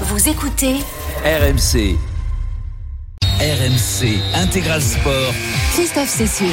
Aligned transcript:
Vous 0.00 0.28
écoutez 0.28 0.74
RMC. 1.24 1.96
RMC 3.38 4.18
Intégral 4.34 4.82
Sport. 4.82 5.32
Christophe 5.72 6.08
Cessieux. 6.08 6.48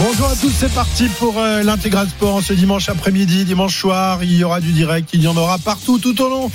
Bonjour 0.00 0.26
à 0.26 0.34
tous, 0.34 0.50
c'est 0.50 0.74
parti 0.74 1.08
pour 1.20 1.38
euh, 1.38 1.62
l'intégral 1.62 2.08
sport 2.08 2.42
ce 2.42 2.52
dimanche 2.52 2.88
après-midi, 2.88 3.44
dimanche 3.44 3.78
soir. 3.78 4.24
Il 4.24 4.32
y 4.36 4.42
aura 4.42 4.60
du 4.60 4.72
direct, 4.72 5.10
il 5.12 5.22
y 5.22 5.28
en 5.28 5.36
aura 5.36 5.58
partout 5.58 6.00
tout 6.00 6.20
au 6.20 6.28
long 6.28 6.50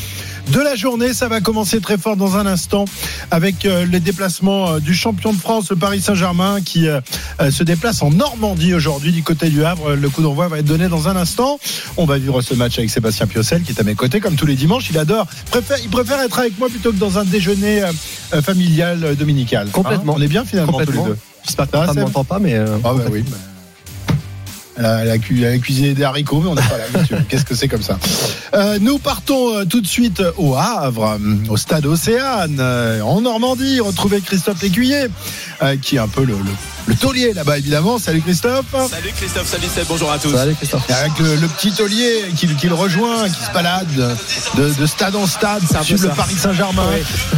de 0.49 0.60
la 0.60 0.75
journée. 0.75 1.13
Ça 1.13 1.27
va 1.27 1.41
commencer 1.41 1.80
très 1.82 1.98
fort 1.98 2.16
dans 2.18 2.38
un 2.38 2.45
instant 2.45 2.86
avec 3.32 3.66
euh, 3.66 3.86
les 3.86 4.00
déplacements 4.00 4.71
euh, 4.73 4.80
du 4.80 4.93
champion 4.93 5.34
de 5.34 5.38
France, 5.39 5.70
le 5.70 5.75
Paris 5.75 6.02
Saint-Germain, 6.02 6.62
qui 6.62 6.88
euh, 6.88 7.00
euh, 7.41 7.52
se 7.52 7.63
déplace 7.63 8.02
en 8.02 8.09
Normandie 8.12 8.73
aujourd'hui 8.73 9.12
du 9.12 9.23
côté 9.23 9.49
du 9.49 9.63
Havre. 9.66 9.95
Le 9.95 10.09
coup 10.09 10.21
d'envoi 10.21 10.48
va 10.48 10.59
être 10.59 10.66
donné 10.66 10.88
dans 10.88 11.07
un 11.07 11.16
instant. 11.16 11.59
On 11.98 12.05
va 12.05 12.18
vivre 12.18 12.41
ce 12.41 12.54
match 12.54 12.77
avec 12.77 12.89
Sébastien 12.89 13.27
Piocel 13.27 13.63
qui 13.63 13.71
est 13.71 13.80
à 13.80 13.84
mes 13.84 13.95
côtés 13.95 14.20
comme 14.20 14.36
tous 14.36 14.45
les 14.45 14.55
dimanches. 14.55 14.89
Il 14.89 14.98
adore, 14.98 15.25
préfère, 15.52 15.77
il 15.84 15.89
préfère 15.89 16.21
être 16.21 16.39
avec 16.39 16.57
moi 16.59 16.70
plutôt 16.70 16.91
que 16.91 16.98
dans 16.98 17.18
un 17.18 17.25
déjeuner 17.25 17.84
euh, 17.84 17.91
euh, 18.34 18.41
familial 18.41 19.03
euh, 19.03 19.16
dominical. 19.16 19.67
Hein 19.67 19.72
Complètement. 19.73 20.14
on 20.17 20.22
est 20.22 20.27
bien 20.27 20.45
finalement 20.45 20.80
tous 20.80 20.91
les 20.91 20.98
deux. 21.03 21.17
J'espère 21.45 21.70
que 21.70 21.77
Seb 21.88 22.00
m'entend 22.00 22.23
pas, 22.23 22.39
mais. 22.39 22.55
euh, 22.55 22.77
Ah 22.84 22.94
bah 22.94 23.03
oui. 23.11 23.23
Bah. 24.77 24.84
Elle 24.84 24.86
a, 24.86 25.04
elle 25.04 25.09
a 25.12 25.17
cu- 25.17 25.44
elle 25.44 25.54
a 25.54 25.58
cuisiné 25.58 25.94
des 25.94 26.04
haricots, 26.04 26.41
mais 26.41 26.49
on 26.49 26.55
n'est 26.55 26.62
pas 26.62 26.77
là. 26.77 27.20
Qu'est-ce 27.30 27.45
que 27.45 27.55
c'est 27.55 27.67
comme 27.67 27.81
ça? 27.81 27.98
Euh, 28.54 28.77
Nous 28.80 29.00
partons 29.00 29.55
euh, 29.58 29.66
tout 29.66 29.81
de 29.81 29.88
suite 29.88 30.22
au 30.38 30.55
Havre, 30.55 31.17
au 31.50 31.58
stade 31.58 31.86
Océane, 31.86 32.58
euh, 32.59 33.02
en 33.02 33.22
Normandie. 33.22 33.80
Retrouver 33.80 34.22
Christophe 34.22 34.62
Lécuyer, 34.62 35.08
qui 35.81 35.95
est 35.95 36.00
un 36.00 36.08
peu 36.08 36.23
le, 36.23 36.36
le 36.88 36.96
taulier 36.96 37.34
là-bas, 37.34 37.58
évidemment. 37.58 37.98
Salut 38.00 38.22
Christophe. 38.22 38.66
Salut 38.90 39.12
Christophe, 39.16 39.48
salut 39.48 39.68
Seb, 39.73 39.86
bonjour 39.90 40.09
à 40.12 40.18
tous. 40.18 40.32
Salut 40.34 40.55
Christophe. 40.55 40.84
Avec 40.90 41.20
le, 41.20 41.36
le 41.36 41.48
petit 41.50 41.72
taulier 41.73 42.32
qui, 42.36 42.48
qui 42.55 42.68
le 42.68 42.76
rejoint, 42.76 43.28
qui 43.30 43.44
se 43.44 43.52
balade 43.52 43.88
de, 44.55 44.70
de 44.73 44.86
stade 44.86 45.16
en 45.16 45.28
stade 45.28 45.62
peu 45.68 45.84
suivre 45.84 46.04
le 46.04 46.09
ça. 46.09 46.16
Paris 46.16 46.36
Saint-Germain. 46.36 46.88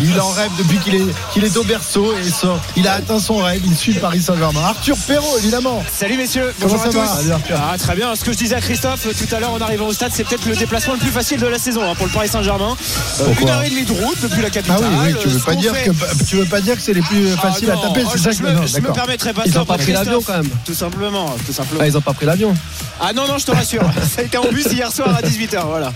Il 0.02 0.20
en 0.21 0.30
rêve 0.30 0.52
depuis 0.59 0.77
qu'il 0.77 0.95
est, 0.95 1.05
qu'il 1.34 1.43
est 1.43 1.57
au 1.57 1.63
berceau 1.63 2.13
et 2.23 2.29
ça, 2.29 2.60
il 2.76 2.88
a 2.88 2.93
atteint 2.93 3.20
son 3.20 3.38
rêve. 3.38 3.62
Il 3.65 3.76
suit 3.76 3.93
le 3.93 3.99
Paris 3.99 4.21
Saint-Germain. 4.21 4.62
Arthur 4.65 4.96
Perrault, 5.07 5.38
évidemment. 5.40 5.84
Salut 5.91 6.18
messieurs, 6.18 6.54
Comment 6.60 6.76
bonjour 6.76 6.91
ça 6.93 6.99
à 6.99 7.01
va 7.04 7.07
tous. 7.07 7.18
Salut, 7.21 7.32
Arthur. 7.32 7.60
Ah, 7.71 7.77
très 7.77 7.95
bien, 7.95 8.16
ce 8.16 8.23
que 8.23 8.32
je 8.32 8.38
disais 8.38 8.55
à 8.55 8.62
Christophe 8.62 9.07
euh, 9.07 9.13
tout 9.18 9.34
à 9.35 9.40
l'heure 9.40 9.51
en 9.54 9.62
arrivant 9.62 9.88
au 9.88 9.93
stade, 9.93 10.12
c'est 10.13 10.23
peut-être 10.26 10.45
le 10.45 10.55
déplacement 10.55 10.93
le 10.93 10.99
plus 10.99 11.10
facile 11.12 11.40
de 11.40 11.48
la 11.48 11.57
saison 11.57 11.82
hein, 11.90 11.95
pour 11.95 12.05
le 12.05 12.12
Paris 12.12 12.27
Saint-Germain. 12.29 12.77
Euh, 13.21 13.26
une 13.41 13.49
heure 13.49 13.63
et 13.63 13.70
demie 13.70 13.85
de 13.85 13.93
route 13.93 14.20
depuis 14.21 14.41
la 14.41 14.48
Ah 14.48 14.51
capitale. 14.51 14.79
oui, 14.84 15.13
oui, 15.13 15.16
tu 15.20 15.27
veux 15.27 15.40
pas 15.40 15.55
dire 15.55 15.73
fait- 15.76 15.90
que 15.90 16.23
tu 16.26 16.35
veux 16.35 16.45
pas 16.45 16.62
dire 16.62 16.76
que 16.76 16.82
c'est 16.82 16.93
les 16.93 17.01
plus 17.01 17.29
Ah, 17.38 17.41
faciles 17.41 17.71
à 17.71 17.77
taper, 17.77 18.04
oh, 18.05 18.10
c'est 18.12 18.18
je- 18.20 18.23
ça 18.23 18.32
je 18.32 18.38
que 18.40 18.43
me, 18.43 18.51
non, 18.51 18.66
je 18.68 18.76
me 18.77 18.82
d'accord. 18.82 18.95
Pas 19.40 19.48
Ils 19.48 19.54
ça 19.54 19.62
ont 19.62 19.65
pas 19.65 19.77
pris 19.77 19.91
l'avion 19.91 20.21
quand 20.21 20.34
même. 20.34 20.49
Tout 20.65 20.73
simplement, 20.73 21.35
tout 21.45 21.54
simplement. 21.54 21.82
Ah, 21.84 21.87
ils 21.87 21.98
ont 21.98 22.01
pas 22.01 22.13
pris 22.13 22.26
l'avion. 22.26 22.54
Ah 22.99 23.13
non, 23.13 23.27
non, 23.27 23.37
je 23.37 23.45
te 23.45 23.51
rassure. 23.51 23.84
ça 24.15 24.21
a 24.21 24.23
été 24.23 24.37
en 24.37 24.51
bus 24.51 24.65
hier 24.65 24.91
soir 24.91 25.15
à 25.15 25.21
18h, 25.21 25.65
voilà. 25.65 25.93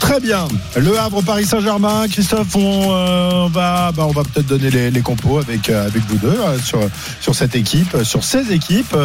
Très 0.00 0.18
bien. 0.18 0.48
Le 0.76 0.98
Havre 0.98 1.22
Paris 1.22 1.44
Saint-Germain, 1.44 2.08
Christophe, 2.08 2.56
on 2.56 2.88
euh, 2.90 3.48
va 3.52 3.92
bah, 3.92 4.06
on 4.08 4.12
va 4.12 4.22
peut-être 4.22 4.46
donner 4.46 4.90
les, 4.90 5.00
compos 5.02 5.38
avec 5.38 5.68
euh, 5.68 5.86
avec 5.86 6.02
vous 6.08 6.16
deux 6.16 6.28
euh, 6.28 6.58
sur 6.58 6.80
sur 7.20 7.34
cette 7.34 7.54
équipe, 7.54 7.96
sur 8.02 8.24
ces 8.24 8.50
équipes 8.50 8.96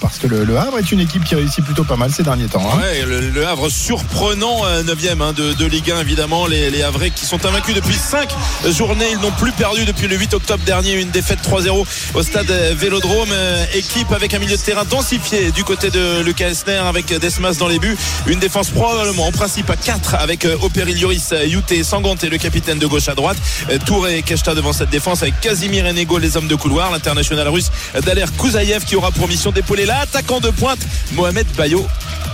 parce 0.00 0.18
que 0.18 0.26
le, 0.26 0.58
Havre 0.58 0.78
est 0.78 0.90
une 0.92 1.00
équipe 1.00 1.24
qui 1.24 1.36
réussit 1.36 1.64
plutôt 1.64 1.84
pas 1.84 1.96
mal 1.96 2.10
ces 2.10 2.24
derniers 2.24 2.46
temps. 2.46 2.68
hein. 2.74 2.80
Le, 3.06 3.46
Havre 3.46 3.68
surprenant 3.70 4.64
9e 4.82 5.34
de, 5.34 5.54
de 5.54 5.66
Ligue 5.66 5.92
1 5.92 6.00
évidemment 6.00 6.46
les, 6.46 6.70
les 6.70 6.82
Havrais 6.82 7.10
qui 7.10 7.24
sont 7.26 7.44
invaincus 7.46 7.74
depuis 7.74 7.94
5 7.94 8.28
journées 8.70 9.06
ils 9.12 9.18
n'ont 9.18 9.30
plus 9.30 9.52
perdu 9.52 9.84
depuis 9.84 10.08
le 10.08 10.16
8 10.16 10.34
octobre 10.34 10.64
dernier 10.64 10.94
une 10.94 11.10
défaite 11.10 11.38
3-0 11.42 11.86
au 12.14 12.22
stade 12.22 12.50
Vélodrome 12.76 13.30
équipe 13.74 14.12
avec 14.12 14.34
un 14.34 14.38
milieu 14.40 14.56
de 14.56 14.62
terrain 14.62 14.84
densifié 14.84 15.52
du 15.52 15.64
côté 15.64 15.90
de 15.90 16.22
Lucas 16.22 16.48
Esner 16.48 16.76
avec 16.76 17.06
Desmas 17.06 17.56
dans 17.58 17.68
les 17.68 17.78
buts 17.78 17.96
une 18.26 18.40
défense 18.40 18.70
probablement 18.70 19.26
en 19.26 19.32
principe 19.32 19.70
à 19.70 19.76
4 19.76 20.16
avec 20.16 20.39
euh, 20.44 20.56
Operi 20.62 20.94
Lloris 20.94 21.32
Youté 21.46 21.82
Sangante 21.84 22.24
et 22.24 22.28
le 22.28 22.38
capitaine 22.38 22.78
de 22.78 22.86
gauche 22.86 23.08
à 23.08 23.14
droite 23.14 23.36
Euh, 23.70 23.78
Touré 23.84 24.18
et 24.18 24.22
Keshta 24.22 24.54
devant 24.54 24.72
cette 24.72 24.90
défense 24.90 25.22
avec 25.22 25.40
Casimir 25.40 25.86
et 25.86 25.92
Nego 25.92 26.18
les 26.18 26.36
hommes 26.36 26.48
de 26.48 26.54
couloir 26.54 26.90
l'international 26.90 27.48
russe 27.48 27.70
Daler 28.04 28.26
Kouzaïev 28.36 28.84
qui 28.84 28.96
aura 28.96 29.10
pour 29.10 29.28
mission 29.28 29.50
d'épauler 29.52 29.86
l'attaquant 29.86 30.40
de 30.40 30.50
pointe 30.50 30.80
Mohamed 31.12 31.46
Bayo 31.56 31.86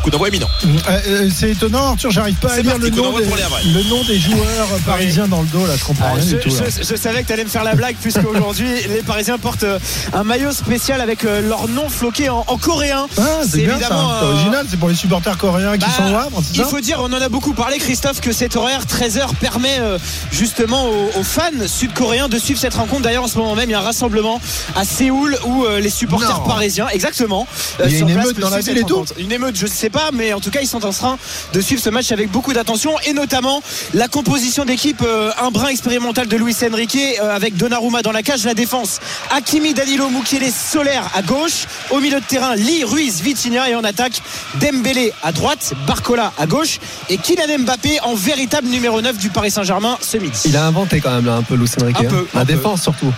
coup 0.02 0.10
d'envoi 0.10 0.28
éminent 0.28 0.48
Euh, 0.64 1.00
euh, 1.08 1.30
c'est 1.34 1.50
étonnant, 1.50 1.92
Arthur, 1.92 2.10
j'arrive 2.10 2.34
pas 2.36 2.52
à 2.52 2.60
lire 2.60 2.78
le 2.78 2.90
nom, 2.90 3.18
des, 3.18 3.24
le 3.24 3.82
nom 3.88 4.02
joueurs 4.04 4.68
parisiens 4.84 5.26
dans 5.28 5.40
le 5.42 5.46
dos 5.48 5.66
là, 5.66 5.74
je 5.76 5.84
comprends 5.84 6.06
Ah, 6.12 6.14
rien 6.14 6.24
je, 6.24 6.36
du 6.36 6.42
tout. 6.42 6.48
là. 6.50 6.64
je- 6.68 6.84
je 6.88 6.96
savais 6.96 7.22
que 7.22 7.26
tu 7.26 7.32
allais 7.32 7.44
me 7.44 7.48
faire 7.48 7.64
la 7.64 7.74
blague 7.74 7.96
puisque 8.00 8.24
aujourd'hui 8.28 8.68
les 8.88 9.02
Parisiens 9.02 9.38
portent 9.38 9.64
euh, 9.64 9.78
un 10.12 10.22
maillot 10.24 10.52
spécial 10.52 11.00
avec 11.00 11.24
euh, 11.24 11.40
leur 11.48 11.68
nom 11.68 11.88
floqué 11.88 12.28
en, 12.28 12.44
en 12.46 12.56
coréen. 12.58 13.06
Ah, 13.18 13.22
c'est 13.42 13.48
c'est 13.50 13.58
bien 13.58 13.70
ça, 13.70 13.74
évidemment, 13.76 14.12
c'est 14.20 14.26
euh, 14.26 14.32
original, 14.32 14.66
c'est 14.70 14.78
pour 14.78 14.88
les 14.88 14.94
supporters 14.94 15.36
coréens 15.38 15.72
qui 15.72 15.78
Bah, 15.86 15.92
sont 15.96 16.12
au 16.12 16.16
Havre, 16.16 16.42
c'est 16.46 16.56
Il 16.58 16.64
faut 16.64 16.80
dire, 16.80 16.98
on 17.00 17.12
en 17.12 17.20
a 17.20 17.28
beaucoup 17.28 17.52
parlé, 17.54 17.78
Christophe, 17.78 17.95
que 18.00 18.32
cet 18.32 18.56
horaire 18.56 18.82
13h 18.84 19.34
permet 19.40 19.78
euh, 19.80 19.98
justement 20.30 20.86
aux, 20.86 21.18
aux 21.18 21.22
fans 21.24 21.50
sud-coréens 21.66 22.28
de 22.28 22.38
suivre 22.38 22.60
cette 22.60 22.74
rencontre. 22.74 23.02
D'ailleurs, 23.02 23.24
en 23.24 23.28
ce 23.28 23.38
moment 23.38 23.54
même, 23.54 23.68
il 23.68 23.72
y 23.72 23.74
a 23.74 23.80
un 23.80 23.82
rassemblement 23.82 24.40
à 24.76 24.84
Séoul 24.84 25.36
où 25.46 25.64
euh, 25.64 25.80
les 25.80 25.90
supporters 25.90 26.38
Non. 26.38 26.44
parisiens, 26.46 26.88
exactement, 26.88 27.46
euh, 27.80 27.84
Il 27.86 27.92
y 27.92 27.94
a 27.94 27.98
sur 27.98 28.06
une 28.08 28.14
place 28.14 28.26
émeute 28.26 28.38
dans 28.38 28.50
la 28.50 28.60
ville 28.60 28.78
et 28.78 28.84
tout. 28.84 29.04
Une 29.18 29.32
émeute, 29.32 29.56
je 29.56 29.64
ne 29.64 29.70
sais 29.70 29.90
pas, 29.90 30.10
mais 30.12 30.32
en 30.34 30.40
tout 30.40 30.50
cas, 30.50 30.60
ils 30.60 30.68
sont 30.68 30.84
en 30.84 30.92
train 30.92 31.18
de 31.52 31.60
suivre 31.60 31.82
ce 31.82 31.88
match 31.90 32.12
avec 32.12 32.30
beaucoup 32.30 32.52
d'attention 32.52 32.92
et 33.06 33.12
notamment 33.12 33.62
la 33.94 34.08
composition 34.08 34.64
d'équipe, 34.64 35.02
un 35.40 35.50
brin 35.50 35.68
expérimental 35.68 36.28
de 36.28 36.36
Luis 36.36 36.56
Enrique 36.70 36.98
avec 37.20 37.56
Donnarumma 37.56 38.02
dans 38.02 38.12
la 38.12 38.22
cage, 38.22 38.44
la 38.44 38.54
défense, 38.54 39.00
Hakimi, 39.30 39.74
Danilo, 39.74 40.10
Mukiele, 40.10 40.52
Solaire 40.52 41.10
à 41.14 41.22
gauche, 41.22 41.66
au 41.90 42.00
milieu 42.00 42.20
de 42.20 42.24
terrain, 42.26 42.54
Lee, 42.54 42.84
Ruiz, 42.84 43.20
Vitinha 43.22 43.70
et 43.70 43.74
en 43.74 43.84
attaque, 43.84 44.20
Dembélé 44.60 45.12
à 45.22 45.32
droite, 45.32 45.72
Barcola 45.86 46.32
à 46.38 46.46
gauche 46.46 46.78
et 47.08 47.16
Kylian 47.16 47.58
Mbappé 47.60 47.85
en 48.02 48.14
véritable 48.14 48.68
numéro 48.68 49.00
9 49.00 49.16
du 49.18 49.30
Paris 49.30 49.50
Saint-Germain 49.50 49.98
ce 50.00 50.16
midi. 50.16 50.38
Il 50.46 50.56
a 50.56 50.66
inventé 50.66 51.00
quand 51.00 51.10
même 51.14 51.26
là 51.26 51.34
un 51.34 51.42
peu 51.42 51.54
Luis 51.54 51.70
Enrique. 51.80 51.96
Un 52.00 52.04
hein. 52.04 52.08
peu, 52.08 52.26
La 52.34 52.40
un 52.40 52.44
peu. 52.44 52.52
défense 52.52 52.82
surtout. 52.82 53.12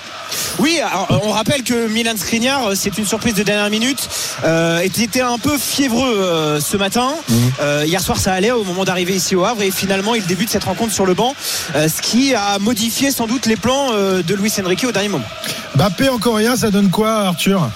Oui, 0.59 0.79
alors, 0.81 1.23
on 1.25 1.31
rappelle 1.31 1.62
que 1.62 1.89
Milan 1.89 2.12
Skriniar, 2.17 2.67
euh, 2.67 2.75
c'est 2.75 2.99
une 2.99 3.06
surprise 3.06 3.33
de 3.34 3.43
dernière 3.43 3.71
minute, 3.71 4.09
euh, 4.45 4.81
était 4.81 5.23
un 5.23 5.39
peu 5.39 5.56
fiévreux 5.56 6.19
euh, 6.21 6.61
ce 6.61 6.77
matin. 6.77 7.15
Euh, 7.62 7.84
hier 7.87 8.03
soir, 8.03 8.19
ça 8.19 8.34
allait 8.34 8.51
au 8.51 8.62
moment 8.62 8.84
d'arriver 8.84 9.15
ici 9.15 9.34
au 9.34 9.45
Havre 9.47 9.62
et 9.62 9.71
finalement, 9.71 10.15
il 10.15 10.27
débute 10.27 10.51
cette 10.51 10.65
rencontre 10.65 10.93
sur 10.93 11.06
le 11.06 11.15
banc, 11.15 11.35
euh, 11.77 11.89
ce 11.89 12.03
qui 12.03 12.35
a 12.35 12.59
modifié 12.59 13.11
sans 13.11 13.27
doute 13.27 13.47
les 13.47 13.56
plans 13.56 13.89
euh, 13.93 14.23
de 14.23 14.35
Luis 14.35 14.53
Enrique 14.62 14.85
au 14.87 14.93
dernier 14.93 15.09
moment. 15.09 15.25
Mbappé 15.77 16.11
en 16.11 16.19
coréen, 16.19 16.56
ça 16.56 16.71
donne 16.71 16.91
quoi, 16.91 17.21
Arthur? 17.21 17.71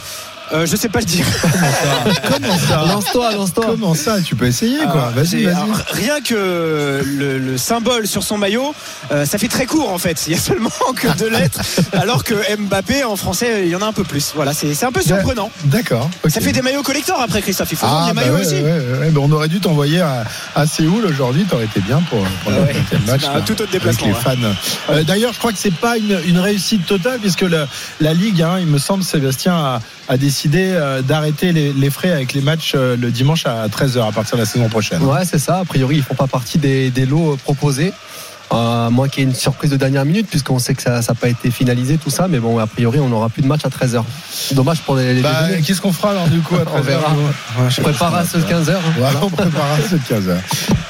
Euh, 0.52 0.66
je 0.66 0.76
sais 0.76 0.88
pas 0.88 0.98
le 1.00 1.04
dire. 1.06 1.24
Comment 2.30 2.58
ça 2.58 2.84
Lance-toi, 2.86 3.32
lance-toi. 3.32 3.64
Comment 3.68 3.94
ça 3.94 4.20
Tu 4.20 4.34
peux 4.36 4.46
essayer 4.46 4.78
quoi. 4.90 5.10
Vas-y, 5.14 5.44
vas-y. 5.44 5.54
alors, 5.54 5.68
rien 5.92 6.20
que 6.20 7.02
le, 7.04 7.38
le 7.38 7.56
symbole 7.58 8.06
sur 8.06 8.22
son 8.22 8.36
maillot, 8.38 8.74
euh, 9.12 9.24
ça 9.24 9.38
fait 9.38 9.48
très 9.48 9.66
court 9.66 9.90
en 9.90 9.98
fait. 9.98 10.22
Il 10.26 10.34
y 10.34 10.36
a 10.36 10.38
seulement 10.40 10.70
que 10.94 11.08
deux 11.16 11.30
lettres, 11.30 11.60
alors 11.92 12.22
que 12.24 12.34
Mbappé 12.56 13.04
en 13.04 13.16
français, 13.16 13.62
il 13.64 13.70
y 13.70 13.76
en 13.76 13.82
a 13.82 13.86
un 13.86 13.92
peu 13.92 14.04
plus. 14.04 14.32
Voilà, 14.34 14.52
c'est 14.52 14.74
c'est 14.74 14.84
un 14.86 14.92
peu 14.92 15.00
surprenant. 15.02 15.50
D'accord. 15.64 16.10
Ça 16.28 16.40
fait 16.40 16.52
des 16.52 16.62
maillots 16.62 16.82
collector 16.82 17.20
après, 17.20 17.40
Christophe. 17.42 17.72
Il 17.72 17.78
faut 17.78 17.86
Ah, 17.88 18.06
les 18.08 18.14
bah 18.14 18.20
maillots 18.22 18.34
ouais, 18.36 18.40
aussi. 18.42 18.54
ouais, 18.54 18.62
ouais, 18.62 18.98
ouais. 19.08 19.12
On 19.16 19.30
aurait 19.32 19.48
dû 19.48 19.60
t'envoyer 19.60 20.00
à, 20.00 20.24
à 20.54 20.66
Séoul 20.66 21.06
aujourd'hui, 21.06 21.44
t'aurais 21.44 21.64
été 21.64 21.80
bien 21.80 22.02
pour, 22.10 22.20
pour 22.44 22.52
Ah 22.52 22.72
le 22.92 23.06
match. 23.06 23.22
Un 23.24 23.34
là, 23.34 23.40
tout 23.40 23.52
autre 23.52 23.62
avec 23.62 23.72
déplacement, 23.72 24.08
les 24.08 24.12
ouais. 24.12 24.20
fans. 24.20 24.54
Euh, 24.90 25.02
D'ailleurs, 25.04 25.32
je 25.32 25.38
crois 25.38 25.52
que 25.52 25.58
c'est 25.58 25.74
pas 25.74 25.96
une, 25.96 26.18
une 26.26 26.38
réussite 26.38 26.84
totale, 26.86 27.18
puisque 27.20 27.44
la 28.00 28.14
Ligue, 28.14 28.42
hein, 28.42 28.56
il 28.60 28.66
me 28.66 28.78
semble, 28.78 29.02
Sébastien 29.04 29.54
a, 29.54 29.80
a 30.08 30.16
décidé 30.16 30.41
euh, 30.54 31.02
d'arrêter 31.02 31.52
les, 31.52 31.90
frais 31.90 32.10
avec 32.10 32.32
les 32.32 32.40
matchs 32.40 32.72
euh, 32.74 32.96
le 32.96 33.10
dimanche 33.10 33.46
à 33.46 33.66
13h 33.68 34.08
à 34.08 34.12
partir 34.12 34.36
de 34.36 34.42
la 34.42 34.46
saison 34.46 34.68
prochaine. 34.68 35.02
Ouais, 35.02 35.24
c'est 35.24 35.38
ça. 35.38 35.58
A 35.58 35.64
priori, 35.64 35.96
ils 35.96 36.02
font 36.02 36.14
pas 36.14 36.26
partie 36.26 36.58
des, 36.58 36.90
des 36.90 37.06
lots 37.06 37.32
euh, 37.32 37.36
proposés. 37.36 37.92
Euh, 38.52 38.86
à 38.86 38.90
moins 38.90 39.08
qu'il 39.08 39.22
y 39.22 39.26
ait 39.26 39.30
une 39.30 39.34
surprise 39.34 39.70
de 39.70 39.76
dernière 39.76 40.04
minute, 40.04 40.26
puisqu'on 40.28 40.58
sait 40.58 40.74
que 40.74 40.82
ça 40.82 41.00
n'a 41.00 41.14
pas 41.14 41.28
été 41.28 41.50
finalisé, 41.50 41.96
tout 41.96 42.10
ça. 42.10 42.28
Mais 42.28 42.38
bon, 42.38 42.58
a 42.58 42.66
priori, 42.66 43.00
on 43.00 43.08
n'aura 43.08 43.28
plus 43.28 43.42
de 43.42 43.46
match 43.46 43.62
à 43.64 43.68
13h. 43.68 44.02
Dommage 44.52 44.80
pour 44.80 44.96
les, 44.96 45.14
les 45.14 45.22
Bah. 45.22 45.48
Qu'est-ce 45.64 45.80
qu'on 45.80 45.92
fera 45.92 46.10
alors 46.10 46.28
du 46.28 46.40
coup 46.40 46.56
à 46.56 46.64
13h 46.64 46.68
On 46.76 46.80
verra. 46.80 47.08
Ouais, 47.10 47.70
Je 47.70 47.80
prépare 47.80 48.14
à 48.14 48.24
ce 48.24 48.38
15h. 48.38 48.74
Voilà, 48.98 49.20
on 49.22 49.30
préparera 49.30 49.76
ce 49.88 49.96
15h. 49.96 50.36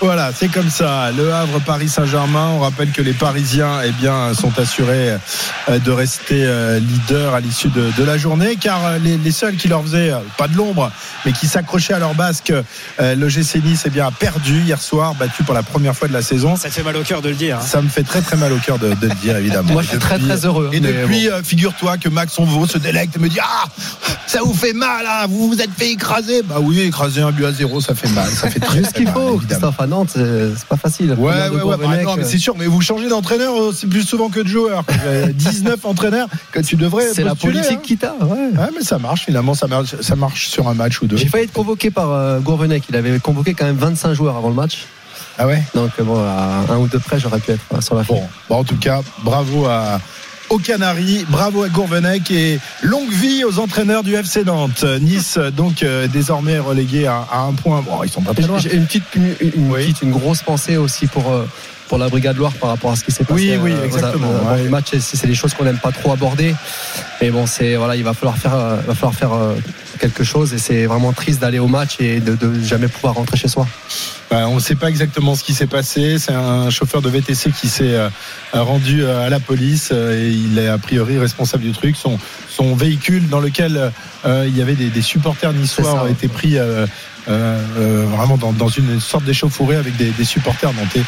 Voilà, 0.01 0.31
c'est 0.35 0.49
comme 0.49 0.71
ça. 0.71 1.13
Le 1.17 1.33
Havre, 1.33 1.61
Paris 1.61 1.89
Saint-Germain. 1.89 2.49
On 2.57 2.61
rappelle 2.61 2.91
que 2.91 3.03
les 3.03 3.13
Parisiens 3.13 3.81
eh 3.85 3.93
bien, 3.93 4.35
sont 4.35 4.59
assurés 4.59 5.17
euh, 5.69 5.79
de 5.79 5.91
rester 5.93 6.45
euh, 6.45 6.81
leaders 6.81 7.35
à 7.35 7.41
l'issue 7.41 7.69
de, 7.69 7.93
de 7.97 8.05
la 8.05 8.19
journée, 8.19 8.57
car 8.57 8.99
les, 8.99 9.17
les 9.17 9.31
seuls 9.31 9.57
qui 9.57 9.69
leur 9.69 9.83
faisaient 9.83 10.13
pas 10.37 10.49
de 10.49 10.57
l'ombre, 10.57 10.91
mais 11.25 11.33
qui 11.33 11.47
s'accrochaient 11.47 11.95
à 11.95 12.01
leur 12.01 12.15
basque, 12.15 12.53
le 12.99 13.29
GC 13.29 13.61
Nice 13.61 13.85
eh 13.87 13.91
bien, 13.91 14.07
a 14.07 14.11
perdu 14.11 14.63
hier 14.63 14.81
soir, 14.81 15.15
battu 15.15 15.45
pour 15.45 15.55
la 15.55 15.63
première 15.63 15.95
fois 15.95 16.09
de 16.09 16.13
la 16.13 16.23
saison. 16.23 16.57
Ça 16.57 16.71
fait 16.71 16.83
mal 16.83 16.97
au 16.97 17.03
cœur 17.03 17.23
de 17.23 17.29
le 17.29 17.35
dire. 17.35 17.52
Hein. 17.59 17.67
Ça 17.67 17.83
me 17.83 17.89
fait 17.89 18.03
très 18.03 18.21
très 18.21 18.37
mal 18.37 18.53
au 18.53 18.59
cœur 18.59 18.79
de, 18.79 18.95
de 18.95 19.09
le 19.09 19.15
dire 19.17 19.37
évidemment. 19.37 19.73
Moi, 19.73 19.83
je 19.83 19.89
suis 19.89 19.99
très 19.99 20.19
très 20.19 20.45
heureux. 20.45 20.71
Et 20.73 20.81
depuis, 20.81 21.29
euh, 21.29 21.43
figure-toi 21.43 21.99
que 21.99 22.09
Max 22.09 22.39
Onvaux 22.39 22.67
se 22.67 22.79
délecte 22.79 23.17
et 23.17 23.19
me 23.19 23.29
dit 23.29 23.39
Ah, 23.41 23.65
ça 24.27 24.41
vous 24.43 24.55
fait 24.55 24.73
mal, 24.73 25.05
hein, 25.07 25.27
vous 25.29 25.49
vous 25.49 25.61
êtes 25.61 25.71
fait 25.77 25.91
écraser. 25.91 26.43
Bah 26.43 26.57
oui, 26.61 26.81
écraser 26.81 27.23
un 27.23 27.31
but 27.31 27.45
à 27.45 27.53
zéro, 27.53 27.81
ça 27.81 27.95
fait 27.95 28.09
mal. 28.11 28.29
Ça 28.29 28.51
fait 28.51 28.61
très, 28.61 28.79
juste 28.79 28.89
ce 28.89 28.95
très 28.95 29.05
qu'il 29.05 29.13
faut, 29.13 29.37
évidemment. 29.37 29.73
Christophe, 29.73 29.81
à 29.81 29.87
Nantes, 29.87 30.11
c'est 30.15 30.67
pas 30.69 30.77
facile. 30.77 31.13
Ouais, 31.13 31.17
ouais, 31.19 31.49
ouais, 31.49 31.51
bah, 31.51 31.77
Gourvenec, 31.77 32.05
non, 32.05 32.17
mais 32.17 32.23
euh, 32.23 32.27
c'est 32.29 32.39
sûr, 32.39 32.55
mais 32.57 32.67
vous 32.67 32.81
changez 32.81 33.09
d'entraîneur 33.09 33.55
euh, 33.55 33.73
c'est 33.73 33.87
plus 33.87 34.03
souvent 34.03 34.29
que 34.29 34.41
de 34.41 34.49
joueur. 34.49 34.85
Euh, 35.05 35.27
19 35.33 35.85
entraîneurs 35.85 36.29
que 36.53 36.61
tu 36.61 36.77
devrais. 36.77 37.13
c'est 37.13 37.25
la 37.25 37.35
politique 37.35 37.73
hein. 37.73 37.81
qui 37.83 37.97
t'a. 37.97 38.15
Ouais. 38.21 38.51
Ouais, 38.57 38.69
mais 38.75 38.85
ça 38.85 38.99
marche 38.99 39.25
finalement, 39.25 39.55
ça 39.55 39.67
marche, 39.67 39.97
ça 40.01 40.15
marche 40.15 40.49
sur 40.49 40.69
un 40.69 40.75
match 40.75 41.03
ou 41.03 41.07
deux. 41.07 41.17
J'ai 41.17 41.27
failli 41.27 41.45
être 41.45 41.53
convoqué 41.53 41.91
par 41.91 42.13
euh, 42.13 42.39
Gourvenec. 42.39 42.85
Il 42.89 42.95
avait 42.95 43.19
convoqué 43.19 43.55
quand 43.55 43.65
même 43.65 43.77
25 43.77 44.15
joueurs 44.15 44.37
avant 44.37 44.49
le 44.49 44.55
match. 44.55 44.87
Ah 45.39 45.47
ouais 45.47 45.63
Donc 45.75 45.91
bon, 46.01 46.19
à 46.23 46.65
un 46.73 46.77
ou 46.79 46.87
deux 46.89 46.99
près, 46.99 47.19
j'aurais 47.19 47.41
pu 47.41 47.53
être 47.53 47.63
euh, 47.75 47.81
sur 47.81 47.95
la 47.95 48.05
fin. 48.05 48.15
Bon, 48.15 48.29
bon, 48.49 48.57
en 48.57 48.65
tout 48.65 48.77
cas, 48.77 49.01
bravo 49.25 49.67
à 49.67 50.01
aux 50.51 50.59
Canaries, 50.59 51.25
bravo 51.31 51.63
à 51.63 51.71
Gourvenec 51.71 52.31
et 52.31 52.61
longue 52.83 53.11
vie 53.11 53.43
aux 53.43 53.59
entraîneurs 53.59 54.03
du 54.03 54.15
FC 54.15 54.45
Nantes. 54.45 54.85
Nice 55.01 55.39
donc 55.39 55.83
euh, 55.83 56.07
désormais 56.09 56.59
relégué 56.59 57.07
à, 57.07 57.27
à 57.33 57.39
un 57.41 57.53
point. 57.55 57.81
Bon, 57.81 58.03
ils 58.03 58.11
sont 58.11 58.21
pas 58.21 58.35
très 58.35 58.43
loin. 58.47 58.59
J'ai 58.59 58.75
une 58.75 58.85
petite, 58.85 59.05
une, 59.15 59.35
une 59.41 59.73
Oui. 59.73 59.83
petite, 59.85 60.03
une 60.03 60.11
grosse 60.13 60.43
pensée 60.43 60.77
aussi 60.77 61.07
pour. 61.07 61.25
Pour 61.93 61.99
la 61.99 62.09
Brigade 62.09 62.39
Loire 62.39 62.55
par 62.55 62.71
rapport 62.71 62.91
à 62.91 62.97
ce 62.97 63.05
qui 63.05 63.13
s'est 63.13 63.23
passé 63.23 63.35
Oui, 63.35 63.59
oui, 63.61 63.73
euh, 63.73 63.85
exactement, 63.85 64.33
dans 64.33 64.55
les 64.55 64.71
matchs 64.71 64.97
c'est 64.99 65.27
des 65.27 65.35
choses 65.35 65.53
qu'on 65.53 65.65
n'aime 65.65 65.77
pas 65.77 65.93
trop 65.93 66.11
aborder. 66.11 66.55
Mais 67.21 67.31
bon 67.31 67.45
c'est 67.45 67.77
voilà 67.77 67.97
il 67.97 68.03
va 68.03 68.15
falloir 68.15 68.39
faire 68.39 68.55
euh, 68.55 68.77
va 68.77 68.95
falloir 68.95 69.15
faire 69.15 69.35
euh, 69.35 69.57
quelque 69.99 70.25
chose 70.25 70.55
et 70.55 70.59
c'est 70.59 70.87
vraiment 70.87 71.13
triste 71.13 71.43
d'aller 71.43 71.59
au 71.59 71.69
match 71.69 72.01
et 72.01 72.21
de, 72.21 72.35
de 72.35 72.63
jamais 72.63 72.89
pouvoir 72.89 73.17
rentrer 73.17 73.37
chez 73.37 73.49
soi. 73.49 73.69
Bah, 74.31 74.49
on 74.49 74.55
ne 74.55 74.61
sait 74.61 74.75
pas 74.75 74.89
exactement 74.89 75.35
ce 75.35 75.45
qui 75.45 75.53
s'est 75.53 75.67
passé. 75.67 76.17
C'est 76.19 76.33
un 76.33 76.71
chauffeur 76.71 77.03
de 77.03 77.11
VTC 77.11 77.51
qui 77.51 77.69
s'est 77.69 77.99
rendu 78.55 79.05
à 79.05 79.29
la 79.29 79.39
police 79.39 79.91
et 79.91 80.31
il 80.31 80.59
est 80.59 80.69
a 80.69 80.79
priori 80.79 81.19
responsable 81.19 81.63
du 81.63 81.73
truc. 81.73 81.97
Son, 81.97 82.19
son 82.49 82.75
véhicule 82.75 83.29
dans 83.29 83.41
lequel 83.41 83.93
euh, 84.25 84.45
il 84.47 84.57
y 84.57 84.63
avait 84.63 84.75
des, 84.75 84.89
des 84.89 85.03
supporters 85.03 85.53
niçois 85.53 86.05
ont 86.05 86.07
été 86.07 86.29
pris 86.29 86.59
euh, 86.59 86.87
euh, 87.29 87.61
euh, 87.79 88.07
vraiment 88.07 88.37
dans, 88.37 88.69
une 88.69 89.01
sorte 89.01 89.25
d'échauffourée 89.25 89.77
avec 89.77 89.97
des, 89.97 90.25
supporters 90.25 90.73
nantais. 90.73 91.03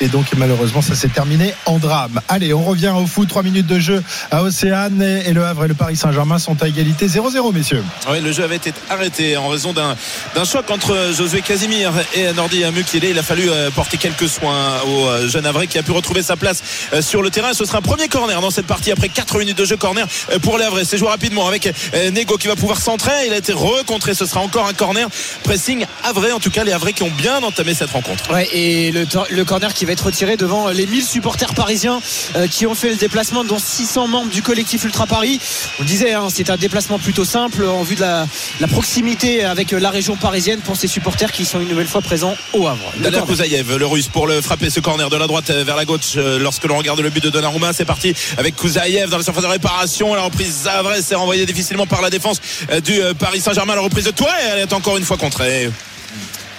Et 0.00 0.08
donc 0.08 0.26
malheureusement 0.36 0.82
ça 0.82 0.94
s'est 0.94 1.08
terminé 1.08 1.54
en 1.66 1.78
drame. 1.78 2.20
Allez, 2.28 2.54
on 2.54 2.62
revient 2.62 2.92
au 2.96 3.06
foot. 3.06 3.28
Trois 3.28 3.42
minutes 3.42 3.66
de 3.66 3.78
jeu 3.78 4.02
à 4.30 4.42
Océane 4.42 5.02
et, 5.02 5.32
le 5.32 5.44
Havre 5.44 5.64
et 5.64 5.68
le 5.68 5.74
Paris 5.74 5.96
Saint-Germain 5.96 6.38
sont 6.38 6.62
à 6.62 6.68
égalité 6.68 7.06
0-0 7.06 7.52
messieurs. 7.52 7.84
Oui, 8.10 8.20
le 8.20 8.32
jeu 8.32 8.44
avait 8.44 8.56
été 8.56 8.72
arrêté 8.88 9.36
en 9.36 9.48
raison 9.48 9.72
d'un 9.72 9.96
choc 10.44 10.70
entre 10.70 11.12
Josué 11.16 11.42
Casimir 11.42 11.92
et 12.14 12.32
Nordi 12.32 12.64
Mukiele. 12.72 13.04
Il 13.04 13.18
a 13.18 13.22
fallu 13.22 13.50
euh, 13.50 13.70
porter 13.70 13.98
quelques 13.98 14.28
soins 14.28 14.80
au 14.86 15.06
euh, 15.06 15.28
jeune 15.28 15.44
Havre 15.44 15.64
qui 15.64 15.78
a 15.78 15.82
pu 15.82 15.92
retrouver 15.92 16.22
sa 16.22 16.36
place 16.36 16.62
sur 17.00 17.22
le 17.22 17.30
terrain. 17.30 17.52
Ce 17.52 17.64
sera 17.64 17.78
un 17.78 17.82
premier 17.82 18.08
corner 18.08 18.40
dans 18.40 18.50
cette 18.50 18.66
partie 18.66 18.92
après 18.92 19.08
4 19.08 19.38
minutes 19.38 19.58
de 19.58 19.64
jeu 19.64 19.76
corner 19.76 20.06
pour 20.42 20.58
les 20.58 20.64
Havrais. 20.64 20.84
C'est 20.84 20.98
joué 20.98 21.08
rapidement 21.08 21.46
avec 21.48 21.72
Nego 22.12 22.36
qui 22.36 22.46
va 22.46 22.56
pouvoir 22.56 22.80
centrer. 22.80 23.12
Il 23.26 23.32
a 23.32 23.36
été 23.36 23.52
recontré. 23.52 24.14
Ce 24.14 24.26
sera 24.26 24.40
encore 24.40 24.66
un 24.66 24.72
corner. 24.72 25.08
Pressing 25.58 25.86
Havrais. 26.04 26.30
En 26.30 26.38
tout 26.38 26.50
cas, 26.50 26.62
les 26.62 26.70
Havrais 26.70 26.92
qui 26.92 27.02
ont 27.02 27.10
bien 27.10 27.42
entamé 27.42 27.74
cette 27.74 27.90
rencontre. 27.90 28.32
Ouais, 28.32 28.48
et 28.52 28.92
le, 28.92 29.44
corner 29.44 29.74
qui 29.74 29.84
va 29.86 29.92
être 29.92 30.06
retiré 30.06 30.36
devant 30.36 30.68
les 30.68 30.86
1000 30.86 31.04
supporters 31.04 31.52
parisiens 31.52 32.00
euh, 32.36 32.46
qui 32.46 32.64
ont 32.64 32.76
fait 32.76 32.90
le 32.90 32.94
déplacement, 32.94 33.42
dont 33.42 33.58
600 33.58 34.06
membres 34.06 34.30
du 34.30 34.40
collectif 34.40 34.84
Ultra 34.84 35.06
Paris. 35.08 35.40
On 35.80 35.82
le 35.82 35.88
disait, 35.88 36.12
hein, 36.12 36.28
c'est 36.32 36.50
un 36.50 36.56
déplacement 36.56 37.00
plutôt 37.00 37.24
simple 37.24 37.64
en 37.64 37.82
vue 37.82 37.96
de 37.96 38.02
la, 38.02 38.28
la 38.60 38.68
proximité 38.68 39.44
avec 39.44 39.72
la 39.72 39.90
région 39.90 40.14
parisienne 40.14 40.60
pour 40.60 40.76
ces 40.76 40.86
supporters 40.86 41.32
qui 41.32 41.44
sont 41.44 41.60
une 41.60 41.68
nouvelle 41.68 41.88
fois 41.88 42.02
présents 42.02 42.36
au 42.52 42.68
Havre. 42.68 42.92
D'accord. 42.98 43.26
Kouzaïev, 43.26 43.76
le 43.76 43.86
russe, 43.86 44.06
pour 44.06 44.28
le 44.28 44.40
frapper 44.40 44.70
ce 44.70 44.78
corner 44.78 45.10
de 45.10 45.16
la 45.16 45.26
droite 45.26 45.50
vers 45.50 45.74
la 45.74 45.84
gauche. 45.84 46.14
euh, 46.18 46.38
Lorsque 46.38 46.66
l'on 46.66 46.78
regarde 46.78 47.00
le 47.00 47.10
but 47.10 47.24
de 47.24 47.30
Donnarumma, 47.30 47.72
c'est 47.72 47.84
parti 47.84 48.14
avec 48.36 48.54
Kouzaïev 48.54 49.10
dans 49.10 49.18
la 49.18 49.24
surface 49.24 49.42
de 49.42 49.48
réparation. 49.48 50.14
La 50.14 50.22
reprise 50.22 50.62
Zavrez 50.62 51.02
s'est 51.02 51.16
renvoyée 51.16 51.46
difficilement 51.46 51.86
par 51.86 52.00
la 52.00 52.10
défense 52.10 52.40
euh, 52.70 52.80
du 52.80 53.00
euh, 53.00 53.12
Paris 53.12 53.40
Saint-Germain. 53.40 53.74
La 53.74 53.80
reprise 53.80 54.04
de 54.04 54.12
Touré, 54.12 54.30
elle 54.52 54.60
est 54.60 54.72
encore 54.72 54.96
une 54.96 55.04
fois 55.04 55.16
contrée. 55.16 55.47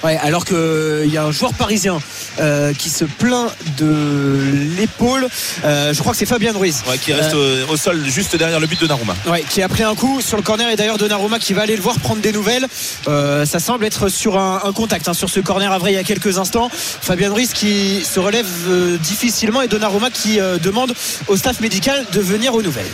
Ouais, 0.02 0.18
alors 0.22 0.46
qu'il 0.46 1.10
y 1.12 1.18
a 1.18 1.24
un 1.26 1.32
joueur 1.32 1.54
parisien 1.54 2.00
euh, 2.40 2.74
qui 2.74 2.90
se 2.90 3.04
plaint 3.04 3.52
de 3.78 4.40
l'épaule. 4.78 5.28
Euh, 5.66 5.94
je 5.94 6.00
crois 6.00 6.14
que 6.14 6.18
c'est 6.18 6.26
Fabien 6.26 6.54
Ruiz. 6.54 6.84
Ouais, 6.90 6.98
qui 6.98 7.12
reste 7.12 7.34
au, 7.34 7.74
au 7.74 7.76
sol 7.76 8.02
juste 8.06 8.36
derrière 8.38 8.62
le 8.62 8.68
but 8.68 8.82
de. 8.82 8.88
Ouais, 9.30 9.44
qui 9.50 9.62
a 9.62 9.68
pris 9.68 9.84
un 9.84 9.96
coup 9.96 10.22
sur 10.22 10.38
le 10.38 10.44
corner 10.44 10.70
et 10.70 10.78
d'ailleurs 10.78 10.98
Donnarumma 10.98 11.38
qui 11.38 11.54
va 11.54 11.64
aller 11.64 11.76
le 11.76 11.82
voir 11.82 12.00
prendre 12.00 12.22
des 12.22 12.32
nouvelles. 12.32 12.66
Euh, 13.10 13.46
ça 13.46 13.60
semble 13.60 13.84
être 13.86 14.08
sur 14.08 14.40
un, 14.40 14.62
un 14.64 14.72
contact 14.72 15.10
hein, 15.10 15.14
sur 15.14 15.30
ce 15.30 15.42
corner 15.42 15.72
à 15.72 15.78
vrai 15.78 15.92
il 15.92 15.96
y 15.96 16.00
a 16.00 16.04
quelques 16.04 16.38
instants. 16.38 16.70
Fabien 16.72 17.34
Ruiz 17.34 17.52
qui 17.52 18.02
se 18.06 18.22
relève 18.22 18.48
euh, 18.70 18.98
difficilement 18.98 19.62
et 19.62 19.68
Donnarumma 19.68 20.10
qui 20.12 20.40
euh, 20.40 20.58
demande 20.58 20.94
au 21.28 21.36
staff 21.36 21.60
médical 21.60 22.06
de 22.14 22.22
venir 22.22 22.56
aux 22.56 22.62
nouvelles. 22.62 22.86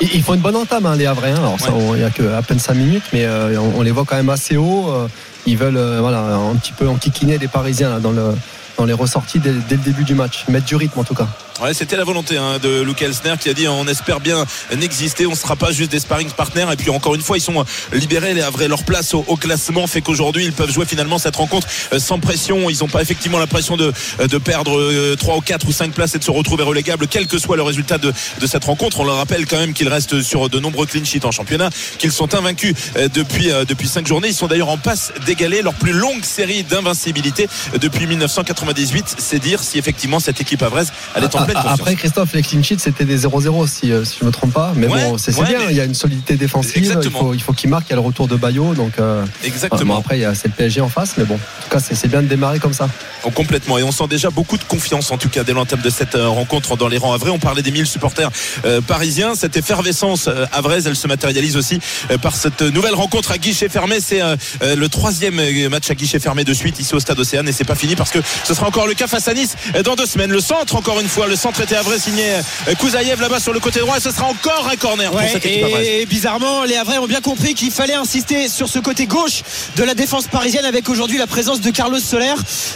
Ils, 0.00 0.22
font 0.22 0.34
une 0.34 0.40
bonne 0.40 0.56
entame 0.56 0.86
hein, 0.86 0.96
les 0.96 1.06
Havrais 1.06 1.30
hein. 1.32 1.36
alors 1.38 1.60
ça, 1.60 1.72
Ouais. 1.72 1.82
on- 1.90 1.94
il 1.94 2.00
y 2.00 2.04
a 2.04 2.10
que 2.10 2.32
à 2.34 2.42
peine 2.42 2.58
5 2.58 2.74
minutes 2.74 3.04
mais 3.12 3.24
euh, 3.24 3.56
on, 3.60 3.80
on 3.80 3.82
les 3.82 3.90
voit 3.90 4.04
quand 4.04 4.16
même 4.16 4.30
assez 4.30 4.56
haut 4.56 4.90
euh, 4.90 5.08
ils 5.46 5.56
veulent 5.56 5.76
euh, 5.76 5.98
voilà 6.00 6.20
un 6.20 6.54
petit 6.56 6.72
peu 6.72 6.88
enquiquiner 6.88 7.38
les 7.38 7.48
Parisiens 7.48 7.90
là, 7.90 7.98
dans 8.00 8.12
le 8.12 8.34
dans 8.78 8.84
les 8.84 8.92
ressorties 8.94 9.38
dès, 9.38 9.52
dès 9.68 9.76
le 9.76 9.82
début 9.82 10.04
du 10.04 10.14
match 10.14 10.44
mettre 10.48 10.66
du 10.66 10.76
rythme 10.76 10.98
en 10.98 11.04
tout 11.04 11.14
cas 11.14 11.28
Ouais, 11.62 11.74
c'était 11.74 11.96
la 11.96 12.02
volonté 12.02 12.36
hein, 12.36 12.58
de 12.60 12.82
Luke 12.82 13.02
Elsner 13.02 13.34
qui 13.38 13.48
a 13.48 13.54
dit 13.54 13.68
on 13.68 13.86
espère 13.86 14.18
bien 14.18 14.44
n'exister, 14.76 15.26
on 15.26 15.30
ne 15.30 15.36
sera 15.36 15.54
pas 15.54 15.70
juste 15.70 15.92
des 15.92 16.00
sparring 16.00 16.28
partners. 16.32 16.66
Et 16.72 16.76
puis 16.76 16.90
encore 16.90 17.14
une 17.14 17.20
fois, 17.20 17.38
ils 17.38 17.42
sont 17.42 17.64
libérés, 17.92 18.34
les 18.34 18.42
Havrais. 18.42 18.66
Leur 18.66 18.82
place 18.82 19.14
au, 19.14 19.24
au 19.28 19.36
classement 19.36 19.86
fait 19.86 20.00
qu'aujourd'hui, 20.00 20.44
ils 20.44 20.52
peuvent 20.52 20.72
jouer 20.72 20.86
finalement 20.86 21.18
cette 21.18 21.36
rencontre 21.36 21.68
euh, 21.92 22.00
sans 22.00 22.18
pression. 22.18 22.68
Ils 22.68 22.78
n'ont 22.78 22.88
pas 22.88 23.00
effectivement 23.00 23.38
la 23.38 23.46
pression 23.46 23.76
de, 23.76 23.92
de 24.18 24.38
perdre 24.38 24.76
euh, 24.76 25.14
3 25.14 25.36
ou 25.36 25.40
4 25.40 25.68
ou 25.68 25.72
5 25.72 25.92
places 25.92 26.16
et 26.16 26.18
de 26.18 26.24
se 26.24 26.32
retrouver 26.32 26.64
relégables, 26.64 27.06
quel 27.06 27.28
que 27.28 27.38
soit 27.38 27.56
le 27.56 27.62
résultat 27.62 27.98
de, 27.98 28.12
de 28.40 28.46
cette 28.48 28.64
rencontre. 28.64 28.98
On 28.98 29.04
leur 29.04 29.16
rappelle 29.16 29.46
quand 29.46 29.58
même 29.58 29.72
qu'ils 29.72 29.88
restent 29.88 30.20
sur 30.20 30.48
de 30.48 30.58
nombreux 30.58 30.86
clean 30.86 31.04
sheets 31.04 31.24
en 31.24 31.30
championnat, 31.30 31.70
qu'ils 31.98 32.12
sont 32.12 32.34
invaincus 32.34 32.74
euh, 32.96 33.06
depuis, 33.14 33.52
euh, 33.52 33.64
depuis 33.64 33.86
5 33.86 34.04
journées. 34.04 34.28
Ils 34.28 34.34
sont 34.34 34.48
d'ailleurs 34.48 34.70
en 34.70 34.78
passe 34.78 35.12
d'égaler 35.26 35.62
leur 35.62 35.74
plus 35.74 35.92
longue 35.92 36.24
série 36.24 36.64
d'invincibilité 36.64 37.48
depuis 37.80 38.08
1998. 38.08 39.14
C'est 39.18 39.38
dire 39.38 39.62
si 39.62 39.78
effectivement 39.78 40.18
cette 40.18 40.40
équipe 40.40 40.62
havraise, 40.62 40.92
elle 41.14 41.22
est 41.22 41.36
en 41.36 41.51
Ah, 41.51 41.51
pleine 41.52 41.64
ah, 41.64 41.70
confiance. 41.70 41.80
Après 41.80 41.94
Christophe, 41.96 42.32
les 42.34 42.42
clean 42.42 42.62
sheets 42.62 42.78
c'était 42.78 43.04
des 43.04 43.18
0-0 43.26 43.66
si, 43.68 43.92
euh, 43.92 44.04
si 44.04 44.18
je 44.20 44.24
me 44.24 44.30
trompe 44.30 44.52
pas. 44.52 44.72
Mais 44.76 44.86
Ouais, 44.86 45.04
bon, 45.04 45.18
c'est 45.18 45.34
ouais, 45.36 45.46
bien. 45.46 45.58
mais- 45.60 45.66
Il 45.70 45.76
y 45.76 45.80
a 45.80 45.84
une 45.84 45.94
solidité 45.94 46.36
défensive. 46.36 46.96
Il 47.02 47.10
faut, 47.10 47.34
il 47.34 47.42
faut 47.42 47.52
qu'il 47.52 47.70
marque. 47.70 47.86
Il 47.88 47.90
y 47.90 47.92
a 47.94 47.96
le 47.96 48.02
retour 48.02 48.28
de 48.28 48.36
Bayo. 48.36 48.74
Donc 48.74 48.92
euh, 48.98 49.24
Exactement. 49.44 49.94
bon, 49.94 50.00
après 50.00 50.18
il 50.18 50.22
y 50.22 50.24
a 50.24 50.32
le 50.32 50.50
PSG 50.50 50.80
en 50.80 50.88
face. 50.88 51.14
Mais 51.16 51.24
bon, 51.24 51.34
en 51.34 51.62
tout 51.62 51.70
cas 51.70 51.80
c'est 51.80 52.08
bien 52.08 52.22
de 52.22 52.28
démarrer 52.28 52.58
comme 52.58 52.72
ça. 52.72 52.88
Oh, 53.24 53.30
complètement. 53.30 53.78
Et 53.78 53.82
on 53.82 53.92
sent 53.92 54.08
déjà 54.08 54.30
beaucoup 54.30 54.56
de 54.58 54.64
confiance, 54.64 55.10
en 55.12 55.18
tout 55.18 55.28
cas, 55.28 55.44
dès 55.44 55.52
l'entame 55.52 55.80
de 55.80 55.90
cette 55.90 56.16
euh, 56.16 56.28
rencontre 56.28 56.76
dans 56.76 56.88
les 56.88 56.98
rangs 56.98 57.12
havrais. 57.12 57.30
On 57.30 57.38
parlait 57.38 57.62
des 57.62 57.70
1000 57.70 57.86
supporters 57.86 58.30
euh, 58.64 58.80
parisiens. 58.80 59.34
Cette 59.34 59.56
effervescence 59.56 60.28
havraise, 60.52 60.86
elle 60.86 60.96
se 60.96 61.06
matérialise 61.06 61.56
aussi 61.56 61.78
euh, 62.10 62.18
par 62.18 62.34
cette 62.34 62.62
nouvelle 62.62 62.94
rencontre 62.94 63.30
à 63.30 63.38
guichet 63.38 63.68
fermé. 63.68 64.00
C'est 64.00 64.20
le 64.62 64.88
troisième 64.88 65.40
match 65.68 65.90
à 65.90 65.94
guichet 65.94 66.18
fermé 66.18 66.44
de 66.44 66.54
suite 66.54 66.78
ici 66.80 66.94
au 66.94 67.00
Stade 67.00 67.18
Océane. 67.18 67.48
Et 67.48 67.52
c'est 67.52 67.64
pas 67.64 67.74
fini 67.74 67.96
parce 67.96 68.10
que 68.10 68.18
ce 68.44 68.54
sera 68.54 68.66
encore 68.66 68.86
le 68.86 68.94
cas 68.94 69.06
face 69.06 69.28
à 69.28 69.34
Nice 69.34 69.56
dans 69.84 69.94
deux 69.94 70.06
semaines. 70.06 70.32
Le 70.32 70.40
centre, 70.40 70.76
encore 70.76 71.00
une 71.00 71.08
fois, 71.08 71.28
le 71.28 71.36
centre 71.42 71.60
était 71.60 71.74
havrais 71.76 71.98
signé 71.98 72.24
euh, 72.68 72.74
Kouzaïev 72.78 73.20
là-bas 73.20 73.40
sur 73.40 73.52
le 73.52 73.60
côté 73.60 73.80
droit. 73.80 73.96
Et 73.96 74.00
ce 74.00 74.10
sera 74.10 74.26
encore 74.26 74.68
un 74.72 74.76
corner 74.76 75.10
pour 75.10 75.20
Ouais, 75.20 75.28
cette 75.32 75.44
équipe 75.44 75.66
et 75.82 76.06
bizarrement, 76.06 76.64
les 76.64 76.76
Havrais 76.76 76.98
ont 76.98 77.06
bien 77.06 77.20
compris 77.20 77.54
qu'il 77.54 77.70
fallait 77.70 77.94
insister 77.94 78.48
sur 78.48 78.68
ce 78.68 78.78
côté 78.78 79.06
gauche 79.06 79.42
de 79.76 79.82
la 79.84 79.94
défense 79.94 80.26
parisienne 80.28 80.64
avec 80.64 80.88
aujourd'hui 80.88 81.18
la 81.18 81.26
présence 81.26 81.60
de 81.60 81.70
Carlos 81.70 81.98
Soler. 81.98 82.34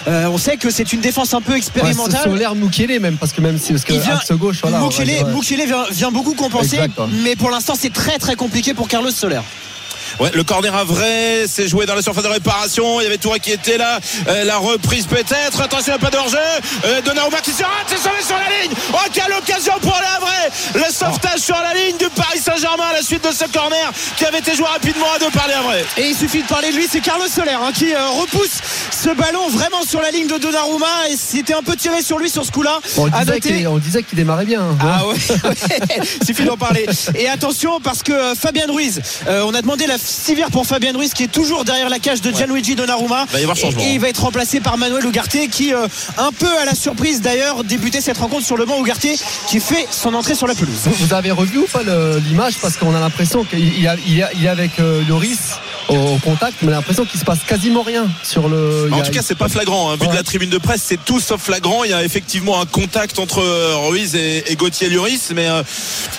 Euh, 0.09 0.27
on 0.27 0.39
sait 0.39 0.57
que 0.57 0.71
c'est 0.71 0.93
une 0.93 1.01
défense 1.01 1.33
un 1.35 1.41
peu 1.41 1.53
Ouais, 1.53 1.59
expérimentale. 1.59 2.23
sur 2.23 2.35
l'air 2.35 2.55
Moukele 2.55 2.99
même 3.01 3.17
parce 3.17 3.33
que 3.33 3.41
même 3.41 3.59
si 3.59 3.73
parce 3.73 3.85
que 3.85 3.93
vient- 3.93 4.17
axe 4.17 4.33
gauche 4.33 4.59
voilà. 4.63 4.81
Mukele, 4.81 5.07
dire, 5.07 5.27
ouais. 5.27 5.33
Mukele 5.33 5.65
vient, 5.67 5.85
vient 5.91 6.11
beaucoup 6.11 6.35
compenser, 6.35 6.77
Exact, 6.77 6.99
ouais. 6.99 7.07
mais 7.23 7.37
pour 7.37 7.51
l'instant 7.51 7.75
c'est 7.81 7.93
très 7.93 8.19
très 8.19 8.35
compliqué 8.35 8.75
pour 8.75 8.89
Carlos 8.89 9.11
Soler. 9.11 9.41
Ouais, 10.21 10.31
le 10.33 10.45
corner 10.45 10.75
à 10.75 10.85
vrai, 10.85 11.45
c'est 11.49 11.69
joué 11.69 11.87
dans 11.87 11.95
la 11.95 12.03
surface 12.03 12.25
de 12.25 12.29
réparation. 12.29 13.01
Il 13.01 13.05
y 13.05 13.07
avait 13.07 13.19
Touré 13.19 13.41
qui 13.41 13.53
était 13.53 13.79
là. 13.79 13.99
Euh, 14.29 14.45
la 14.45 14.57
reprise 14.59 15.07
peut-être. 15.07 15.61
Attention, 15.61 15.95
il 15.95 15.99
n'y 15.99 16.07
a 16.07 16.11
pas 16.11 16.11
de 16.11 16.17
hors-jeu. 16.17 16.39
Euh, 16.85 17.01
Donnarumma 17.03 17.39
qui 17.41 17.53
se 17.53 17.63
rate, 17.63 17.87
c'est 17.87 17.97
sauvé 17.97 18.23
sur 18.27 18.37
la 18.37 18.63
ligne. 18.63 18.73
Oh, 18.93 18.97
quelle 19.13 19.33
occasion 19.37 19.73
pour 19.81 19.97
les 20.01 20.07
Havrais. 20.17 20.51
Le 20.75 20.93
sauvetage 20.93 21.41
sur 21.41 21.57
la 21.57 21.75
ligne 21.75 21.97
du 21.99 22.09
Paris 22.11 22.39
Saint-Germain 22.39 22.85
à 22.91 22.95
la 22.95 23.03
suite 23.03 23.25
de 23.25 23.33
ce 23.33 23.45
corner 23.53 23.93
qui 24.17 24.25
avait 24.25 24.39
été 24.39 24.55
joué 24.55 24.67
rapidement 24.67 25.07
à 25.15 25.19
deux 25.19 25.31
par 25.31 25.47
les 25.49 25.55
Havrais. 25.55 25.85
Et 25.97 26.09
il 26.11 26.17
suffit 26.17 26.43
de 26.43 26.47
parler 26.49 26.71
de 26.71 26.77
lui, 26.77 26.87
c'est 26.91 27.01
Carlos 27.01 27.27
Soler 27.29 27.53
hein, 27.53 27.71
qui 27.75 27.93
euh, 27.95 28.09
repousse 28.11 28.61
ce 28.91 29.11
ballon 29.11 29.49
vraiment 29.49 29.83
sur 29.83 30.01
la 30.01 30.11
ligne 30.11 30.27
de 30.27 30.39
Donnarumma 30.39 31.09
et 31.11 31.17
c'était 31.17 31.55
un 31.55 31.63
peu 31.63 31.77
tiré 31.77 32.03
sur 32.03 32.19
lui 32.19 32.31
sur 32.31 32.45
ce 32.45 32.51
coup-là. 32.53 32.81
Bon, 32.97 33.05
on, 33.07 33.79
disait 33.79 34.03
qu'il, 34.03 34.17
démarrait 34.17 34.45
bien. 34.45 34.61
hein. 34.63 34.79
Ah 34.81 35.07
ouais, 35.07 35.15
ouais. 35.45 36.07
suffit 36.27 36.45
d'en 36.45 36.57
parler. 36.57 36.87
Et 37.15 37.29
attention 37.29 37.81
parce 37.81 38.03
que 38.03 38.13
euh, 38.13 38.35
Fabien 38.35 38.67
Ruiz, 38.69 39.01
euh, 39.29 39.45
on 39.47 39.55
a 39.55 39.63
demandé 39.63 39.87
la 39.87 39.96
civière 39.99 40.51
pour 40.51 40.67
Fabien 40.67 40.93
Ruiz 40.97 41.13
qui 41.15 41.25
est 41.25 41.33
toujours 41.33 41.65
derrière 41.65 41.89
la 41.89 41.99
cage 41.99 42.21
de 42.21 42.31
Gianluigi 42.33 42.75
Donnarumma. 42.75 43.27
Va 43.33 43.39
y 43.41 43.43
avoir 43.43 43.57
changement. 43.57 43.81
Et, 43.83 43.91
et 43.91 43.95
il 43.95 44.01
va 44.01 44.09
être 44.09 44.23
remplacé 44.23 44.61
par 44.61 44.77
Manuel 44.79 45.05
Ugarte 45.05 45.37
qui, 45.51 45.73
euh, 45.75 45.87
un 46.19 46.33
peu 46.33 46.49
à 46.59 46.65
la 46.65 46.75
surprise 46.75 47.21
d'ailleurs, 47.21 47.65
débutait 47.65 48.01
cette 48.01 48.19
rencontre 48.19 48.45
sur 48.47 48.57
le 48.57 48.65
banc 48.65 48.81
Ugarte 48.83 49.07
qui 49.49 49.61
fait 49.61 49.87
son 49.91 50.15
entrée 50.15 50.35
sur 50.35 50.47
la 50.47 50.55
pelouse. 50.55 50.81
Vous, 50.85 51.07
vous 51.07 51.15
avez 51.15 51.31
revu 51.31 51.59
ou 51.59 51.67
pas 51.67 51.83
l'image? 52.29 52.55
Parce 52.61 52.77
qu'on 52.77 52.95
a 52.95 53.01
l'impression 53.01 53.45
qu'il 53.45 53.81
y 53.81 53.87
a, 53.87 53.97
il 54.07 54.15
y 54.17 54.23
a, 54.23 54.31
il 54.35 54.43
y 54.43 54.49
a 54.49 54.51
avec 54.53 54.79
euh, 54.81 55.03
Lloris 55.09 55.39
au, 55.89 55.95
au 55.97 56.17
contact, 56.19 56.57
mais 56.63 56.69
on 56.69 56.73
a 56.73 56.77
l'impression 56.77 57.05
qu'il 57.05 57.21
se 57.21 57.25
passe 57.25 57.39
quasiment 57.47 57.83
rien 57.83 58.07
sur 58.23 58.49
le. 58.49 58.87
il 58.89 58.95
En 58.95 59.01
a- 59.01 59.03
tout 59.03 59.13
cas, 59.13 59.23
c'est 59.23 59.35
pas 59.37 59.49
flagrant. 59.49 59.91
hein. 59.91 59.97
Vu 59.97 60.07
Ouais. 60.07 60.13
de 60.13 60.17
la 60.17 60.23
tribune 60.23 60.51
de 60.51 60.59
presse, 60.59 60.83
c'est 60.85 61.03
tout 61.05 61.21
sauf 61.21 61.41
flagrant. 61.43 61.85
Il 61.85 61.91
y 61.91 61.95
a 61.95 62.03
effectivement 62.05 62.61
un 62.61 62.67
contact 62.67 63.19
entre 63.19 63.41
euh, 63.41 63.75
Ruiz 63.89 64.15
et, 64.15 64.45
et 64.51 64.57
Gauthier 64.57 64.89
Lloris, 64.89 65.31
mais 65.35 65.49
euh, 65.49 65.63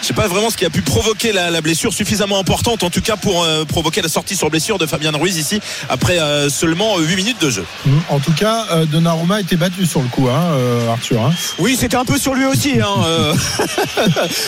je 0.01 0.07
sais 0.07 0.13
pas 0.13 0.27
vraiment 0.27 0.50
ce 0.50 0.57
qui 0.57 0.65
a 0.65 0.69
pu 0.69 0.81
provoquer 0.81 1.31
la, 1.31 1.50
la 1.50 1.62
blessure 1.62 1.93
suffisamment 1.93 2.38
importante, 2.39 2.84
en 2.84 2.89
tout 2.89 3.01
cas 3.01 3.15
pour 3.17 3.43
euh, 3.43 3.65
provoquer 3.68 4.02
la 4.02 4.10
sortie 4.10 4.36
sur 4.36 4.50
blessure 4.50 4.78
de 4.78 4.86
Fabien 4.86 5.12
Ruiz 5.12 5.38
ici 5.38 5.60
après 5.90 6.20
euh, 6.20 6.50
seulement 6.50 6.98
8 6.98 7.16
minutes 7.16 7.42
de 7.42 7.50
jeu. 7.50 7.66
Mmh. 7.86 7.92
En 8.10 8.20
tout 8.20 8.34
cas, 8.34 8.66
euh, 8.72 8.86
Donnarumma 8.86 9.36
a 9.36 9.40
été 9.42 9.56
battu 9.56 9.86
sur 9.86 10.02
le 10.02 10.08
coup, 10.08 10.28
hein, 10.30 10.42
euh, 10.54 10.90
Arthur. 10.92 11.22
hein. 11.22 11.34
Oui, 11.60 11.78
c'était 11.80 11.98
un 11.98 12.06
peu 12.06 12.18
sur 12.18 12.34
lui 12.34 12.46
aussi. 12.46 12.80
Hein, 12.82 13.04
euh. 13.06 13.34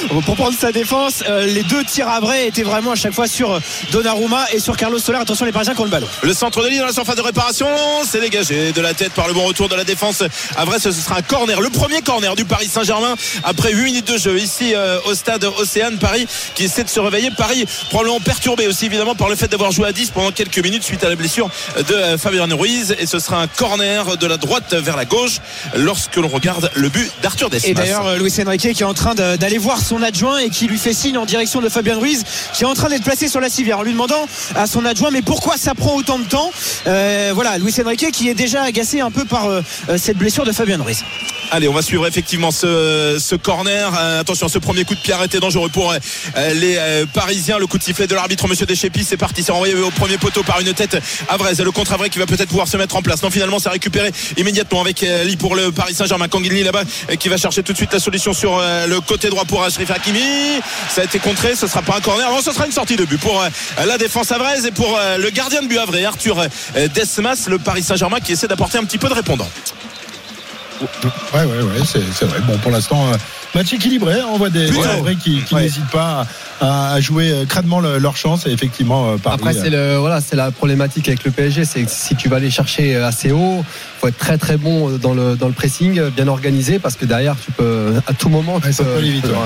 pour 0.26 0.36
prendre 0.36 0.58
sa 0.58 0.72
défense, 0.72 1.24
euh, 1.30 1.46
les 1.46 1.64
deux 1.64 1.84
tirs 1.84 2.08
à 2.10 2.20
vrai 2.20 2.48
étaient 2.48 2.64
vraiment 2.64 2.92
à 2.92 2.96
chaque 2.96 3.14
fois 3.14 3.28
sur 3.28 3.60
Donnarumma 3.92 4.46
et 4.54 4.60
sur 4.60 4.78
Carlos 4.78 5.00
Soler. 5.00 5.20
Attention, 5.20 5.46
les 5.46 5.52
Parisiens 5.52 5.74
qui 5.76 5.82
ont 5.82 5.86
le 5.86 5.90
ballon. 5.90 6.08
Le 6.24 6.34
centre 6.34 6.64
de 6.64 6.68
ligne 6.70 6.80
dans 6.80 6.86
la 6.86 6.94
surface 6.94 7.16
de 7.16 7.22
réparation, 7.22 7.68
c'est 8.06 8.20
dégagé 8.22 8.72
de 8.72 8.82
la 8.82 8.94
tête 8.94 9.14
par 9.14 9.28
le 9.28 9.34
bon 9.34 9.46
retour 9.46 9.70
de 9.70 9.76
la 9.76 9.84
défense. 9.84 10.24
À 10.56 10.66
vrai, 10.66 10.80
ce 10.80 10.92
sera 10.92 11.18
un 11.18 11.22
corner, 11.22 11.62
le 11.62 11.70
premier 11.70 12.02
corner 12.02 12.36
du 12.36 12.46
Paris 12.46 12.68
Saint-Germain 12.68 13.16
après 13.44 13.74
8 13.74 13.84
minutes 13.84 14.08
de 14.12 14.18
jeu 14.18 14.40
ici 14.40 14.74
euh, 14.76 15.00
au 15.06 15.14
stade 15.14 15.44
Océane 15.44 15.98
Paris 15.98 16.28
qui 16.56 16.64
essaie 16.66 16.84
de 16.84 16.90
se 16.90 17.00
réveiller. 17.00 17.32
Paris 17.32 17.66
probablement 17.90 18.20
perturbé 18.20 18.68
aussi 18.68 18.86
évidemment 18.86 19.09
par 19.16 19.30
le 19.30 19.36
fait 19.36 19.48
d'avoir 19.48 19.72
joué 19.72 19.88
à 19.88 19.92
10 19.92 20.12
pendant 20.12 20.32
quelques 20.32 20.60
minutes 20.60 20.84
suite 20.84 21.04
à 21.04 21.10
la 21.10 21.16
blessure 21.16 21.50
de 21.88 21.94
euh, 21.94 22.18
Fabien 22.18 22.48
Ruiz 22.54 22.96
et 23.00 23.06
ce 23.06 23.20
sera 23.20 23.42
un 23.42 23.48
corner 23.48 24.18
de 24.18 24.28
la 24.28 24.38
droite 24.38 24.74
vers 24.74 24.98
la 24.98 25.06
gauche 25.06 25.40
lorsque 25.76 26.16
l'on 26.16 26.28
regarde 26.28 26.70
le 26.76 26.90
but 26.90 27.12
d'Arthur 27.22 27.50
Desmas. 27.50 27.70
Et 27.70 27.74
d'ailleurs, 27.74 28.08
euh, 28.08 28.18
Luis 28.18 28.34
Enrique 28.46 28.74
qui 28.74 28.84
est 28.84 28.84
en 28.84 28.94
train 28.94 29.16
d'aller 29.16 29.58
voir 29.58 29.80
son 29.80 30.02
adjoint 30.02 30.38
et 30.40 30.50
qui 30.50 30.68
lui 30.68 30.78
fait 30.78 30.94
signe 30.94 31.18
en 31.18 31.26
direction 31.26 31.62
de 31.62 31.70
Fabien 31.70 31.98
Ruiz 31.98 32.24
qui 32.54 32.64
est 32.64 32.68
en 32.68 32.74
train 32.74 32.90
d'être 32.90 33.04
placé 33.04 33.28
sur 33.28 33.40
la 33.40 33.50
civière 33.50 33.80
en 33.80 33.84
lui 33.84 33.92
demandant 33.92 34.28
à 34.56 34.68
son 34.68 34.86
adjoint 34.86 35.12
mais 35.12 35.22
pourquoi 35.22 35.58
ça 35.58 35.76
prend 35.76 35.96
autant 35.96 36.20
de 36.20 36.26
temps? 36.26 36.52
Euh, 36.88 37.32
Voilà, 37.34 37.58
Luis 37.58 37.74
Enrique 37.84 38.12
qui 38.12 38.30
est 38.30 38.34
déjà 38.34 38.64
agacé 38.64 39.02
un 39.02 39.12
peu 39.12 39.26
par 39.26 39.48
cette 39.98 40.18
blessure 40.18 40.46
de 40.46 40.52
Fabien 40.52 40.82
Ruiz. 40.82 41.04
Allez, 41.52 41.68
on 41.68 41.74
va 41.74 41.82
suivre 41.82 42.06
effectivement 42.06 42.52
ce, 42.52 43.36
corner. 43.36 43.92
Euh, 43.98 44.22
attention, 44.22 44.48
ce 44.48 44.60
premier 44.60 44.84
coup 44.84 44.94
de 44.94 45.00
pied 45.00 45.14
arrêté 45.14 45.40
dangereux 45.40 45.70
pour 45.70 45.92
euh, 45.92 46.54
les 46.54 46.76
euh, 46.78 47.06
Parisiens. 47.12 47.58
Le 47.58 47.66
coup 47.66 47.80
de 47.80 47.84
sifflet 47.84 48.06
de 48.06 48.14
l'arbitre, 48.14 48.48
Monsieur 48.48 48.68
Deschépis, 48.68 49.04
c'est 49.04 49.18
parti. 49.18 49.42
C'est 49.42 49.52
renvoyé 49.52 49.74
au 49.74 49.90
premier 49.90 50.20
poteau 50.20 50.44
par 50.44 50.60
une 50.60 50.74
tête 50.74 50.98
Avrez. 51.28 51.56
Le 51.56 51.72
contre 51.72 51.94
Avrez 51.94 52.12
qui 52.12 52.20
va 52.20 52.28
peut-être 52.28 52.50
pouvoir 52.50 52.68
se 52.68 52.78
mettre 52.78 52.96
en 52.96 53.02
place. 53.02 53.24
Non, 53.24 53.32
finalement, 53.32 53.58
c'est 53.58 53.70
récupéré 53.70 54.12
immédiatement 54.38 54.82
avec 54.82 55.02
Lee 55.02 55.38
pour 55.38 55.56
le 55.56 55.72
Paris 55.72 55.96
Saint-Germain. 55.96 56.28
Kangili 56.28 56.64
là-bas 56.64 56.84
qui 57.20 57.30
va 57.30 57.38
chercher 57.38 57.64
tout 57.64 57.72
de 57.72 57.78
suite 57.78 57.94
la 57.94 58.00
solution 58.00 58.34
sur 58.34 58.60
le 58.60 59.00
côté 59.00 59.30
droit 59.30 59.46
pour 59.46 59.64
Ashraf 59.64 59.90
Hakimi. 59.90 60.22
Ça 60.90 61.02
a 61.02 61.06
été 61.06 61.18
contré. 61.18 61.56
Ce 61.56 61.66
sera 61.66 61.82
pas 61.82 61.98
un 61.98 62.02
corner. 62.02 62.30
Non, 62.30 62.42
ce 62.42 62.52
sera 62.52 62.68
une 62.68 62.72
sortie 62.72 62.96
de 62.96 63.06
but 63.06 63.20
pour 63.20 63.44
la 63.84 63.98
défense 63.98 64.32
Avrez 64.32 64.68
et 64.68 64.72
pour 64.72 65.00
le 65.18 65.30
gardien 65.32 65.64
de 65.64 65.68
but 65.68 65.80
Avrez, 65.80 66.06
Arthur 66.06 66.46
Desmas, 66.94 67.48
le 67.48 67.58
Paris 67.58 67.82
Saint-Germain 67.82 68.20
qui 68.20 68.34
essaie 68.34 68.48
d'apporter 68.48 68.78
un 68.78 68.84
petit 68.84 69.00
peu 69.00 69.10
de 69.10 69.16
répondant. 69.16 69.50
Ouais, 71.34 71.44
ouais, 71.44 71.62
ouais, 71.62 71.80
c'est 71.86 72.26
vrai. 72.26 72.40
Bon, 72.42 72.58
pour 72.58 72.72
l'instant, 72.72 73.12
euh, 73.12 73.16
match 73.56 73.74
équilibré. 73.74 74.20
hein. 74.20 74.26
On 74.32 74.38
voit 74.38 74.50
des, 74.50 74.66
des 74.66 74.72
vrais 74.72 75.16
qui, 75.16 75.42
qui 75.44 75.54
Ouais. 75.56 75.62
n'hésitent 75.64 75.90
pas 75.92 76.26
à, 76.62 76.94
à 76.94 77.00
jouer 77.02 77.32
euh, 77.32 77.46
crânement 77.46 77.80
le- 77.80 77.98
leur 77.98 78.16
chance. 78.18 78.46
Et 78.46 78.52
effectivement, 78.52 79.12
euh, 79.12 79.18
Paris, 79.18 79.36
Après, 79.40 79.54
c'est 79.54 79.70
le 79.70 79.98
voilà, 79.98 80.22
c'est 80.22 80.36
la 80.36 80.52
problématique 80.52 81.08
avec 81.08 81.24
le 81.24 81.32
PSG, 81.32 81.66
c'est 81.66 81.84
que 81.84 81.92
si 81.92 82.16
tu 82.16 82.30
vas 82.30 82.38
aller 82.38 82.52
chercher 82.52 82.96
assez 82.98 83.32
haut, 83.32 83.64
faut 84.00 84.08
être 84.08 84.18
très 84.18 84.38
très 84.38 84.58
bon 84.58 84.90
dans 84.98 85.14
le 85.14 85.36
dans 85.36 85.48
le 85.48 85.54
pressing, 85.54 86.02
bien 86.10 86.28
organisé, 86.28 86.80
parce 86.80 86.96
que 86.96 87.06
derrière, 87.06 87.36
tu 87.44 87.52
peux 87.52 87.94
à 88.08 88.14
tout 88.14 88.30
moment, 88.30 88.60
tu 88.60 88.68
Ouais, 88.68 88.74
ça 88.74 88.84
peux, 88.84 88.92
peut 88.92 88.98
aller 88.98 89.12
vite, 89.12 89.24
tu 89.24 89.30
peux- 89.30 89.36
ouais. 89.36 89.40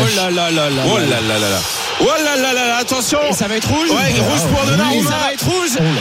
Oh 0.00 0.16
là 0.16 0.30
là 0.30 0.50
là 0.50 0.70
là. 0.70 0.82
Oh 0.86 0.98
là 0.98 1.04
là 1.06 1.38
là 1.38 1.50
là. 1.50 1.60
Oh 2.00 2.04
là 2.24 2.36
là 2.36 2.52
là 2.52 2.66
là. 2.68 2.76
Attention. 2.80 3.18
Et 3.28 3.32
ça 3.32 3.46
va 3.48 3.56
être 3.56 3.68
rouge. 3.68 3.90
Ouais, 3.90 4.20
rouge 4.20 4.40
pour 4.54 4.64
Donnarumma. 4.66 5.10
ça 5.10 5.16
va 5.18 5.32
être 5.32 5.44
rouge. 5.44 5.70
Oh 5.78 5.82
là 5.82 5.88
là. 5.90 6.00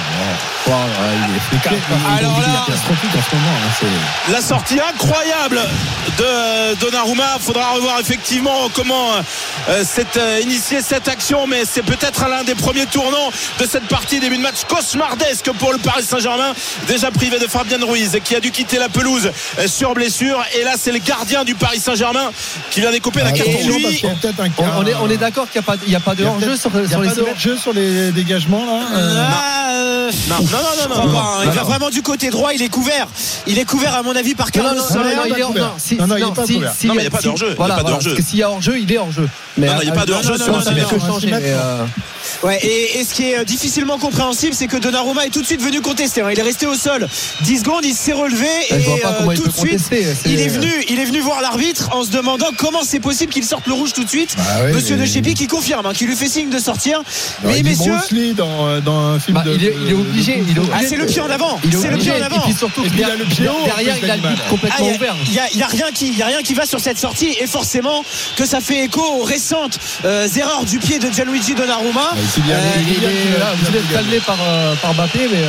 Wow, 0.68 0.74
ouais, 0.76 0.82
il 1.52 1.58
est 1.58 2.24
Alors 2.24 2.40
là- 2.40 2.64
catastrophique 2.68 3.10
en 3.18 3.30
ce 3.30 3.36
moment. 3.36 3.58
hein, 3.58 4.32
La 4.32 4.42
sortie 4.42 4.78
incroyable 4.80 5.60
de 6.18 6.24
euh, 6.24 6.76
Donnarumma. 6.90 7.38
Faudra 7.40 7.72
revoir 7.72 8.00
effectivement 8.00 8.70
comment 8.74 9.12
euh, 9.70 9.84
c'est 9.88 10.18
euh, 10.18 10.40
initié 10.42 10.82
cette 10.82 11.08
action, 11.08 11.46
mais 11.48 11.64
c'est 11.70 11.84
peut-être 11.84 12.28
l'un 12.28 12.44
des 12.44 12.56
premiers 12.56 12.86
tournants 12.88 13.32
de 13.60 13.66
cette 13.66 13.88
partie. 13.88 14.20
Début 14.20 14.38
de 14.38 14.42
match 14.42 14.64
cauchemardesque 14.68 15.52
pour 15.60 15.72
le 15.72 15.78
Paris 15.78 16.04
Saint-Germain. 16.04 16.54
Déjà 16.88 17.12
privé 17.12 17.38
de 17.40 17.48
Fabien 17.48 17.78
Ruiz 17.86 18.18
qui 18.24 18.36
a 18.36 18.40
dû 18.40 18.52
quitter 18.52 18.78
la 18.80 18.90
pelouse 18.90 19.30
euh, 19.60 19.68
sur 19.68 19.94
blessure. 19.94 20.44
Et 20.60 20.64
là, 20.64 20.74
c'est 20.78 20.92
le 20.92 21.00
gardien 21.00 21.44
du 21.44 21.56
Paris 21.56 21.80
Saint-Germain 21.80 22.32
qui 22.72 22.82
vient 22.82 22.92
découper 22.92 23.20
la 23.22 23.28
Ah, 23.28 23.32
carton 23.32 23.52
un 24.40 24.50
On, 24.78 24.86
est 24.86 24.96
on 24.96 25.10
est 25.10 25.18
d'accord 25.18 25.48
qu'il 25.50 25.62
n'y 25.62 25.66
a 25.66 25.68
pas 25.68 25.76
il 25.86 25.92
y 25.94 25.96
a 25.96 26.00
pas 26.00 26.16
de 26.16 26.24
il 26.24 26.28
hors-jeu 26.28 26.56
sur, 26.58 26.72
il 26.74 26.82
les 26.82 27.58
sur 27.58 27.74
les 27.74 28.12
dégagements 28.12 28.66
là. 28.66 28.82
euh, 28.98 29.26
Ah, 29.30 29.72
Non, 30.30 30.36
non, 30.90 31.06
non. 31.06 31.24
Il 31.46 31.52
va 31.52 31.64
vraiment 31.64 31.90
du 31.90 32.02
côté 32.02 32.30
droit, 32.30 32.54
il 32.54 32.62
est 32.62 32.70
couvert. 32.70 33.08
Il 33.48 33.60
est 33.60 33.66
couvert 33.66 33.94
à 33.96 34.04
mon 34.04 34.16
avis 34.16 34.36
par 34.36 34.52
Carlos 34.52 34.76
non, 34.76 34.88
Soler. 34.88 35.16
non, 35.16 35.22
il 35.26 35.32
il 35.32 35.36
est 35.40 35.60
non, 35.60 35.72
si- 35.78 35.96
Non, 35.96 36.08
non, 36.08 36.16
il 36.18 36.22
est 36.22 36.26
non, 36.26 36.34
pas 36.34 36.46
si- 36.46 36.54
couvert. 36.56 36.74
Si- 36.80 36.88
Non, 36.88 36.94
mais 36.96 37.02
il 37.02 37.06
y 37.06 37.08
a 37.08 37.12
pas 37.12 37.20
si- 37.20 37.28
voilà, 37.28 37.56
pas 37.56 37.82
voilà, 37.82 37.84
d'hors-jeu. 37.84 38.12
Parce 38.12 38.22
que 38.24 38.30
s'il 38.30 38.40
y 38.40 38.44
a 38.44 38.50
hors-jeu, 38.50 38.80
il 38.80 38.92
est 38.92 38.98
hors-jeu. 38.98 39.28
Mais 39.58 39.68
Non, 39.68 39.74
il 39.82 39.88
y 39.88 39.92
a 39.92 39.94
pas 39.94 40.06
de 40.06 40.14
hors-jeu 40.14 40.32
non, 40.32 40.38
sur 40.38 40.48
non, 40.48 40.60
le 40.60 40.64
non, 40.66 40.70
cinéma. 40.70 40.88
non, 41.00 41.08
non, 41.14 41.20
Cinéma. 41.20 41.40
mais, 41.40 41.50
euh, 41.50 41.84
Ouais, 42.44 42.60
et, 42.64 43.00
et 43.00 43.04
ce 43.04 43.14
qui 43.14 43.24
est 43.32 43.40
euh, 43.40 43.44
difficilement 43.44 43.98
compréhensible, 43.98 44.54
c'est 44.54 44.68
que 44.68 44.78
Donnarumma 44.78 45.26
est 45.26 45.30
tout 45.30 45.42
de 45.42 45.46
suite 45.46 45.62
venu 45.62 45.82
contester. 45.82 46.22
hein. 46.22 46.30
Il 46.32 46.40
est 46.40 46.44
resté 46.44 46.68
au 46.68 46.76
sol 46.76 47.08
10 47.42 47.60
secondes, 47.60 47.84
il 47.84 47.94
s'est 47.94 48.14
relevé 48.14 48.48
et 48.70 49.00
pas 49.02 49.18
euh, 49.22 49.36
tout 49.36 49.48
de 49.48 49.52
suite, 49.52 49.90
il 50.26 50.40
est 50.40 50.48
venu, 50.48 50.72
il 50.90 51.00
est 51.00 51.06
venu 51.06 51.20
voir 51.20 51.42
l'arbitre 51.42 51.90
en 51.94 52.04
se 52.04 52.12
demandant 52.12 52.48
comment 52.58 52.84
c'est 52.84 53.00
possible 53.00 53.34
qu'il 53.34 53.44
sorte 53.44 53.68
le 53.68 53.74
rouge 53.74 53.94
tout 53.94 54.04
de 54.04 54.10
suite. 54.10 54.36
Bah 54.38 54.44
oui, 54.66 54.74
Monsieur 54.74 54.96
mais- 54.96 55.02
De 55.06 55.08
Chépi 55.12 55.34
qui 55.34 55.48
confirme, 55.48 55.86
hein, 55.86 55.94
qui 55.94 56.06
lui 56.06 56.16
fait 56.16 56.28
signe 56.30 56.50
de 56.50 56.60
sortir. 56.60 57.00
non, 57.00 57.50
Mais 57.50 57.58
il 57.60 57.64
dit 57.64 57.70
messieurs, 57.72 57.94
Bruce 57.94 58.12
Lee 58.12 58.34
dans, 58.34 58.68
euh, 58.68 58.80
dans 58.80 58.98
un 59.00 59.20
film 59.20 59.36
Bah, 59.36 59.44
de. 59.44 59.56
il 59.56 59.66
est- 59.66 59.76
il 59.86 59.90
est 59.90 59.94
obligé, 59.94 60.44
il 60.48 60.56
est 60.56 60.60
obligé. 60.60 60.74
ah, 60.76 60.82
c'est 60.88 60.96
le 60.98 61.06
pied 61.08 61.22
en 61.22 61.30
avant. 61.30 61.60
C'est 61.64 61.90
le 61.90 61.98
pied 61.98 62.12
en 62.12 62.22
avant. 62.24 62.38
Et 62.38 62.40
puis 62.46 62.54
surtout, 62.54 62.84
Et 62.86 62.90
puis 62.90 63.00
il 63.00 63.04
a 63.06 63.16
le 63.16 63.26
pied 63.26 63.48
haut, 63.48 63.62
en 63.62 63.66
derrière, 63.66 63.96
il 64.02 64.10
a 64.10 64.16
le 64.16 64.22
but 64.22 64.38
complètement 64.50 64.88
Ah, 64.92 64.96
ouvert. 64.96 65.16
Il 65.26 65.32
n'y 65.32 65.40
a, 65.40 65.48
il 65.54 65.60
y 65.60 65.64
a 65.64 65.68
rien 65.68 65.88
qui, 65.94 66.08
il 66.10 66.18
y 66.18 66.22
a 66.22 66.28
rien 66.28 66.42
qui 66.44 66.54
va 66.54 66.66
sur 66.70 66.80
cette 66.80 67.00
sortie 67.00 67.36
et 67.42 67.48
forcément 67.48 68.04
que 68.38 68.46
ça 68.46 68.62
fait 68.62 68.84
écho 68.86 69.02
aux 69.02 69.24
récentes 69.24 69.80
euh, 70.06 70.28
erreurs 70.38 70.64
du 70.66 70.78
pied 70.78 71.00
de 71.00 71.10
Gianluigi 71.12 71.56
Donnarumma. 71.56 72.12
Kylian- 72.36 72.54
Euh, 72.54 73.56
Il 73.70 73.76
est 73.76 73.94
calmé 73.94 74.20
par, 74.20 74.38
euh, 74.48 74.76
par 74.76 74.94
Mbappé, 74.94 75.28
mais 75.32 75.44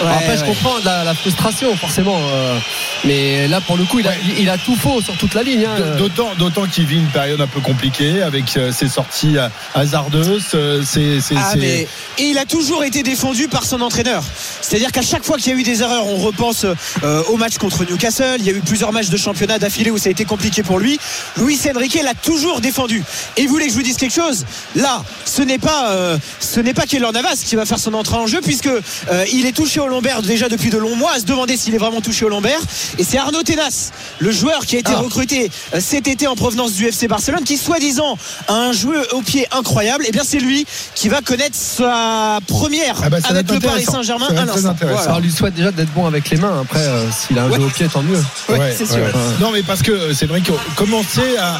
Ouais, 0.00 0.06
après 0.12 0.36
je 0.36 0.44
comprends 0.44 0.74
la, 0.84 1.04
la 1.04 1.14
frustration 1.14 1.74
forcément. 1.76 2.18
euh, 2.32 2.58
mais 3.04 3.48
là 3.48 3.60
pour 3.60 3.76
le 3.76 3.84
coup, 3.84 3.98
il 3.98 4.06
a, 4.08 4.12
il 4.38 4.48
a 4.48 4.56
tout 4.58 4.76
faux 4.76 5.00
sur 5.02 5.16
toute 5.16 5.34
la 5.34 5.42
ligne. 5.42 5.64
hein. 5.66 5.96
D'autant, 5.98 6.30
d'autant 6.38 6.66
qu'il 6.66 6.86
vit 6.86 6.96
une 6.98 7.06
période 7.08 7.40
un 7.40 7.46
peu 7.46 7.60
compliquée 7.60 8.22
avec 8.22 8.56
euh, 8.56 8.70
ses 8.72 8.88
sorties 8.88 9.36
euh, 9.38 9.48
hasardeuses. 9.74 10.42
euh, 10.54 10.82
c'est, 10.84 11.20
c'est, 11.20 11.34
Ah, 11.36 11.50
c'est- 11.52 11.58
mais- 11.58 11.88
Et 12.18 12.24
il 12.30 12.38
a 12.38 12.44
toujours 12.44 12.84
été 12.84 13.02
défendu 13.02 13.48
par 13.48 13.64
son 13.64 13.80
entraîneur. 13.80 14.22
C'est-à-dire 14.60 14.92
qu'à 14.92 15.02
chaque 15.02 15.24
fois 15.24 15.36
qu'il 15.36 15.52
y 15.52 15.56
a 15.56 15.58
eu 15.58 15.62
des 15.62 15.82
erreurs, 15.82 16.06
on 16.06 16.16
repense 16.16 16.64
euh, 17.04 17.22
au 17.28 17.36
match 17.36 17.58
contre 17.58 17.84
Newcastle. 17.84 18.36
Il 18.40 18.44
y 18.46 18.50
a 18.50 18.52
eu 18.52 18.60
plusieurs 18.60 18.92
matchs 18.92 19.08
de 19.08 19.16
championnat 19.16 19.58
d'affilée 19.58 19.90
où 19.90 19.98
ça 19.98 20.08
a 20.08 20.12
été 20.12 20.24
compliqué 20.24 20.62
pour 20.62 20.78
lui. 20.78 20.98
Luis 21.36 21.58
Enrique 21.74 21.98
l'a 22.02 22.14
toujours 22.14 22.60
défendu. 22.60 23.02
Et 23.36 23.46
vous 23.46 23.52
voulez 23.52 23.66
que 23.66 23.72
je 23.72 23.76
vous 23.76 23.82
dise 23.82 23.96
quelque 23.96 24.14
chose? 24.14 24.44
Là, 24.76 25.02
ce 25.24 25.42
n'est 25.42 25.58
pas, 25.58 25.90
euh, 25.90 26.18
ce 26.40 26.60
n'est 26.60 26.74
pas 26.74 26.86
Keylor 26.86 27.12
Navas 27.12 27.42
qui 27.44 27.56
va 27.56 27.64
faire 27.66 27.78
son 27.78 27.94
entrée 27.94 28.16
en 28.16 28.26
jeu 28.26 28.40
puisque 28.42 28.66
euh, 28.68 29.24
il 29.32 29.46
est 29.46 29.52
touché 29.52 29.80
au 29.80 29.87
lombaire 29.88 30.22
déjà 30.22 30.48
depuis 30.48 30.70
de 30.70 30.78
longs 30.78 30.96
mois. 30.96 31.12
À 31.12 31.18
se 31.20 31.24
demander 31.24 31.56
s'il 31.56 31.74
est 31.74 31.78
vraiment 31.78 32.00
touché 32.00 32.24
au 32.24 32.28
lombaire. 32.28 32.60
Et 32.98 33.04
c'est 33.04 33.18
Arnaud 33.18 33.42
Tenas, 33.42 33.90
le 34.18 34.30
joueur 34.30 34.66
qui 34.66 34.76
a 34.76 34.78
été 34.80 34.92
Ah. 34.94 34.98
recruté 35.00 35.50
euh, 35.74 35.80
cet 35.80 36.08
été 36.08 36.26
en 36.26 36.34
provenance 36.36 36.72
du 36.74 36.86
FC 36.86 37.08
Barcelone, 37.08 37.44
qui 37.44 37.56
soi-disant 37.56 38.16
a 38.48 38.54
un 38.54 38.72
jeu 38.72 39.06
au 39.12 39.22
pied 39.22 39.46
incroyable. 39.52 40.04
Et 40.06 40.12
bien 40.12 40.22
c'est 40.24 40.38
lui 40.40 40.66
qui 40.94 41.08
va 41.08 41.20
connaître 41.20 41.56
sa 41.56 42.38
première 42.46 42.96
Ah 43.02 43.10
bah, 43.10 43.18
avec 43.28 43.50
le 43.50 43.58
Paris. 43.60 43.84
Saint-Germain 43.84 44.28
Ça 44.28 44.34
va 44.34 44.40
à 44.40 44.42
être 44.44 44.52
très 44.52 44.56
l'instant. 44.62 44.70
intéressant. 44.72 45.02
Alors, 45.04 45.16
on 45.16 45.20
lui 45.20 45.32
souhaite 45.32 45.54
déjà 45.54 45.70
d'être 45.70 45.92
bon 45.92 46.06
avec 46.06 46.28
les 46.30 46.36
mains. 46.36 46.60
Après, 46.62 46.80
euh, 46.80 47.04
s'il 47.10 47.38
a 47.38 47.44
un 47.44 47.48
Ouais. 47.50 47.56
jeu 47.56 47.62
au 47.64 47.68
pied, 47.68 47.86
tant 47.88 48.02
mieux. 48.02 48.22
Ouais, 48.48 48.58
Ouais, 48.58 48.74
c'est 48.76 48.84
ouais, 48.84 48.88
sûr. 48.94 48.98
ouais. 49.04 49.12
Non, 49.40 49.50
mais 49.52 49.62
parce 49.62 49.82
que 49.82 49.92
euh, 49.92 50.14
c'est 50.14 50.26
vrai 50.26 50.42
qu'on 50.42 50.56
commençait 50.76 51.36
à, 51.38 51.58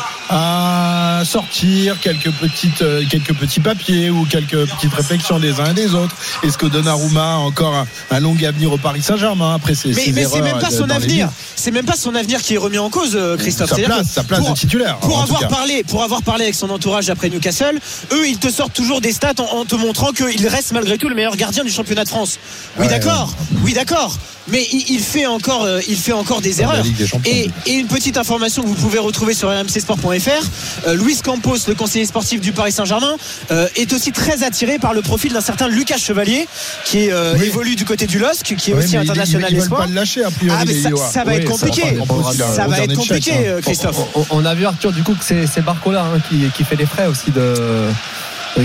à 1.21 1.25
sortir 1.25 1.99
quelques 2.01 2.31
petites, 2.33 2.83
euh, 2.83 3.03
quelques 3.11 3.35
petits 3.35 3.61
papiers 3.61 4.11
ou 4.11 4.25
quelques 4.27 4.67
petites 4.67 4.93
réflexions 4.95 5.39
des 5.39 5.59
uns 5.61 5.71
et 5.71 5.75
des 5.75 5.95
autres. 5.95 6.15
Est-ce 6.43 6.59
que 6.59 6.67
Donnarumma 6.67 7.35
a 7.35 7.37
encore 7.37 7.75
un, 7.75 7.87
un 8.11 8.18
long 8.21 8.37
avenir 8.47 8.73
au 8.73 8.79
Paris 8.79 9.03
Saint-Germain 9.03 9.55
après 9.55 9.75
ses, 9.75 9.89
Mais, 9.91 10.13
mais 10.15 10.25
c'est 10.25 10.41
même 10.41 10.59
pas 10.59 10.69
de- 10.71 10.75
son 10.75 10.89
avenir. 10.91 11.29
C'est 11.57 11.71
même 11.71 11.85
pas 11.85 11.97
son 11.97 12.15
avenir 12.15 12.41
qui 12.43 12.55
est 12.55 12.59
remis 12.59 12.79
en 12.79 12.91
cause, 12.91 13.13
euh, 13.15 13.37
Christophe. 13.37 13.71
Sa 13.71 13.77
place, 13.77 14.07
sa 14.13 14.23
place 14.25 14.41
pour- 14.41 14.51
de 14.51 14.55
titulaire. 14.59 14.99
Pour 14.99 15.21
avoir 15.21 15.49
parlé, 15.49 15.83
pour 15.85 16.03
avoir 16.03 16.23
parlé 16.23 16.45
avec 16.45 16.55
son 16.55 16.71
entourage 16.71 17.11
après 17.11 17.29
Newcastle, 17.31 17.79
eux 18.13 18.29
ils 18.29 18.39
te 18.39 18.49
sortent 18.51 18.73
toujours 18.75 19.01
des 19.01 19.13
stats 19.13 19.33
en, 19.39 19.59
en 19.59 19.65
te 19.65 19.75
montrant 19.75 20.13
qu'il 20.13 20.47
reste 20.49 20.73
malgré 20.73 20.99
tout 20.99 21.09
le 21.09 21.15
meilleur 21.15 21.37
gardien 21.37 21.65
du 21.65 21.71
championnat 21.71 22.05
de 22.05 22.09
France. 22.09 22.39
Oui 22.79 22.85
Ouais, 22.87 22.91
d'accord, 22.91 23.35
oui 23.65 23.73
d'accord. 23.73 24.17
Mais 24.51 24.67
il, 24.73 24.93
il 24.93 25.01
fait 25.01 25.27
encore, 25.27 25.65
euh, 25.65 25.79
il 25.89 25.97
fait 25.97 26.13
encore 26.13 26.41
des 26.41 26.63
erreurs. 26.63 26.83
Des. 26.83 27.31
Et, 27.31 27.51
et 27.67 27.73
une 27.75 27.87
petite 27.87 28.17
information 28.17 28.63
que 28.63 28.69
vous 28.69 28.75
pouvez 28.75 28.99
retrouver 28.99 29.35
sur 29.35 29.51
rmcsport.fr, 29.51 30.87
euh, 30.87 30.95
Luis 30.95 31.19
Campos, 31.23 31.57
le 31.69 31.75
conseiller 31.75 32.07
sportif 32.07 32.41
du 32.41 32.53
Paris 32.53 32.73
Saint-Germain, 32.73 33.17
euh, 33.51 33.69
est 33.77 33.93
aussi 33.93 34.11
très 34.11 34.45
attiré 34.45 34.79
par 34.79 34.95
le 34.95 35.03
profil 35.03 35.35
d'un 35.35 35.43
certain 35.43 35.69
Lucas 35.69 35.99
Chevalier, 35.99 36.49
qui 36.87 37.11
euh, 37.11 37.35
Oui. 37.39 37.47
évolue 37.47 37.77
du 37.77 37.85
côté 37.85 38.07
du 38.09 38.19
LOSC, 38.19 38.57
qui 38.57 38.71
est 38.71 38.75
Ouais, 38.75 38.83
aussi 38.85 38.97
international 38.97 39.49
ils, 39.51 39.55
ils 39.55 39.57
veulent 39.57 39.63
espoir. 39.65 39.81
pas 39.83 39.87
le 39.87 39.95
lâcher 39.95 40.25
a 40.25 40.31
priori. 40.31 40.59
Ah 40.61 40.65
mais 40.67 40.75
ça, 40.75 40.91
ça 40.97 41.25
va 41.25 41.33
Oui, 41.33 41.37
être 41.39 41.45
ça 41.57 41.67
compliqué. 41.67 41.83
va 41.93 42.07
pas 42.07 42.15
impossible, 42.15 42.45
Ça 42.55 42.67
va 42.67 42.79
être 42.81 42.95
compliqué, 42.95 43.21
check, 43.21 43.35
hein. 43.35 43.43
euh, 43.47 43.61
Christophe. 43.61 43.97
On, 44.15 44.25
on 44.31 44.45
a 44.45 44.55
vu 44.55 44.65
Arthur 44.67 44.93
du 44.93 45.03
coup 45.03 45.15
que 45.15 45.25
c'est 45.25 45.47
c'est 45.47 45.61
Barcola 45.63 46.03
hein, 46.05 46.21
qui, 46.29 46.49
qui 46.55 46.65
fait 46.65 46.77
les 46.77 46.87
frais 46.87 47.07
aussi 47.07 47.31
de 47.31 47.55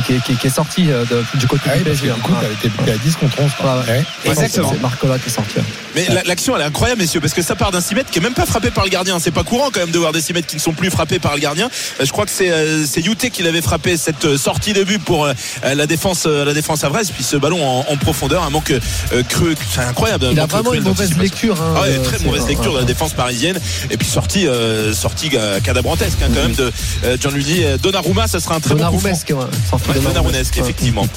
qui, 0.05 0.19
qui- 0.21 0.35
qui 0.35 0.47
est 0.47 0.49
sorti 0.49 0.91
euh, 0.91 1.03
de- 1.05 1.23
du 1.39 1.47
côté 1.47 1.63
Ah 1.71 1.77
du 1.77 1.83
PSG. 1.83 2.07
du 2.07 2.21
coup, 2.21 2.33
hein. 2.33 2.69
t'es 2.85 2.91
à 2.91 2.97
10 2.97 3.15
contre 3.15 3.41
11. 3.41 3.51
quoi. 3.59 3.75
Ouais, 3.75 3.81
ouais. 3.81 3.97
Ouais. 3.97 4.31
Exactement. 4.31 4.69
C'est 4.71 4.79
qui 5.19 5.27
est 5.27 5.31
sorti. 5.33 5.53
hein. 5.59 5.63
Mais 5.95 6.05
la- 6.09 6.23
l'action 6.23 6.55
elle 6.55 6.61
est 6.63 6.65
incroyable 6.65 7.01
messieurs 7.01 7.19
parce 7.21 7.33
que 7.33 7.41
ça 7.41 7.55
part 7.55 7.71
d'un 7.71 7.81
6 7.81 7.93
mètres 7.95 8.09
qui 8.09 8.19
est 8.19 8.21
même 8.21 8.33
pas 8.33 8.45
frappé 8.45 8.71
par 8.71 8.83
le 8.83 8.89
gardien. 8.89 9.19
C'est 9.19 9.31
pas 9.31 9.43
courant 9.43 9.69
quand 9.71 9.79
même 9.81 9.91
de 9.91 9.99
voir 9.99 10.11
des 10.11 10.21
6 10.21 10.33
mètres 10.33 10.47
qui 10.47 10.55
ne 10.55 10.61
sont 10.61 10.73
plus 10.73 10.89
frappés 10.89 11.19
par 11.19 11.33
le 11.35 11.39
gardien. 11.39 11.69
Euh, 11.99 12.05
Je 12.05 12.11
crois 12.11 12.25
que 12.25 12.31
c'est 12.31 12.49
euh, 12.51 12.85
c'est 12.85 13.01
Youté 13.01 13.29
qui 13.29 13.43
l'avait 13.43 13.61
frappé 13.61 13.97
cette 13.97 14.37
sortie 14.37 14.73
de 14.73 14.83
but 14.83 15.03
pour 15.03 15.27
la 15.63 15.87
défense 15.87 16.25
la 16.25 16.53
défense 16.53 16.83
à 16.83 16.89
Brest 16.89 17.11
puis 17.13 17.23
ce 17.23 17.35
ballon 17.37 17.63
en, 17.65 17.85
en 17.91 17.97
profondeur 17.97 18.43
un 18.43 18.49
manque 18.49 18.73
creux 19.29 19.55
c'est 19.73 19.81
incroyable. 19.81 20.27
Il 20.31 20.39
a 20.39 20.45
vraiment 20.45 20.73
une 20.73 20.83
mauvaise 20.83 21.17
lecture. 21.17 21.61
hein, 21.61 21.73
Ah 21.77 21.81
ouais, 21.81 21.89
euh, 21.99 22.03
très 22.03 22.19
mauvaise 22.25 22.47
lecture 22.47 22.73
de 22.73 22.79
la 22.79 22.85
défense 22.85 23.13
parisienne 23.13 23.59
et 23.91 23.97
puis 23.97 24.07
sortie 24.07 24.47
euh, 24.47 24.93
sortie 24.93 25.29
cadabrantesque 25.63 26.17
hein, 26.23 26.29
quand 26.33 26.41
même 26.41 26.55
de 26.55 26.71
Gianluigi 27.19 27.63
Donnarumma 27.81 28.27
ça 28.27 28.39
sera 28.39 28.55
un 28.55 28.59
très 28.59 28.73
bon 28.75 28.83
coup 28.91 28.99
franc. 28.99 29.72
Donnarumesque, 29.77 29.97
ouais. 29.97 30.13
Donnarumesque. 30.13 30.57
Effectivement. 30.57 31.07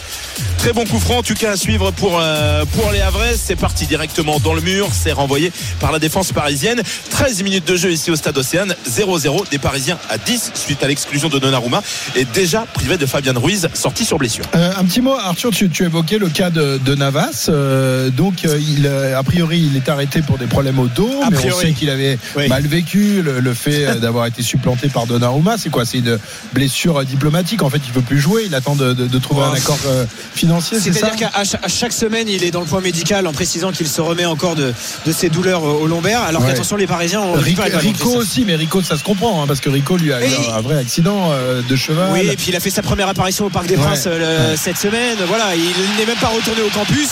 Très 0.59 0.73
bon 0.73 0.85
coup 0.85 0.99
franc 0.99 1.19
en 1.19 1.23
tout 1.23 1.35
cas 1.35 1.53
à 1.53 1.57
suivre 1.57 1.91
pour, 1.93 2.19
euh, 2.21 2.65
pour 2.73 2.91
les 2.91 3.01
Havrais. 3.01 3.35
C'est 3.37 3.57
parti 3.57 3.87
directement 3.87 4.39
dans 4.41 4.53
le 4.53 4.61
mur. 4.61 4.89
C'est 4.93 5.13
renvoyé 5.13 5.53
par 5.81 5.93
la 5.93 5.99
défense 5.99 6.33
parisienne. 6.33 6.83
13 7.11 7.43
minutes 7.43 7.67
de 7.67 7.77
jeu 7.77 7.91
ici 7.93 8.11
au 8.11 8.17
stade 8.17 8.37
Océane. 8.37 8.75
0-0 8.89 9.49
des 9.51 9.59
Parisiens 9.59 9.99
à 10.11 10.19
10 10.19 10.53
suite 10.55 10.83
à 10.83 10.89
l'exclusion 10.89 11.29
de 11.29 11.39
Donnarumma 11.39 11.83
et 12.17 12.25
déjà 12.25 12.67
privé 12.75 12.97
de 12.97 13.07
Fabien 13.07 13.33
Ruiz 13.37 13.69
sorti 13.75 14.05
sur 14.05 14.19
blessure. 14.19 14.45
Euh, 14.55 14.73
un 14.77 14.85
petit 14.85 15.01
mot, 15.01 15.15
Arthur, 15.15 15.51
tu, 15.53 15.71
tu 15.71 15.85
évoquais 15.85 16.19
le 16.19 16.29
cas 16.29 16.51
de, 16.51 16.79
de 16.85 16.95
Navas. 16.95 17.47
Euh, 17.49 18.11
donc, 18.11 18.43
il, 18.45 18.87
a 18.87 19.23
priori, 19.23 19.69
il 19.71 19.77
est 19.77 19.89
arrêté 19.89 20.21
pour 20.23 20.39
des 20.39 20.47
problèmes 20.47 20.79
au 20.79 20.89
dos, 20.89 21.11
A 21.25 21.31
mais 21.31 21.39
on 21.53 21.59
sait 21.61 21.73
qu'il 21.73 21.91
avait 21.91 22.19
Oui. 22.37 22.49
mal 22.49 22.67
vécu 22.67 23.23
le, 23.23 23.41
le 23.41 23.55
fait 23.55 23.97
d'avoir 24.01 24.27
été 24.27 24.43
supplanté 24.43 24.89
par 24.89 25.07
Donnarumma. 25.07 25.57
C'est 25.59 25.71
quoi? 25.71 25.85
C'est 25.85 25.99
une 25.99 26.19
blessure 26.53 27.05
diplomatique. 27.05 27.63
En 27.63 27.71
fait, 27.71 27.81
il 27.87 27.93
veut 27.93 28.03
plus 28.03 28.19
jouer. 28.21 28.46
Il 28.47 28.55
attend 28.55 28.75
de, 28.76 28.93
de- 28.93 29.07
de 29.07 29.19
trouver 29.19 29.43
un 29.43 29.53
accord 29.53 29.79
euh, 29.87 30.05
financier. 30.35 30.79
C'est-à-dire 30.81 31.17
qu'à 31.17 31.69
chaque 31.69 31.93
semaine, 31.93 32.29
il 32.29 32.45
est 32.45 32.50
dans 32.50 32.61
le 32.61 32.67
point 32.67 32.81
médical 32.81 33.26
en 33.26 33.33
précisant 33.33 33.73
qu'il 33.73 33.88
se 33.88 34.00
remet 34.00 34.25
encore 34.26 34.55
de, 34.55 34.73
de 35.05 35.12
ses 35.12 35.29
douleurs 35.29 35.62
au 35.62 35.76
au 35.76 35.87
lombaire. 35.87 36.23
Alors 36.23 36.43
Ouais. 36.43 36.49
qu'attention, 36.49 36.76
les 36.76 36.87
Parisiens 36.87 37.21
ont 37.21 37.33
Rico, 37.35 37.61
ballon, 37.62 37.79
Rico 37.79 38.09
aussi, 38.17 38.45
mais 38.47 38.57
Rico, 38.57 38.81
ça 38.83 38.97
se 38.97 39.05
comprend, 39.05 39.43
hein, 39.43 39.47
parce 39.47 39.61
que 39.61 39.69
Rico 39.69 39.97
lui 39.97 40.12
a 40.12 40.21
eu 40.26 40.31
un, 40.55 40.61
vrai 40.61 40.79
accident 40.79 41.31
euh, 41.33 41.61
de 41.69 41.76
cheval. 41.76 42.11
Oui, 42.12 42.21
et 42.21 42.37
puis 42.37 42.47
il 42.49 42.57
a 42.57 42.61
fait 42.61 42.71
sa 42.71 42.83
première 42.83 43.09
apparition 43.09 43.47
au 43.47 43.50
Parc 43.50 43.67
des 43.67 43.76
Ouais. 43.76 43.83
Princes 43.83 44.05
euh, 44.07 44.55
cette 44.57 44.79
semaine. 44.79 45.17
Voilà, 45.29 45.55
il 45.55 45.62
n'est 45.99 46.07
même 46.07 46.17
pas 46.19 46.29
retourné 46.29 46.62
au 46.62 46.71
campus. 46.71 47.09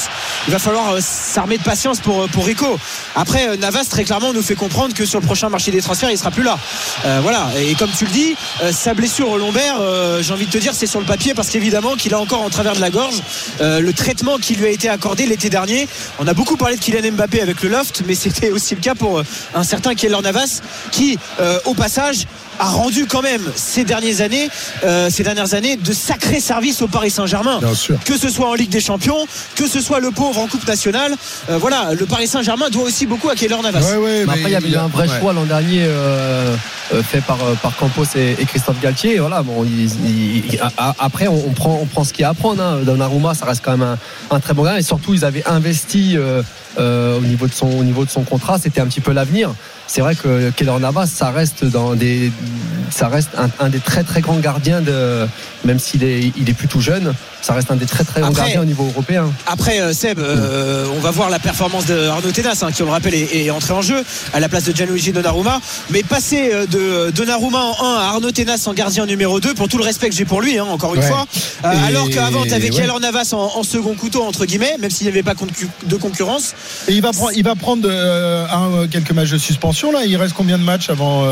Il 0.48 0.52
va 0.52 0.58
falloir 0.58 0.92
euh, 0.94 0.98
s'armer 1.00 1.58
de 1.58 1.62
patience 1.62 2.00
pour, 2.00 2.22
euh, 2.22 2.26
pour 2.28 2.46
Rico. 2.46 2.78
Après, 3.16 3.48
euh, 3.48 3.56
Navas, 3.56 3.84
très 3.88 4.04
clairement, 4.04 4.32
nous 4.32 4.42
fait 4.42 4.54
comprendre 4.54 4.94
que 4.94 5.04
sur 5.06 5.20
le 5.20 5.26
prochain 5.26 5.48
marché 5.48 5.70
des 5.70 5.82
transferts, 5.82 6.10
il 6.10 6.18
sera 6.18 6.30
plus 6.30 6.42
là. 6.42 6.58
Euh, 7.06 7.20
voilà, 7.22 7.48
et 7.58 7.74
comme 7.74 7.90
tu 7.96 8.04
le 8.04 8.10
dis, 8.10 8.34
euh, 8.62 8.72
sa 8.72 8.94
blessure 8.94 9.28
au 9.30 9.38
lombaire, 9.38 9.76
euh, 9.80 10.22
j'ai 10.22 10.32
envie 10.32 10.46
de 10.46 10.50
te 10.50 10.58
dire, 10.58 10.72
c'est 10.74 10.86
sur 10.86 11.00
le 11.00 11.06
papier 11.06 11.23
parce 11.32 11.48
qu'évidemment 11.48 11.94
qu'il 11.94 12.12
a 12.12 12.20
encore 12.20 12.42
en 12.42 12.50
travers 12.50 12.74
de 12.74 12.80
la 12.80 12.90
gorge 12.90 13.22
euh, 13.60 13.80
le 13.80 13.92
traitement 13.92 14.36
qui 14.36 14.54
lui 14.54 14.66
a 14.66 14.68
été 14.68 14.88
accordé 14.88 15.24
l'été 15.24 15.48
dernier. 15.48 15.88
On 16.18 16.26
a 16.26 16.34
beaucoup 16.34 16.56
parlé 16.56 16.76
de 16.76 16.80
Kylian 16.80 17.12
Mbappé 17.12 17.40
avec 17.40 17.62
le 17.62 17.70
loft, 17.70 18.02
mais 18.06 18.14
c'était 18.14 18.50
aussi 18.50 18.74
le 18.74 18.80
cas 18.80 18.94
pour 18.94 19.18
euh, 19.18 19.24
un 19.54 19.64
certain 19.64 19.94
Keller 19.94 20.20
Navas 20.22 20.60
qui, 20.90 21.18
euh, 21.40 21.58
au 21.64 21.74
passage, 21.74 22.26
a 22.58 22.64
rendu 22.68 23.06
quand 23.06 23.22
même 23.22 23.42
ces 23.54 23.84
dernières 23.84 24.20
années, 24.20 24.48
euh, 24.84 25.08
ces 25.10 25.22
dernières 25.22 25.54
années, 25.54 25.76
de 25.76 25.92
sacrés 25.92 26.40
services 26.40 26.82
au 26.82 26.88
Paris 26.88 27.10
Saint-Germain. 27.10 27.58
Bien 27.60 27.74
sûr. 27.74 27.98
Que 28.04 28.16
ce 28.16 28.28
soit 28.28 28.48
en 28.48 28.54
Ligue 28.54 28.70
des 28.70 28.80
Champions, 28.80 29.26
que 29.56 29.66
ce 29.66 29.80
soit 29.80 30.00
le 30.00 30.10
pauvre 30.10 30.40
en 30.40 30.46
Coupe 30.46 30.66
nationale, 30.66 31.14
Euh, 31.50 31.58
voilà, 31.58 31.90
le 31.98 32.06
Paris 32.06 32.26
Saint-Germain 32.26 32.70
doit 32.70 32.84
aussi 32.84 33.06
beaucoup 33.06 33.28
à 33.28 33.34
Keller 33.34 33.56
Navas. 33.62 33.80
Ouais, 33.80 33.96
ouais, 33.96 34.24
Mais 34.26 34.32
après, 34.32 34.42
il 34.44 34.50
y 34.50 34.56
avait 34.56 34.68
eu 34.70 34.76
un 34.76 34.86
vrai 34.88 35.08
ouais. 35.08 35.20
choix 35.20 35.32
l'an 35.32 35.44
dernier 35.44 35.82
euh, 35.84 36.56
euh, 36.94 37.02
fait 37.02 37.20
par, 37.20 37.38
par 37.62 37.76
Campos 37.76 38.04
et, 38.16 38.32
et 38.40 38.44
Christophe 38.46 38.80
Galtier. 38.80 39.16
Et 39.16 39.18
voilà, 39.18 39.42
bon, 39.42 39.64
il- 39.64 39.84
il- 40.06 40.44
il- 40.54 40.60
a- 40.60 40.72
a- 40.76 40.94
après, 40.98 41.26
on, 41.28 41.34
on 41.48 41.50
prend, 41.52 41.78
on 41.82 41.86
prend 41.86 42.04
ce 42.04 42.12
qu'il 42.12 42.22
y 42.22 42.24
a 42.24 42.30
à 42.30 42.34
prendre. 42.34 42.62
Hein. 42.62 42.78
Donnarumma, 42.84 43.34
ça 43.34 43.44
reste 43.46 43.62
quand 43.64 43.72
même 43.76 43.82
un, 43.82 43.98
un 44.34 44.40
très 44.40 44.54
bon 44.54 44.62
gars. 44.64 44.78
Et 44.78 44.82
surtout, 44.82 45.12
ils 45.14 45.24
avaient 45.24 45.44
investi 45.46 46.16
euh, 46.16 46.42
euh, 46.78 47.18
au, 47.18 47.22
niveau 47.22 47.46
de 47.46 47.52
son, 47.52 47.66
au 47.68 47.84
niveau 47.84 48.04
de 48.04 48.10
son 48.10 48.22
contrat. 48.22 48.58
C'était 48.62 48.80
un 48.80 48.86
petit 48.86 49.00
peu 49.00 49.12
l'avenir. 49.12 49.50
C'est 49.94 50.00
vrai 50.00 50.16
que 50.16 50.50
Keller 50.50 50.76
Navas, 50.80 51.06
ça 51.06 51.30
reste 51.30 51.64
un, 51.76 51.94
des 51.94 53.78
très 53.78 54.02
très 54.02 54.22
grands 54.22 54.40
gardiens 54.40 54.80
de, 54.80 55.24
même 55.64 55.78
s'il 55.78 56.02
est, 56.02 56.32
il 56.36 56.50
est 56.50 56.52
plus 56.52 56.66
jeune, 56.80 57.14
ça 57.44 57.52
reste 57.52 57.70
un 57.70 57.76
des 57.76 57.84
très 57.86 58.04
très 58.04 58.20
grands 58.20 58.30
Après- 58.30 58.42
gardiens 58.42 58.62
au 58.62 58.64
niveau 58.64 58.86
européen. 58.86 59.30
Après 59.46 59.80
euh, 59.80 59.92
Seb, 59.92 60.18
euh, 60.18 60.86
on 60.96 61.00
va 61.00 61.10
voir 61.10 61.28
la 61.28 61.38
performance 61.38 61.84
de 61.86 62.06
Arnaud 62.08 62.30
Tenas, 62.32 62.60
hein, 62.62 62.72
qui 62.72 62.82
on 62.82 62.86
le 62.86 62.92
rappelle 62.92 63.14
est, 63.14 63.36
est 63.36 63.50
entré 63.50 63.74
en 63.74 63.82
jeu 63.82 64.02
à 64.32 64.40
la 64.40 64.48
place 64.48 64.64
de 64.64 64.74
Gianluigi 64.74 65.12
Donnarumma. 65.12 65.60
Mais 65.90 66.02
passer 66.02 66.50
euh, 66.52 66.66
de 66.66 67.10
Donnarumma 67.10 67.58
en 67.58 67.84
1 67.84 67.96
à 67.98 68.02
Arnaud 68.14 68.30
Tenas 68.30 68.64
en 68.66 68.72
gardien 68.72 69.04
numéro 69.06 69.40
2, 69.40 69.52
pour 69.54 69.68
tout 69.68 69.76
le 69.78 69.84
respect 69.84 70.08
que 70.08 70.14
j'ai 70.14 70.24
pour 70.24 70.40
lui, 70.40 70.58
hein, 70.58 70.64
encore 70.70 70.94
une 70.94 71.00
Ouais. 71.02 71.06
fois. 71.06 71.26
euh, 71.66 71.72
alors 71.86 72.08
qu'avant, 72.08 72.44
tu 72.44 72.54
avais 72.54 72.70
ouais. 72.70 72.80
Keller 72.80 72.98
Navas 73.00 73.30
en, 73.32 73.52
en 73.58 73.62
second 73.62 73.94
couteau, 73.94 74.22
entre 74.22 74.46
guillemets, 74.46 74.76
même 74.80 74.90
s'il 74.90 75.06
n'y 75.06 75.12
avait 75.12 75.22
pas 75.22 75.34
de 75.34 75.96
concurrence. 75.96 76.54
Et 76.88 76.92
il 76.92 77.02
va 77.02 77.12
prendre, 77.12 77.32
il 77.34 77.44
va 77.44 77.54
prendre 77.56 77.86
euh, 77.90 78.46
un, 78.50 78.86
quelques 78.88 79.10
matchs 79.12 79.30
de 79.30 79.38
suspension 79.38 79.92
là. 79.92 80.04
Il 80.06 80.16
reste 80.16 80.32
combien 80.34 80.56
de 80.58 80.62
matchs 80.64 80.88
avant, 80.88 81.24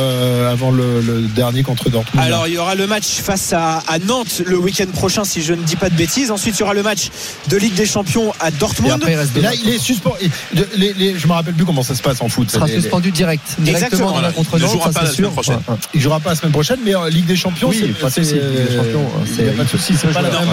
avant 0.51 0.71
le, 0.71 1.01
le 1.01 1.21
dernier 1.23 1.63
contre 1.63 1.89
Dortmund 1.91 2.25
Alors 2.25 2.47
il 2.49 2.55
y 2.55 2.59
aura 2.59 2.75
le 2.75 2.87
match 2.87 3.07
face 3.23 3.53
à, 3.53 3.83
à 3.89 3.99
Nantes 3.99 4.43
le 4.45 4.59
week-end 4.59 4.87
prochain 4.93 5.25
si 5.25 5.43
je 5.43 5.55
ne 5.55 5.63
dis 5.63 5.77
pas 5.77 5.89
de 5.89 5.95
bêtises. 6.07 6.31
Ensuite 6.31 6.57
il 6.57 6.61
y 6.61 6.63
aura 6.63 6.75
le 6.75 6.83
match 6.83 7.09
de 7.49 7.57
Ligue 7.57 7.75
des 7.75 7.87
Champions 7.87 8.33
à 8.41 8.49
Et 8.49 8.53
Dortmund. 8.53 8.93
après, 8.93 9.13
il 9.13 9.17
reste 9.17 9.37
Et 9.37 9.41
là, 9.41 9.51
il 9.55 9.69
est 9.69 9.79
suspendu. 9.79 10.31
Les, 10.77 10.93
les, 10.95 11.19
je 11.19 11.27
me 11.27 11.33
rappelle 11.33 11.55
plus 11.55 11.65
comment 11.65 11.83
ça 11.83 11.95
se 11.95 12.03
passe 12.03 12.21
en 12.21 12.29
foot. 12.29 12.49
Il 12.49 12.53
sera 12.53 12.67
Les- 12.67 12.75
les- 12.77 12.81
suspendu 12.83 13.11
direct. 13.11 13.43
Exactement, 13.59 13.79
Directement 13.79 14.07
dans 14.09 14.15
la 14.15 14.31
voilà. 14.31 14.33
contre 14.35 14.51
Il 14.59 14.63
ne 14.63 14.69
jouera 14.69 14.91
pas 14.91 15.01
la 15.03 15.07
semaine 15.07 15.15
sûr. 15.17 15.33
prochaine. 15.33 15.61
Ouais. 15.69 15.75
Il 15.95 16.01
jouera 16.01 16.21
pas 16.21 16.31
la 16.31 16.37
semaine 16.37 16.53
prochaine, 16.53 16.79
mais 16.85 16.95
euh, 16.95 17.09
Ligue 17.11 17.27
des 17.27 17.37
Champions, 17.37 17.69
Oui, 17.69 17.79
c'est 17.81 17.99
pas 18.01 18.09
de 18.11 18.15
souci, 18.15 18.35
Ligue 18.35 18.69
des 18.69 18.77
Champions, 18.77 19.07
Il 19.27 19.33
n'y 19.33 19.49
a 19.49 19.53
c'est- 19.53 19.57
pas 19.57 19.65
de 19.65 19.69
souci, 19.69 19.95
c'est 19.97 20.07
peut 20.09 20.13
pas 20.15 20.23
la 20.23 20.31
même. 20.31 20.49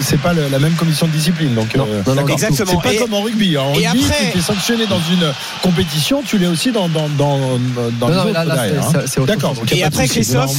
C'est 0.00 0.20
pas 0.20 0.32
le- 0.32 0.46
la 0.52 0.58
même 0.60 0.74
commission 0.74 1.06
de 1.08 1.12
discipline, 1.12 1.52
donc 1.54 1.74
Non, 1.74 1.84
euh, 1.88 1.96
non, 2.06 2.14
non, 2.14 2.14
d'accord. 2.14 2.30
exactement. 2.30 2.70
C'est 2.80 2.88
pas 2.88 2.94
Et- 2.94 2.98
comme 2.98 3.14
en 3.14 3.22
rugby. 3.22 3.56
hein. 3.56 3.62
En 3.62 3.74
et 3.74 3.88
rugby, 3.88 4.04
après- 4.04 4.30
tu 4.32 4.38
es 4.38 4.40
sanctionné 4.40 4.86
dans 4.86 5.00
une 5.10 5.32
compétition, 5.62 6.22
tu 6.24 6.38
l'es 6.38 6.46
aussi 6.46 6.70
dans 6.70 6.88
dans 6.88 7.08
dans 7.08 7.38
dans 7.98 8.08
Non, 8.08 8.24
les 8.24 8.32
non, 8.32 8.40
autres 8.40 8.40
hein. 8.40 9.24
D'accord. 9.26 9.54
Et 9.72 9.82
après. 9.82 10.06
Christophe. 10.06 10.50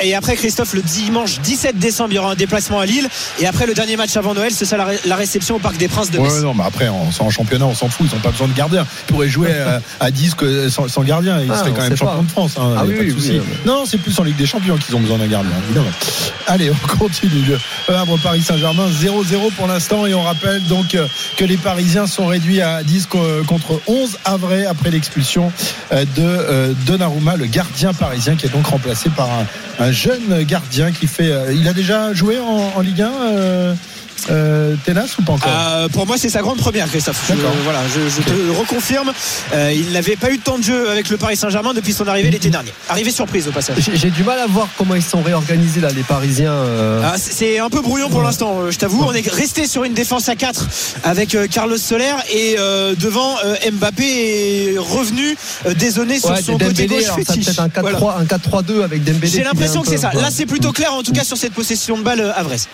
Et 0.00 0.14
après 0.14 0.34
Christophe 0.36 0.74
le 0.74 0.82
dimanche 0.82 1.38
17 1.40 1.78
décembre 1.78 2.12
il 2.12 2.16
y 2.16 2.18
aura 2.18 2.32
un 2.32 2.34
déplacement 2.34 2.80
à 2.80 2.86
Lille. 2.86 3.08
Et 3.38 3.46
après 3.46 3.66
le 3.66 3.74
dernier 3.74 3.96
match 3.96 4.16
avant 4.16 4.32
Noël 4.34 4.50
ce 4.50 4.64
sera 4.64 4.78
la, 4.78 4.84
ré- 4.86 5.00
la 5.04 5.16
réception 5.16 5.56
au 5.56 5.58
Parc 5.58 5.76
des 5.76 5.88
Princes 5.88 6.10
de 6.10 6.18
Metz. 6.18 6.32
Ouais, 6.32 6.40
non, 6.40 6.54
mais 6.54 6.64
après, 6.64 6.88
en, 6.88 7.08
en 7.18 7.30
championnat, 7.30 7.66
on 7.66 7.74
s'en 7.74 7.88
fout. 7.88 8.06
Ils 8.10 8.14
n'ont 8.14 8.22
pas 8.22 8.30
besoin 8.30 8.48
de 8.48 8.54
gardien. 8.54 8.86
Ils 9.08 9.12
pourraient 9.12 9.28
jouer 9.28 9.52
à, 9.60 9.80
à 10.00 10.10
10 10.10 10.34
que 10.34 10.68
sans, 10.70 10.88
sans 10.88 11.02
gardien. 11.02 11.40
Ils 11.40 11.50
Ah, 11.52 11.58
seraient 11.58 11.70
on 11.70 11.74
quand 11.74 11.82
même 11.82 11.96
champions 11.96 12.22
de 12.22 12.30
France. 12.30 12.52
hein. 12.58 12.74
Ah 12.78 12.82
oui, 12.86 12.94
pas 12.94 13.02
de 13.02 13.06
oui, 13.08 13.12
souci. 13.12 13.32
oui, 13.38 13.40
Non, 13.66 13.84
c'est 13.86 13.98
plus 13.98 14.18
en 14.18 14.22
Ligue 14.24 14.36
des 14.36 14.46
Champions 14.46 14.76
qu'ils 14.78 14.96
ont 14.96 15.00
besoin 15.00 15.18
d'un 15.18 15.26
gardien, 15.26 15.50
évidemment. 15.66 15.90
Allez, 16.46 16.70
on 16.70 16.86
continue. 16.98 17.44
Le 17.88 17.94
Havre 17.94 18.18
Paris 18.18 18.40
Saint-Germain 18.42 18.88
0-0 18.88 19.52
pour 19.52 19.66
l'instant. 19.66 20.06
Et 20.06 20.14
on 20.14 20.22
rappelle 20.22 20.62
donc 20.64 20.94
euh, 20.94 21.06
que 21.36 21.44
les 21.44 21.56
Parisiens 21.58 22.06
sont 22.06 22.26
réduits 22.26 22.62
à 22.62 22.82
10 22.82 23.06
co- 23.06 23.18
contre 23.46 23.80
11 23.86 24.18
Havrais 24.24 24.64
après 24.66 24.90
l'expulsion 24.90 25.52
euh, 25.92 26.04
de 26.16 26.22
euh, 26.22 26.72
Donnarumma, 26.86 27.36
le 27.36 27.46
gardien 27.46 27.92
parisien, 27.92 28.34
qui 28.36 28.46
est 28.46 28.50
donc 28.50 28.66
remplacé 28.66 29.10
par 29.10 29.28
un, 29.30 29.84
un 29.84 29.92
jeune 29.92 30.42
gardien 30.44 30.90
qui 30.92 31.06
fait. 31.06 31.30
euh, 31.30 31.52
il 31.52 31.68
a 31.68 31.72
déjà 31.72 32.12
joué 32.14 32.38
en, 32.38 32.72
en 32.76 32.80
Ligue 32.80 33.02
1 33.02 33.08
euh, 33.26 33.74
euh, 34.30 34.74
Ténas 34.84 35.14
ou 35.18 35.22
pas 35.22 35.34
encore? 35.34 35.48
Euh, 35.54 35.88
pour 35.88 36.06
moi, 36.06 36.16
c'est 36.18 36.28
sa 36.30 36.40
grande 36.42 36.56
première, 36.56 36.88
Christophe. 36.88 37.22
Je, 37.28 37.34
voilà, 37.64 37.80
je, 37.94 38.08
je 38.08 38.22
te 38.22 38.30
le 38.30 38.50
reconfirme. 38.52 39.12
Euh, 39.52 39.72
il 39.74 39.92
n'avait 39.92 40.16
pas 40.16 40.30
eu 40.32 40.38
de 40.38 40.42
temps 40.42 40.58
de 40.58 40.64
jeu 40.64 40.90
avec 40.90 41.10
le 41.10 41.16
Paris 41.16 41.36
Saint-Germain 41.36 41.74
depuis 41.74 41.92
son 41.92 42.08
arrivée 42.08 42.30
l'été 42.30 42.48
dernier. 42.50 42.72
Arrivée 42.88 43.10
surprise 43.12 43.46
au 43.46 43.52
passage. 43.52 43.76
J'ai 43.94 44.10
du 44.10 44.24
mal 44.24 44.38
à 44.40 44.46
voir 44.46 44.68
comment 44.78 44.94
ils 44.96 45.02
sont 45.02 45.22
réorganisés 45.22 45.80
là, 45.80 45.90
les 45.94 46.02
Parisiens. 46.02 46.54
Ah, 47.04 47.14
c'est- 47.18 47.58
un 47.60 47.70
peu 47.70 47.80
brouillon 47.82 48.08
pour 48.08 48.22
l'instant, 48.22 48.70
je 48.70 48.76
t'avoue. 48.78 49.02
On 49.04 49.12
est 49.12 49.28
resté 49.32 49.66
sur 49.68 49.84
une 49.84 49.94
défense 49.94 50.28
à 50.28 50.34
4 50.34 50.66
avec 51.04 51.36
Carlos 51.50 51.76
Soler 51.78 52.12
et 52.32 52.56
devant 52.98 53.36
Mbappé 53.72 54.04
est 54.74 54.78
revenu 54.78 55.36
dézonné 55.78 56.18
sur 56.18 56.30
Ouais, 56.30 56.42
son 56.42 56.52
côté 56.54 56.64
Dembélé, 56.66 56.88
gauche 57.04 57.14
fétiche. 57.14 57.44
peut-être 57.46 57.60
un 57.60 57.68
4-3 57.68 57.98
Voilà. 57.98 58.18
un 58.20 58.24
4-3-2 58.24 58.82
avec 58.82 59.04
Dembélé. 59.04 59.28
J'ai 59.32 59.44
l'impression 59.44 59.82
que 59.82 59.88
c'est 59.88 59.98
ça. 59.98 60.12
Là, 60.14 60.28
c'est 60.30 60.46
plutôt 60.46 60.72
clair 60.72 60.92
en 60.94 61.02
tout 61.02 61.12
cas 61.12 61.24
sur 61.24 61.36
cette 61.36 61.52
possession 61.54 61.96
de 61.98 62.02
balle 62.02 62.32
à 62.34 62.42
Vresse. 62.42 62.66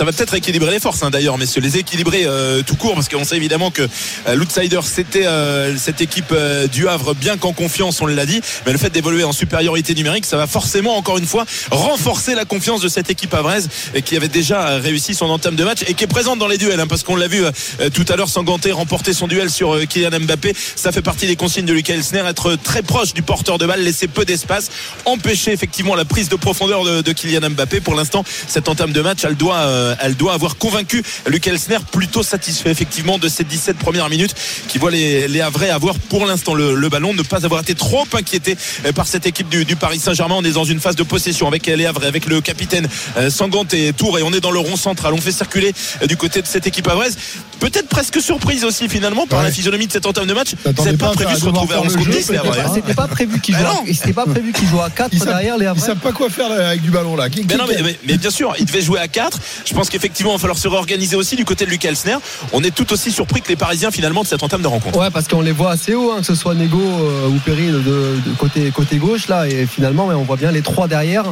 Ça 0.00 0.06
va 0.06 0.12
peut-être 0.12 0.32
équilibrer 0.32 0.70
les 0.70 0.80
forces 0.80 1.02
hein, 1.02 1.10
d'ailleurs, 1.10 1.36
messieurs, 1.36 1.60
les 1.60 1.76
équilibrer 1.76 2.22
euh, 2.24 2.62
tout 2.62 2.74
court, 2.74 2.94
parce 2.94 3.06
qu'on 3.06 3.22
sait 3.22 3.36
évidemment 3.36 3.70
que 3.70 3.82
euh, 3.82 4.34
l'outsider 4.34 4.80
c'était 4.82 5.26
euh, 5.26 5.76
cette 5.76 6.00
équipe 6.00 6.34
du 6.72 6.88
Havre, 6.88 7.12
bien 7.12 7.36
qu'en 7.36 7.52
confiance, 7.52 8.00
on 8.00 8.06
l'a 8.06 8.24
dit, 8.24 8.40
mais 8.64 8.72
le 8.72 8.78
fait 8.78 8.88
d'évoluer 8.88 9.24
en 9.24 9.32
supériorité 9.32 9.94
numérique, 9.94 10.24
ça 10.24 10.38
va 10.38 10.46
forcément 10.46 10.96
encore 10.96 11.18
une 11.18 11.26
fois 11.26 11.44
renforcer 11.70 12.34
la 12.34 12.46
confiance 12.46 12.80
de 12.80 12.88
cette 12.88 13.10
équipe 13.10 13.34
havraise 13.34 13.68
qui 14.06 14.16
avait 14.16 14.28
déjà 14.28 14.78
réussi 14.78 15.12
son 15.12 15.26
entame 15.26 15.54
de 15.54 15.64
match 15.64 15.80
et 15.86 15.92
qui 15.92 16.04
est 16.04 16.06
présente 16.06 16.38
dans 16.38 16.48
les 16.48 16.56
duels, 16.56 16.80
hein, 16.80 16.86
parce 16.86 17.02
qu'on 17.02 17.16
l'a 17.16 17.28
vu 17.28 17.42
tout 17.92 18.06
à 18.08 18.16
l'heure, 18.16 18.30
Sanganté 18.30 18.72
remporter 18.72 19.12
son 19.12 19.28
duel 19.28 19.50
sur 19.50 19.86
Kylian 19.86 20.18
Mbappé. 20.20 20.54
Ça 20.76 20.92
fait 20.92 21.02
partie 21.02 21.26
des 21.26 21.36
consignes 21.36 21.66
de 21.66 21.74
Lucas 21.74 21.92
Elsner, 21.92 22.22
être 22.26 22.56
très 22.56 22.80
proche 22.80 23.12
du 23.12 23.20
porteur 23.20 23.58
de 23.58 23.66
balle, 23.66 23.82
laisser 23.82 24.08
peu 24.08 24.24
d'espace, 24.24 24.70
empêcher 25.04 25.52
effectivement 25.52 25.94
la 25.94 26.06
prise 26.06 26.30
de 26.30 26.36
profondeur 26.36 26.84
de, 26.84 27.02
de 27.02 27.12
Kylian 27.12 27.50
Mbappé. 27.50 27.80
Pour 27.80 27.94
l'instant, 27.94 28.24
cette 28.46 28.70
entame 28.70 28.92
de 28.92 29.02
match, 29.02 29.18
elle 29.24 29.36
doit, 29.36 29.89
elle 30.00 30.16
doit 30.16 30.32
avoir 30.32 30.56
convaincu 30.56 31.02
Lucas 31.26 31.50
Elsner, 31.50 31.78
plutôt 31.90 32.22
satisfait 32.22 32.70
effectivement 32.70 33.18
de 33.18 33.28
ces 33.28 33.44
17 33.44 33.76
premières 33.76 34.08
minutes 34.08 34.34
qui 34.68 34.78
voit 34.78 34.90
les, 34.90 35.28
les 35.28 35.40
avoir 35.40 35.98
pour 35.98 36.26
l'instant 36.26 36.54
le, 36.54 36.88
ballon, 36.88 37.14
ne 37.14 37.22
pas 37.22 37.44
avoir 37.44 37.60
été 37.60 37.74
trop 37.74 38.06
inquiété 38.12 38.56
euh, 38.86 38.92
par 38.92 39.06
cette 39.06 39.26
équipe 39.26 39.48
du, 39.48 39.76
Paris 39.76 39.98
Saint-Germain. 39.98 40.36
On 40.38 40.44
est 40.44 40.52
dans 40.52 40.64
une 40.64 40.80
phase 40.80 40.96
de 40.96 41.02
possession 41.02 41.46
avec 41.48 41.66
les 41.66 41.86
Havrais, 41.86 42.06
avec 42.06 42.26
le 42.26 42.40
capitaine 42.40 42.88
euh, 43.16 43.30
Sangante 43.30 43.74
et 43.74 43.92
Tour 43.92 44.18
et 44.18 44.22
on 44.22 44.32
est 44.32 44.40
dans 44.40 44.50
le 44.50 44.58
rond 44.58 44.76
central. 44.76 45.14
On 45.14 45.20
fait 45.20 45.32
circuler 45.32 45.72
euh, 46.02 46.06
du 46.06 46.16
côté 46.16 46.42
de 46.42 46.46
cette 46.46 46.66
équipe 46.66 46.88
havraise. 46.88 47.16
Peut-être 47.60 47.88
presque 47.88 48.20
surprise 48.20 48.64
aussi 48.64 48.88
finalement 48.88 49.26
par 49.26 49.40
Ouais. 49.40 49.44
la 49.46 49.50
physionomie 49.52 49.86
de 49.86 49.92
cette 49.92 50.06
entame 50.06 50.26
de 50.26 50.32
match. 50.34 50.54
N'avaient 50.64 50.96
pas 50.96 51.08
pas 51.08 51.12
prévu 51.14 51.34
de 51.34 51.38
se 51.38 51.44
retrouver 51.44 51.74
à 51.74 51.76
faire 51.76 51.84
11 51.84 51.92
le 51.92 51.98
contre 51.98 52.04
jeu, 52.12 52.18
10 52.18 52.18
les 52.30 52.38
peut-être, 52.38 52.46
Havrais. 52.46 52.60
hein. 52.60 52.72
C'était 52.74 52.94
pas 52.94 53.06
prévu 53.08 53.40
qu'ils 53.40 53.54
Bah 53.54 53.60
jouent. 53.60 53.66
à- 53.66 53.74
non. 53.74 53.80
C'était 53.92 54.12
pas 54.12 54.24
prévu 54.26 54.52
qu'ils 54.52 54.68
jouent 54.68 54.80
à 54.80 54.90
4 54.90 55.10
Ils 55.12 55.18
savent- 55.18 55.28
derrière 55.28 55.58
les 55.58 55.66
Ils 55.74 55.80
savent 55.80 55.96
pas 55.98 56.12
quoi 56.12 56.30
faire 56.30 56.48
là, 56.48 56.68
avec 56.68 56.82
du 56.82 56.90
ballon 56.90 57.16
là. 57.16 57.28
Qui- 57.28 57.42
Mais, 57.42 57.46
qui- 57.46 57.56
non, 57.56 57.64
mais, 57.68 57.76
mais- 57.82 57.98
mais 58.06 58.16
bien 58.18 58.30
sûr, 58.30 58.54
il 58.58 58.64
devait 58.64 58.80
jouer 58.80 58.98
à 58.98 59.08
4. 59.08 59.38
Je 59.66 59.74
pense 59.74 59.88
qu'effectivement, 59.90 60.32
il 60.32 60.36
va 60.36 60.40
falloir 60.40 60.58
se 60.58 60.68
réorganiser 60.68 61.16
aussi 61.16 61.36
du 61.36 61.44
côté 61.44 61.64
de 61.66 61.70
Lucas 61.70 61.88
Elsner. 61.90 62.16
On 62.52 62.62
est 62.64 62.74
tout 62.74 62.90
aussi 62.92 63.12
surpris 63.12 63.42
que 63.42 63.48
les 63.48 63.56
Parisiens 63.56 63.90
finalement 63.90 64.22
de 64.22 64.26
cette 64.28 64.42
entame 64.42 64.62
de 64.62 64.66
rencontre. 64.66 64.98
Ouais, 64.98 65.10
parce 65.10 65.28
qu'on 65.28 65.42
les 65.42 65.52
voit 65.52 65.70
assez 65.72 65.94
haut, 65.94 66.12
hein, 66.12 66.20
que 66.20 66.26
ce 66.26 66.34
soit 66.34 66.54
Nego 66.54 66.80
euh, 66.80 67.28
ou 67.28 67.38
Perry 67.44 67.66
de, 67.68 67.78
de 67.80 68.34
côté, 68.38 68.70
côté 68.70 68.96
gauche 68.96 69.28
là, 69.28 69.46
et 69.46 69.66
finalement, 69.66 70.06
on 70.06 70.22
voit 70.22 70.36
bien 70.36 70.50
les 70.50 70.62
trois 70.62 70.88
derrière. 70.88 71.24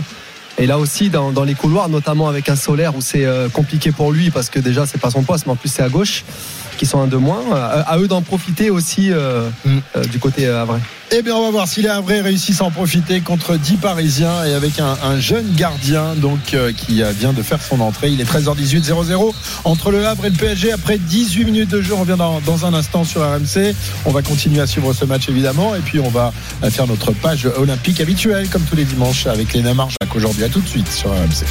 Et 0.60 0.66
là 0.66 0.76
aussi, 0.78 1.08
dans, 1.08 1.44
les 1.44 1.54
couloirs, 1.54 1.88
notamment 1.88 2.28
avec 2.28 2.48
un 2.48 2.56
solaire 2.56 2.96
où 2.96 3.00
c'est 3.00 3.24
euh, 3.24 3.48
compliqué 3.48 3.92
pour 3.92 4.10
lui 4.10 4.30
parce 4.30 4.50
que 4.50 4.58
déjà 4.58 4.86
c'est 4.86 5.00
pas 5.00 5.10
son 5.10 5.22
poste, 5.22 5.46
mais 5.46 5.52
en 5.52 5.56
plus 5.56 5.68
c'est 5.68 5.84
à 5.84 5.88
gauche, 5.88 6.24
qui 6.78 6.86
sont 6.86 7.00
un 7.02 7.06
de 7.08 7.16
moins. 7.16 7.42
À, 7.52 7.80
à 7.92 7.98
eux 7.98 8.08
d'en 8.08 8.22
profiter 8.22 8.70
aussi 8.70 9.12
euh, 9.12 9.48
Mm. 9.64 9.78
euh, 9.96 10.04
du 10.04 10.18
côté 10.18 10.46
euh, 10.46 10.62
Havrais. 10.62 10.80
Eh 11.10 11.22
bien, 11.22 11.34
on 11.34 11.42
va 11.44 11.50
voir 11.50 11.66
si 11.68 11.80
les 11.82 11.88
Havrais 11.88 12.20
réussissent 12.20 12.60
à 12.60 12.64
en 12.64 12.70
profiter 12.70 13.20
contre 13.20 13.56
10 13.56 13.76
Parisiens 13.78 14.44
et 14.44 14.52
avec 14.54 14.78
un, 14.78 14.96
un 15.02 15.18
jeune 15.18 15.54
gardien 15.54 16.14
donc 16.16 16.52
euh, 16.54 16.70
qui 16.72 17.02
euh, 17.02 17.10
vient 17.12 17.32
de 17.32 17.42
faire 17.42 17.60
son 17.62 17.80
entrée. 17.80 18.10
Il 18.10 18.20
est 18.20 18.30
13h18, 18.30 18.84
0-0 18.84 19.32
entre 19.64 19.90
le 19.90 20.06
Havre 20.06 20.26
et 20.26 20.30
le 20.30 20.36
PSG. 20.36 20.72
Après 20.72 20.98
18 20.98 21.44
minutes 21.46 21.70
de 21.70 21.80
jeu, 21.80 21.94
on 21.94 22.00
revient 22.00 22.16
dans, 22.18 22.40
dans 22.40 22.66
un 22.66 22.74
instant 22.74 23.04
sur 23.04 23.22
RMC. 23.22 23.74
On 24.04 24.10
va 24.12 24.20
continuer 24.22 24.60
à 24.60 24.66
suivre 24.66 24.92
ce 24.92 25.04
match 25.06 25.28
évidemment 25.28 25.74
et 25.74 25.80
puis 25.80 25.98
on 25.98 26.10
va 26.10 26.32
euh, 26.62 26.70
faire 26.70 26.86
notre 26.86 27.12
page 27.12 27.46
olympique 27.56 28.00
habituelle 28.00 28.48
comme 28.50 28.62
tous 28.62 28.76
les 28.76 28.84
dimanches 28.84 29.26
avec 29.26 29.52
Léna 29.54 29.72
Marjac 29.74 30.14
aujourd'hui. 30.14 30.44
À 30.44 30.48
tout 30.50 30.60
de 30.60 30.68
suite 30.68 30.90
sur 30.92 31.10
RMC. 31.10 31.44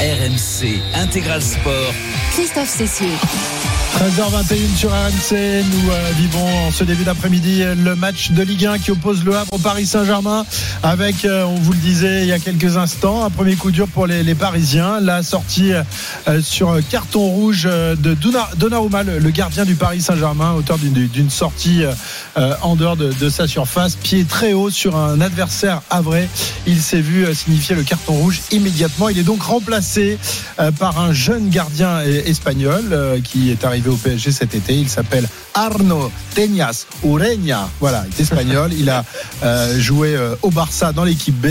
RMC 0.00 0.80
Intégral 0.94 1.42
Sport. 1.42 1.92
Christophe 2.34 2.68
Cessieux. 2.68 3.06
13h21 3.96 4.76
sur 4.76 4.90
RMC, 4.90 5.64
nous 5.72 5.90
euh, 5.90 6.10
vivons 6.18 6.46
en 6.66 6.70
ce 6.70 6.84
début 6.84 7.04
d'après-midi 7.04 7.62
le 7.82 7.96
match 7.96 8.30
de 8.30 8.42
Ligue 8.42 8.66
1 8.66 8.78
qui 8.78 8.90
oppose 8.90 9.24
le 9.24 9.34
Havre 9.34 9.54
au 9.54 9.58
Paris 9.58 9.86
Saint-Germain 9.86 10.44
avec, 10.82 11.24
euh, 11.24 11.44
on 11.44 11.54
vous 11.54 11.72
le 11.72 11.78
disait 11.78 12.20
il 12.20 12.28
y 12.28 12.32
a 12.32 12.38
quelques 12.38 12.76
instants, 12.76 13.24
un 13.24 13.30
premier 13.30 13.56
coup 13.56 13.70
dur 13.70 13.88
pour 13.88 14.06
les, 14.06 14.34
Parisiens. 14.34 15.00
La 15.00 15.22
sortie 15.22 15.72
euh, 15.72 16.42
sur 16.42 16.76
carton 16.90 17.20
rouge 17.20 17.64
de 17.64 18.12
Donna- 18.12 18.50
Donnarumma, 18.58 19.02
le, 19.02 19.30
gardien 19.30 19.64
du 19.64 19.76
Paris 19.76 20.02
Saint-Germain, 20.02 20.52
auteur 20.52 20.76
d'une 20.76 21.30
sortie 21.30 21.82
en 22.36 22.76
dehors 22.76 22.96
de, 22.96 23.12
de 23.14 23.28
sa 23.30 23.46
surface, 23.46 23.96
pied 23.96 24.24
très 24.24 24.52
haut 24.52 24.68
sur 24.68 24.96
un 24.96 25.22
adversaire 25.22 25.80
havré. 25.88 26.28
Il 26.66 26.80
s'est 26.82 27.00
vu 27.00 27.26
signifier 27.34 27.74
le 27.74 27.82
carton 27.82 28.12
rouge 28.12 28.42
immédiatement. 28.50 29.08
Il 29.08 29.18
est 29.18 29.22
donc 29.22 29.42
remplacé 29.42 30.18
par 30.78 31.00
un 31.00 31.12
jeune 31.14 31.48
gardien 31.48 32.00
espagnol 32.02 33.20
qui 33.24 33.50
est 33.50 33.64
arrivé 33.64 33.85
au 33.88 33.96
PSG 33.96 34.32
cet 34.32 34.54
été. 34.54 34.74
Il 34.74 34.88
s'appelle 34.88 35.28
Arno 35.56 36.12
Teñas 36.34 36.84
Ureña. 37.02 37.66
Voilà, 37.80 38.04
il 38.06 38.14
est 38.20 38.22
espagnol. 38.22 38.70
Il 38.78 38.90
a 38.90 39.04
euh, 39.42 39.80
joué 39.80 40.14
euh, 40.14 40.34
au 40.42 40.50
Barça 40.50 40.92
dans 40.92 41.02
l'équipe 41.04 41.34
B. 41.34 41.46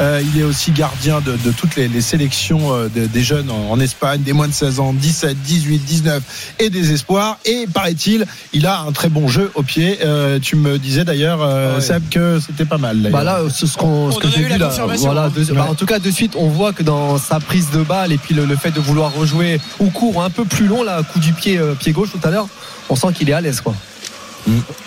Euh, 0.00 0.22
il 0.34 0.40
est 0.40 0.44
aussi 0.44 0.70
gardien 0.72 1.20
de, 1.20 1.32
de 1.36 1.50
toutes 1.52 1.76
les, 1.76 1.86
les 1.88 2.00
sélections 2.00 2.72
euh, 2.74 2.88
de- 2.88 3.04
des 3.06 3.22
jeunes 3.22 3.50
en, 3.50 3.70
en 3.70 3.78
Espagne, 3.80 4.22
des 4.22 4.32
moins 4.32 4.48
de 4.48 4.52
16 4.54 4.80
ans, 4.80 4.94
17, 4.94 5.36
18, 5.42 5.78
19 5.78 6.22
et 6.58 6.70
des 6.70 6.92
espoirs. 6.92 7.38
Et 7.44 7.66
paraît-il, 7.72 8.26
il 8.54 8.66
a 8.66 8.80
un 8.80 8.92
très 8.92 9.10
bon 9.10 9.28
jeu 9.28 9.50
au 9.54 9.62
pied. 9.62 9.98
Euh, 10.02 10.38
tu 10.40 10.56
me 10.56 10.78
disais 10.78 11.04
d'ailleurs, 11.04 11.42
euh, 11.42 11.72
Ah 11.72 11.74
ouais. 11.76 11.80
Seb, 11.82 12.08
que 12.08 12.40
c'était 12.40 12.64
pas 12.64 12.78
mal. 12.78 13.10
Bah 13.12 13.24
là, 13.24 13.40
ce, 13.52 13.66
ce 13.66 13.76
qu'on- 13.76 14.10
ce 14.10 14.16
On 14.16 14.20
que 14.20 14.28
j'ai 14.28 14.42
vu 14.44 14.56
là, 14.56 14.68
confirmation, 14.68 15.06
voilà, 15.12 15.24
hein. 15.26 15.32
de- 15.36 15.52
bah, 15.52 15.66
en 15.68 15.74
tout 15.74 15.86
cas 15.86 15.98
de 15.98 16.10
suite, 16.10 16.32
on 16.38 16.48
voit 16.48 16.72
que 16.72 16.82
dans 16.82 17.18
sa 17.18 17.40
prise 17.40 17.68
de 17.70 17.82
balle 17.82 18.10
et 18.10 18.16
puis 18.18 18.34
le, 18.34 18.46
le 18.46 18.56
fait 18.56 18.70
de 18.70 18.80
vouloir 18.80 19.12
rejouer 19.12 19.60
ou 19.80 19.90
court 19.90 20.16
ou 20.16 20.20
un 20.22 20.30
peu 20.30 20.46
plus 20.46 20.66
long, 20.66 20.82
là, 20.82 21.02
coup 21.02 21.18
du 21.18 21.34
pied 21.34 21.58
euh, 21.58 21.74
pied 21.74 21.92
gauche 21.92 22.08
tout 22.10 22.26
à 22.26 22.30
l'heure, 22.30 22.48
on 22.88 22.96
sent 22.96 23.12
qu'il 23.14 23.30
est 23.30 23.32
à 23.34 23.40
l'aise 23.40 23.60
quoi. 23.60 23.74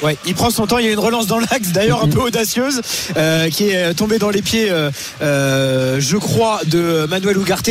Ouais, 0.02 0.17
il 0.26 0.36
prend 0.36 0.50
son 0.50 0.67
temps. 0.67 0.78
Il 0.78 0.86
y 0.86 0.89
a 0.89 0.91
une 0.91 1.00
relance 1.00 1.28
dans 1.28 1.39
l'axe, 1.39 1.70
d'ailleurs 1.74 2.04
un 2.04 2.08
peu 2.08 2.20
audacieuse, 2.20 2.82
euh, 3.17 3.50
qui 3.50 3.70
est 3.70 3.93
tombée 3.96 4.20
dans 4.20 4.30
les 4.30 4.41
pieds, 4.41 4.70
euh, 4.70 4.91
euh, 5.22 5.98
je 6.00 6.17
crois, 6.17 6.62
de 6.65 7.06
Manuel 7.10 7.38
Ugarte. 7.38 7.70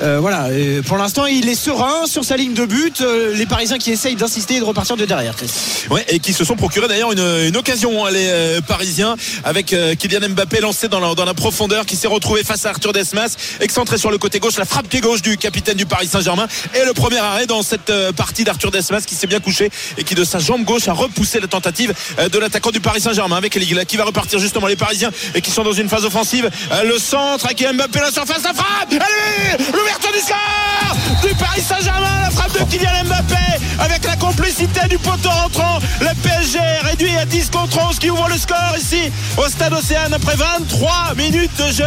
Euh, 0.00 0.18
voilà. 0.20 0.52
Et 0.52 0.82
pour 0.82 0.96
l'instant, 0.96 1.26
il 1.26 1.48
est 1.48 1.54
serein 1.54 2.06
sur 2.06 2.24
sa 2.24 2.36
ligne 2.36 2.54
de 2.54 2.64
but. 2.64 3.02
Les 3.34 3.46
Parisiens 3.46 3.78
qui 3.78 3.90
essayent 3.90 4.14
d'insister 4.14 4.56
et 4.56 4.60
de 4.60 4.64
repartir 4.64 4.96
de 4.96 5.04
derrière. 5.04 5.34
Chris. 5.34 5.50
Ouais, 5.90 6.04
et 6.08 6.20
qui 6.20 6.32
se 6.32 6.44
sont 6.44 6.56
procuré 6.56 6.86
d'ailleurs 6.86 7.12
une, 7.12 7.46
une 7.48 7.56
occasion, 7.56 8.06
hein, 8.06 8.10
les 8.10 8.60
Parisiens, 8.66 9.16
avec 9.42 9.74
Kylian 9.98 10.28
Mbappé 10.30 10.60
lancé 10.60 10.88
dans 10.88 11.00
la, 11.00 11.14
dans 11.14 11.24
la 11.24 11.34
profondeur, 11.34 11.86
qui 11.86 11.96
s'est 11.96 12.08
retrouvé 12.08 12.44
face 12.44 12.64
à 12.66 12.70
Arthur 12.70 12.92
Desmas, 12.92 13.36
excentré 13.60 13.98
sur 13.98 14.10
le 14.10 14.18
côté 14.18 14.38
gauche, 14.38 14.56
la 14.56 14.64
frappe 14.64 14.88
pied 14.88 15.00
gauche 15.00 15.22
du 15.22 15.36
capitaine 15.36 15.76
du 15.76 15.86
Paris 15.86 16.06
Saint-Germain, 16.06 16.46
et 16.74 16.84
le 16.84 16.92
premier 16.92 17.18
arrêt 17.18 17.46
dans 17.46 17.62
cette 17.62 17.92
partie 18.16 18.44
d'Arthur 18.44 18.70
Desmas 18.70 19.02
qui 19.02 19.14
s'est 19.14 19.26
bien 19.26 19.40
couché 19.40 19.70
et 19.98 20.04
qui 20.04 20.14
de 20.14 20.24
sa 20.24 20.38
jambe 20.38 20.64
gauche 20.64 20.88
a 20.88 20.92
repoussé 20.92 21.23
la 21.40 21.48
tentative 21.48 21.92
euh, 22.18 22.28
de 22.28 22.38
l'attaquant 22.38 22.70
du 22.70 22.80
Paris 22.80 23.00
Saint-Germain 23.00 23.36
avec 23.36 23.58
qui 23.86 23.96
va 23.96 24.04
repartir 24.04 24.38
justement 24.38 24.66
les 24.66 24.76
Parisiens 24.76 25.10
et 25.34 25.40
qui 25.40 25.50
sont 25.50 25.62
dans 25.62 25.72
une 25.72 25.88
phase 25.88 26.04
offensive. 26.04 26.50
Euh, 26.72 26.84
le 26.84 26.98
centre 26.98 27.46
avec 27.46 27.60
Mbappé 27.60 28.00
la 28.00 28.10
surface, 28.10 28.42
la 28.42 28.54
frappe, 28.54 28.90
allez, 28.90 29.64
l'ouverture 29.72 30.12
du 30.12 30.18
score 30.18 31.26
du 31.26 31.34
Paris 31.34 31.62
Saint-Germain, 31.62 32.22
la 32.22 32.30
frappe 32.30 32.52
de 32.52 32.70
Kylian 32.70 33.04
Mbappé 33.04 33.34
avec 33.78 34.04
la 34.04 34.16
complicité 34.16 34.80
du 34.88 34.98
poteau 34.98 35.30
rentrant. 35.30 35.78
Le 36.00 36.14
PSG 36.22 36.58
réduit 36.82 37.16
à 37.16 37.24
10 37.24 37.50
contre 37.50 37.78
11 37.88 37.98
qui 37.98 38.10
ouvre 38.10 38.28
le 38.28 38.38
score 38.38 38.74
ici 38.78 39.10
au 39.36 39.48
stade 39.48 39.72
Océane 39.72 40.12
après 40.12 40.36
23 40.36 41.14
minutes 41.16 41.56
de 41.58 41.72
jeu. 41.72 41.84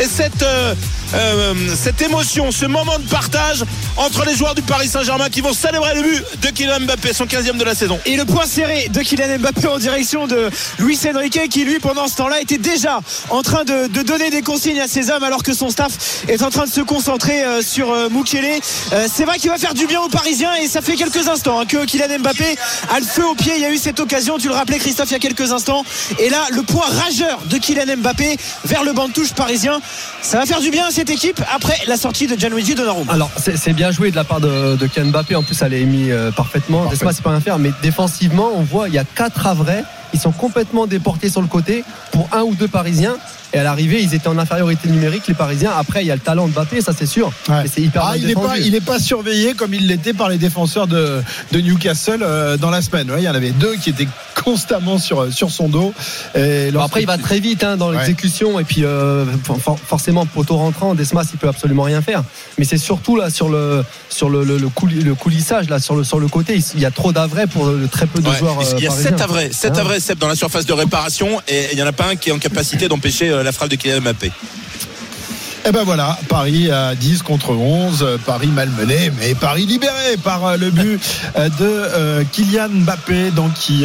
Et 0.00 0.04
cette, 0.04 0.44
euh, 1.16 1.54
cette 1.74 2.02
émotion, 2.02 2.50
ce 2.50 2.66
moment 2.66 2.98
de 2.98 3.06
partage 3.08 3.64
entre 3.96 4.24
les 4.24 4.34
joueurs 4.34 4.54
du 4.54 4.62
Paris 4.62 4.88
Saint-Germain 4.88 5.28
qui 5.30 5.40
vont 5.40 5.52
célébrer 5.52 5.94
le 5.94 6.02
but 6.02 6.24
de 6.42 6.48
Kylian 6.48 6.80
Mbappé, 6.80 7.12
son 7.12 7.24
15e 7.24 7.56
de 7.56 7.64
la 7.64 7.74
saison. 7.74 7.98
Et 8.06 8.16
le 8.16 8.24
point 8.24 8.46
serré 8.46 8.88
de 8.90 9.00
Kylian 9.00 9.38
Mbappé 9.38 9.66
en 9.68 9.78
direction 9.78 10.26
de 10.26 10.50
Luis 10.78 10.98
Enrique 11.08 11.48
qui 11.48 11.64
lui 11.64 11.78
pendant 11.78 12.08
ce 12.08 12.16
temps-là 12.16 12.40
était 12.40 12.58
déjà 12.58 13.00
en 13.30 13.42
train 13.42 13.64
de, 13.64 13.86
de 13.86 14.02
donner 14.02 14.30
des 14.30 14.42
consignes 14.42 14.80
à 14.80 14.88
ses 14.88 15.10
hommes 15.10 15.22
alors 15.22 15.42
que 15.42 15.54
son 15.54 15.70
staff 15.70 16.24
est 16.28 16.42
en 16.42 16.50
train 16.50 16.66
de 16.66 16.70
se 16.70 16.80
concentrer 16.80 17.44
euh, 17.44 17.62
sur 17.62 17.92
euh, 17.92 18.08
Mukele. 18.08 18.60
Euh, 18.92 19.06
c'est 19.12 19.24
vrai 19.24 19.38
qu'il 19.38 19.50
va 19.50 19.58
faire 19.58 19.74
du 19.74 19.86
bien 19.86 20.00
aux 20.00 20.08
Parisiens 20.08 20.54
et 20.56 20.68
ça 20.68 20.80
fait 20.80 20.96
quelques 20.96 21.28
instants 21.28 21.60
hein, 21.60 21.66
que 21.66 21.84
Kylian 21.84 22.18
Mbappé 22.20 22.56
a 22.94 23.00
le 23.00 23.06
feu 23.06 23.26
au 23.26 23.34
pied. 23.34 23.52
Il 23.56 23.62
y 23.62 23.64
a 23.64 23.70
eu 23.70 23.78
cette 23.78 24.00
occasion, 24.00 24.38
tu 24.38 24.48
le 24.48 24.54
rappelais 24.54 24.78
Christophe 24.78 25.10
il 25.10 25.14
y 25.14 25.16
a 25.16 25.20
quelques 25.20 25.52
instants. 25.52 25.84
Et 26.18 26.28
là 26.30 26.44
le 26.50 26.62
point 26.62 26.86
rageur 26.86 27.40
de 27.46 27.58
Kylian 27.58 27.96
Mbappé 27.98 28.36
vers 28.64 28.84
le 28.84 28.92
banc 28.92 29.08
de 29.08 29.12
touche 29.12 29.32
parisien. 29.32 29.80
Ça 30.22 30.38
va 30.38 30.46
faire 30.46 30.60
du 30.60 30.70
bien 30.70 30.86
à 30.86 30.90
cette 31.06 31.16
équipe 31.16 31.42
après 31.54 31.76
la 31.86 31.96
sortie 31.96 32.26
de 32.26 32.36
Gianluigi 32.36 32.74
Donnarumma. 32.74 33.12
Alors 33.12 33.30
c'est 33.36 33.72
bien 33.72 33.90
joué 33.90 34.10
de 34.10 34.16
la 34.16 34.24
part 34.24 34.40
de, 34.40 34.76
de 34.76 34.86
Kylian 34.86 35.10
Mbappé. 35.10 35.36
En 35.36 35.42
plus, 35.42 35.60
elle 35.62 35.74
est 35.74 35.82
émise 35.82 36.10
euh, 36.10 36.32
parfaitement. 36.32 36.82
Parfait. 36.82 36.96
Desmas, 36.96 37.12
c'est 37.12 37.22
pas 37.22 37.30
rien 37.30 37.40
faire. 37.40 37.58
Mais 37.58 37.70
défensivement, 37.82 38.50
on 38.54 38.62
voit 38.62 38.88
il 38.88 38.94
y 38.94 38.98
a 38.98 39.04
quatre 39.04 39.46
Havrais. 39.46 39.84
Ils 40.14 40.20
sont 40.20 40.32
complètement 40.32 40.86
déportés 40.86 41.28
sur 41.28 41.42
le 41.42 41.46
côté 41.46 41.84
pour 42.10 42.28
un 42.32 42.42
ou 42.42 42.54
deux 42.54 42.68
Parisiens. 42.68 43.18
Et 43.56 43.58
à 43.58 43.62
l'arrivée, 43.62 44.02
ils 44.02 44.12
étaient 44.14 44.28
en 44.28 44.36
infériorité 44.36 44.86
numérique, 44.90 45.22
les 45.28 45.34
Parisiens. 45.34 45.72
Après, 45.78 46.02
il 46.02 46.06
y 46.06 46.10
a 46.10 46.14
le 46.14 46.20
talent 46.20 46.46
de 46.46 46.52
Mbappé, 46.52 46.82
ça 46.82 46.92
c'est 46.96 47.06
sûr. 47.06 47.28
Ouais. 47.48 47.62
Mais 47.62 47.70
c'est 47.74 47.80
hyper 47.80 48.02
Ah, 48.04 48.16
il 48.18 48.26
n'est 48.70 48.80
pas, 48.82 48.98
surveillé 48.98 49.54
comme 49.54 49.72
il 49.72 49.86
l'était 49.86 50.12
par 50.12 50.28
les 50.28 50.36
défenseurs 50.36 50.86
de, 50.86 51.22
de 51.52 51.60
Newcastle 51.60 52.20
euh, 52.22 52.58
dans 52.58 52.68
la 52.68 52.82
semaine. 52.82 53.10
Ouais, 53.10 53.22
il 53.22 53.24
y 53.24 53.28
en 53.30 53.34
avait 53.34 53.52
deux 53.52 53.76
qui 53.76 53.88
étaient 53.90 54.08
constamment 54.44 54.98
sur, 54.98 55.32
sur 55.32 55.50
son 55.50 55.68
dos. 55.68 55.94
Et 56.34 56.70
Bon, 56.70 56.80
après, 56.80 57.00
il 57.02 57.06
va 57.06 57.16
très 57.18 57.40
vite 57.40 57.64
hein, 57.64 57.76
dans 57.78 57.86
Ouais. 57.90 57.96
l'exécution 57.98 58.58
et 58.60 58.64
puis 58.64 58.84
euh, 58.84 59.24
for- 59.44 59.58
for- 59.60 59.78
forcément 59.78 60.26
poteau 60.26 60.56
rentrant, 60.56 60.94
Desmas 60.94 61.24
il 61.32 61.38
peut 61.38 61.48
absolument 61.48 61.84
rien 61.84 62.02
faire. 62.02 62.22
Mais 62.58 62.64
c'est 62.64 62.76
surtout 62.78 63.16
là 63.16 63.30
sur 63.30 63.48
le 63.48 63.84
sur 64.10 64.28
le, 64.28 64.44
le, 64.44 64.58
le 64.58 64.68
couli- 64.68 65.02
le 65.02 65.14
coulissage 65.14 65.68
là 65.70 65.78
sur 65.78 65.94
le 65.96 66.04
sur 66.04 66.18
le 66.18 66.28
côté, 66.28 66.58
il 66.74 66.80
y 66.80 66.84
a 66.84 66.90
trop 66.90 67.12
d'avrais 67.12 67.46
pour 67.46 67.66
euh, 67.66 67.88
très 67.90 68.06
peu 68.06 68.20
de 68.20 68.28
Ouais. 68.28 68.36
joueurs. 68.36 68.56
il 68.76 68.84
y 68.84 68.86
a 68.88 68.92
euh, 68.92 68.94
7 68.94 69.16
parisiens. 69.16 69.24
avrais, 69.24 69.52
7 69.52 69.72
Ah. 69.76 69.80
avrais 69.80 70.00
Seb, 70.00 70.18
dans 70.18 70.28
la 70.28 70.34
surface 70.36 70.66
de 70.66 70.72
réparation 70.72 71.40
et 71.48 71.68
il 71.72 71.76
n'y 71.76 71.82
en 71.82 71.86
a 71.86 71.92
pas 71.92 72.08
un 72.10 72.16
qui 72.16 72.28
est 72.30 72.32
en 72.32 72.38
capacité 72.38 72.88
d'empêcher 72.88 73.30
euh, 73.30 73.42
la 73.46 73.52
frappe 73.52 73.70
de 73.70 73.76
Kylian 73.76 74.00
Mbappé. 74.00 74.32
Et 75.68 75.72
ben 75.72 75.82
voilà, 75.82 76.16
Paris 76.28 76.70
à 76.70 76.94
10 76.94 77.22
contre 77.22 77.50
11, 77.50 78.00
euh, 78.00 78.18
Paris 78.24 78.46
malmené, 78.46 79.10
mais 79.18 79.34
Paris 79.34 79.66
libéré 79.66 80.16
par 80.22 80.46
euh, 80.46 80.56
le 80.56 80.70
but 80.70 81.00
euh, 81.36 81.48
de 81.48 81.54
euh, 81.60 82.22
Kylian 82.30 82.68
Mbappé, 82.68 83.32
donc 83.32 83.52
qui 83.54 83.84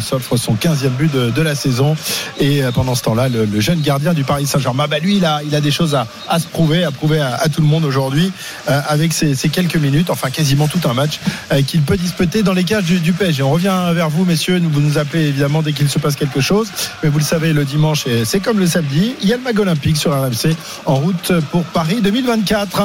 s'offre 0.00 0.36
son 0.36 0.54
15e 0.54 0.88
but 0.88 1.12
de, 1.12 1.42
la 1.42 1.54
saison. 1.54 1.94
Et 2.40 2.62
pendant 2.74 2.96
ce 2.96 3.02
temps-là, 3.02 3.28
le, 3.28 3.60
jeune 3.60 3.80
gardien 3.80 4.14
du 4.14 4.24
Paris 4.24 4.46
Saint-Germain, 4.46 4.88
bah 4.88 4.98
lui, 4.98 5.16
il 5.18 5.24
a, 5.24 5.60
des 5.60 5.70
choses 5.70 5.94
à, 5.94 6.38
se 6.40 6.46
prouver, 6.46 6.82
à 6.82 6.90
prouver 6.90 7.20
à, 7.20 7.48
tout 7.48 7.60
le 7.60 7.68
monde 7.68 7.84
aujourd'hui, 7.84 8.32
avec 8.66 9.12
ces, 9.12 9.34
quelques 9.48 9.76
minutes, 9.76 10.10
enfin 10.10 10.30
quasiment 10.30 10.66
tout 10.66 10.80
un 10.88 10.94
match, 10.94 11.20
qu'il 11.66 11.82
peut 11.82 11.96
disputer 11.96 12.42
dans 12.42 12.52
les 12.52 12.64
cages 12.64 12.84
du, 12.84 12.98
du 13.00 13.12
PSG. 13.12 13.42
On 13.42 13.50
revient 13.50 13.90
vers 13.92 14.08
vous, 14.08 14.24
messieurs, 14.24 14.60
vous 14.64 14.80
nous 14.80 14.98
appelez 14.98 15.26
évidemment 15.26 15.62
dès 15.62 15.72
qu'il 15.72 15.88
se 15.88 15.98
passe 15.98 16.16
quelque 16.16 16.40
chose, 16.40 16.68
mais 17.02 17.08
vous 17.08 17.18
le 17.18 17.24
savez, 17.24 17.52
le 17.52 17.64
dimanche, 17.64 18.06
c'est 18.24 18.40
comme 18.40 18.58
le 18.58 18.66
samedi, 18.66 19.14
il 19.22 19.28
y 19.28 19.32
a 19.32 19.36
le 19.36 19.42
Mag 19.42 19.58
Olympique 19.58 19.96
sur 19.96 20.12
RMC 20.12 20.56
en 20.86 20.96
route 20.96 21.11
pour 21.50 21.64
Paris 21.64 22.00
2024. 22.02 22.82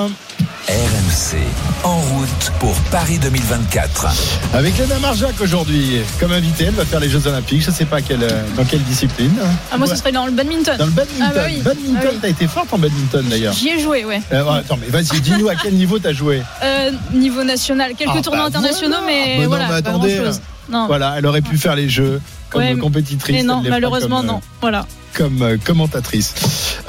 RMC, 0.69 1.37
en 1.85 1.97
route 1.97 2.51
pour 2.59 2.73
Paris 2.91 3.17
2024. 3.19 4.07
Avec 4.53 4.77
Léna 4.77 4.99
Marjac 4.99 5.39
aujourd'hui, 5.39 6.01
comme 6.19 6.33
invitée, 6.33 6.65
elle 6.65 6.73
va 6.73 6.83
faire 6.85 6.99
les 6.99 7.09
Jeux 7.09 7.25
Olympiques. 7.25 7.61
Je 7.61 7.69
ne 7.69 7.75
sais 7.75 7.85
pas 7.85 8.01
quelle, 8.01 8.27
dans 8.55 8.65
quelle 8.65 8.83
discipline. 8.83 9.31
Ah, 9.71 9.77
moi, 9.77 9.87
Ouais. 9.87 9.93
ce 9.93 9.99
serait 9.99 10.11
dans 10.11 10.25
le 10.25 10.31
badminton. 10.33 10.77
Dans 10.77 10.85
le 10.85 10.91
badminton. 10.91 11.25
Ah 11.29 11.33
bah 11.33 11.41
oui. 11.47 11.61
Badminton, 11.61 12.01
Ah 12.03 12.09
oui. 12.11 12.17
t'as 12.21 12.27
été 12.29 12.47
forte 12.47 12.73
en 12.73 12.77
badminton 12.79 13.25
d'ailleurs. 13.29 13.53
J'y 13.53 13.69
ai 13.69 13.79
joué, 13.79 14.03
ouais. 14.03 14.21
Euh, 14.33 14.43
ouais, 14.43 14.57
attends, 14.59 14.77
mais 14.81 14.87
vas-y, 14.87 15.21
dis-nous 15.21 15.47
à 15.47 15.55
quel 15.55 15.73
niveau 15.73 15.99
t'as 15.99 16.11
joué. 16.13 16.43
Euh, 16.63 16.91
niveau 17.13 17.43
national, 17.45 17.93
quelques 17.97 18.11
Ah, 18.17 18.21
tournois 18.21 18.49
bah, 18.49 18.57
internationaux, 18.59 18.97
voilà. 19.01 19.07
mais 19.07 19.37
Bah 19.37 19.43
non, 19.43 19.47
voilà, 19.49 19.65
mais 19.67 19.81
pas. 19.81 20.37
Non. 20.69 20.87
Voilà, 20.87 21.15
elle 21.17 21.25
aurait 21.25 21.41
pu 21.41 21.57
faire 21.57 21.75
les 21.75 21.89
jeux 21.89 22.21
comme 22.49 22.61
Ouais, 22.61 22.77
compétitrice. 22.77 23.35
Mais 23.35 23.43
non, 23.43 23.61
malheureusement, 23.67 24.17
comme, 24.21 24.29
euh, 24.29 24.33
non. 24.33 24.41
Voilà. 24.61 24.85
Comme 25.13 25.41
euh, 25.41 25.57
commentatrice. 25.57 26.33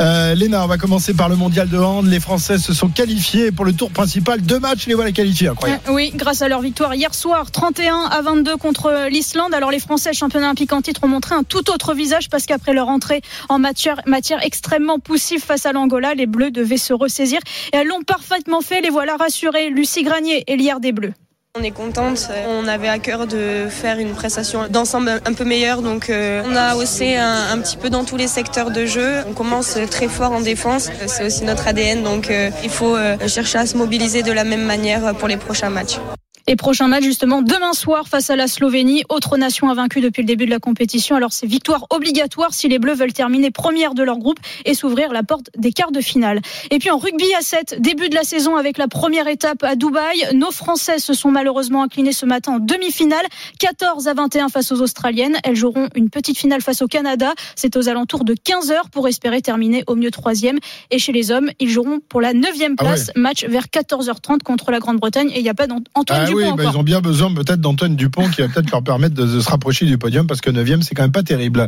Euh, 0.00 0.34
Léna, 0.34 0.62
on 0.62 0.66
va 0.68 0.76
commencer 0.78 1.14
par 1.14 1.28
le 1.28 1.36
mondial 1.36 1.68
de 1.68 1.78
hand. 1.78 2.06
Les 2.06 2.20
Français 2.20 2.58
se 2.58 2.72
sont 2.74 2.88
qualifiés 2.88 3.50
pour 3.50 3.64
le 3.64 3.72
tour 3.72 3.90
principal. 3.90 4.40
Deux 4.40 4.60
matchs, 4.60 4.86
les 4.86 4.94
voilà 4.94 5.10
qualifiés. 5.12 5.48
Incroyable. 5.48 5.82
Euh, 5.88 5.92
Oui, 5.92 6.12
grâce 6.14 6.42
à 6.42 6.48
leur 6.48 6.60
victoire 6.60 6.94
hier 6.94 7.14
soir, 7.14 7.50
31 7.50 8.04
à 8.10 8.22
22 8.22 8.56
contre 8.56 9.08
l'Islande. 9.10 9.54
Alors 9.54 9.70
les 9.70 9.80
Français, 9.80 10.12
championnat 10.12 10.46
olympique 10.46 10.72
en 10.72 10.82
titre, 10.82 11.00
ont 11.04 11.08
montré 11.08 11.34
un 11.34 11.42
tout 11.42 11.70
autre 11.70 11.94
visage 11.94 12.28
parce 12.28 12.46
qu'après 12.46 12.74
leur 12.74 12.88
entrée 12.88 13.22
en 13.48 13.58
matière, 13.58 14.00
matière 14.06 14.38
extrêmement 14.44 14.98
poussive 14.98 15.42
face 15.42 15.66
à 15.66 15.72
l'Angola, 15.72 16.14
les 16.14 16.26
Bleus 16.26 16.50
devaient 16.50 16.76
se 16.76 16.92
ressaisir 16.92 17.40
et 17.72 17.76
elles 17.78 17.86
l'ont 17.88 18.02
parfaitement 18.02 18.60
fait. 18.60 18.80
Les 18.80 18.90
voilà 18.90 19.16
rassurés. 19.16 19.70
Lucie 19.70 20.02
Granier 20.02 20.44
et 20.46 20.56
l'hier 20.56 20.80
des 20.80 20.92
Bleus. 20.92 21.14
On 21.58 21.62
est 21.62 21.72
contente. 21.72 22.30
On 22.46 22.68
avait 22.68 22.88
à 22.88 22.98
cœur 22.98 23.26
de 23.26 23.66
faire 23.68 23.98
une 23.98 24.12
prestation 24.12 24.68
d'ensemble 24.68 25.20
un 25.24 25.32
peu 25.32 25.44
meilleure. 25.44 25.82
Donc, 25.82 26.08
euh, 26.08 26.42
on 26.46 26.54
a 26.54 26.76
haussé 26.76 27.16
un, 27.16 27.58
petit 27.58 27.76
peu 27.76 27.90
dans 27.90 28.04
tous 28.04 28.16
les 28.16 28.28
secteurs 28.28 28.70
de 28.70 28.86
jeu. 28.86 29.24
On 29.26 29.32
commence 29.32 29.76
très 29.90 30.08
fort 30.08 30.32
en 30.32 30.40
défense. 30.40 30.88
C'est 31.06 31.24
aussi 31.24 31.44
notre 31.44 31.66
ADN. 31.66 32.04
Donc, 32.04 32.30
euh, 32.30 32.50
il 32.62 32.70
faut 32.70 32.94
euh, 32.94 33.16
chercher 33.26 33.58
à 33.58 33.66
se 33.66 33.76
mobiliser 33.76 34.22
de 34.22 34.30
la 34.30 34.44
même 34.44 34.64
manière 34.64 35.14
pour 35.16 35.26
les 35.26 35.36
prochains 35.36 35.70
matchs. 35.70 35.98
Et 36.50 36.56
prochain 36.56 36.88
match 36.88 37.02
justement 37.02 37.42
demain 37.42 37.74
soir 37.74 38.08
face 38.08 38.30
à 38.30 38.36
la 38.36 38.48
Slovénie, 38.48 39.04
autre 39.10 39.36
nation 39.36 39.68
invaincue 39.68 40.00
depuis 40.00 40.22
le 40.22 40.26
début 40.26 40.46
de 40.46 40.50
la 40.50 40.58
compétition. 40.58 41.14
Alors 41.14 41.30
c'est 41.30 41.46
victoire 41.46 41.84
obligatoire 41.90 42.54
si 42.54 42.68
les 42.68 42.78
Bleus 42.78 42.94
veulent 42.94 43.12
terminer 43.12 43.50
première 43.50 43.92
de 43.92 44.02
leur 44.02 44.16
groupe 44.16 44.38
et 44.64 44.72
s'ouvrir 44.72 45.12
la 45.12 45.22
porte 45.22 45.50
des 45.58 45.72
quarts 45.72 45.92
de 45.92 46.00
finale. 46.00 46.40
Et 46.70 46.78
puis 46.78 46.90
en 46.90 46.96
rugby 46.96 47.26
à 47.38 47.42
7, 47.42 47.82
début 47.82 48.08
de 48.08 48.14
la 48.14 48.22
saison 48.22 48.56
avec 48.56 48.78
la 48.78 48.88
première 48.88 49.28
étape 49.28 49.62
à 49.62 49.76
Dubaï. 49.76 50.24
Nos 50.32 50.50
Français 50.50 50.98
se 51.00 51.12
sont 51.12 51.30
malheureusement 51.30 51.82
inclinés 51.82 52.12
ce 52.12 52.24
matin 52.24 52.52
en 52.52 52.60
demi-finale, 52.60 53.26
14 53.58 54.08
à 54.08 54.14
21 54.14 54.48
face 54.48 54.72
aux 54.72 54.80
Australiennes. 54.80 55.36
Elles 55.44 55.54
joueront 55.54 55.90
une 55.96 56.08
petite 56.08 56.38
finale 56.38 56.62
face 56.62 56.80
au 56.80 56.86
Canada. 56.86 57.34
C'est 57.56 57.76
aux 57.76 57.90
alentours 57.90 58.24
de 58.24 58.32
15 58.32 58.70
heures 58.70 58.88
pour 58.88 59.06
espérer 59.06 59.42
terminer 59.42 59.84
au 59.86 59.96
mieux 59.96 60.10
troisième. 60.10 60.60
Et 60.90 60.98
chez 60.98 61.12
les 61.12 61.30
hommes, 61.30 61.50
ils 61.60 61.68
joueront 61.68 62.00
pour 62.08 62.22
la 62.22 62.32
neuvième 62.32 62.76
place, 62.76 63.10
ah 63.10 63.12
ouais. 63.16 63.22
match 63.22 63.44
vers 63.44 63.66
14h30 63.66 64.42
contre 64.42 64.70
la 64.70 64.78
Grande-Bretagne. 64.78 65.28
Et 65.34 65.40
il 65.40 65.42
n'y 65.42 65.50
a 65.50 65.54
pas 65.54 65.66
d'Antoine 65.66 66.26
ah 66.26 66.37
oui, 66.38 66.52
bah, 66.56 66.64
ils 66.70 66.76
ont 66.76 66.82
bien 66.82 67.00
besoin 67.00 67.32
peut-être 67.34 67.60
d'Antoine 67.60 67.96
Dupont 67.96 68.28
qui 68.28 68.40
va 68.40 68.48
peut-être 68.48 68.70
leur 68.70 68.82
permettre 68.82 69.14
de, 69.14 69.26
de, 69.26 69.40
se 69.40 69.48
rapprocher 69.50 69.86
du 69.86 69.98
podium 69.98 70.26
parce 70.26 70.40
que 70.40 70.50
9 70.50 70.80
c'est 70.82 70.94
quand 70.94 71.02
même 71.02 71.12
pas 71.12 71.22
terrible. 71.22 71.66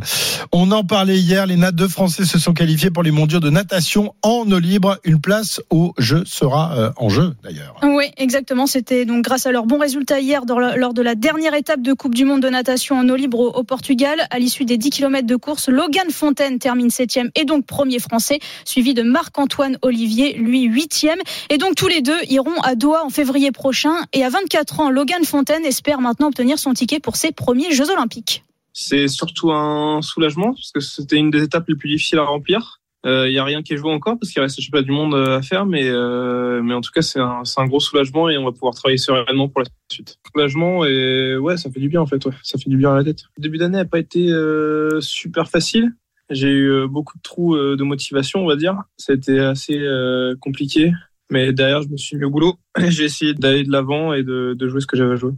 On 0.51 0.71
en 0.71 0.83
parlait 0.83 1.19
hier, 1.19 1.45
les 1.45 1.57
deux 1.71 1.87
Français 1.87 2.25
se 2.25 2.39
sont 2.39 2.53
qualifiés 2.53 2.89
pour 2.89 3.03
les 3.03 3.11
mondiaux 3.11 3.39
de 3.39 3.49
natation 3.49 4.15
en 4.21 4.49
eau 4.51 4.59
libre. 4.59 4.97
Une 5.03 5.21
place 5.21 5.61
au 5.69 5.93
jeu 5.97 6.23
sera 6.25 6.75
euh, 6.75 6.91
en 6.97 7.09
jeu 7.09 7.35
d'ailleurs. 7.43 7.75
Oui, 7.83 8.05
exactement. 8.17 8.65
C'était 8.65 9.05
donc 9.05 9.23
grâce 9.23 9.45
à 9.45 9.51
leur 9.51 9.65
bon 9.65 9.77
résultat 9.77 10.19
hier 10.19 10.41
lors 10.47 10.93
de 10.93 11.01
la 11.01 11.15
dernière 11.15 11.53
étape 11.53 11.81
de 11.81 11.93
Coupe 11.93 12.15
du 12.15 12.25
Monde 12.25 12.41
de 12.41 12.49
natation 12.49 12.97
en 12.97 13.07
eau 13.09 13.15
libre 13.15 13.39
au, 13.39 13.49
au 13.49 13.63
Portugal. 13.63 14.27
À 14.31 14.39
l'issue 14.39 14.65
des 14.65 14.77
10 14.77 14.89
km 14.89 15.27
de 15.27 15.35
course, 15.35 15.69
Logan 15.69 16.09
Fontaine 16.09 16.57
termine 16.57 16.89
7 16.89 17.11
et 17.35 17.45
donc 17.45 17.65
premier 17.65 17.99
français, 17.99 18.39
suivi 18.65 18.93
de 18.93 19.03
Marc-Antoine 19.03 19.77
Olivier, 19.81 20.33
lui 20.33 20.63
8 20.63 21.07
Et 21.49 21.57
donc 21.57 21.75
tous 21.75 21.87
les 21.87 22.01
deux 22.01 22.17
iront 22.29 22.59
à 22.63 22.75
Doha 22.75 23.03
en 23.05 23.09
février 23.09 23.51
prochain. 23.51 23.93
Et 24.13 24.23
à 24.23 24.29
24 24.29 24.50
ans, 24.79 24.89
Logan 24.89 25.23
Fontaine 25.23 25.65
espère 25.65 26.01
maintenant 26.01 26.27
obtenir 26.27 26.59
son 26.59 26.73
ticket 26.73 26.99
pour 26.99 27.15
ses 27.15 27.31
premiers 27.31 27.71
Jeux 27.71 27.89
Olympiques. 27.89 28.43
C'est 28.73 29.07
surtout 29.07 29.51
un 29.51 30.01
soulagement 30.01 30.53
parce 30.53 30.71
que 30.71 30.79
c'était 30.79 31.17
une 31.17 31.29
des 31.29 31.43
étapes 31.43 31.65
les 31.67 31.75
plus 31.75 31.89
difficiles 31.89 32.19
à 32.19 32.23
remplir. 32.23 32.79
Il 33.03 33.09
euh, 33.09 33.29
y 33.29 33.39
a 33.39 33.43
rien 33.43 33.63
qui 33.63 33.73
est 33.73 33.77
joué 33.77 33.91
encore 33.91 34.17
parce 34.19 34.31
qu'il 34.31 34.41
reste 34.41 34.61
je 34.61 34.65
sais 34.65 34.71
pas 34.71 34.83
du 34.83 34.91
monde 34.91 35.15
à 35.15 35.41
faire, 35.41 35.65
mais 35.65 35.89
euh, 35.89 36.61
mais 36.61 36.73
en 36.73 36.81
tout 36.81 36.91
cas 36.93 37.01
c'est 37.01 37.19
un 37.19 37.65
gros 37.65 37.79
soulagement 37.79 38.29
et 38.29 38.37
on 38.37 38.45
va 38.45 38.51
pouvoir 38.51 38.75
travailler 38.75 38.97
sereinement 38.97 39.49
pour 39.49 39.61
la 39.61 39.67
suite. 39.91 40.17
Soulagement 40.31 40.85
et 40.85 41.35
ouais 41.35 41.57
ça 41.57 41.71
fait 41.71 41.79
du 41.79 41.89
bien 41.89 42.01
en 42.01 42.05
fait 42.05 42.21
ça 42.43 42.59
fait 42.59 42.69
du 42.69 42.77
bien 42.77 42.93
à 42.93 42.95
la 42.95 43.03
tête. 43.03 43.23
Le 43.37 43.41
début 43.41 43.57
d'année 43.57 43.77
n'a 43.77 43.85
pas 43.85 43.99
été 43.99 44.29
euh, 44.29 45.01
super 45.01 45.49
facile. 45.49 45.91
J'ai 46.31 46.47
eu 46.47 46.87
beaucoup 46.87 47.17
de 47.17 47.21
trous 47.21 47.55
euh, 47.55 47.75
de 47.75 47.83
motivation 47.83 48.41
on 48.41 48.47
va 48.47 48.55
dire. 48.55 48.77
Été 49.09 49.39
assez 49.39 49.77
euh, 49.77 50.35
compliqué, 50.39 50.93
mais 51.31 51.53
derrière 51.53 51.81
je 51.81 51.89
me 51.89 51.97
suis 51.97 52.17
mis 52.17 52.25
au 52.25 52.29
boulot. 52.29 52.55
J'ai 52.89 53.05
essayé 53.05 53.33
d'aller 53.33 53.63
de 53.63 53.71
l'avant 53.71 54.13
et 54.13 54.23
de, 54.23 54.53
de 54.53 54.67
jouer 54.67 54.81
ce 54.81 54.87
que 54.87 54.97
j'avais 54.97 55.13
à 55.13 55.15
jouer. 55.15 55.31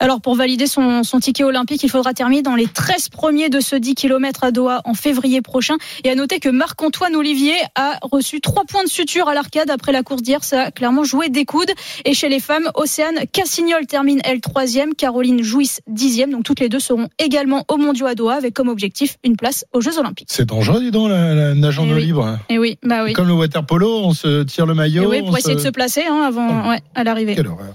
Alors 0.00 0.20
pour 0.20 0.34
valider 0.34 0.66
son, 0.66 1.04
son, 1.04 1.20
ticket 1.20 1.44
olympique, 1.44 1.82
il 1.82 1.88
faudra 1.88 2.12
terminer 2.12 2.42
dans 2.42 2.56
les 2.56 2.66
13 2.66 3.08
premiers 3.10 3.48
de 3.48 3.60
ce 3.60 3.76
10 3.76 3.94
km 3.94 4.44
à 4.44 4.50
Doha 4.50 4.82
en 4.84 4.94
février 4.94 5.40
prochain. 5.40 5.76
Et 6.02 6.10
à 6.10 6.14
noter 6.14 6.40
que 6.40 6.48
Marc-Antoine 6.48 7.14
Olivier 7.14 7.54
a 7.76 7.98
reçu 8.02 8.40
3 8.40 8.64
points 8.64 8.84
de 8.84 8.88
suture 8.88 9.28
à 9.28 9.34
l'arcade 9.34 9.70
après 9.70 9.92
la 9.92 10.02
course 10.02 10.22
d'hier. 10.22 10.42
Ça 10.42 10.64
a 10.64 10.70
clairement 10.70 11.04
joué 11.04 11.28
des 11.28 11.44
coudes. 11.44 11.70
Et 12.04 12.12
chez 12.12 12.28
les 12.28 12.40
femmes, 12.40 12.70
Océane 12.74 13.20
Cassignol 13.32 13.86
termine 13.86 14.20
elle 14.24 14.40
troisième, 14.40 14.94
Caroline 14.94 15.42
Jouisse 15.42 15.80
dixième. 15.86 16.30
Donc 16.30 16.42
toutes 16.42 16.60
les 16.60 16.68
deux 16.68 16.80
seront 16.80 17.08
également 17.18 17.64
au 17.68 17.76
mondiaux 17.76 18.06
à 18.06 18.14
Doha 18.14 18.34
avec 18.34 18.52
comme 18.52 18.68
objectif 18.68 19.16
une 19.22 19.36
place 19.36 19.64
aux 19.72 19.80
Jeux 19.80 19.98
olympiques. 19.98 20.28
C'est 20.30 20.46
dangereux, 20.46 20.80
dis 20.80 20.90
donc, 20.90 21.08
la, 21.08 21.34
la 21.34 21.54
nage 21.54 21.78
en 21.78 21.88
eau 21.88 21.94
oui. 21.94 22.06
libre. 22.06 22.38
Et 22.48 22.58
oui, 22.58 22.78
bah 22.82 23.04
oui. 23.04 23.12
Comme 23.12 23.28
le 23.28 23.34
water 23.34 23.64
polo, 23.64 24.00
on 24.04 24.12
se 24.12 24.42
tire 24.42 24.66
le 24.66 24.74
maillot. 24.74 25.04
Et 25.04 25.06
oui, 25.06 25.22
pour 25.22 25.38
essayer 25.38 25.54
se... 25.54 25.58
de 25.58 25.64
se 25.64 25.70
placer 25.70 26.02
hein, 26.08 26.24
avant, 26.26 26.64
oh. 26.64 26.68
ouais, 26.70 26.80
à 26.94 27.04
l'arrivée. 27.04 27.36
Quelle 27.36 27.46
horreur. 27.46 27.74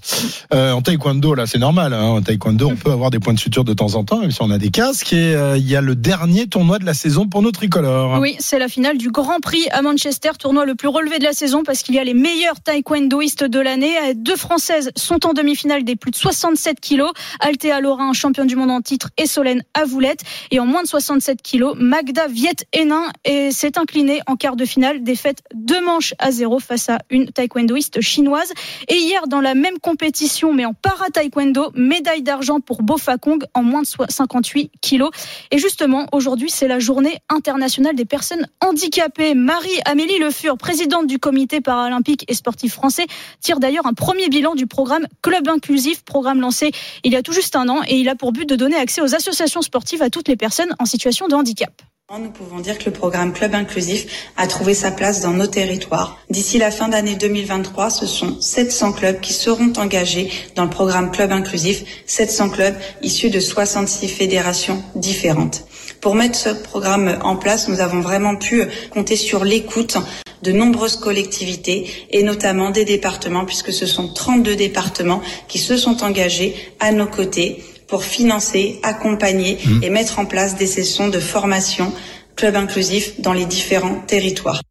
Euh, 0.54 0.74
en 0.74 0.82
taekwondo, 0.82 1.34
là, 1.34 1.46
c'est 1.46 1.60
normal. 1.60 1.94
Hein, 1.94 2.09
en 2.12 2.22
taekwondo, 2.22 2.68
on 2.70 2.76
peut 2.76 2.92
avoir 2.92 3.10
des 3.10 3.20
points 3.20 3.34
de 3.34 3.40
suture 3.40 3.64
de 3.64 3.74
temps 3.74 3.96
en 3.96 4.04
temps, 4.04 4.20
même 4.20 4.32
si 4.32 4.42
on 4.42 4.52
a 4.52 4.58
des 4.58 4.70
casques. 4.70 5.14
Et 5.14 5.36
euh, 5.36 5.58
il 5.58 5.70
y 5.70 5.76
a 5.76 5.82
le 5.82 5.96
dernier 5.96 6.48
tournoi 6.48 6.80
de 6.80 6.86
la 6.86 6.94
saison 6.94 7.28
pour 7.28 7.42
nos 7.42 7.52
tricolores. 7.52 8.20
Oui, 8.20 8.36
c'est 8.40 8.60
la 8.60 8.68
finale 8.68 8.98
du 8.98 9.12
Grand 9.12 9.40
Prix 9.40 9.68
à 9.72 9.82
Manchester, 9.82 10.32
tournoi 10.40 10.66
le 10.66 10.76
plus 10.76 10.88
relevé 10.88 11.20
de 11.20 11.24
la 11.24 11.34
saison 11.34 11.64
parce 11.64 11.84
qu'il 11.84 11.96
y 11.96 12.00
a 12.00 12.04
les 12.04 12.14
meilleurs 12.14 12.60
taekwondoïstes 12.62 13.44
de 13.44 13.60
l'année. 13.60 13.94
Deux 14.16 14.36
Françaises 14.36 14.92
sont 14.96 15.26
en 15.26 15.34
demi-finale 15.34 15.84
des 15.84 15.96
plus 15.96 16.12
de 16.12 16.16
67 16.16 16.80
kilos. 16.80 17.12
Althea 17.40 17.80
Laurin, 17.82 18.14
championne 18.14 18.48
du 18.48 18.56
monde 18.56 18.72
en 18.72 18.82
titre, 18.82 19.10
et 19.18 19.26
Solène 19.26 19.64
Avoulette. 19.74 20.22
Et 20.52 20.60
en 20.60 20.66
moins 20.66 20.84
de 20.84 20.88
67 20.88 21.42
kilos, 21.42 21.76
Magda 21.78 22.28
Viet 22.28 22.66
Hénin 22.74 23.04
s'est 23.52 23.78
inclinée 23.78 24.22
en 24.28 24.36
quart 24.36 24.56
de 24.56 24.66
finale, 24.66 25.04
défaite 25.04 25.40
deux 25.54 25.84
manches 25.84 26.14
à 26.20 26.32
zéro 26.32 26.60
face 26.60 26.90
à 26.90 27.00
une 27.10 27.32
taekwondoïste 27.32 28.02
chinoise. 28.02 28.52
Et 28.88 28.96
hier, 28.96 29.28
dans 29.28 29.42
la 29.42 29.56
même 29.56 29.80
compétition, 29.80 30.54
mais 30.54 30.66
en 30.66 30.74
para-taekwondo, 30.74 31.72
médaille 32.00 32.22
d'argent 32.22 32.62
pour 32.62 32.82
Bofakong 32.82 33.44
en 33.54 33.62
moins 33.62 33.82
de 33.82 33.88
58 34.08 34.72
kilos. 34.80 35.10
Et 35.52 35.58
justement, 35.58 36.06
aujourd'hui, 36.14 36.50
c'est 36.50 36.70
la 36.70 36.80
journée 36.80 37.18
internationale 37.28 37.94
des 37.94 38.06
personnes 38.06 38.48
handicapées. 38.62 39.34
Marie-Amélie 39.34 40.18
Le 40.18 40.32
Fur, 40.32 40.58
présidente 40.58 41.08
du 41.08 41.20
comité 41.20 41.60
paralympique 41.60 42.24
et 42.30 42.34
sportif 42.34 42.74
français, 42.74 43.06
tire 43.42 43.60
d'ailleurs 43.60 43.86
un 43.86 43.94
premier 43.94 44.30
bilan 44.30 44.56
du 44.56 44.66
programme 44.66 45.08
Club 45.22 45.50
Inclusif, 45.50 46.06
programme 46.06 46.40
lancé 46.40 46.72
il 47.04 47.12
y 47.12 47.18
a 47.18 47.22
tout 47.22 47.34
juste 47.34 47.58
un 47.58 47.68
an 47.68 47.82
et 47.86 47.98
il 47.98 48.08
a 48.08 48.16
pour 48.16 48.32
but 48.32 48.48
de 48.48 48.56
donner 48.56 48.78
accès 48.78 49.02
aux 49.02 49.14
associations 49.14 49.62
sportives 49.62 50.02
à 50.02 50.10
toutes 50.10 50.30
les 50.30 50.38
personnes 50.38 50.74
en 50.80 50.86
situation 50.86 51.28
de 51.28 51.36
handicap. 51.36 51.89
Nous 52.18 52.32
pouvons 52.32 52.60
dire 52.60 52.80
que 52.80 52.86
le 52.86 52.92
programme 52.92 53.34
Club 53.34 53.54
Inclusif 53.54 54.32
a 54.36 54.48
trouvé 54.48 54.74
sa 54.74 54.90
place 54.90 55.22
dans 55.22 55.30
nos 55.30 55.46
territoires. 55.46 56.18
D'ici 56.32 56.58
la 56.58 56.72
fin 56.72 56.88
d'année 56.88 57.16
2023, 57.16 57.92
ce 57.92 58.08
sont 58.08 58.42
700 58.42 58.94
clubs 58.94 59.20
qui 59.20 59.32
seront 59.32 59.72
engagés 59.78 60.32
dans 60.56 60.64
le 60.64 60.72
programme 60.72 61.12
Club 61.12 61.32
Inclusif, 61.32 61.84
700 62.08 62.50
clubs 62.50 62.76
issus 63.04 63.30
de 63.30 63.40
66 63.40 64.08
fédérations 64.08 64.84
différentes. 64.96 65.66
Pour 66.02 66.16
mettre 66.16 66.36
ce 66.36 66.50
programme 66.50 67.20
en 67.22 67.36
place, 67.36 67.70
nous 67.70 67.80
avons 67.80 68.02
vraiment 68.02 68.36
pu 68.36 68.64
compter 68.90 69.16
sur 69.16 69.46
l'écoute 69.46 69.98
de 70.42 70.52
nombreuses 70.52 70.96
collectivités 70.96 71.88
et 72.10 72.24
notamment 72.24 72.72
des 72.72 72.86
départements 72.86 73.46
puisque 73.46 73.72
ce 73.72 73.86
sont 73.86 74.12
32 74.12 74.56
départements 74.56 75.22
qui 75.48 75.60
se 75.60 75.78
sont 75.78 76.04
engagés 76.04 76.56
à 76.80 76.92
nos 76.92 77.08
côtés 77.08 77.64
pour 77.90 78.04
financer, 78.04 78.80
accompagner 78.84 79.58
mmh. 79.66 79.84
et 79.84 79.90
mettre 79.90 80.20
en 80.20 80.26
place 80.26 80.56
des 80.56 80.68
sessions 80.68 81.08
de 81.08 81.20
formation 81.20 81.92
club 82.36 82.56
inclusif 82.56 83.20
dans 83.20 83.34
les 83.34 83.46
différents 83.46 84.00
territoires. 84.08 84.62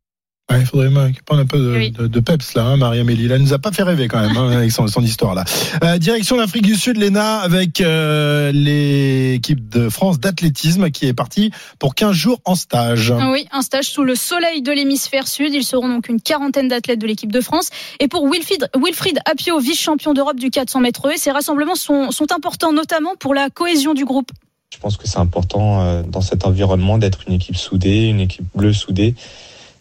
Ouais, 0.51 0.61
il 0.61 0.67
faudrait 0.67 0.89
prendre 1.27 1.43
un 1.43 1.47
peu 1.47 1.59
de, 1.59 1.77
oui. 1.77 1.91
de, 1.91 2.07
de 2.07 2.21
peps 2.21 2.55
là, 2.55 2.65
hein, 2.65 2.77
Marie-Amélie. 2.79 3.31
Elle 3.31 3.43
nous 3.43 3.53
a 3.53 3.59
pas 3.59 3.71
fait 3.71 3.83
rêver 3.83 4.09
quand 4.09 4.19
même 4.19 4.35
hein, 4.35 4.51
avec 4.51 4.73
son, 4.73 4.87
son 4.89 5.03
histoire 5.03 5.35
là. 5.35 5.45
Euh, 5.85 5.99
direction 5.99 6.39
l'Afrique 6.39 6.65
du 6.65 6.75
Sud, 6.75 6.97
Léna, 6.97 7.41
avec 7.41 7.83
euh, 7.83 8.51
l'équipe 8.53 9.69
de 9.69 9.91
France 9.91 10.19
d'athlétisme 10.19 10.91
qui 10.91 11.07
est 11.07 11.13
partie 11.13 11.51
pour 11.79 11.95
15 11.95 12.13
jours 12.13 12.41
en 12.47 12.55
stage. 12.55 13.13
Oui, 13.31 13.47
un 13.53 13.61
stage 13.61 13.91
sous 13.91 14.05
le 14.05 14.15
soleil 14.15 14.63
de 14.63 14.73
l'hémisphère 14.73 15.29
sud. 15.29 15.53
Ils 15.53 15.65
seront 15.65 15.89
donc 15.89 16.09
une 16.09 16.21
quarantaine 16.21 16.69
d'athlètes 16.69 16.99
de 16.99 17.07
l'équipe 17.07 17.33
de 17.33 17.43
France. 17.43 17.69
Et 18.01 18.09
pour 18.09 18.27
Wilfried, 18.27 18.71
Wilfried 18.75 19.19
Apio, 19.27 19.61
vice-champion 19.61 20.15
d'Europe 20.15 20.39
du 20.39 20.49
400 20.49 20.81
mètres 20.81 21.11
haies, 21.11 21.19
ces 21.19 21.31
rassemblements 21.31 21.77
sont, 21.77 22.11
sont 22.11 22.33
importants 22.33 22.73
notamment 22.73 23.17
pour 23.19 23.35
la 23.35 23.51
cohésion 23.51 23.93
du 23.93 24.07
groupe. 24.07 24.31
Je 24.73 24.79
pense 24.79 24.97
que 24.97 25.07
c'est 25.07 25.19
important 25.19 25.83
euh, 25.83 26.03
dans 26.03 26.21
cet 26.23 26.47
environnement 26.47 26.97
d'être 26.97 27.21
une 27.27 27.35
équipe 27.35 27.57
soudée, 27.57 28.07
une 28.07 28.21
équipe 28.21 28.47
bleue 28.55 28.73
soudée 28.73 29.15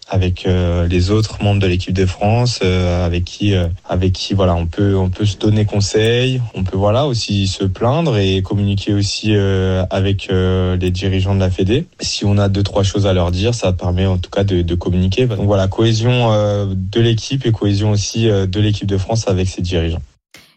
avec 0.10 0.46
euh, 0.46 0.88
les 0.88 1.12
autres 1.12 1.44
membres 1.44 1.62
de 1.62 1.68
l'équipe 1.68 1.94
de 1.94 2.06
France 2.06 2.60
euh, 2.64 3.06
avec 3.06 3.26
qui 3.26 3.56
euh, 3.56 3.68
avec 3.88 4.14
qui 4.14 4.34
voilà 4.34 4.56
on 4.56 4.66
peut 4.66 4.96
on 4.96 5.10
peut 5.10 5.26
se 5.26 5.38
donner 5.38 5.66
conseil 5.66 6.42
on 6.54 6.64
peut 6.64 6.78
voilà 6.78 7.08
aussi 7.08 7.48
se 7.48 7.64
plaindre 7.64 8.18
et 8.18 8.42
communiquer 8.42 8.94
aussi 8.94 9.36
euh, 9.36 9.84
avec 9.90 10.30
les 10.30 10.92
dirigeants 10.92 11.36
de 11.36 11.40
la 11.40 11.50
Fédé 11.50 11.86
si 12.00 12.26
on 12.26 12.38
a 12.38 12.50
deux 12.50 12.64
trois 12.64 12.84
choses 12.84 13.06
à 13.08 13.14
leur 13.14 13.32
dire 13.32 13.54
ça 13.54 13.74
permet 13.74 14.06
en 14.06 14.18
tout 14.18 14.30
cas 14.30 14.44
de, 14.44 14.62
de 14.62 14.76
communiquer 14.76 15.26
donc 15.26 15.46
voilà 15.46 15.68
cohésion 15.68 16.30
de 16.74 17.00
l'équipe 17.00 17.46
et 17.46 17.52
cohésion 17.52 17.92
aussi 17.92 18.28
de 18.28 18.60
l'équipe 18.60 18.88
de 18.88 18.98
France 18.98 19.28
avec 19.28 19.48
ses 19.48 19.62
dirigeants 19.62 20.02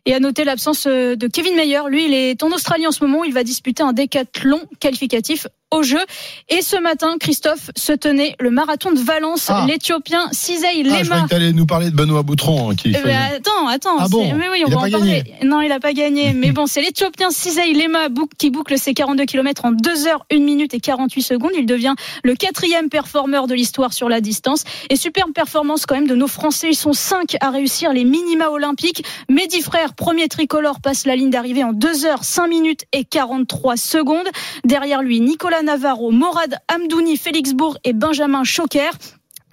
Et 0.07 0.15
à 0.15 0.21
noter 0.21 0.45
l'absence 0.45 0.87
euh, 0.87 1.15
de 1.15 1.27
Kevin 1.27 1.55
Mayer. 1.57 1.81
Lui, 1.89 2.07
il 2.07 2.15
est 2.15 2.43
en 2.43 2.51
Australie 2.51 2.87
en 2.87 2.93
ce 2.93 3.05
moment. 3.05 3.25
Il 3.25 3.35
va 3.35 3.45
disputer 3.45 3.83
un 3.83 3.93
décathlon 3.93 4.61
qualificatif 4.81 5.47
au 5.71 5.83
jeu. 5.83 6.01
Et 6.49 6.63
ce 6.63 6.77
matin, 6.81 7.17
Christophe 7.21 7.71
se 7.77 7.93
tenait 7.93 8.35
le 8.41 8.51
marathon 8.51 8.93
de 8.93 8.99
Valence. 9.01 9.47
Ah. 9.49 9.65
L'Éthiopien 9.69 10.29
Cisei 10.33 10.67
Ah, 10.67 10.73
je 10.77 10.83
croyais 10.89 11.03
Lema. 11.05 11.23
que 11.23 11.29
t'allais 11.29 11.53
nous 11.53 11.67
parler 11.67 11.91
de 11.91 11.97
Benoît 11.97 12.23
Boutron 12.23 12.71
hein, 12.71 12.75
qui 12.75 12.89
Eh 12.91 12.95
fait- 12.95 13.03
ben, 13.05 13.19
attends, 13.37 13.69
attends. 13.69 13.97
Ah 13.99 14.09
bon 14.09 14.25
mais 14.35 14.49
oui, 14.49 14.63
on 14.65 14.69
Il 14.69 14.73
a 14.75 14.77
va 14.77 14.87
en 14.87 14.91
parler. 14.91 15.23
Non, 15.45 15.61
il 15.61 15.71
a 15.73 15.81
pas 15.81 15.93
gagné. 15.93 16.33
mais 16.35 16.51
bon, 16.53 16.67
c'est 16.67 16.81
l'Éthiopien 16.83 17.31
Cisei 17.31 17.73
Lema 17.73 18.09
qui 18.39 18.51
boucle 18.51 18.79
ses 18.79 18.95
42 18.95 19.25
km 19.27 19.65
en 19.65 19.73
2 19.73 20.07
heures, 20.07 20.25
1 20.33 20.39
minute 20.41 20.75
et 20.75 20.81
48 20.81 21.23
secondes. 21.23 21.53
Il 21.57 21.67
devient 21.67 21.95
le 22.25 22.35
quatrième 22.35 22.89
performeur 22.89 23.47
de 23.47 23.55
l'histoire 23.55 23.93
sur 23.93 24.09
la 24.09 24.21
distance. 24.21 24.65
Et 24.91 24.97
superbe 24.97 25.33
performance 25.33 25.87
quand 25.87 25.95
même 25.95 26.09
de 26.09 26.15
nos 26.15 26.27
Français. 26.29 26.69
Ils 26.71 26.75
sont 26.77 26.93
5 26.93 27.37
à 27.41 27.51
réussir 27.51 27.93
les 27.93 28.05
minima 28.05 28.51
olympiques. 28.51 29.05
Mehdi 29.29 29.61
Frère, 29.63 29.95
premier 29.95 30.29
tricolore, 30.29 30.81
passe 30.81 31.07
la 31.07 31.17
ligne 31.17 31.31
d'arrivée 31.31 31.65
en 31.65 31.73
2 31.73 32.07
heures, 32.07 32.25
5 32.25 32.49
minutes 32.49 32.85
et 32.93 33.05
43 33.05 33.77
secondes. 33.77 34.29
Derrière 34.65 35.03
lui, 35.03 35.21
Nicolas 35.21 35.60
Navarro, 35.63 36.11
Morad 36.11 36.57
Amdouni, 36.69 37.17
Félix 37.17 37.53
Bourg 37.53 37.79
et 37.85 37.93
Benjamin 37.93 38.45
Choquer. 38.45 38.91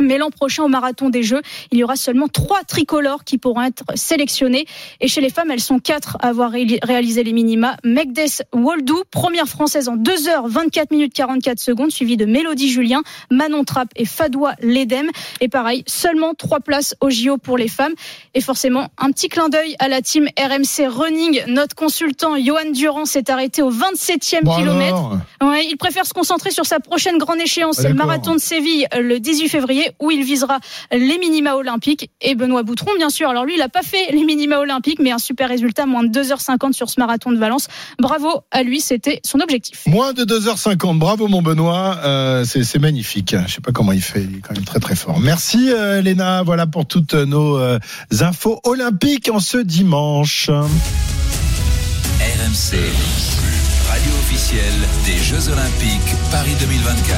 Mais 0.02 0.18
l'an 0.18 0.30
prochain, 0.30 0.64
au 0.64 0.68
marathon 0.68 1.10
des 1.10 1.24
Jeux, 1.24 1.42
il 1.72 1.80
y 1.80 1.84
aura 1.84 1.96
seulement 1.96 2.28
trois 2.28 2.64
tricolores 2.64 3.24
qui 3.24 3.38
pourront 3.38 3.64
être 3.64 3.84
sélectionnés. 3.96 4.66
Et 5.02 5.08
chez 5.08 5.22
les 5.22 5.30
femmes, 5.30 5.50
elles 5.52 5.60
sont 5.60 5.80
quatre 5.80 6.18
à 6.22 6.28
avoir 6.28 6.52
ré- 6.52 6.80
réalisé 6.84 7.24
les 7.24 7.34
minima. 7.34 7.78
Megdes 7.84 8.44
Woldou, 8.54 9.04
première 9.12 9.48
française 9.48 9.90
en 9.90 9.96
2 9.96 10.28
heures 10.30 10.48
24 10.48 10.92
minutes 10.92 11.14
44 11.14 11.60
secondes, 11.60 11.92
suivie 11.92 12.18
de 12.18 12.26
Mélodie 12.26 12.70
Julien, 12.70 13.02
Manon 13.32 13.64
Trapp 13.64 13.90
et 13.96 14.06
Fadoua 14.06 14.54
Ledem. 14.62 15.10
Et 15.42 15.48
pareil, 15.48 15.84
seulement 15.88 16.34
trois 16.36 16.60
places 16.60 16.96
au 17.02 17.10
JO 17.10 17.38
pour 17.38 17.58
les 17.58 17.68
femmes. 17.68 17.94
Et 18.34 18.42
forcément, 18.42 18.90
un 19.00 19.12
petit 19.12 19.30
clin 19.30 19.50
d'œil 19.50 19.76
à 19.80 19.88
la 19.88 20.02
team 20.02 20.28
RMC 20.40 20.88
Running. 20.88 21.42
Notre 21.48 21.76
consultant 21.76 22.38
Johan 22.38 22.72
Durand 22.72 23.06
s'est 23.06 23.30
arrêté 23.32 23.62
au 23.62 23.72
27e 23.72 24.44
Bon, 24.44 24.56
kilomètre. 24.58 25.18
Ouais, 25.42 25.66
il 25.66 25.78
préfère 25.78 26.06
se 26.06 26.14
concentrer 26.14 26.52
sur 26.52 26.66
sa 26.66 26.80
prochaine 26.80 27.18
grande 27.18 27.40
échéance, 27.40 27.80
Ah, 27.84 27.88
le 27.90 27.96
marathon 27.96 28.34
de 28.36 28.40
Séville 28.40 28.86
le 28.98 29.20
18 29.20 29.50
février 29.50 29.87
où 30.00 30.12
il 30.12 30.24
visera 30.24 30.60
les 30.92 31.18
minima 31.18 31.56
olympiques 31.56 32.10
et 32.22 32.36
Benoît 32.36 32.64
Boutron 32.64 32.92
bien 32.98 33.10
sûr. 33.10 33.30
Alors 33.30 33.46
lui, 33.46 33.54
il 33.56 33.60
n'a 33.60 33.70
pas 33.70 33.84
fait 33.84 34.12
les 34.12 34.24
minima 34.24 34.60
olympiques 34.60 35.00
mais 35.00 35.12
un 35.12 35.18
super 35.18 35.50
résultat, 35.50 35.86
moins 35.86 36.04
de 36.04 36.20
2h50 36.20 36.74
sur 36.74 36.90
ce 36.90 37.00
marathon 37.00 37.32
de 37.32 37.38
Valence. 37.38 37.68
Bravo 38.00 38.42
à 38.52 38.64
lui, 38.64 38.82
c'était 38.82 39.20
son 39.24 39.40
objectif. 39.40 39.86
Moins 39.86 40.14
de 40.14 40.24
2h50. 40.24 40.98
Bravo 40.98 41.28
mon 41.28 41.42
Benoît. 41.42 42.00
Euh, 42.04 42.44
c'est 42.46 42.64
c'est 42.64 42.80
magnifique. 42.80 43.36
Je 43.48 43.54
sais 43.54 43.62
pas 43.62 43.72
comment 43.72 43.92
il 43.92 44.02
fait. 44.02 44.24
Il 44.24 44.38
est 44.38 44.42
quand 44.42 44.54
même 44.54 44.66
très 44.66 44.80
très 44.80 44.96
fort. 44.96 45.20
Merci 45.20 45.70
euh, 45.72 46.02
Léna. 46.02 46.44
Voilà 46.44 46.68
pour 46.68 46.86
toutes 46.86 47.14
nos 47.14 47.58
euh, 47.58 47.80
infos 48.20 48.60
olympiques 48.64 49.30
en 49.32 49.40
ce 49.40 49.58
dimanche. 49.58 50.50
RMC, 52.20 52.78
radio 54.28 54.38
officielle 54.38 54.74
des 55.06 55.18
Jeux 55.24 55.52
Olympiques 55.52 56.16
Paris 56.32 56.56
2024. 56.60 57.18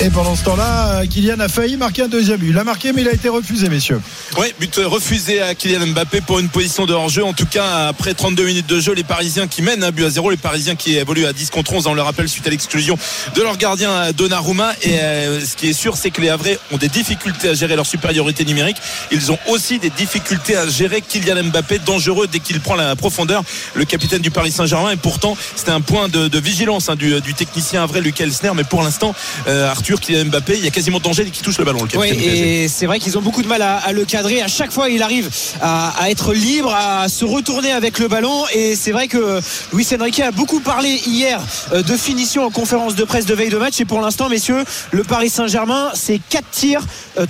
Et 0.00 0.10
pendant 0.10 0.36
ce 0.36 0.44
temps-là, 0.44 1.06
Kylian 1.06 1.40
a 1.40 1.48
failli 1.48 1.76
marquer 1.76 2.02
un 2.02 2.08
deuxième 2.08 2.38
but. 2.38 2.48
Il 2.48 2.54
l'a 2.54 2.64
marqué 2.64 2.92
mais 2.92 3.02
il 3.02 3.08
a 3.08 3.12
été 3.12 3.28
refusé 3.28 3.68
messieurs. 3.68 4.00
Ouais, 4.38 4.54
but 4.58 4.74
refusé 4.84 5.40
à 5.42 5.54
Kylian 5.54 5.88
Mbappé 5.88 6.20
pour 6.20 6.38
une 6.38 6.48
position 6.48 6.86
de 6.86 6.94
hors-jeu. 6.94 7.24
En 7.24 7.32
tout 7.32 7.46
cas, 7.46 7.88
après 7.88 8.14
32 8.14 8.44
minutes 8.44 8.66
de 8.66 8.80
jeu, 8.80 8.94
les 8.94 9.04
Parisiens 9.04 9.46
qui 9.46 9.62
mènent 9.62 9.82
un 9.82 9.90
but 9.90 10.04
à 10.04 10.10
zéro, 10.10 10.30
les 10.30 10.36
Parisiens 10.36 10.76
qui 10.76 10.96
évoluent 10.96 11.26
à 11.26 11.32
10 11.32 11.50
contre 11.50 11.72
11, 11.72 11.86
on 11.86 11.94
le 11.94 12.02
rappelle, 12.02 12.28
suite 12.28 12.46
à 12.46 12.50
l'exclusion 12.50 12.96
de 13.34 13.42
leur 13.42 13.56
gardien 13.56 14.12
Donnarumma. 14.12 14.72
Et 14.82 15.00
euh, 15.00 15.44
ce 15.44 15.56
qui 15.56 15.68
est 15.68 15.72
sûr, 15.72 15.96
c'est 15.96 16.10
que 16.10 16.20
les 16.20 16.28
Havrais 16.28 16.58
ont 16.72 16.76
des 16.76 16.88
difficultés 16.88 17.48
à 17.48 17.54
gérer 17.54 17.76
leur 17.76 17.86
supériorité 17.86 18.44
numérique. 18.44 18.76
Ils 19.10 19.32
ont 19.32 19.38
aussi 19.48 19.78
des 19.78 19.90
difficultés 19.90 20.56
à 20.56 20.68
gérer 20.68 21.00
Kylian 21.00 21.44
Mbappé, 21.44 21.80
dangereux 21.80 22.28
dès 22.30 22.40
qu'il 22.40 22.60
prend 22.60 22.74
la 22.74 22.94
profondeur, 22.96 23.42
le 23.74 23.84
capitaine 23.84 24.22
du 24.22 24.30
Paris 24.30 24.52
Saint-Germain. 24.52 24.92
Et 24.92 24.96
pourtant, 24.96 25.36
c'était 25.56 25.72
un 25.72 25.80
point 25.80 26.08
de, 26.08 26.28
de 26.28 26.37
vigilance 26.40 26.88
hein, 26.88 26.96
du, 26.96 27.20
du 27.20 27.34
technicien 27.34 27.82
Havrais, 27.82 28.00
Luc 28.00 28.20
Elsner. 28.20 28.52
Mais 28.54 28.64
pour 28.64 28.82
l'instant, 28.82 29.14
euh, 29.46 29.68
Arthur, 29.70 30.00
Kylian 30.00 30.26
Mbappé, 30.26 30.56
il 30.58 30.64
y 30.64 30.68
a 30.68 30.70
quasiment 30.70 31.00
danger 31.00 31.24
qu'il 31.30 31.42
touche 31.42 31.58
le 31.58 31.64
ballon. 31.64 31.82
Le 31.82 31.88
PSG. 31.88 32.64
et 32.64 32.68
c'est 32.68 32.86
vrai 32.86 32.98
qu'ils 32.98 33.16
ont 33.18 33.22
beaucoup 33.22 33.42
de 33.42 33.48
mal 33.48 33.62
à, 33.62 33.76
à 33.76 33.92
le 33.92 34.04
cadrer. 34.04 34.42
À 34.42 34.48
chaque 34.48 34.72
fois, 34.72 34.88
il 34.88 35.02
arrive 35.02 35.28
à, 35.60 35.90
à 36.00 36.10
être 36.10 36.32
libre, 36.34 36.74
à 36.74 37.08
se 37.08 37.24
retourner 37.24 37.72
avec 37.72 37.98
le 37.98 38.08
ballon. 38.08 38.44
Et 38.54 38.76
c'est 38.76 38.92
vrai 38.92 39.08
que 39.08 39.40
Luis 39.72 39.86
Enrique 39.98 40.20
a 40.20 40.30
beaucoup 40.30 40.60
parlé 40.60 41.00
hier 41.06 41.40
euh, 41.72 41.82
de 41.82 41.96
finition 41.96 42.44
en 42.44 42.50
conférence 42.50 42.94
de 42.94 43.04
presse 43.04 43.26
de 43.26 43.34
veille 43.34 43.50
de 43.50 43.58
match. 43.58 43.80
Et 43.80 43.84
pour 43.84 44.00
l'instant, 44.00 44.28
messieurs, 44.28 44.64
le 44.92 45.04
Paris 45.04 45.30
Saint-Germain, 45.30 45.90
c'est 45.94 46.20
4 46.30 46.44
tirs, 46.50 46.82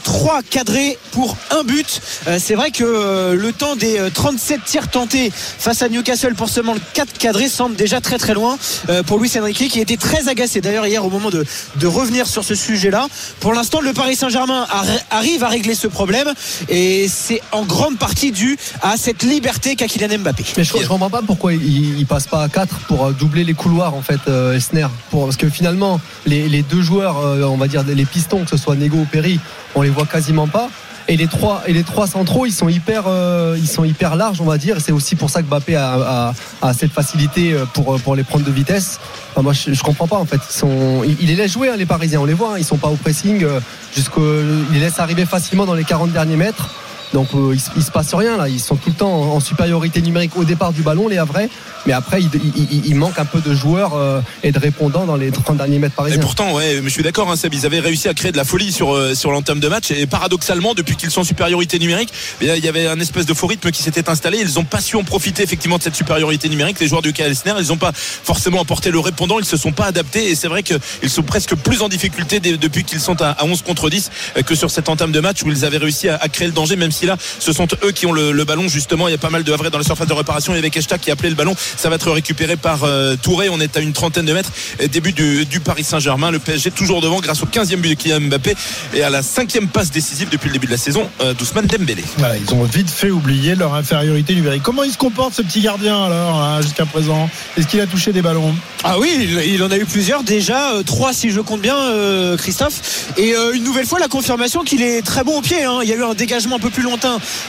3 0.03 0.41
cadrés 0.49 0.99
pour 1.13 1.37
un 1.51 1.63
but. 1.65 2.01
Euh, 2.27 2.39
C'est 2.43 2.55
vrai 2.55 2.71
que 2.71 2.85
euh, 2.85 3.35
le 3.35 3.53
temps 3.53 3.77
des 3.77 3.99
euh, 3.99 4.11
37 4.13 4.65
tirs 4.65 4.89
tentés 4.89 5.31
face 5.35 5.83
à 5.83 5.89
Newcastle 5.89 6.35
pour 6.35 6.49
seulement 6.49 6.75
4 6.95 7.13
cadrés 7.19 7.49
semble 7.49 7.77
déjà 7.77 8.01
très 8.01 8.19
très 8.19 8.35
loin 8.35 8.59
euh, 8.89 8.98
pour 9.03 9.19
Luis 9.19 9.31
Enrique 9.39 9.69
qui 9.69 9.81
était 9.81 9.97
très 9.97 10.29
agacé 10.29 10.61
d'ailleurs 10.61 10.87
hier 10.87 11.05
au 11.05 11.11
moment 11.11 11.31
de, 11.31 11.45
de 11.77 11.87
revenir 11.87 12.27
sur 12.27 12.45
ce 12.45 12.55
sujet-là. 12.55 13.07
Pour 13.41 13.53
l'instant, 13.55 13.81
le 13.81 13.93
Paris 13.93 14.17
Saint-Germain 14.17 14.67
arri- 14.71 15.01
arrive 15.11 15.45
à 15.45 15.49
régler 15.49 15.75
ce 15.75 15.87
problème 15.87 16.29
et 16.69 17.07
c'est 17.09 17.41
en 17.53 17.65
grande 17.65 17.99
partie 17.99 18.33
dû 18.33 18.59
à 18.83 18.97
cette 18.97 19.23
liberté 19.23 19.77
qu'a 19.77 19.87
Kylian 19.87 20.19
Mbappé. 20.19 20.45
Mais 20.57 20.65
je, 20.65 20.73
je 20.83 20.87
comprends 20.87 21.11
pas 21.11 21.23
pourquoi 21.27 21.53
il, 21.55 21.99
il 21.99 22.07
passe 22.07 22.27
pas 22.27 22.43
à 22.43 22.49
4 22.49 22.75
pour 22.89 23.07
euh, 23.07 23.13
doubler 23.13 23.45
les 23.45 23.55
couloirs 23.55 23.95
en 23.95 24.03
fait 24.03 24.21
euh, 24.29 24.55
Elsner 24.55 24.87
pour 25.11 25.25
parce 25.25 25.37
que 25.37 25.49
finalement 25.49 26.01
les, 26.27 26.49
les 26.49 26.63
deux 26.63 26.83
joueurs 26.83 27.19
euh, 27.19 27.43
on 27.45 27.57
va 27.57 27.69
dire 27.69 27.85
les 27.87 28.05
pistons 28.05 28.45
que 28.45 28.51
ce 28.51 28.57
soit 28.57 28.75
Nego 28.77 28.99
ou 28.99 29.05
Perry 29.05 29.39
on 29.75 29.83
les 29.83 29.91
voit 29.91 30.07
quasiment 30.07 30.47
pas 30.49 30.69
et 31.09 31.17
les 31.17 31.27
trois 31.27 31.63
et 31.67 31.73
les 31.73 31.83
trois 31.85 32.07
centraux 32.07 32.45
ils 32.47 32.53
sont 32.53 32.69
hyper 32.69 33.05
euh, 33.07 33.57
ils 33.59 33.67
sont 33.69 33.85
hyper 33.85 34.15
larges 34.17 34.41
on 34.41 34.45
va 34.45 34.59
dire. 34.59 34.77
C'est 34.81 34.93
aussi 34.93 35.17
pour 35.17 35.31
ça 35.31 35.43
que 35.43 35.49
Mbappé 35.49 35.75
a, 35.75 35.95
a- 35.95 36.35
a 36.63 36.73
cette 36.75 36.93
facilité 36.93 37.53
euh, 37.55 37.65
pour 37.73 37.99
pour 38.01 38.15
les 38.15 38.25
prendre 38.25 38.45
de 38.45 38.51
vitesse. 38.51 39.01
Moi 39.41 39.53
je, 39.53 39.73
je 39.73 39.83
comprends 39.83 40.07
pas 40.07 40.17
en 40.19 40.27
fait. 40.27 40.41
Ils 40.51 40.55
sont 40.55 41.03
les 41.21 41.35
laisse 41.35 41.53
jouer 41.53 41.71
hein, 41.71 41.77
les 41.77 41.87
Parisiens. 41.87 42.21
On 42.21 42.25
les 42.27 42.35
voit 42.35 42.55
hein, 42.55 42.59
ils 42.59 42.65
sont 42.65 42.77
pas 42.77 42.89
au 42.89 42.97
pressing 42.97 43.43
euh, 43.43 43.61
jusqu'au 43.97 44.23
il 44.71 44.75
les 44.75 44.81
laisse 44.81 44.99
arriver 44.99 45.25
facilement 45.27 45.65
dans 45.67 45.75
les 45.75 45.85
40 45.85 46.13
derniers 46.13 46.37
mètres 46.37 46.69
donc 47.13 47.29
euh, 47.35 47.55
il, 47.55 47.61
il 47.77 47.83
se 47.83 47.91
passe 47.91 48.15
rien 48.15 48.37
là. 48.37 48.49
Ils 48.49 48.61
sont 48.61 48.77
tout 48.77 48.91
le 48.91 48.95
temps 48.95 49.11
en, 49.11 49.41
supériorité 49.41 50.03
numérique 50.03 50.37
au 50.37 50.45
départ 50.45 50.73
du 50.73 50.83
ballon, 50.83 51.09
les 51.09 51.19
Havrais. 51.19 51.49
Mais 51.87 51.93
après, 51.93 52.21
il, 52.21 52.95
manque 52.97 53.19
un 53.19 53.25
peu 53.25 53.41
de 53.41 53.55
joueurs 53.55 53.95
euh, 53.95 54.21
et 54.43 54.53
de 54.53 54.59
répondants 54.59 55.07
dans 55.07 55.17
les 55.17 55.31
30 55.31 55.57
derniers 55.57 55.79
mètres 55.79 55.95
Et 55.95 55.97
parisiens. 55.97 56.21
pourtant, 56.21 56.53
ouais, 56.53 56.81
je 56.83 56.89
suis 56.89 57.03
d'accord, 57.03 57.31
hein, 57.31 57.37
Seb, 57.37 57.55
ils 57.55 57.65
avaient 57.65 57.81
réussi 57.81 58.09
à 58.09 58.15
créer 58.15 58.33
de 58.33 58.37
la 58.37 58.45
folie 58.45 58.73
sur, 58.73 58.95
euh, 58.95 59.15
l'entame 59.25 59.61
de 59.61 59.69
match. 59.69 59.91
Et 59.91 60.07
paradoxalement, 60.07 60.75
depuis 60.75 60.97
qu'ils 60.97 61.11
sont 61.11 61.21
en 61.21 61.25
supériorité 61.25 61.79
numérique, 61.79 62.13
eh 62.43 62.47
il 62.57 62.65
y 62.65 62.69
avait 62.69 62.89
un 62.89 63.01
espèce 63.01 63.27
de 63.27 63.35
faux 63.35 63.47
rythme 63.47 63.71
qui 63.71 63.83
s'était 63.83 64.11
installé. 64.11 64.39
Ils 64.41 64.55
n'ont 64.55 64.65
pas 64.65 64.81
su 64.81 64.97
en 64.97 65.05
profiter 65.05 65.43
effectivement 65.43 65.79
de 65.79 65.83
cette 65.83 65.97
supériorité 65.97 66.49
numérique. 66.49 66.79
Les 66.81 66.89
joueurs 66.89 67.03
du 67.03 67.13
KLSNR, 67.13 67.55
ils 67.59 67.69
n'ont 67.69 67.77
pas 67.77 67.93
forcément 67.95 68.61
apporté 68.61 68.91
le 68.91 68.99
répondant. 68.99 69.39
Ils 69.39 69.45
se 69.45 69.57
sont 69.57 69.73
pas 69.73 69.87
adaptés. 69.87 70.31
Et 70.31 70.35
c'est 70.35 70.49
vrai 70.49 70.63
qu'ils 70.63 71.11
sont 71.11 71.23
presque 71.23 71.55
plus 71.55 71.81
en 71.83 71.89
difficulté 71.89 72.41
depuis 72.41 72.85
qu'ils 72.85 73.01
sont 73.01 73.21
à, 73.23 73.31
à 73.31 73.45
11 73.45 73.63
contre 73.63 73.89
10 73.89 74.11
euh, 74.37 74.43
que 74.43 74.55
sur 74.55 74.71
cette 74.71 74.89
entame 74.89 75.13
de 75.13 75.21
match 75.21 75.43
où 75.43 75.51
ils 75.51 75.65
avaient 75.65 75.79
réussi 75.79 76.09
à, 76.09 76.17
à 76.17 76.29
créer 76.29 76.49
le 76.49 76.53
danger, 76.53 76.77
même 76.77 76.93
si 76.93 76.98
là, 77.07 77.17
ce 77.39 77.53
sont 77.53 77.67
eux 77.85 77.93
qui 77.93 78.07
ont 78.07 78.13
le, 78.13 78.33
le 78.33 78.45
ballon. 78.45 78.69
Justement, 78.69 79.09
il 79.09 79.13
y 79.13 79.15
a 79.15 79.19
pas 79.19 79.31
mal 79.31 79.43
de 79.45 79.53
Havrais 79.53 79.71
dans 79.71 79.79
la 79.79 79.85
surface 79.85 80.07
de 80.07 80.13
réparation. 80.13 80.53
Il 80.53 80.57
y 80.57 80.59
avait 80.59 80.71
Keshta 80.71 80.99
qui 80.99 81.11
a 81.11 81.13
appelé 81.15 81.29
le 81.31 81.35
ballon. 81.35 81.55
Ça 81.77 81.89
va 81.89 81.97
être 81.97 82.11
récupéré 82.11 82.57
par 82.57 82.85
euh, 82.85 83.17
Touré. 83.21 83.49
On 83.49 83.61
est 83.61 83.77
à 83.77 83.81
une 83.81 83.93
trentaine 83.93 84.27
de 84.27 84.33
mètres. 84.33 84.51
Début 84.91 85.13
du, 85.13 85.45
du 85.47 85.61
Paris 85.61 85.85
Saint-Germain. 85.85 86.31
Le 86.31 86.39
PSG 86.39 86.71
toujours 86.71 87.01
devant 87.01 87.21
grâce 87.21 87.43
au 87.43 87.47
15e 87.47 87.77
but 87.77 87.91
de 87.91 87.95
Kylian 87.95 88.21
Mbappé 88.23 88.55
et 88.95 89.03
à 89.03 89.11
la 89.11 89.23
cinquième 89.23 89.69
passe 89.69 89.91
décisive 89.91 90.29
depuis 90.31 90.49
le 90.49 90.53
début 90.55 90.67
de 90.67 90.73
la 90.73 90.79
saison 90.79 91.09
euh, 91.21 91.35
d'Ousmane 91.35 91.67
Dembélé. 91.67 92.05
Voilà, 92.19 92.37
ils 92.37 92.53
ont 92.55 92.65
vite 92.65 92.91
fait 92.91 93.11
oublier 93.11 93.55
leur 93.55 93.75
infériorité 93.75 94.35
numérique. 94.35 94.63
Comment 94.63 94.83
il 94.85 94.93
se 94.93 94.99
comporte 94.99 95.35
ce 95.35 95.43
petit 95.43 95.61
gardien 95.61 96.05
alors 96.05 96.41
hein, 96.41 96.61
jusqu'à 96.63 96.87
présent? 96.87 97.29
Est-ce 97.57 97.67
qu'il 97.67 97.81
a 97.81 97.87
touché 97.87 98.13
des 98.13 98.23
ballons? 98.23 98.55
Ah 98.85 98.99
oui, 98.99 99.11
il, 99.21 99.55
il 99.55 99.63
en 99.63 99.71
a 99.71 99.77
eu 99.77 99.85
plusieurs 99.85 100.23
déjà, 100.23 100.75
euh, 100.75 100.83
trois 100.83 101.13
si 101.13 101.31
je 101.31 101.41
compte 101.41 101.61
bien, 101.61 101.77
euh, 101.77 102.37
Christophe. 102.37 103.13
Et 103.17 103.35
euh, 103.35 103.53
une 103.55 103.65
nouvelle 103.65 103.87
fois 103.87 103.99
la 103.99 104.09
confirmation 104.09 104.63
qu'il 104.65 104.83
est 104.83 105.03
très 105.03 105.25
bon 105.25 105.39
au 105.39 105.43
pied. 105.43 105.65
hein. 105.65 105.81
Il 105.83 105.89
y 105.89 105.93
a 105.93 105.97
eu 105.97 106.05
un 106.05 106.15
dégagement 106.15 106.57
un 106.57 106.61
peu 106.61 106.71
plus 106.71 106.83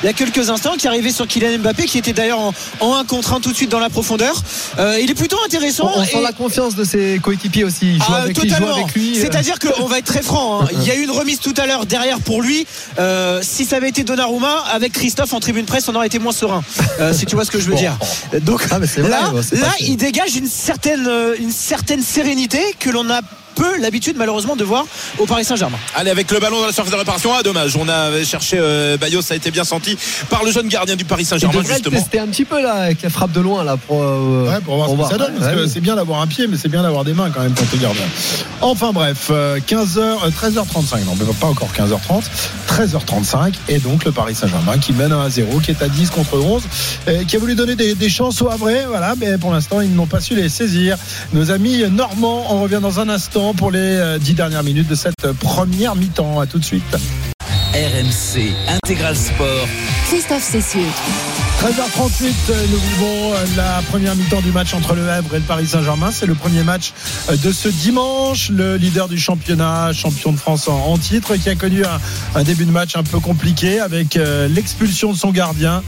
il 0.04 0.06
y 0.06 0.10
a 0.10 0.14
quelques 0.14 0.50
instants 0.50 0.76
qui 0.78 0.88
arrivait 0.88 1.12
sur 1.12 1.28
Kylian 1.28 1.60
Mbappé, 1.60 1.86
qui 1.86 1.98
était 1.98 2.14
d'ailleurs 2.14 2.40
en, 2.40 2.54
en 2.80 2.96
1 2.96 3.06
contre 3.06 3.34
1 3.34 3.40
tout 3.42 3.52
de 3.52 3.56
suite 3.56 3.70
dans 3.70 3.80
la 3.80 3.90
profondeur. 3.90 4.42
Euh, 4.80 5.00
il 5.02 5.10
est 5.10 5.16
plutôt 5.16 5.38
intéressant. 5.46 5.92
On, 5.96 6.02
on 6.02 6.06
sent 6.06 6.22
la 6.22 6.32
confiance 6.32 6.76
de 6.76 6.84
ses 6.84 7.20
coéquipiers 7.22 7.64
aussi. 7.64 7.94
Il 7.96 7.98
joue, 8.04 8.04
Ah, 8.14 8.22
avec, 8.24 8.36
totalement. 8.36 8.76
C'est-à-dire 9.16 9.58
qu'on 9.60 9.86
va 9.86 10.00
être 10.00 10.06
très 10.06 10.22
franc. 10.22 10.64
hein. 10.64 10.68
Il 10.74 10.84
y 10.84 10.92
a 10.92 10.96
eu 10.96 11.04
une 11.04 11.12
remise 11.12 11.40
tout 11.40 11.54
à 11.58 11.66
l'heure 11.66 11.86
derrière 11.86 12.20
pour 12.20 12.42
lui. 12.42 12.66
Euh, 13.00 13.40
si 13.42 13.66
ça 13.66 13.78
avait 13.78 13.90
été 13.90 14.04
Donnarumma 14.04 14.64
avec 14.72 14.94
Christophe 14.94 15.34
en 15.34 15.40
tribune 15.40 15.66
presse, 15.66 15.88
on 15.90 15.96
aurait 15.96 16.08
été 16.08 16.20
moins 16.20 16.32
serein. 16.34 16.64
Euh, 17.00 17.14
si 17.14 17.26
tu 17.26 17.36
vois 17.36 17.46
ce 17.46 17.52
que 17.52 17.60
je 17.60 17.70
veux 17.70 17.76
dire. 17.76 17.98
Donc 18.42 18.66
Ah, 18.72 18.80
mais 18.80 18.88
c'est 18.88 19.02
vrai, 19.02 19.10
là, 19.12 19.70
il 19.80 19.98
dégage 19.98 20.36
une 20.36 20.48
certaine, 20.48 21.10
une 21.40 21.52
certaine 21.52 22.02
sérénité 22.02 22.60
que 22.80 22.90
l'on 22.90 23.10
a 23.10 23.22
peu 23.60 23.78
l'habitude 23.82 24.16
malheureusement 24.18 24.56
de 24.56 24.64
voir 24.64 24.86
au 25.18 25.26
Paris 25.26 25.44
Saint-Germain. 25.44 25.78
Allez, 25.96 26.12
avec 26.12 26.32
le 26.32 26.40
ballon 26.40 26.60
dans 26.62 26.66
la 26.68 26.72
surface 26.72 26.92
de 26.94 26.98
réparation. 26.98 27.32
Ah, 27.38 27.44
dommage. 27.44 27.76
On 27.76 27.88
a 27.90 28.24
cherché 28.24 28.58
euh, 28.60 28.98
Bayo, 28.98 29.22
ça 29.22 29.34
a 29.34 29.38
été 29.38 29.52
bien 29.52 29.64
senti 29.64 29.98
par 30.30 30.44
le 30.44 30.52
jeune 30.52 30.68
gardien 30.68 30.96
du 30.96 31.06
Paris 31.06 31.26
Saint-Germain, 31.26 31.62
justement. 31.64 31.98
tester 31.98 32.20
un 32.20 32.28
petit 32.28 32.46
peu 32.46 32.62
là 32.62 32.74
avec 32.74 33.02
la 33.02 33.10
frappe 33.10 33.32
de 33.32 33.42
loin 33.42 33.64
là 33.64 33.78
pour, 33.78 34.02
euh, 34.02 34.50
Ouais, 34.50 34.62
pour 34.62 34.76
voir 34.78 34.90
ce 34.90 34.96
que 34.96 35.10
ça 35.10 35.18
donne, 35.18 35.36
parce 35.40 35.54
Ouais, 35.54 35.62
que 35.62 35.68
c'est 35.68 35.82
bien 35.82 35.96
d'avoir 35.96 36.22
un 36.22 36.28
pied, 36.28 36.48
mais 36.48 36.58
c'est 36.58 36.70
bien 36.70 36.82
d'avoir 36.84 37.04
des 37.04 37.14
mains 37.14 37.30
quand 37.30 37.42
même 37.42 37.54
quand 37.54 37.66
t'es 37.70 37.78
gardien. 37.78 38.04
Enfin 38.62 38.92
bref, 38.94 39.30
15h, 39.68 40.30
13h35, 40.32 41.06
non, 41.06 41.16
mais 41.20 41.26
pas 41.40 41.48
encore 41.48 41.70
15h30, 41.78 42.24
13h35, 42.68 43.54
et 43.68 43.80
donc 43.80 44.06
le 44.06 44.12
Paris 44.12 44.36
Saint-Germain 44.36 44.78
qui 44.78 44.94
mène 44.94 45.12
1 45.12 45.22
à 45.22 45.30
0, 45.30 45.60
qui 45.60 45.72
est 45.72 45.82
à 45.82 45.88
10 45.90 46.10
contre 46.10 46.38
11, 46.38 46.64
euh, 47.08 47.24
qui 47.26 47.36
a 47.36 47.40
voulu 47.40 47.56
donner 47.56 47.76
des, 47.76 47.96
des 47.96 48.10
chances 48.10 48.42
au 48.42 48.50
Havre, 48.50 48.70
voilà, 48.88 49.16
mais 49.20 49.38
pour 49.38 49.52
l'instant 49.52 49.82
ils 49.82 49.94
n'ont 49.94 50.06
pas 50.08 50.20
su 50.22 50.36
les 50.36 50.50
saisir. 50.50 50.98
Nos 51.34 51.52
amis 51.52 51.84
normands, 51.92 52.46
on 52.50 52.62
revient 52.64 52.80
dans 52.82 53.00
un 53.00 53.10
instant 53.10 53.49
pour 53.54 53.72
les 53.72 53.80
euh, 53.80 54.18
10 54.20 54.34
dernières 54.34 54.64
minutes 54.64 54.88
de 54.88 54.96
cette 54.96 55.32
première 55.40 55.96
mi-temps. 55.96 56.40
À 56.40 56.46
tout 56.46 56.60
de 56.60 56.66
suite. 56.66 56.98
RMC 57.74 58.54
Intégral 58.68 59.16
Sport. 59.16 59.68
Christophe 60.08 60.44
Cessieux. 60.44 60.88
13h38, 61.60 62.24
euh, 62.52 62.66
nous 62.72 62.78
vivons 62.78 63.34
euh, 63.34 63.46
la 63.58 63.82
première 63.90 64.16
mi-temps 64.16 64.40
du 64.40 64.54
match 64.54 64.74
entre 64.74 64.96
le 64.96 65.10
Havre 65.10 65.36
et 65.36 65.40
le 65.40 65.44
Paris 65.44 65.68
Saint-Germain. 65.68 66.10
C'est 66.10 66.26
le 66.26 66.34
premier 66.34 66.64
match 66.64 66.94
euh, 67.30 67.36
de 67.36 67.52
ce 67.52 67.68
dimanche. 67.68 68.50
Le 68.50 68.78
leader 68.78 69.10
du 69.10 69.20
championnat, 69.20 69.92
champion 69.92 70.32
de 70.32 70.38
France 70.38 70.70
en, 70.70 70.98
titre, 70.98 71.36
qui 71.36 71.50
a 71.50 71.56
connu 71.56 71.84
un, 72.34 72.44
début 72.44 72.64
de 72.64 72.72
match 72.72 72.96
un 72.96 73.04
peu 73.04 73.20
compliqué 73.20 73.82
avec 73.82 74.18
l'expulsion 74.50 75.12
de 75.12 75.18
son 75.18 75.32
gardien, 75.32 75.84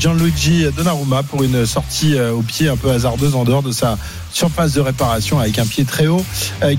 Gianluigi 0.00 0.66
Donnarumma, 0.74 1.22
pour 1.22 1.42
une 1.42 1.66
sortie 1.66 2.18
au 2.18 2.40
pied 2.40 2.68
un 2.68 2.76
peu 2.76 2.90
hasardeuse 2.90 3.34
en 3.34 3.44
dehors 3.44 3.62
de 3.62 3.72
sa 3.72 3.98
surface 4.32 4.72
de 4.72 4.80
réparation 4.80 5.38
avec 5.38 5.58
un 5.58 5.66
pied 5.66 5.84
très 5.84 6.06
haut, 6.06 6.24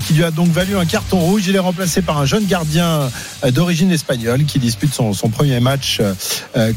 qui 0.04 0.14
lui 0.14 0.24
a 0.24 0.30
donc 0.30 0.48
valu 0.48 0.76
un 0.76 0.86
carton 0.86 1.18
rouge. 1.18 1.44
Il 1.46 1.54
est 1.54 1.60
remplacé 1.60 2.02
par 2.02 2.18
un 2.18 2.26
jeune 2.26 2.46
gardien 2.46 3.10
d'origine 3.50 3.92
espagnole 3.92 4.44
qui 4.44 4.58
dispute 4.58 4.92
son, 4.92 5.12
premier 5.28 5.60
match 5.60 6.00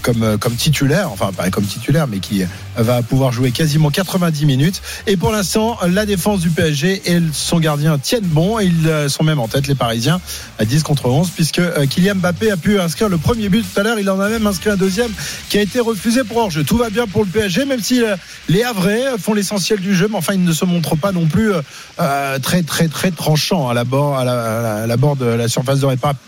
comme, 0.01 0.55
titulaire, 0.57 1.09
comme 1.51 1.65
titulaire, 1.65 2.07
mais 2.07 2.19
qui 2.19 2.43
va 2.75 3.01
pouvoir 3.01 3.31
jouer 3.31 3.51
quasiment 3.51 3.89
90 3.89 4.45
minutes. 4.45 4.81
Et 5.05 5.17
pour 5.17 5.31
l'instant, 5.31 5.77
la 5.87 6.05
défense 6.05 6.41
du 6.41 6.49
PSG 6.49 7.01
et 7.05 7.21
son 7.33 7.59
gardien 7.59 7.97
tiennent 7.97 8.25
bon. 8.25 8.59
Ils 8.59 8.87
euh, 8.87 9.09
sont 9.09 9.23
même 9.23 9.39
en 9.39 9.47
tête, 9.47 9.67
les 9.67 9.75
Parisiens, 9.75 10.19
à 10.59 10.65
10 10.65 10.83
contre 10.83 11.07
11, 11.07 11.29
puisque 11.31 11.59
euh, 11.59 11.85
Kylian 11.85 12.15
Mbappé 12.15 12.51
a 12.51 12.57
pu 12.57 12.79
inscrire 12.79 13.09
le 13.09 13.17
premier 13.17 13.49
but 13.49 13.63
tout 13.63 13.79
à 13.79 13.83
l'heure. 13.83 13.99
Il 13.99 14.09
en 14.09 14.19
a 14.19 14.29
même 14.29 14.45
inscrit 14.47 14.69
un 14.69 14.75
deuxième 14.75 15.11
qui 15.49 15.57
a 15.57 15.61
été 15.61 15.79
refusé 15.79 16.23
pour 16.23 16.37
hors-jeu. 16.37 16.63
Tout 16.63 16.77
va 16.77 16.89
bien 16.89 17.07
pour 17.07 17.23
le 17.23 17.29
PSG, 17.29 17.65
même 17.65 17.81
si 17.81 18.03
euh, 18.03 18.15
les 18.49 18.63
Havrais 18.63 19.17
font 19.19 19.33
l'essentiel 19.33 19.79
du 19.79 19.95
jeu, 19.95 20.07
mais 20.09 20.17
enfin, 20.17 20.33
ils 20.33 20.43
ne 20.43 20.53
se 20.53 20.65
montrent 20.65 20.95
pas 20.95 21.11
non 21.11 21.25
plus 21.25 21.51
très, 22.41 22.63
très, 22.63 22.87
très 22.87 23.11
tranchants 23.11 23.69
à 23.69 23.73
la 23.73 23.83
bord, 23.83 24.17
à 24.17 24.23
la, 24.23 24.83
à 24.83 24.97
bord 24.97 25.15
de 25.15 25.25
la 25.25 25.47
surface 25.47 25.79
de 25.79 25.85
réparation 25.85 26.19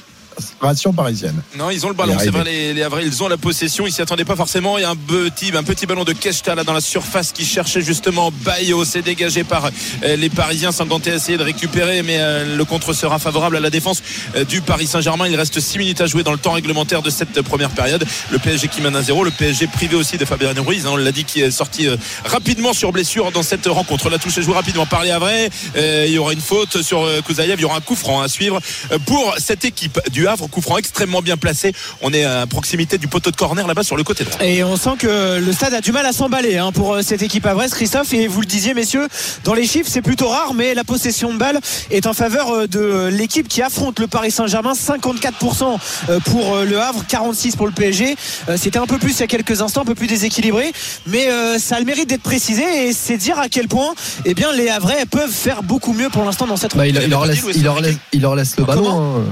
parisienne. 0.96 1.42
Non, 1.58 1.70
ils 1.70 1.86
ont 1.86 1.90
le 1.90 1.96
ballon, 1.96 2.16
c'est 2.20 2.30
vrai, 2.30 2.44
les, 2.44 2.74
les 2.74 2.84
Havrais, 2.84 3.06
ils 3.06 3.24
ont 3.24 3.28
la 3.28 3.38
possession, 3.38 3.86
ils 3.86 3.92
s'y 3.92 4.02
attendaient 4.02 4.26
pas 4.26 4.36
forcément. 4.36 4.78
Il 4.78 4.82
y 4.82 4.86
a 4.86 4.90
un 4.90 4.96
petit, 4.96 5.52
un 5.56 5.64
petit 5.64 5.86
ballon 5.86 6.04
de 6.04 6.14
Keshta 6.14 6.56
là 6.56 6.64
dans 6.64 6.74
la 6.74 6.82
surface 6.82 7.32
qui 7.32 7.46
cherchait 7.46 7.82
justement 7.82 8.32
Bayo. 8.32 8.86
C'est 8.86 9.02
dégagé 9.02 9.44
par 9.44 9.70
euh, 10.04 10.16
les 10.16 10.30
Parisiens. 10.30 10.72
Sanganté 10.72 11.12
a 11.12 11.16
essayé 11.16 11.38
de 11.38 11.44
récupérer, 11.44 12.02
mais 12.04 12.18
euh, 12.20 12.56
le 12.56 12.66
contre 12.66 12.94
sera 12.94 13.20
favorable 13.20 13.58
à 13.58 13.60
la 13.60 13.70
défense 13.70 14.02
euh, 14.36 14.46
du 14.46 14.62
Paris 14.62 14.88
Saint-Germain. 14.88 15.28
Il 15.28 15.36
reste 15.36 15.60
6 15.60 15.78
minutes 15.78 16.02
à 16.02 16.06
jouer 16.06 16.24
dans 16.24 16.32
le 16.32 16.38
temps 16.38 16.54
réglementaire 16.54 17.02
de 17.02 17.10
cette 17.10 17.42
première 17.42 17.72
période. 17.72 18.06
Le 18.32 18.40
PSG 18.40 18.68
qui 18.68 18.82
mène 18.82 18.98
1-0, 18.98 19.26
le 19.26 19.32
PSG 19.32 19.68
privé 19.68 19.96
aussi 19.96 20.18
de 20.18 20.26
Fabien 20.26 20.54
Ruiz, 20.58 20.86
hein, 20.86 20.92
on 20.94 20.98
l'a 20.98 21.12
dit, 21.12 21.24
qui 21.24 21.42
est 21.42 21.52
sorti 21.52 21.88
rapidement 22.26 22.74
sur 22.74 22.92
blessure 22.92 23.32
dans 23.32 23.44
cette 23.44 23.68
rencontre. 23.68 24.10
La 24.10 24.18
touche 24.18 24.38
est 24.38 24.42
jouée 24.42 24.56
rapidement 24.56 24.86
par 24.86 25.04
les 25.04 25.12
Havrais. 25.12 25.50
Il 25.76 26.12
y 26.12 26.18
aura 26.18 26.34
une 26.34 26.42
faute 26.42 26.82
sur 26.82 27.08
Kouzaïev, 27.26 27.60
il 27.60 27.62
y 27.62 27.66
aura 27.66 27.78
un 27.78 27.82
coup 27.82 27.96
franc 27.96 28.22
à 28.22 28.28
suivre 28.28 28.60
pour 29.06 29.36
cette 29.38 29.66
équipe 29.66 30.00
du 30.12 30.28
Havre. 30.32 30.50
Coup 30.50 30.62
franc 30.62 30.78
extrêmement 30.78 31.22
bien 31.22 31.38
placé. 31.38 31.74
On 32.02 32.14
est 32.14 32.24
à 32.24 32.46
proximité 32.48 32.98
du 32.98 33.08
poteau 33.08 33.32
de 33.32 33.36
corner 33.36 33.68
là-bas 33.68 33.84
sur 33.84 33.98
le 33.98 34.04
côté 34.04 34.24
droit. 34.24 34.44
Et 34.44 34.64
on 34.64 34.78
sent 34.78 34.92
que 35.00 35.40
le 35.40 35.54
stade 35.54 35.74
a 35.74 35.82
du 35.82 35.92
mal 35.92 36.06
à 36.06 36.14
s'emballer 36.14 36.58
hein, 36.58 36.72
pour 36.72 36.94
euh, 36.94 37.02
cette 37.02 37.22
équipe 37.22 37.46
à 37.46 37.54
Brest, 37.54 37.76
Christophe. 37.76 38.14
Et 38.14 38.28
vous 38.28 38.42
le 38.42 38.46
disiez, 38.48 38.74
messieurs, 38.74 39.08
dans 39.44 39.54
les 39.54 39.66
chiffres, 39.66 39.90
c'est 39.92 40.02
plutôt 40.02 40.28
rare, 40.28 40.54
mais 40.54 40.74
la 40.74 40.84
possession 40.84 41.34
de 41.34 41.38
balle 41.38 41.60
est 41.92 42.08
en 42.08 42.14
faveur 42.14 42.50
euh, 42.50 42.68
de 42.68 43.10
l'équipe 43.12 43.48
qui 43.48 43.62
affronte 43.62 44.00
le 44.00 44.08
Paris 44.08 44.32
Saint-Germain. 44.32 44.74
54% 44.74 45.78
euh, 46.10 46.20
pour 46.20 46.58
le 46.58 46.80
Havre, 46.80 47.04
46% 47.10 47.56
pour 47.56 47.68
le 47.68 47.74
PSG. 47.74 48.16
C'était 48.56 48.80
un 48.80 48.86
peu 48.86 48.98
plus 48.98 49.18
il 49.18 49.20
y 49.20 49.24
a 49.24 49.28
quelques 49.28 49.62
instants, 49.62 49.82
un 49.82 49.86
peu 49.86 49.96
plus 49.96 50.08
déséquilibré, 50.08 50.72
mais 51.08 51.28
ça 51.60 51.76
a 51.76 51.80
le 51.80 51.86
mérite 51.86 52.10
d'être 52.10 52.22
précisé 52.22 52.88
et 52.88 52.94
c'est 52.94 53.18
dire 53.18 53.38
à 53.40 53.50
quel 53.50 53.68
point 53.68 53.94
eh 54.26 54.34
bien, 54.34 54.52
les 54.54 54.70
Havrais 54.70 55.06
peuvent 55.06 55.32
faire 55.32 55.64
beaucoup 55.64 55.94
mieux 55.94 56.10
pour 56.10 56.24
l'instant 56.24 56.48
dans 56.48 56.58
cette 56.58 56.76
Bah, 56.76 56.88
il, 56.88 56.96
leur 57.10 57.26
laisse, 57.26 57.38
dit, 57.38 57.42
Louis 57.42 57.54
il 57.56 57.64
leur 57.64 57.74
Enrique 57.74 57.86
laisse, 57.86 57.98
il 58.14 58.22
leur 58.22 58.36
laisse 58.36 58.58
le 58.58 58.66
ballon. 58.66 59.26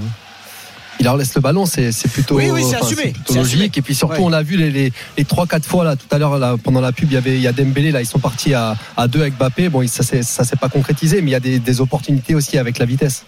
Il 1.00 1.04
leur 1.04 1.16
laisse 1.18 1.34
le 1.36 1.42
ballon, 1.42 1.66
c'est 1.66 1.92
c'est 1.92 2.08
plutôt, 2.12 2.36
Oui, 2.36 2.50
oui, 2.52 2.64
enfin, 2.66 2.78
assumé, 2.82 3.12
plutôt 3.12 3.34
c'est 3.34 3.40
logique. 3.40 3.54
assumé. 3.56 3.72
Et 3.78 3.82
puis 3.82 3.96
surtout, 3.96 4.14
Ouais. 4.16 4.20
on 4.24 4.34
a 4.34 4.42
vu 4.42 4.58
les, 4.58 4.72
les, 4.72 4.92
les 5.18 5.24
3-4 5.24 5.64
fois 5.64 5.84
là, 5.84 5.96
tout 5.96 6.08
à 6.10 6.18
l'heure 6.18 6.58
pendant 6.64 6.82
la 6.82 6.92
pub, 6.92 7.12
il 7.12 7.14
y 7.14 7.18
avait 7.18 7.36
il 7.36 7.42
y 7.42 7.48
a 7.48 7.52
Dembélé 7.52 7.92
là, 7.92 8.02
ils 8.02 8.06
sont 8.08 8.20
partis 8.20 8.54
à, 8.54 8.76
à 8.96 9.08
deux 9.08 9.22
avec 9.22 9.38
Mbappé. 9.38 9.70
Bon, 9.70 9.86
ça 9.88 10.04
ça 10.04 10.44
s'est 10.44 10.56
pas 10.56 10.70
concrétisé, 10.70 11.22
mais 11.22 11.30
il 11.30 11.34
y 11.34 11.36
a 11.36 11.40
des, 11.40 11.60
des 11.60 11.82
opportunités 11.82 12.34
aussi 12.36 12.58
avec 12.58 12.80
la 12.80 12.86
vitesse. 12.86 13.24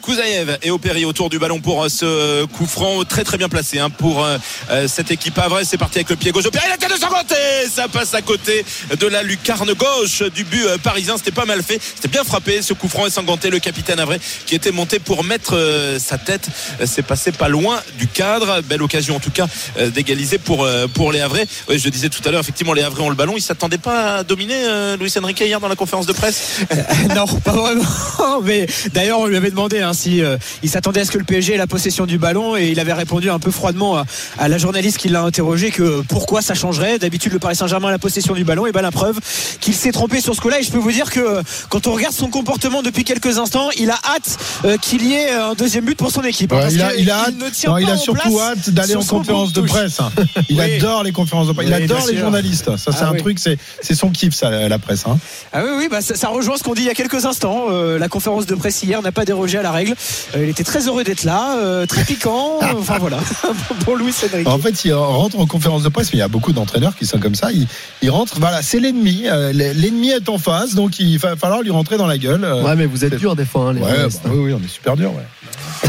Kouzaïev 0.00 0.58
et 0.62 0.70
Opéry 0.70 1.04
autour 1.04 1.30
du 1.30 1.38
ballon 1.38 1.60
pour 1.60 1.84
euh, 1.84 1.88
ce 1.88 2.44
coup 2.46 2.66
franc 2.66 3.04
très 3.04 3.24
très 3.24 3.38
bien 3.38 3.48
placé 3.48 3.78
hein, 3.78 3.90
pour 3.90 4.24
euh, 4.24 4.38
euh, 4.70 4.88
cette 4.88 5.10
équipe 5.10 5.38
Havre. 5.38 5.60
C'est 5.64 5.76
parti 5.76 5.98
avec 5.98 6.10
le 6.10 6.16
pied 6.16 6.32
gauche. 6.32 6.46
Opéry, 6.46 6.64
la 6.68 6.76
tête 6.76 6.92
de 6.92 6.98
Sanganté 6.98 7.34
Ça 7.70 7.88
passe 7.88 8.14
à 8.14 8.22
côté 8.22 8.64
de 8.98 9.06
la 9.06 9.22
lucarne 9.22 9.72
gauche 9.74 10.22
du 10.34 10.44
but 10.44 10.66
parisien. 10.82 11.16
C'était 11.16 11.30
pas 11.30 11.44
mal 11.44 11.62
fait. 11.62 11.80
C'était 11.80 12.08
bien 12.08 12.24
frappé 12.24 12.62
ce 12.62 12.72
coup 12.72 12.88
franc 12.88 13.06
et 13.06 13.10
Sanganté, 13.10 13.50
le 13.50 13.58
capitaine 13.58 14.00
Havre, 14.00 14.16
qui 14.46 14.54
était 14.54 14.72
monté 14.72 14.98
pour 14.98 15.24
mettre 15.24 15.56
sa 15.98 16.18
tête. 16.18 16.48
C'est 16.84 17.02
passé 17.02 17.32
pas 17.32 17.48
loin 17.48 17.80
du 17.98 18.06
cadre. 18.06 18.60
Belle 18.62 18.82
occasion 18.82 19.16
en 19.16 19.20
tout 19.20 19.30
cas 19.30 19.46
d'égaliser 19.94 20.38
pour, 20.38 20.68
pour 20.94 21.12
les 21.12 21.20
Havrais. 21.20 21.46
Oui, 21.68 21.78
je 21.78 21.88
disais 21.88 22.08
tout 22.08 22.26
à 22.26 22.30
l'heure, 22.30 22.40
effectivement, 22.40 22.72
les 22.72 22.82
Havrais 22.82 23.02
ont 23.02 23.10
le 23.10 23.14
ballon. 23.14 23.34
Ils 23.36 23.42
s'attendaient 23.42 23.78
pas 23.78 24.16
à 24.16 24.24
dominer 24.24 24.96
Luis 24.98 25.12
Enrique 25.18 25.40
hier 25.40 25.60
dans 25.60 25.68
la 25.68 25.76
conférence 25.76 26.06
de 26.06 26.12
presse. 26.12 26.60
non, 27.14 27.26
pas 27.26 27.52
vraiment. 27.52 28.40
Mais 28.42 28.66
d'ailleurs, 28.92 29.20
on 29.20 29.26
lui 29.26 29.36
avait 29.36 29.50
demandé 29.50 29.80
hein, 29.80 29.89
si 29.92 30.22
euh, 30.22 30.36
il 30.62 30.70
s'attendait 30.70 31.00
à 31.00 31.04
ce 31.04 31.10
que 31.10 31.18
le 31.18 31.24
PSG 31.24 31.54
ait 31.54 31.58
la 31.58 31.66
possession 31.66 32.06
du 32.06 32.18
ballon 32.18 32.56
et 32.56 32.68
il 32.68 32.80
avait 32.80 32.92
répondu 32.92 33.30
un 33.30 33.38
peu 33.38 33.50
froidement 33.50 33.96
à, 33.96 34.04
à 34.38 34.48
la 34.48 34.58
journaliste 34.58 34.98
qui 34.98 35.08
l'a 35.08 35.22
interrogé 35.22 35.70
que 35.70 36.02
pourquoi 36.08 36.42
ça 36.42 36.54
changerait. 36.54 36.98
D'habitude, 36.98 37.32
le 37.32 37.38
Paris 37.38 37.56
Saint-Germain 37.56 37.88
a 37.88 37.92
la 37.92 37.98
possession 37.98 38.34
du 38.34 38.44
ballon. 38.44 38.66
Et 38.66 38.72
ben 38.72 38.82
la 38.82 38.90
preuve 38.90 39.18
qu'il 39.60 39.74
s'est 39.74 39.92
trompé 39.92 40.20
sur 40.20 40.34
ce 40.34 40.40
coup-là. 40.40 40.60
Et 40.60 40.62
je 40.62 40.70
peux 40.70 40.78
vous 40.78 40.92
dire 40.92 41.10
que 41.10 41.20
euh, 41.20 41.42
quand 41.68 41.86
on 41.86 41.92
regarde 41.92 42.14
son 42.14 42.28
comportement 42.28 42.82
depuis 42.82 43.04
quelques 43.04 43.38
instants, 43.38 43.68
il 43.78 43.90
a 43.90 43.98
hâte 44.04 44.38
euh, 44.64 44.76
qu'il 44.76 45.06
y 45.06 45.14
ait 45.14 45.30
un 45.30 45.54
deuxième 45.54 45.84
but 45.84 45.96
pour 45.96 46.10
son 46.10 46.22
équipe. 46.22 46.52
hein, 46.52 46.56
Ouais, 46.56 46.62
parce 46.62 46.74
il 46.74 46.82
a, 46.82 46.94
il 46.96 47.10
a 47.10 47.20
hâte. 47.24 47.34
ne 47.36 47.48
tient 47.50 47.70
non, 47.70 47.78
il 47.78 47.86
pas 47.86 47.92
a 47.92 47.94
en 47.94 47.98
surtout 47.98 48.40
hâte 48.40 48.70
d'aller 48.70 48.96
en 48.96 49.02
conférence 49.04 49.52
de 49.52 49.60
presse. 49.62 50.00
hein. 50.00 50.10
Il 50.48 50.58
Oui. 50.60 50.76
adore 50.76 51.02
les 51.04 51.12
conférences 51.12 51.48
de 51.48 51.52
presse. 51.52 51.68
Il 51.68 51.74
Oui, 51.74 51.82
adore 51.84 51.98
les 52.06 52.12
sûr. 52.14 52.18
journalistes. 52.20 52.76
Ça, 52.76 52.92
c'est 52.92 52.98
Ah 53.02 53.08
un 53.08 53.12
oui. 53.12 53.18
truc, 53.20 53.38
c'est 53.38 53.58
c'est 53.82 53.94
son 53.94 54.10
kiff, 54.10 54.34
ça, 54.34 54.50
la 54.68 54.78
presse. 54.78 55.04
Hein. 55.06 55.18
Ah 55.52 55.62
oui, 55.64 55.70
oui, 55.78 55.88
bah 55.90 56.00
ça, 56.00 56.14
ça 56.14 56.28
rejoint 56.28 56.56
ce 56.56 56.62
qu'on 56.62 56.74
dit 56.74 56.82
il 56.82 56.86
y 56.86 56.90
a 56.90 56.94
quelques 56.94 57.24
instants. 57.26 57.66
Euh, 57.70 57.98
la 57.98 58.08
conférence 58.08 58.46
de 58.46 58.54
presse 58.54 58.82
hier 58.82 59.00
n'a 59.02 59.12
pas 59.12 59.24
dérogé 59.24 59.58
à 59.58 59.62
la 59.62 59.70
règle. 59.80 59.94
Euh, 60.36 60.44
il 60.44 60.48
était 60.50 60.64
très 60.64 60.86
heureux 60.86 61.04
d'être 61.04 61.24
là, 61.24 61.56
euh, 61.58 61.86
très 61.86 62.04
piquant. 62.04 62.58
enfin 62.78 62.98
voilà, 62.98 63.18
pour 63.84 63.96
Louis 63.96 64.12
Cédric. 64.12 64.46
En 64.46 64.58
fait, 64.58 64.84
il 64.84 64.92
rentre 64.92 65.38
en 65.38 65.46
conférence 65.46 65.82
de 65.82 65.88
presse, 65.88 66.12
mais 66.12 66.18
il 66.18 66.20
y 66.20 66.24
a 66.24 66.28
beaucoup 66.28 66.52
d'entraîneurs 66.52 66.94
qui 66.96 67.06
sont 67.06 67.18
comme 67.18 67.34
ça. 67.34 67.50
Il, 67.52 67.66
il 68.02 68.10
rentre, 68.10 68.38
voilà, 68.38 68.62
c'est 68.62 68.80
l'ennemi. 68.80 69.24
Euh, 69.26 69.52
L'ennemi 69.52 70.10
est 70.10 70.28
en 70.28 70.38
face, 70.38 70.74
donc 70.74 70.98
il 71.00 71.18
va 71.18 71.36
falloir 71.36 71.62
lui 71.62 71.70
rentrer 71.70 71.96
dans 71.96 72.06
la 72.06 72.18
gueule. 72.18 72.44
Euh, 72.44 72.62
Ouais, 72.62 72.76
mais 72.76 72.86
vous 72.86 73.04
êtes 73.04 73.14
dur 73.16 73.34
des 73.36 73.44
fois, 73.44 73.68
hein, 73.68 73.72
les 73.72 73.80
ouais, 73.80 73.88
bah, 73.90 74.08
hein. 74.24 74.28
oui, 74.32 74.38
oui, 74.38 74.52
on 74.52 74.62
est 74.64 74.68
super 74.68 74.96
dur. 74.96 75.12
Ouais. 75.14 75.22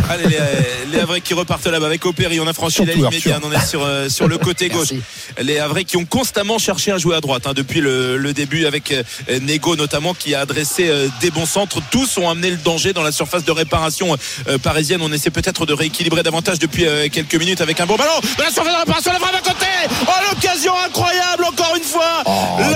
Allez, 0.10 0.26
les, 0.28 0.38
les 0.92 1.00
Havrais 1.00 1.22
qui 1.22 1.34
repartent 1.34 1.68
là-bas 1.68 1.86
avec 1.88 2.06
Opéry. 2.06 2.40
On 2.40 2.48
a 2.48 2.54
franchi 2.54 2.86
la 2.86 2.94
ligne 2.94 3.10
médiane. 3.10 3.42
On 3.44 3.52
est 3.52 3.66
sur, 3.66 3.84
euh, 3.84 4.10
sur 4.10 4.28
le 4.28 4.38
côté 4.38 4.70
gauche. 4.70 4.92
Merci. 4.92 5.04
Les 5.42 5.60
Havrais 5.60 5.84
qui 5.84 5.98
ont 5.98 6.06
constamment 6.06 6.58
cherché 6.58 6.92
à 6.92 6.98
jouer 6.98 7.16
à 7.16 7.22
droite 7.22 7.48
hein, 7.48 7.54
depuis 7.56 7.82
le, 7.82 8.18
le 8.18 8.34
début 8.34 8.66
avec 8.66 8.92
euh, 8.92 9.04
Nego 9.42 9.76
notamment 9.76 10.14
qui 10.14 10.36
a 10.36 10.42
adressé 10.42 10.88
euh, 10.90 11.08
des 11.22 11.32
bons 11.32 11.46
centres. 11.46 11.80
Tous 11.92 12.18
ont 12.18 12.30
amené 12.30 12.50
le 12.52 12.58
danger 12.58 12.94
dans 12.94 13.04
la 13.04 13.12
surface 13.12 13.44
de 13.44 13.52
réparation 13.52 14.18
parisienne. 14.64 15.02
On 15.02 15.12
essaie 15.12 15.30
peut-être 15.30 15.66
de 15.66 15.74
rééquilibrer 15.74 16.24
davantage 16.24 16.60
depuis 16.60 16.86
quelques 17.12 17.36
minutes 17.36 17.62
avec 17.62 17.80
un 17.80 17.86
bon 17.86 17.96
ballon. 17.96 18.12
Dans 18.38 18.44
la 18.44 18.52
surface 18.52 18.74
de 18.74 18.80
réparation, 18.80 19.12
la 19.14 19.20
frappe 19.20 19.36
à 19.36 19.40
côté. 19.40 19.66
Oh, 20.08 20.12
l'occasion 20.32 20.74
incroyable 20.86 21.44
encore 21.46 21.76
une 21.76 21.84
fois. 21.84 22.24
Oh, 22.26 22.32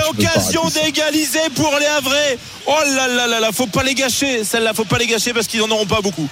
L'occasion 0.06 0.62
d'égaliser 0.68 1.40
pour 1.54 1.74
les 1.78 1.86
Havrais. 1.86 2.38
Oh 2.66 2.74
là 2.94 3.08
là 3.08 3.26
là 3.26 3.40
là, 3.40 3.50
faut 3.52 3.66
pas 3.66 3.82
les 3.82 3.94
gâcher. 3.94 4.44
Celle-là, 4.44 4.74
faut 4.74 4.84
pas 4.84 4.98
les 4.98 5.06
gâcher 5.06 5.32
parce 5.32 5.46
qu'ils 5.46 5.62
en 5.62 5.70
auront 5.70 5.86
pas 5.86 6.00
beaucoup. 6.00 6.28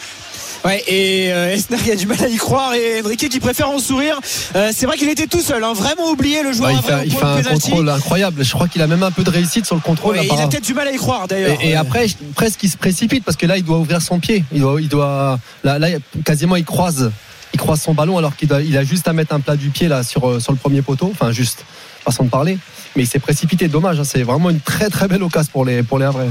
Ouais, 0.65 0.83
et 0.87 1.33
euh, 1.33 1.53
Esner 1.53 1.77
qui 1.77 1.91
a 1.91 1.97
du 1.97 2.07
mal 2.07 2.23
à 2.23 2.29
y 2.29 2.37
croire 2.37 2.73
et 2.75 3.03
Enrique 3.05 3.29
qui 3.29 3.41
préfère 3.41 3.69
en 3.69 3.79
sourire. 3.79 4.19
Euh, 4.57 4.71
c'est 4.75 4.87
vrai 4.87 4.97
qu'il 4.97 5.09
était 5.09 5.27
tout 5.27 5.41
seul, 5.41 5.63
hein, 5.63 5.75
vraiment 5.75 6.11
oublié 6.11 6.43
le 6.43 6.53
joueur 6.53 6.71
Ouais, 6.71 6.77
il 6.77 6.83
fait, 6.83 7.07
il 7.07 7.17
un 7.17 7.43
penalty. 7.43 7.71
contrôle 7.71 7.89
incroyable. 7.91 8.45
Je 8.45 8.53
crois 8.53 8.67
qu'il 8.69 8.81
a 8.81 8.87
même 8.87 9.03
un 9.03 9.11
peu 9.11 9.25
de 9.25 9.31
réussite 9.31 9.67
sur 9.67 9.75
le 9.75 9.83
contrôle. 9.83 10.17
Ouais, 10.17 10.27
il 10.27 10.41
a 10.41 10.47
peut-être 10.47 10.65
du 10.65 10.75
mal 10.75 10.89
à 10.89 10.93
y 10.93 10.97
croire 10.97 11.29
d'ailleurs. 11.29 11.59
Et, 11.61 11.71
et 11.71 11.77
après, 11.77 12.07
presque 12.35 12.63
il 12.63 12.71
se 12.71 12.77
précipite 12.79 13.25
parce 13.25 13.37
que 13.37 13.47
là, 13.47 13.59
il 13.59 13.65
doit 13.65 13.79
ouvrir 13.79 14.01
son 14.01 14.19
pied. 14.21 14.45
Il 14.53 14.61
doit, 14.61 14.81
il 14.81 14.89
doit 14.89 15.39
là, 15.65 15.79
là, 15.79 15.89
quasiment, 16.25 16.57
il 16.57 16.65
croise, 16.65 17.11
il 17.53 17.61
croise 17.61 17.81
son 17.83 17.93
ballon 17.93 18.17
alors 18.17 18.35
qu'il 18.35 18.51
il 18.67 18.77
a 18.79 18.85
juste 18.85 19.07
à 19.07 19.13
mettre 19.13 19.35
un 19.35 19.41
plat 19.41 19.57
du 19.57 19.69
pied 19.69 19.89
là 19.89 20.03
sur, 20.03 20.29
euh, 20.29 20.41
sur 20.41 20.53
le 20.53 20.59
premier 20.59 20.81
poteau. 20.81 21.11
Enfin, 21.13 21.31
juste. 21.31 21.65
façon 22.05 22.25
de 22.25 22.31
parler. 22.31 22.59
Mais 22.97 23.03
il 23.03 23.07
s'est 23.07 23.19
précipité, 23.19 23.69
dommage. 23.69 23.99
hein. 23.99 24.05
C'est 24.05 24.23
vraiment 24.23 24.51
une 24.51 24.61
très 24.61 24.89
très 24.89 25.09
belle 25.09 25.23
occasion 25.23 25.51
pour 25.53 25.65
les 25.65 25.83
pour 25.83 25.99
les 25.99 26.05
Havrais. 26.05 26.29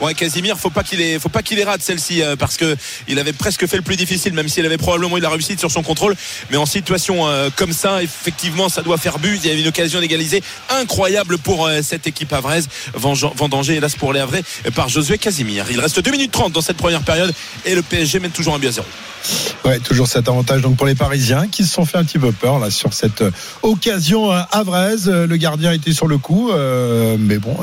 Ouais, 0.00 0.14
Casimir, 0.14 0.56
faut 0.58 0.70
pas 0.70 0.82
qu'il 0.82 1.00
ait, 1.00 1.18
faut 1.18 1.28
pas 1.28 1.42
qu'il 1.42 1.58
ait 1.58 1.64
rate 1.64 1.82
celle-ci 1.82 2.22
euh, 2.22 2.36
parce 2.36 2.56
que 2.56 2.76
il 3.08 3.18
avait 3.18 3.32
presque 3.32 3.66
fait 3.66 3.76
le 3.76 3.82
plus 3.82 3.96
difficile, 3.96 4.32
même 4.32 4.48
s'il 4.48 4.64
avait 4.64 4.78
probablement 4.78 5.18
eu 5.18 5.20
la 5.20 5.28
réussite 5.28 5.58
sur 5.60 5.70
son 5.70 5.82
contrôle. 5.82 6.14
Mais 6.50 6.56
en 6.56 6.66
situation 6.66 7.26
euh, 7.26 7.50
comme 7.54 7.72
ça, 7.72 8.02
effectivement, 8.02 8.68
ça 8.68 8.82
doit 8.82 8.96
faire 8.98 9.18
but. 9.18 9.40
Il 9.44 9.50
y 9.50 9.54
a 9.54 9.58
une 9.58 9.66
occasion 9.68 10.00
d'égaliser 10.00 10.42
incroyable 10.70 11.38
pour 11.38 11.66
euh, 11.66 11.80
cette 11.82 12.06
équipe 12.06 12.32
havraise. 12.32 12.68
Vendanger, 12.94 13.74
hélas 13.76 13.94
pour 13.94 14.12
les 14.12 14.20
Havrais, 14.20 14.42
par 14.74 14.88
Josué 14.88 15.18
Casimir. 15.18 15.66
Il 15.70 15.80
reste 15.80 16.00
2 16.00 16.10
minutes 16.10 16.32
30 16.32 16.52
dans 16.52 16.60
cette 16.60 16.76
première 16.76 17.02
période 17.02 17.32
et 17.64 17.74
le 17.74 17.82
PSG 17.82 18.20
mène 18.20 18.30
toujours 18.30 18.54
un 18.54 18.58
but 18.58 18.68
à 18.68 18.72
zéro. 18.72 18.86
Ouais, 19.64 19.80
toujours 19.80 20.06
cet 20.06 20.28
avantage 20.28 20.62
donc 20.62 20.76
pour 20.76 20.86
les 20.86 20.94
Parisiens 20.94 21.48
qui 21.48 21.64
se 21.64 21.72
sont 21.72 21.84
fait 21.84 21.98
un 21.98 22.04
petit 22.04 22.18
peu 22.18 22.30
peur 22.30 22.60
là 22.60 22.70
sur 22.70 22.92
cette 22.94 23.24
occasion 23.62 24.30
havraise. 24.30 25.08
Le 25.08 25.36
gardien 25.36 25.72
était 25.72 25.92
sur 25.92 26.05
le 26.06 26.18
coup, 26.18 26.50
euh, 26.50 27.16
mais 27.18 27.38
bon, 27.38 27.56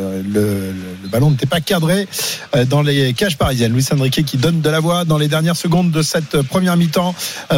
euh, 0.00 0.22
le, 0.32 1.08
ballon 1.08 1.30
n'était 1.30 1.46
pas 1.46 1.60
cadré 1.60 2.06
euh, 2.54 2.64
dans 2.64 2.82
les 2.82 3.12
cages 3.14 3.36
parisiennes. 3.36 3.72
Luis 3.72 3.84
Enrique 3.92 4.24
qui 4.24 4.36
donne 4.36 4.60
de 4.60 4.70
la 4.70 4.78
voix 4.78 5.04
dans 5.04 5.18
les 5.18 5.26
dernières 5.26 5.56
secondes 5.56 5.90
de 5.90 6.02
cette 6.02 6.40
première 6.42 6.76
mi-temps. 6.76 7.14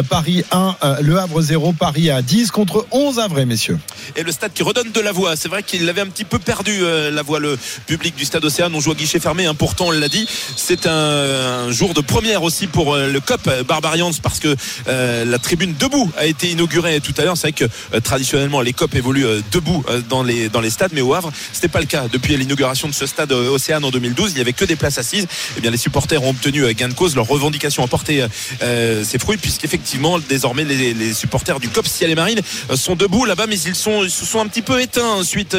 Paris 0.09 0.43
1, 0.51 0.75
euh, 0.83 0.95
Le 1.01 1.19
Havre 1.19 1.39
0, 1.39 1.73
Paris 1.73 2.09
à 2.09 2.21
10 2.23 2.49
contre 2.49 2.87
11 2.91 3.19
Havrais, 3.19 3.45
messieurs. 3.45 3.77
et 4.15 4.23
le 4.23 4.31
stade 4.31 4.53
qui 4.53 4.63
redonne 4.63 4.91
de 4.91 4.99
la 4.99 5.11
voix. 5.11 5.35
C'est 5.35 5.49
vrai 5.49 5.61
qu'il 5.61 5.87
avait 5.87 6.01
un 6.01 6.07
petit 6.07 6.25
peu 6.25 6.39
perdu 6.39 6.81
la 7.11 7.21
voix, 7.21 7.39
le 7.39 7.57
public 7.85 8.15
du 8.15 8.25
stade 8.25 8.43
Océane. 8.43 8.73
On 8.73 8.79
joue 8.79 8.91
à 8.91 8.95
guichet 8.95 9.19
fermé, 9.19 9.45
hein, 9.45 9.53
pourtant 9.53 9.87
on 9.87 9.91
l'a 9.91 10.09
dit. 10.09 10.27
C'est 10.55 10.87
un, 10.87 11.71
jour 11.71 11.93
de 11.93 12.01
première 12.01 12.43
aussi 12.43 12.67
pour 12.67 12.95
le 12.95 13.19
COP 13.19 13.49
Barbarians 13.67 14.11
parce 14.21 14.39
que 14.39 14.55
la 14.87 15.37
tribune 15.37 15.75
debout 15.79 16.11
a 16.17 16.25
été 16.25 16.49
inaugurée 16.49 16.99
tout 17.01 17.13
à 17.17 17.23
l'heure. 17.23 17.37
C'est 17.37 17.51
vrai 17.55 17.67
que 17.67 17.99
traditionnellement 17.99 18.61
les 18.61 18.73
COP 18.73 18.95
évoluent 18.95 19.43
debout 19.51 19.83
dans 20.09 20.23
les 20.23 20.32
dans 20.51 20.61
les 20.61 20.69
stades, 20.69 20.91
mais 20.93 21.01
au 21.01 21.13
Havre 21.13 21.31
c'était 21.51 21.67
pas 21.67 21.79
le 21.79 21.85
cas 21.85 22.07
depuis 22.11 22.35
l'inauguration 22.37 22.87
de 22.87 22.93
ce 22.93 23.05
stade 23.05 23.31
euh, 23.31 23.49
Océane 23.49 23.83
en 23.83 23.91
2012. 23.91 24.31
Il 24.31 24.37
y 24.37 24.41
avait 24.41 24.53
que 24.53 24.65
des 24.65 24.75
places 24.75 24.97
assises. 24.97 25.27
Et 25.57 25.61
bien 25.61 25.71
les 25.71 25.77
supporters 25.77 26.21
ont 26.23 26.31
obtenu 26.31 26.63
euh, 26.63 26.73
gain 26.73 26.89
de 26.89 26.93
cause. 26.93 27.15
Leur 27.15 27.27
revendication 27.27 27.83
a 27.83 27.87
porté 27.87 28.25
euh, 28.61 29.03
ses 29.03 29.19
fruits 29.19 29.37
puisqu'effectivement 29.37 30.19
désormais 30.19 30.63
les, 30.63 31.13
supporters 31.13 31.59
du 31.59 31.69
COP 31.69 31.87
Ciel 31.87 32.09
et 32.09 32.15
Marine 32.15 32.39
sont 32.75 32.95
debout 32.95 33.25
là-bas, 33.25 33.45
mais 33.47 33.59
ils 33.59 33.75
sont 33.75 34.07
se 34.09 34.25
sont 34.25 34.39
un 34.39 34.47
petit 34.47 34.61
peu 34.61 34.81
éteints 34.81 35.23
suite 35.23 35.55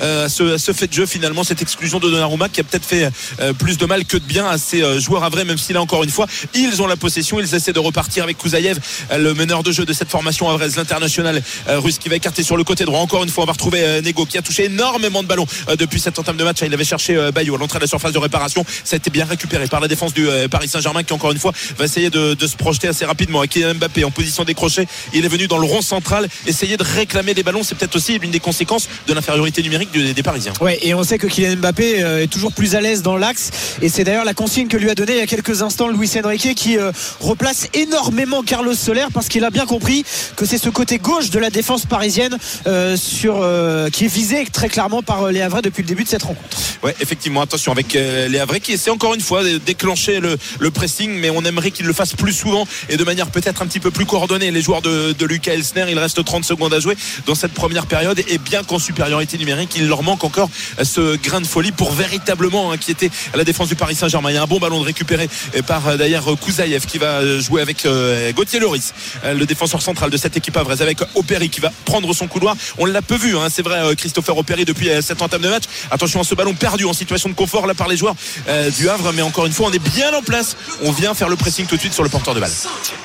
à, 0.00 0.28
ce, 0.28 0.72
fait 0.72 0.86
de 0.86 0.92
jeu 0.92 1.06
finalement 1.06 1.44
cette 1.44 1.62
exclusion 1.62 1.98
de 1.98 2.10
Donnarumma 2.10 2.48
qui 2.48 2.60
a 2.60 2.64
peut-être 2.64 2.84
fait 2.84 3.10
plus 3.58 3.78
de 3.78 3.86
mal 3.86 4.04
que 4.04 4.16
de 4.16 4.24
bien 4.24 4.46
à 4.46 4.58
ces 4.58 5.00
joueurs 5.00 5.24
à 5.24 5.30
même 5.30 5.58
si 5.58 5.72
là 5.72 5.80
encore 5.80 6.04
une 6.04 6.10
fois 6.10 6.26
ils 6.54 6.82
ont 6.82 6.86
la 6.86 6.96
possession, 6.96 7.38
ils 7.40 7.54
essaient 7.54 7.72
de 7.72 7.78
repartir 7.78 8.24
avec 8.24 8.38
Kouzaïev, 8.38 8.78
le 9.16 9.34
meneur 9.34 9.62
de 9.62 9.72
jeu 9.72 9.84
de 9.84 9.92
cette 9.92 10.10
formation 10.10 10.48
havraise, 10.50 10.76
l'international 10.76 11.42
russe 11.68 11.98
qui 11.98 12.08
va 12.08 12.16
écarter 12.16 12.42
sur 12.42 12.56
le 12.56 12.64
côté 12.64 12.84
droit. 12.84 13.00
Encore 13.00 13.22
une 13.24 13.30
fois, 13.30 13.44
on 13.44 13.46
va 13.46 13.52
retrouver 13.52 13.82
euh, 13.82 14.00
Qui 14.26 14.38
a 14.38 14.42
touché 14.42 14.64
énormément 14.64 15.22
de 15.22 15.28
ballons 15.28 15.46
euh, 15.68 15.76
depuis 15.76 16.00
cette 16.00 16.18
entame 16.18 16.36
de 16.36 16.44
match. 16.44 16.58
Il 16.64 16.74
avait 16.74 16.84
cherché 16.84 17.16
euh, 17.16 17.30
Bayo 17.30 17.54
à 17.54 17.58
l'entrée 17.58 17.78
de 17.78 17.84
la 17.84 17.88
surface 17.88 18.12
de 18.12 18.18
réparation. 18.18 18.64
Ça 18.84 18.96
a 18.96 18.98
été 18.98 19.10
bien 19.10 19.24
récupéré 19.24 19.66
par 19.66 19.80
la 19.80 19.88
défense 19.88 20.12
du 20.12 20.28
euh, 20.28 20.48
Paris 20.48 20.68
Saint-Germain 20.68 21.02
qui 21.02 21.12
encore 21.12 21.32
une 21.32 21.38
fois 21.38 21.52
va 21.78 21.84
essayer 21.84 22.10
de, 22.10 22.36
se 22.40 22.56
projeter 22.56 22.88
assez 22.88 23.04
rapidement. 23.04 23.42
Et 23.42 23.48
Kylian 23.48 23.74
Mbappé 23.74 24.04
en 24.04 24.10
position 24.10 24.44
décrochée, 24.44 24.86
il 25.12 25.24
est 25.24 25.28
venu 25.28 25.46
dans 25.46 25.58
le 25.58 25.66
rond 25.66 25.82
central 25.82 26.28
essayer 26.46 26.76
de 26.76 26.82
réclamer 26.82 27.34
des 27.34 27.42
ballons. 27.42 27.62
C'est 27.62 27.76
peut-être 27.76 27.96
aussi 27.96 28.18
l'une 28.18 28.30
des 28.30 28.40
conséquences 28.40 28.88
de 29.06 29.14
l'infériorité 29.14 29.62
numérique 29.62 29.90
des 29.92 30.22
Parisiens. 30.22 30.52
Ouais, 30.60 30.78
et 30.82 30.94
on 30.94 31.04
sait 31.04 31.18
que 31.18 31.26
Kylian 31.26 31.56
Mbappé 31.56 31.98
est 32.22 32.26
toujours 32.26 32.52
plus 32.52 32.74
à 32.74 32.80
l'aise 32.80 33.02
dans 33.02 33.16
l'axe. 33.16 33.50
Et 33.82 33.88
c'est 33.88 34.04
d'ailleurs 34.04 34.24
la 34.24 34.34
consigne 34.34 34.68
que 34.68 34.76
lui 34.76 34.90
a 34.90 34.94
donnée 34.94 35.12
il 35.12 35.18
y 35.18 35.22
a 35.22 35.26
quelques 35.26 35.62
instants 35.62 35.88
Luis 35.88 36.10
Enrique 36.22 36.54
qui 36.54 36.76
replace 37.20 37.68
énormément 37.74 38.42
Carlos 38.42 38.74
Soler 38.74 39.06
parce 39.12 39.28
qu'il 39.28 39.44
a 39.44 39.50
bien 39.50 39.66
compris 39.66 40.04
que 40.36 40.44
c'est 40.46 40.58
ce 40.58 40.70
côté 40.70 40.98
gauche 40.98 41.30
de 41.30 41.38
la 41.38 41.50
défense 41.50 41.86
parisienne 41.86 42.36
euh, 42.66 42.96
sur, 42.96 43.46
qui 43.92 44.07
visé 44.08 44.44
très 44.52 44.68
clairement 44.68 45.02
par 45.02 45.24
euh, 45.24 45.30
les 45.30 45.40
Havrais 45.40 45.62
depuis 45.62 45.82
le 45.82 45.88
début 45.88 46.04
de 46.04 46.08
cette 46.08 46.22
rencontre. 46.22 46.56
Ouais, 46.82 46.94
effectivement, 47.00 47.42
attention 47.42 47.72
avec 47.72 47.94
euh, 47.96 48.28
les 48.28 48.38
Havrais 48.38 48.60
qui 48.60 48.72
essaient 48.72 48.90
encore 48.90 49.14
une 49.14 49.20
fois 49.20 49.44
de 49.44 49.58
déclencher 49.58 50.20
le, 50.20 50.36
le 50.58 50.70
pressing, 50.70 51.10
mais 51.18 51.30
on 51.30 51.44
aimerait 51.44 51.70
qu'ils 51.70 51.86
le 51.86 51.92
fassent 51.92 52.14
plus 52.14 52.32
souvent 52.32 52.66
et 52.88 52.96
de 52.96 53.04
manière 53.04 53.30
peut-être 53.30 53.62
un 53.62 53.66
petit 53.66 53.80
peu 53.80 53.90
plus 53.90 54.06
coordonnée. 54.06 54.50
Les 54.50 54.62
joueurs 54.62 54.82
de, 54.82 55.12
de 55.12 55.26
Lucas 55.26 55.52
Elsner, 55.52 55.86
il 55.88 55.98
reste 55.98 56.24
30 56.24 56.44
secondes 56.44 56.72
à 56.72 56.80
jouer 56.80 56.96
dans 57.26 57.34
cette 57.34 57.52
première 57.52 57.86
période 57.86 58.22
et 58.28 58.38
bien 58.38 58.62
qu'en 58.62 58.78
supériorité 58.78 59.38
numérique, 59.38 59.72
il 59.76 59.88
leur 59.88 60.02
manque 60.02 60.24
encore 60.24 60.50
euh, 60.78 60.84
ce 60.84 61.16
grain 61.16 61.40
de 61.40 61.46
folie 61.46 61.72
pour 61.72 61.92
véritablement 61.92 62.72
inquiéter 62.72 63.10
la 63.34 63.44
défense 63.44 63.68
du 63.68 63.76
Paris 63.76 63.94
Saint-Germain. 63.94 64.30
Il 64.30 64.34
y 64.34 64.38
a 64.38 64.42
un 64.42 64.46
bon 64.46 64.58
ballon 64.58 64.80
de 64.80 64.84
récupéré 64.84 65.28
par 65.66 65.96
d'ailleurs 65.96 66.36
Kouzaïev 66.40 66.86
qui 66.86 66.98
va 66.98 67.38
jouer 67.40 67.60
avec 67.62 67.86
Gauthier 68.34 68.60
Loris, 68.60 68.94
le 69.24 69.44
défenseur 69.44 69.82
central 69.82 70.10
de 70.10 70.16
cette 70.16 70.36
équipe 70.36 70.56
havraise, 70.56 70.82
avec 70.82 70.98
Opéry 71.14 71.50
qui 71.50 71.60
va 71.60 71.72
prendre 71.84 72.12
son 72.14 72.26
couloir. 72.26 72.56
On 72.78 72.86
l'a 72.86 73.02
peu 73.02 73.16
vu, 73.16 73.36
hein, 73.36 73.48
c'est 73.50 73.62
vrai, 73.62 73.94
Christopher 73.98 74.36
Opéry 74.38 74.64
depuis 74.64 74.88
euh, 74.88 75.02
cette 75.02 75.20
entame 75.20 75.42
de 75.42 75.48
match. 75.48 75.64
Attention 75.90 76.20
à 76.20 76.24
ce 76.24 76.34
ballon 76.34 76.54
perdu 76.54 76.86
en 76.86 76.92
situation 76.94 77.28
de 77.28 77.34
confort 77.34 77.66
là 77.66 77.74
par 77.74 77.88
les 77.88 77.96
joueurs 77.96 78.14
euh, 78.48 78.70
du 78.70 78.88
Havre, 78.88 79.12
mais 79.12 79.22
encore 79.22 79.44
une 79.46 79.52
fois, 79.52 79.68
on 79.68 79.72
est 79.72 79.78
bien 79.94 80.12
en 80.14 80.22
place. 80.22 80.56
On 80.82 80.92
vient 80.92 81.12
faire 81.14 81.28
le 81.28 81.36
pressing 81.36 81.66
tout 81.66 81.74
de 81.76 81.80
suite 81.80 81.92
sur 81.92 82.02
le 82.04 82.08
porteur 82.08 82.34
de 82.34 82.40
balle. 82.40 82.50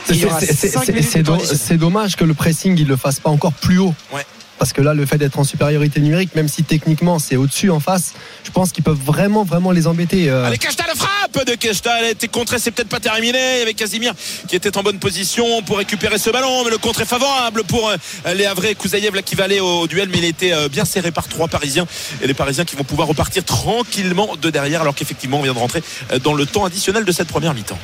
C'est- 0.05 1.77
dommage 1.77 2.15
que 2.15 2.23
le 2.23 2.33
pressing 2.33 2.77
il 2.77 2.87
le 2.87 2.95
fasse 2.95 3.19
pas 3.19 3.29
encore 3.29 3.53
plus 3.53 3.79
haut. 3.79 3.93
Ouais. 4.13 4.25
Parce 4.59 4.73
que 4.73 4.81
là, 4.81 4.93
le 4.93 5.05
fait 5.05 5.17
d'être 5.17 5.39
en 5.39 5.43
supériorité 5.43 5.99
numérique, 5.99 6.35
même 6.35 6.47
si 6.47 6.63
techniquement 6.63 7.19
c'est 7.19 7.35
au-dessus 7.35 7.69
en 7.69 7.79
face, 7.79 8.13
je 8.43 8.51
pense 8.51 8.71
qu'ils 8.71 8.83
peuvent 8.83 9.01
vraiment, 9.03 9.43
vraiment 9.43 9.71
les 9.71 9.87
embêter. 9.87 10.29
euh. 10.29 10.45
Allez, 10.45 10.57
Keshta, 10.57 10.85
la 10.87 10.95
frappe 10.95 11.45
de 11.45 11.55
Keshta. 11.55 11.99
Elle 11.99 12.05
a 12.05 12.09
été 12.11 12.29
c'est 12.57 12.71
peut-être 12.71 12.89
pas 12.89 12.99
terminé. 12.99 13.37
Il 13.55 13.59
y 13.59 13.61
avait 13.63 13.73
Casimir 13.73 14.13
qui 14.47 14.55
était 14.55 14.77
en 14.77 14.83
bonne 14.83 14.99
position 14.99 15.61
pour 15.63 15.77
récupérer 15.77 16.17
ce 16.17 16.29
ballon, 16.29 16.63
mais 16.63 16.71
le 16.71 16.77
contre 16.77 17.01
est 17.01 17.05
favorable 17.05 17.63
pour 17.63 17.89
euh, 17.89 17.97
les 18.33 18.45
Havrais. 18.45 18.75
Kouzaïev 18.75 19.15
là 19.15 19.21
qui 19.21 19.35
va 19.35 19.43
au 19.61 19.87
duel, 19.87 20.09
mais 20.09 20.19
il 20.19 20.25
été 20.25 20.53
euh, 20.53 20.69
bien 20.69 20.85
serré 20.85 21.11
par 21.11 21.27
trois 21.27 21.47
Parisiens. 21.47 21.85
Et 22.21 22.27
les 22.27 22.33
Parisiens 22.33 22.65
qui 22.65 22.75
vont 22.75 22.83
pouvoir 22.83 23.07
repartir 23.07 23.43
tranquillement 23.43 24.35
de 24.41 24.49
derrière, 24.49 24.81
alors 24.81 24.95
qu'effectivement, 24.95 25.39
on 25.39 25.43
vient 25.43 25.53
de 25.53 25.59
rentrer 25.59 25.83
euh, 26.11 26.19
dans 26.19 26.33
le 26.33 26.45
temps 26.45 26.65
additionnel 26.65 27.05
de 27.05 27.11
cette 27.11 27.27
première 27.27 27.53
mi-temps. 27.53 27.77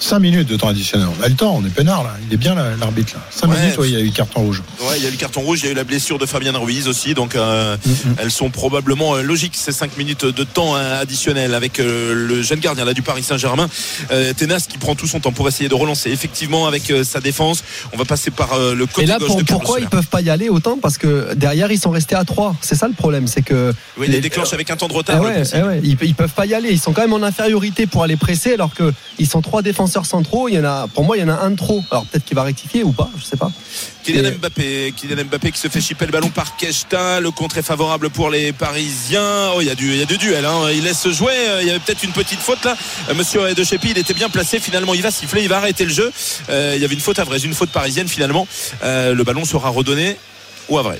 5 0.00 0.18
minutes 0.20 0.48
de 0.48 0.56
temps 0.56 0.68
additionnel. 0.68 1.08
On 1.18 1.22
a 1.22 1.28
le 1.28 1.34
temps, 1.34 1.56
on 1.56 1.66
est 1.66 1.70
peinard 1.70 2.04
là. 2.04 2.14
Il 2.28 2.32
est 2.32 2.36
bien 2.36 2.54
là, 2.54 2.66
l'arbitre 2.78 3.14
là. 3.14 3.20
5 3.30 3.48
Ouais. 3.50 3.60
minutes, 3.60 3.78
ouais, 3.78 3.88
il 3.88 3.94
y 3.94 3.96
a 3.96 4.00
eu 4.00 4.10
carton 4.10 4.40
rouge. 4.42 4.62
Ouais, 4.80 4.96
il 4.96 5.02
y 5.02 5.06
a 5.06 5.08
eu 5.08 5.12
le 5.12 5.16
carton 5.16 5.40
rouge, 5.40 5.60
il 5.62 5.66
y 5.66 5.68
a 5.68 5.72
eu 5.72 5.74
la 5.74 5.84
blessure 5.84 6.18
de 6.18 6.26
Fabien 6.26 6.52
Ruiz 6.56 6.86
aussi, 6.88 7.14
donc 7.14 7.34
euh, 7.34 7.76
elles 8.18 8.30
sont 8.30 8.50
probablement 8.50 9.16
euh, 9.16 9.22
logiques 9.22 9.54
ces 9.56 9.72
5 9.72 9.96
minutes 9.98 10.24
de 10.24 10.44
temps 10.44 10.76
euh, 10.76 11.00
additionnel 11.02 11.54
avec 11.54 11.80
euh, 11.80 12.14
le 12.14 12.42
jeune 12.42 12.60
gardien 12.60 12.84
là 12.84 12.94
du 12.94 13.02
Paris 13.02 13.22
Saint-Germain, 13.24 13.68
euh, 14.12 14.32
Tenas 14.34 14.66
qui 14.68 14.78
prend 14.78 14.94
tout 14.94 15.06
son 15.06 15.20
temps 15.20 15.32
pour 15.32 15.48
essayer 15.48 15.68
de 15.68 15.74
relancer 15.74 16.10
effectivement 16.10 16.66
avec 16.66 16.90
euh, 16.90 17.02
sa 17.02 17.20
défense. 17.20 17.64
On 17.92 17.96
va 17.96 18.04
passer 18.04 18.30
par 18.30 18.52
euh, 18.52 18.74
le 18.74 18.86
côté 18.86 19.02
Et 19.02 19.06
là, 19.06 19.18
gauche 19.18 19.28
pour- 19.28 19.36
de 19.38 19.42
pourquoi 19.44 19.80
ils 19.80 19.88
peuvent 19.88 20.06
pas 20.06 20.20
y 20.20 20.30
aller 20.30 20.48
autant? 20.48 20.78
Parce 20.80 20.96
que 20.98 21.34
derrière, 21.34 21.72
ils 21.72 21.78
sont 21.80 21.90
restés 21.90 22.14
à 22.14 22.24
3 22.24 22.54
C'est 22.60 22.76
ça 22.76 22.86
le 22.86 22.94
problème, 22.94 23.26
c'est 23.26 23.42
que. 23.42 23.72
Oui, 23.96 24.06
il 24.06 24.10
les 24.10 24.16
les- 24.16 24.20
déclenche 24.22 24.52
avec 24.52 24.70
un 24.70 24.76
temps 24.76 24.86
de 24.88 24.92
Eh 24.92 24.96
retard. 24.96 25.20
ouais, 25.22 25.32
pressing. 25.34 25.60
eh 25.60 25.66
ouais, 25.66 25.80
ils, 25.82 25.96
ils 26.02 26.14
peuvent 26.14 26.32
pas 26.32 26.46
y 26.46 26.54
aller. 26.54 26.70
Ils 26.70 26.78
sont 26.80 26.92
quand 26.92 27.02
même 27.02 27.12
en 27.12 27.22
infériorité 27.22 27.86
pour 27.86 28.02
aller 28.04 28.16
presser, 28.16 28.52
alors 28.54 28.74
que 28.74 28.92
ils 29.18 29.26
sont 29.28 29.42
trois 29.42 29.62
défenseurs 29.62 29.87
centraux. 29.88 30.48
Il 30.48 30.54
y 30.54 30.58
en 30.58 30.64
a, 30.64 30.86
pour 30.88 31.04
moi, 31.04 31.16
il 31.16 31.20
y 31.20 31.24
en 31.24 31.28
a 31.28 31.38
un 31.38 31.50
de 31.50 31.56
trop. 31.56 31.82
Alors 31.90 32.04
peut-être 32.06 32.24
qu'il 32.24 32.36
va 32.36 32.42
rectifier 32.42 32.82
ou 32.82 32.92
pas, 32.92 33.10
je 33.18 33.24
sais 33.24 33.36
pas. 33.36 33.50
Kylian 34.04 34.32
Mbappé, 34.38 34.94
Kylian 34.96 35.24
Mbappé 35.24 35.52
qui 35.52 35.60
se 35.60 35.68
fait 35.68 35.80
chipper 35.80 36.06
le 36.06 36.12
ballon 36.12 36.30
par 36.30 36.56
Keshta. 36.56 37.20
Le 37.20 37.30
contre 37.30 37.58
est 37.58 37.62
favorable 37.62 38.10
pour 38.10 38.30
les 38.30 38.52
Parisiens. 38.52 39.50
Oh, 39.54 39.60
il 39.60 39.66
y 39.66 39.70
a 39.70 39.74
du, 39.74 39.90
il 39.90 39.98
y 39.98 40.02
a 40.02 40.06
du 40.06 40.16
duel. 40.16 40.44
Hein. 40.44 40.70
Il 40.72 40.84
laisse 40.84 41.08
jouer. 41.08 41.34
Il 41.60 41.66
y 41.66 41.70
avait 41.70 41.80
peut-être 41.80 42.02
une 42.04 42.12
petite 42.12 42.40
faute 42.40 42.64
là. 42.64 42.76
Euh, 43.10 43.14
Monsieur 43.14 43.54
De 43.54 43.64
Chepi, 43.64 43.90
il 43.90 43.98
était 43.98 44.14
bien 44.14 44.28
placé. 44.28 44.58
Finalement, 44.60 44.94
il 44.94 45.02
va 45.02 45.10
siffler, 45.10 45.42
il 45.42 45.48
va 45.48 45.58
arrêter 45.58 45.84
le 45.84 45.90
jeu. 45.90 46.10
Euh, 46.50 46.72
il 46.76 46.82
y 46.82 46.84
avait 46.84 46.94
une 46.94 47.00
faute 47.00 47.18
à 47.18 47.24
vrai, 47.24 47.38
une 47.38 47.54
faute 47.54 47.70
parisienne 47.70 48.08
finalement. 48.08 48.46
Euh, 48.82 49.14
le 49.14 49.24
ballon 49.24 49.44
sera 49.44 49.68
redonné 49.68 50.16
ou 50.68 50.78
à 50.78 50.82
vrai. 50.82 50.98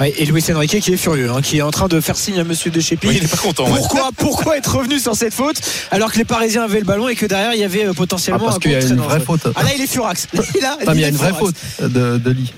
Ouais, 0.00 0.14
et 0.16 0.24
Luis 0.26 0.44
Enrique 0.54 0.78
qui 0.80 0.92
est 0.92 0.96
furieux, 0.96 1.30
hein, 1.30 1.40
qui 1.42 1.58
est 1.58 1.62
en 1.62 1.70
train 1.72 1.88
de 1.88 2.00
faire 2.00 2.16
signe 2.16 2.38
à 2.38 2.44
Monsieur 2.44 2.70
De 2.70 2.78
Chepi. 2.80 3.08
Oui, 3.08 3.16
il 3.18 3.24
est 3.24 3.28
pas 3.28 3.36
content. 3.36 3.64
ouais. 3.66 3.76
Pourquoi, 3.76 4.10
pourquoi 4.16 4.56
être 4.56 4.76
revenu 4.78 4.98
sur 5.00 5.16
cette 5.16 5.34
faute 5.34 5.56
alors 5.90 6.12
que 6.12 6.18
les 6.18 6.24
Parisiens 6.24 6.62
avaient 6.62 6.78
le 6.78 6.84
ballon 6.84 7.08
et 7.08 7.16
que 7.16 7.26
derrière 7.26 7.52
il 7.54 7.60
y 7.60 7.64
avait 7.64 7.84
euh, 7.84 7.90
Ah, 7.90 7.94
potentiellement 7.96 8.44
parce 8.44 8.56
un 8.56 8.58
qu'il 8.60 8.70
y 8.72 8.74
a 8.76 8.80
une 8.80 8.96
très 8.96 8.96
vraie 8.96 9.20
faute. 9.20 9.40
Ah 9.56 9.62
là 9.64 9.70
il 9.76 9.82
est 9.82 9.86
furax. 9.88 10.28
Là, 10.62 10.76
Ah, 10.86 10.90
mais 10.90 10.94
il 10.94 11.00
y 11.00 11.04
a 11.04 11.08
une 11.08 11.16
vraie 11.16 11.32
faute 11.34 11.56
de, 11.80 12.18
de 12.18 12.30
Lee. 12.30 12.52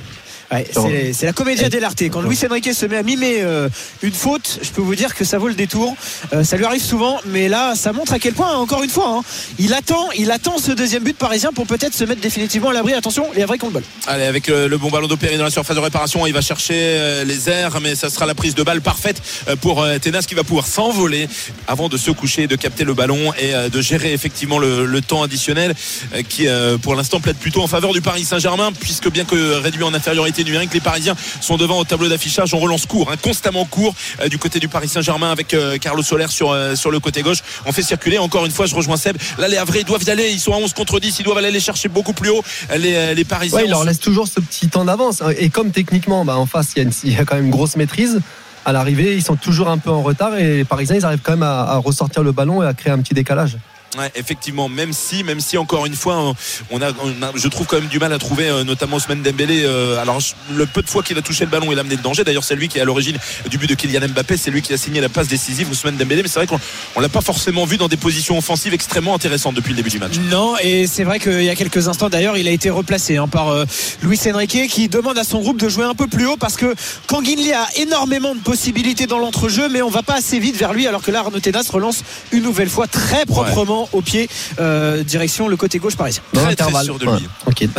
Ouais, 0.52 0.66
c'est 1.12 1.26
la 1.26 1.32
comédia 1.32 1.68
dell'arte. 1.68 2.02
Quand 2.10 2.22
Luis 2.22 2.38
Enrique 2.48 2.74
se 2.74 2.86
met 2.86 2.96
à 2.96 3.02
mimer 3.02 3.38
euh, 3.40 3.68
une 4.02 4.12
faute, 4.12 4.58
je 4.62 4.70
peux 4.70 4.82
vous 4.82 4.94
dire 4.94 5.14
que 5.14 5.24
ça 5.24 5.38
vaut 5.38 5.48
le 5.48 5.54
détour. 5.54 5.94
Euh, 6.32 6.42
ça 6.42 6.56
lui 6.56 6.64
arrive 6.64 6.82
souvent, 6.82 7.20
mais 7.26 7.48
là, 7.48 7.74
ça 7.76 7.92
montre 7.92 8.12
à 8.12 8.18
quel 8.18 8.34
point, 8.34 8.56
encore 8.56 8.82
une 8.82 8.90
fois, 8.90 9.18
hein, 9.18 9.22
il 9.58 9.72
attend, 9.74 10.10
il 10.16 10.30
attend 10.30 10.58
ce 10.58 10.72
deuxième 10.72 11.04
but 11.04 11.16
parisien 11.16 11.52
pour 11.52 11.66
peut-être 11.66 11.94
se 11.94 12.04
mettre 12.04 12.20
définitivement 12.20 12.70
à 12.70 12.72
l'abri. 12.72 12.94
Attention, 12.94 13.26
les 13.34 13.44
vrais 13.44 13.58
contre 13.58 13.74
le 13.74 13.80
ball. 13.80 13.84
Allez, 14.06 14.24
avec 14.24 14.48
le 14.48 14.76
bon 14.76 14.90
ballon 14.90 15.06
d'Opéry 15.06 15.36
dans 15.38 15.44
la 15.44 15.50
surface 15.50 15.76
de 15.76 15.80
réparation, 15.80 16.26
il 16.26 16.32
va 16.32 16.40
chercher 16.40 16.74
euh, 16.76 17.24
les 17.24 17.48
airs, 17.48 17.80
mais 17.80 17.94
ça 17.94 18.10
sera 18.10 18.26
la 18.26 18.34
prise 18.34 18.54
de 18.54 18.62
balle 18.62 18.80
parfaite 18.80 19.22
pour 19.60 19.82
euh, 19.82 19.98
Tenas 19.98 20.24
qui 20.26 20.34
va 20.34 20.42
pouvoir 20.42 20.66
s'envoler 20.66 21.28
avant 21.68 21.88
de 21.88 21.96
se 21.96 22.10
coucher, 22.10 22.46
de 22.46 22.56
capter 22.56 22.84
le 22.84 22.94
ballon 22.94 23.32
et 23.34 23.54
euh, 23.54 23.68
de 23.68 23.80
gérer 23.80 24.12
effectivement 24.12 24.58
le, 24.58 24.84
le 24.84 25.00
temps 25.00 25.22
additionnel 25.22 25.74
euh, 26.14 26.22
qui, 26.28 26.48
euh, 26.48 26.78
pour 26.78 26.94
l'instant, 26.94 27.20
plaide 27.20 27.36
plutôt 27.36 27.62
en 27.62 27.66
faveur 27.66 27.92
du 27.92 28.00
Paris 28.00 28.24
Saint-Germain, 28.24 28.72
puisque 28.72 29.10
bien 29.10 29.24
que 29.24 29.54
réduit 29.54 29.84
en 29.84 29.94
infériorité 29.94 30.39
Les 30.44 30.80
Parisiens 30.80 31.14
sont 31.40 31.56
devant 31.56 31.78
au 31.78 31.84
tableau 31.84 32.08
d'affichage. 32.08 32.54
On 32.54 32.58
relance 32.58 32.86
court, 32.86 33.10
hein, 33.12 33.16
constamment 33.20 33.64
court 33.64 33.94
euh, 34.20 34.28
du 34.28 34.38
côté 34.38 34.58
du 34.58 34.68
Paris 34.68 34.88
Saint-Germain 34.88 35.30
avec 35.30 35.52
euh, 35.52 35.78
Carlos 35.78 36.02
Soler 36.02 36.28
sur, 36.28 36.50
euh, 36.50 36.74
sur 36.74 36.90
le 36.90 36.98
côté 36.98 37.22
gauche. 37.22 37.38
On 37.66 37.72
fait 37.72 37.82
circuler. 37.82 38.18
Encore 38.18 38.46
une 38.46 38.52
fois, 38.52 38.66
je 38.66 38.74
rejoins 38.74 38.96
Seb. 38.96 39.16
Là, 39.38 39.48
les 39.48 39.58
Havrais 39.58 39.84
doivent 39.84 40.02
y 40.04 40.10
aller. 40.10 40.30
Ils 40.30 40.40
sont 40.40 40.52
à 40.52 40.56
11 40.56 40.72
contre 40.72 40.98
10. 40.98 41.18
Ils 41.18 41.22
doivent 41.22 41.38
aller 41.38 41.50
les 41.50 41.60
chercher 41.60 41.88
beaucoup 41.88 42.12
plus 42.12 42.30
haut. 42.30 42.42
Les, 42.76 43.14
les 43.14 43.24
Parisiens. 43.24 43.58
Ouais, 43.58 43.64
il 43.66 43.70
leur 43.70 43.84
laisse 43.84 44.00
toujours 44.00 44.28
ce 44.28 44.40
petit 44.40 44.68
temps 44.68 44.84
d'avance. 44.84 45.22
Et 45.38 45.50
comme 45.50 45.70
techniquement, 45.72 46.24
bah, 46.24 46.36
en 46.36 46.46
face, 46.46 46.72
il 46.76 47.12
y, 47.12 47.16
a 47.16 47.24
quand 47.24 47.36
même 47.36 47.46
une 47.46 47.50
grosse 47.50 47.76
maîtrise. 47.76 48.20
À 48.64 48.72
l'arrivée, 48.72 49.14
ils 49.16 49.22
sont 49.22 49.36
toujours 49.36 49.68
un 49.68 49.78
peu 49.78 49.90
en 49.90 50.02
retard 50.02 50.36
et 50.36 50.58
les 50.58 50.64
Parisiens, 50.64 50.96
ils 50.96 51.04
arrivent 51.04 51.20
quand 51.22 51.32
même 51.32 51.42
à 51.42 51.76
ressortir 51.76 52.22
le 52.22 52.32
ballon 52.32 52.62
et 52.62 52.66
à 52.66 52.74
créer 52.74 52.92
un 52.92 52.98
petit 52.98 53.14
décalage. 53.14 53.56
Ouais, 53.98 54.10
effectivement, 54.14 54.68
même 54.68 54.92
si, 54.92 55.24
même 55.24 55.40
si 55.40 55.58
encore 55.58 55.84
une 55.84 55.96
fois, 55.96 56.32
on 56.70 56.80
a, 56.80 56.90
on 56.92 57.22
a- 57.24 57.32
je 57.34 57.48
trouve 57.48 57.66
quand 57.66 57.80
même 57.80 57.88
du 57.88 57.98
mal 57.98 58.12
à 58.12 58.18
trouver, 58.18 58.48
euh, 58.48 58.62
notamment 58.62 58.96
Ousmane 58.96 59.20
Dembélé. 59.22 59.62
euh, 59.64 60.00
alors 60.00 60.18
le 60.52 60.64
peu 60.66 60.80
de 60.80 60.88
fois 60.88 61.02
qu'il 61.02 61.18
a 61.18 61.22
touché 61.22 61.44
le 61.44 61.50
ballon, 61.50 61.72
il 61.72 61.76
a 61.78 61.80
amené 61.80 61.96
le 61.96 62.02
danger. 62.02 62.22
D'ailleurs, 62.22 62.44
c'est 62.44 62.54
lui 62.54 62.68
qui 62.68 62.78
est 62.78 62.82
à 62.82 62.84
l'origine 62.84 63.18
du 63.50 63.58
but 63.58 63.68
de 63.68 63.74
Kylian 63.74 64.06
Mbappé. 64.08 64.36
C'est 64.36 64.52
lui 64.52 64.62
qui 64.62 64.72
a 64.72 64.76
signé 64.76 65.00
la 65.00 65.08
passe 65.08 65.26
décisive, 65.26 65.68
Ousmane 65.70 65.96
Dembélé. 65.96 66.22
Mais 66.22 66.28
c'est 66.28 66.38
vrai 66.38 66.46
qu'on 66.46 66.60
on 66.94 67.00
l'a 67.00 67.08
pas 67.08 67.20
forcément 67.20 67.64
vu 67.64 67.78
dans 67.78 67.88
des 67.88 67.96
positions 67.96 68.38
offensives 68.38 68.72
extrêmement 68.74 69.14
intéressantes 69.16 69.56
depuis 69.56 69.70
le 69.70 69.76
début 69.76 69.90
du 69.90 69.98
match. 69.98 70.18
Non, 70.30 70.54
et 70.62 70.86
c'est 70.86 71.02
vrai 71.04 71.18
qu'il 71.18 71.42
y 71.42 71.50
a 71.50 71.56
quelques 71.56 71.88
instants 71.88 72.08
d'ailleurs, 72.10 72.36
il 72.36 72.46
a 72.46 72.52
été 72.52 72.70
replacé 72.70 73.16
hein, 73.16 73.26
par 73.26 73.48
euh, 73.48 73.64
Luis 74.02 74.20
Enrique 74.32 74.68
qui 74.68 74.88
demande 74.88 75.18
à 75.18 75.24
son 75.24 75.40
groupe 75.40 75.58
de 75.60 75.68
jouer 75.68 75.84
un 75.84 75.94
peu 75.96 76.06
plus 76.06 76.26
haut 76.26 76.36
parce 76.36 76.56
que 76.56 76.74
Kanginli 77.08 77.52
a 77.52 77.66
énormément 77.76 78.36
de 78.36 78.40
possibilités 78.40 79.06
dans 79.06 79.18
l'entrejeu, 79.18 79.68
mais 79.68 79.82
on 79.82 79.90
va 79.90 80.02
pas 80.04 80.14
assez 80.14 80.38
vite 80.38 80.56
vers 80.56 80.72
lui 80.72 80.86
alors 80.86 81.02
que 81.02 81.10
là 81.10 81.20
Arnaud 81.20 81.40
Tenas 81.40 81.66
relance 81.72 82.04
une 82.30 82.44
nouvelle 82.44 82.68
fois 82.70 82.86
très 82.86 83.26
proprement 83.26 83.79
au 83.92 84.02
pied, 84.02 84.28
euh, 84.60 85.02
direction 85.02 85.48
le 85.48 85.56
côté 85.56 85.78
gauche 85.78 85.96
parisien. 85.96 86.22
Très, 86.32 86.54
très 86.56 86.84
sûr 86.84 86.98
de 86.98 87.06
Ouais, 87.06 87.18
lui. 87.18 87.28
tranquille. 87.40 87.70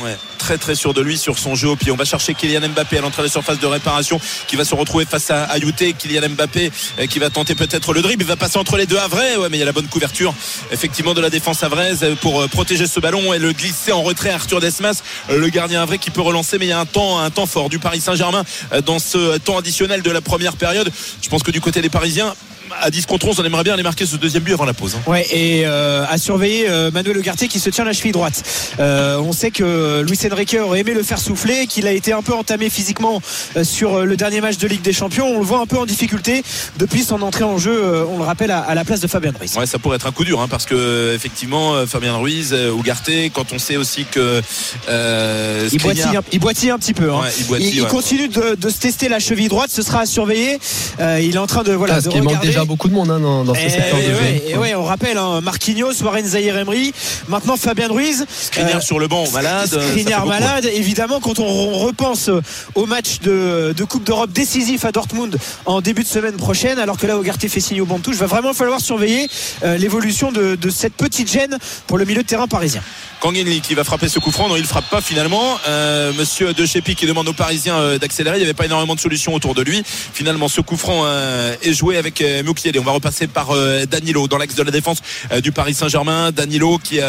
Ouais, 0.00 0.16
très 0.38 0.58
très 0.58 0.76
sûr 0.76 0.94
de 0.94 1.00
lui 1.00 1.18
sur 1.18 1.40
son 1.40 1.56
jeu 1.56 1.70
au 1.70 1.74
pied. 1.74 1.90
On 1.90 1.96
va 1.96 2.04
chercher 2.04 2.32
Kylian 2.32 2.68
Mbappé 2.68 2.98
à 2.98 3.00
l'entrée 3.00 3.22
de 3.22 3.26
la 3.26 3.32
surface 3.32 3.58
de 3.58 3.66
réparation 3.66 4.20
qui 4.46 4.54
va 4.54 4.64
se 4.64 4.76
retrouver 4.76 5.04
face 5.06 5.28
à 5.32 5.42
Ayouté. 5.46 5.92
Kylian 5.92 6.28
Mbappé 6.28 6.70
euh, 7.00 7.06
qui 7.06 7.18
va 7.18 7.30
tenter 7.30 7.56
peut-être 7.56 7.92
le 7.92 8.00
dribble. 8.00 8.22
Il 8.22 8.28
va 8.28 8.36
passer 8.36 8.58
entre 8.58 8.76
les 8.76 8.86
deux 8.86 8.96
Havrais. 8.96 9.34
Ouais, 9.36 9.48
mais 9.50 9.56
il 9.56 9.60
y 9.60 9.62
a 9.64 9.66
la 9.66 9.72
bonne 9.72 9.88
couverture 9.88 10.32
effectivement 10.70 11.14
de 11.14 11.20
la 11.20 11.30
défense 11.30 11.64
havraise 11.64 12.06
pour 12.20 12.40
euh, 12.42 12.46
protéger 12.46 12.86
ce 12.86 13.00
ballon 13.00 13.34
et 13.34 13.40
le 13.40 13.50
glisser 13.52 13.90
en 13.90 14.04
retrait 14.04 14.30
à 14.30 14.34
Arthur 14.36 14.60
Desmas, 14.60 15.02
le 15.30 15.48
gardien 15.48 15.82
havrais 15.82 15.98
qui 15.98 16.10
peut 16.10 16.20
relancer. 16.20 16.58
Mais 16.58 16.66
il 16.66 16.70
y 16.70 16.72
a 16.72 16.78
un 16.78 16.86
temps, 16.86 17.18
un 17.18 17.30
temps 17.30 17.46
fort 17.46 17.68
du 17.68 17.80
Paris 17.80 18.00
Saint-Germain 18.00 18.44
dans 18.86 19.00
ce 19.00 19.38
temps 19.38 19.58
additionnel 19.58 20.02
de 20.02 20.10
la 20.12 20.20
première 20.20 20.54
période. 20.54 20.92
Je 21.20 21.28
pense 21.28 21.42
que 21.42 21.50
du 21.50 21.60
côté 21.60 21.82
des 21.82 21.90
Parisiens, 21.90 22.36
à 22.80 22.90
10 22.90 23.06
contre 23.06 23.26
11, 23.28 23.40
on 23.40 23.44
aimerait 23.44 23.64
bien 23.64 23.74
aller 23.74 23.82
marquer 23.82 24.06
ce 24.06 24.16
deuxième 24.16 24.42
but 24.42 24.52
avant 24.52 24.64
la 24.64 24.74
pause. 24.74 24.94
hein. 24.96 25.10
Ouais, 25.10 25.26
et 25.30 25.62
euh, 25.66 26.04
à 26.08 26.18
surveiller 26.18 26.68
euh, 26.68 26.90
Manuel 26.90 27.16
Ugarte 27.16 27.46
qui 27.48 27.60
se 27.60 27.70
tient 27.70 27.84
la 27.84 27.92
cheville 27.92 28.12
droite. 28.12 28.42
Euh, 28.80 29.18
on 29.18 29.32
sait 29.32 29.50
que 29.50 30.02
Luis 30.02 30.18
Enrique 30.30 30.56
aurait 30.60 30.80
aimé 30.80 30.94
le 30.94 31.02
faire 31.02 31.18
souffler, 31.18 31.66
qu'il 31.66 31.86
a 31.86 31.92
été 31.92 32.12
un 32.12 32.22
peu 32.22 32.34
entamé 32.34 32.70
physiquement 32.70 33.20
euh, 33.56 33.64
sur 33.64 33.98
euh, 34.00 34.04
le 34.04 34.16
dernier 34.16 34.40
match 34.40 34.58
de 34.58 34.66
Ligue 34.68 34.82
des 34.82 34.92
Champions. 34.92 35.26
On 35.26 35.38
le 35.38 35.44
voit 35.44 35.60
un 35.60 35.66
peu 35.66 35.78
en 35.78 35.86
difficulté 35.86 36.42
depuis 36.78 37.02
son 37.02 37.22
entrée 37.22 37.44
en 37.44 37.58
jeu, 37.58 37.72
euh, 37.82 38.04
on 38.10 38.18
le 38.18 38.24
rappelle, 38.24 38.50
à, 38.50 38.60
à 38.60 38.74
la 38.74 38.84
place 38.84 39.00
de 39.00 39.06
Fabien 39.06 39.32
Ruiz. 39.38 39.56
Ouais, 39.56 39.66
ça 39.66 39.78
pourrait 39.78 39.96
être 39.96 40.06
un 40.06 40.12
coup 40.12 40.24
dur, 40.24 40.40
hein, 40.40 40.48
parce 40.48 40.66
que 40.66 41.14
effectivement, 41.14 41.86
Fabien 41.86 42.16
Ruiz, 42.16 42.52
Ugarte, 42.78 43.10
quand 43.32 43.52
on 43.52 43.58
sait 43.58 43.76
aussi 43.76 44.04
que 44.04 44.42
euh, 44.88 45.68
Il 45.72 45.80
boitille, 45.80 46.02
un- 46.16 46.22
il 46.32 46.38
boitille 46.38 46.70
un 46.70 46.78
petit 46.78 46.94
peu. 46.94 47.10
hein. 47.12 47.20
Ouais, 47.22 47.28
il 47.38 47.46
boitille, 47.46 47.68
il, 47.76 47.84
continue 47.84 48.28
de, 48.28 48.54
de 48.54 48.68
se 48.70 48.78
tester 48.78 49.08
la 49.08 49.18
cheville 49.18 49.48
droite, 49.48 49.70
ce 49.72 49.82
sera 49.82 50.00
à 50.00 50.06
surveiller. 50.06 50.58
Euh, 51.00 51.20
il 51.22 51.34
est 51.34 51.38
en 51.38 51.46
train 51.46 51.62
de 51.62 51.72
voilà 51.72 51.94
de 52.00 52.08
regarder. 52.28 52.48
Déjà 52.58 52.66
beaucoup 52.66 52.88
de 52.88 52.94
monde 52.94 53.10
hein, 53.10 53.20
dans, 53.20 53.44
dans 53.44 53.54
ce 53.54 53.60
Eh 53.64 53.70
secteur 53.70 53.96
de 53.98 54.02
ouais, 54.02 54.06
jeu. 54.06 54.14
ouais, 54.20 54.42
et 54.48 54.56
ouais, 54.56 54.74
on 54.74 54.84
rappelle 54.84 55.16
hein, 55.16 55.40
Marquinhos, 55.40 56.02
Warren 56.02 56.24
Zahir 56.26 56.56
Emery, 56.58 56.92
maintenant 57.28 57.56
Fabien 57.56 57.88
Ruiz. 57.88 58.26
Skriniar 58.30 58.76
Euh, 58.78 58.80
sur 58.80 58.98
le 58.98 59.08
banc, 59.08 59.24
malade. 59.32 59.70
euh, 59.74 59.90
Skriniar 59.90 60.26
malade, 60.26 60.64
évidemment, 60.72 61.20
quand 61.20 61.38
on 61.38 61.78
repense 61.78 62.30
au 62.74 62.86
match 62.86 63.20
de, 63.20 63.72
de 63.76 63.84
Coupe 63.84 64.04
d'Europe 64.04 64.30
décisif 64.32 64.84
à 64.84 64.92
Dortmund 64.92 65.38
en 65.66 65.80
début 65.80 66.02
de 66.02 66.08
semaine 66.08 66.36
prochaine, 66.36 66.78
alors 66.78 66.96
que 66.98 67.06
là, 67.06 67.16
fait 67.48 67.60
signe 67.60 67.80
au 67.80 67.86
banc 67.86 67.98
de 67.98 68.02
touche, 68.02 68.16
va 68.16 68.26
vraiment 68.26 68.52
falloir 68.52 68.80
surveiller 68.80 69.28
euh, 69.62 69.76
l'évolution 69.76 70.32
de, 70.32 70.54
de 70.56 70.70
cette 70.70 70.94
petite 70.94 71.30
gêne 71.30 71.56
pour 71.86 71.96
le 71.98 72.04
milieu 72.04 72.22
de 72.22 72.26
terrain 72.28 72.46
parisien. 72.48 72.82
Kanginli 73.20 73.60
qui 73.60 73.74
va 73.74 73.84
frapper 73.84 74.08
ce 74.08 74.18
coup 74.18 74.30
franc, 74.30 74.48
non 74.48 74.56
il 74.56 74.64
frappe 74.64 74.88
pas 74.88 75.00
finalement. 75.00 75.58
Euh, 75.66 76.12
Monsieur 76.14 76.52
De 76.52 76.66
Chepi 76.66 76.94
qui 76.94 77.06
demande 77.06 77.28
aux 77.28 77.32
Parisiens 77.32 77.76
euh, 77.76 77.98
d'accélérer, 77.98 78.36
il 78.36 78.40
n'y 78.40 78.44
avait 78.44 78.54
pas 78.54 78.66
énormément 78.66 78.94
de 78.94 79.00
solutions 79.00 79.34
autour 79.34 79.54
de 79.54 79.62
lui. 79.62 79.82
Finalement 79.86 80.48
ce 80.48 80.60
coup 80.60 80.76
franc 80.76 81.02
euh, 81.04 81.54
est 81.62 81.72
joué 81.72 81.96
avec 81.96 82.20
euh. 82.20 82.42
On 82.78 82.82
va 82.82 82.92
repasser 82.92 83.26
par 83.26 83.50
euh, 83.50 83.86
Danilo 83.86 84.28
dans 84.28 84.38
l'axe 84.38 84.54
de 84.54 84.62
la 84.62 84.70
défense 84.70 84.98
euh, 85.32 85.40
du 85.40 85.52
Paris 85.52 85.74
Saint-Germain. 85.74 86.30
Danilo 86.32 86.78
qui 86.78 87.00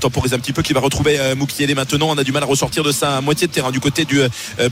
temporise 0.00 0.34
un 0.34 0.38
petit 0.38 0.52
peu, 0.52 0.62
qui 0.62 0.72
va 0.72 0.80
retrouver 0.80 1.18
Mukiele 1.36 1.74
maintenant. 1.74 2.08
On 2.10 2.18
a 2.18 2.24
du 2.24 2.32
mal 2.32 2.42
à 2.42 2.46
ressortir 2.46 2.82
de 2.82 2.92
sa 2.92 3.20
moitié 3.20 3.46
de 3.46 3.52
terrain 3.52 3.70
du 3.70 3.80
côté 3.80 4.04
du 4.04 4.20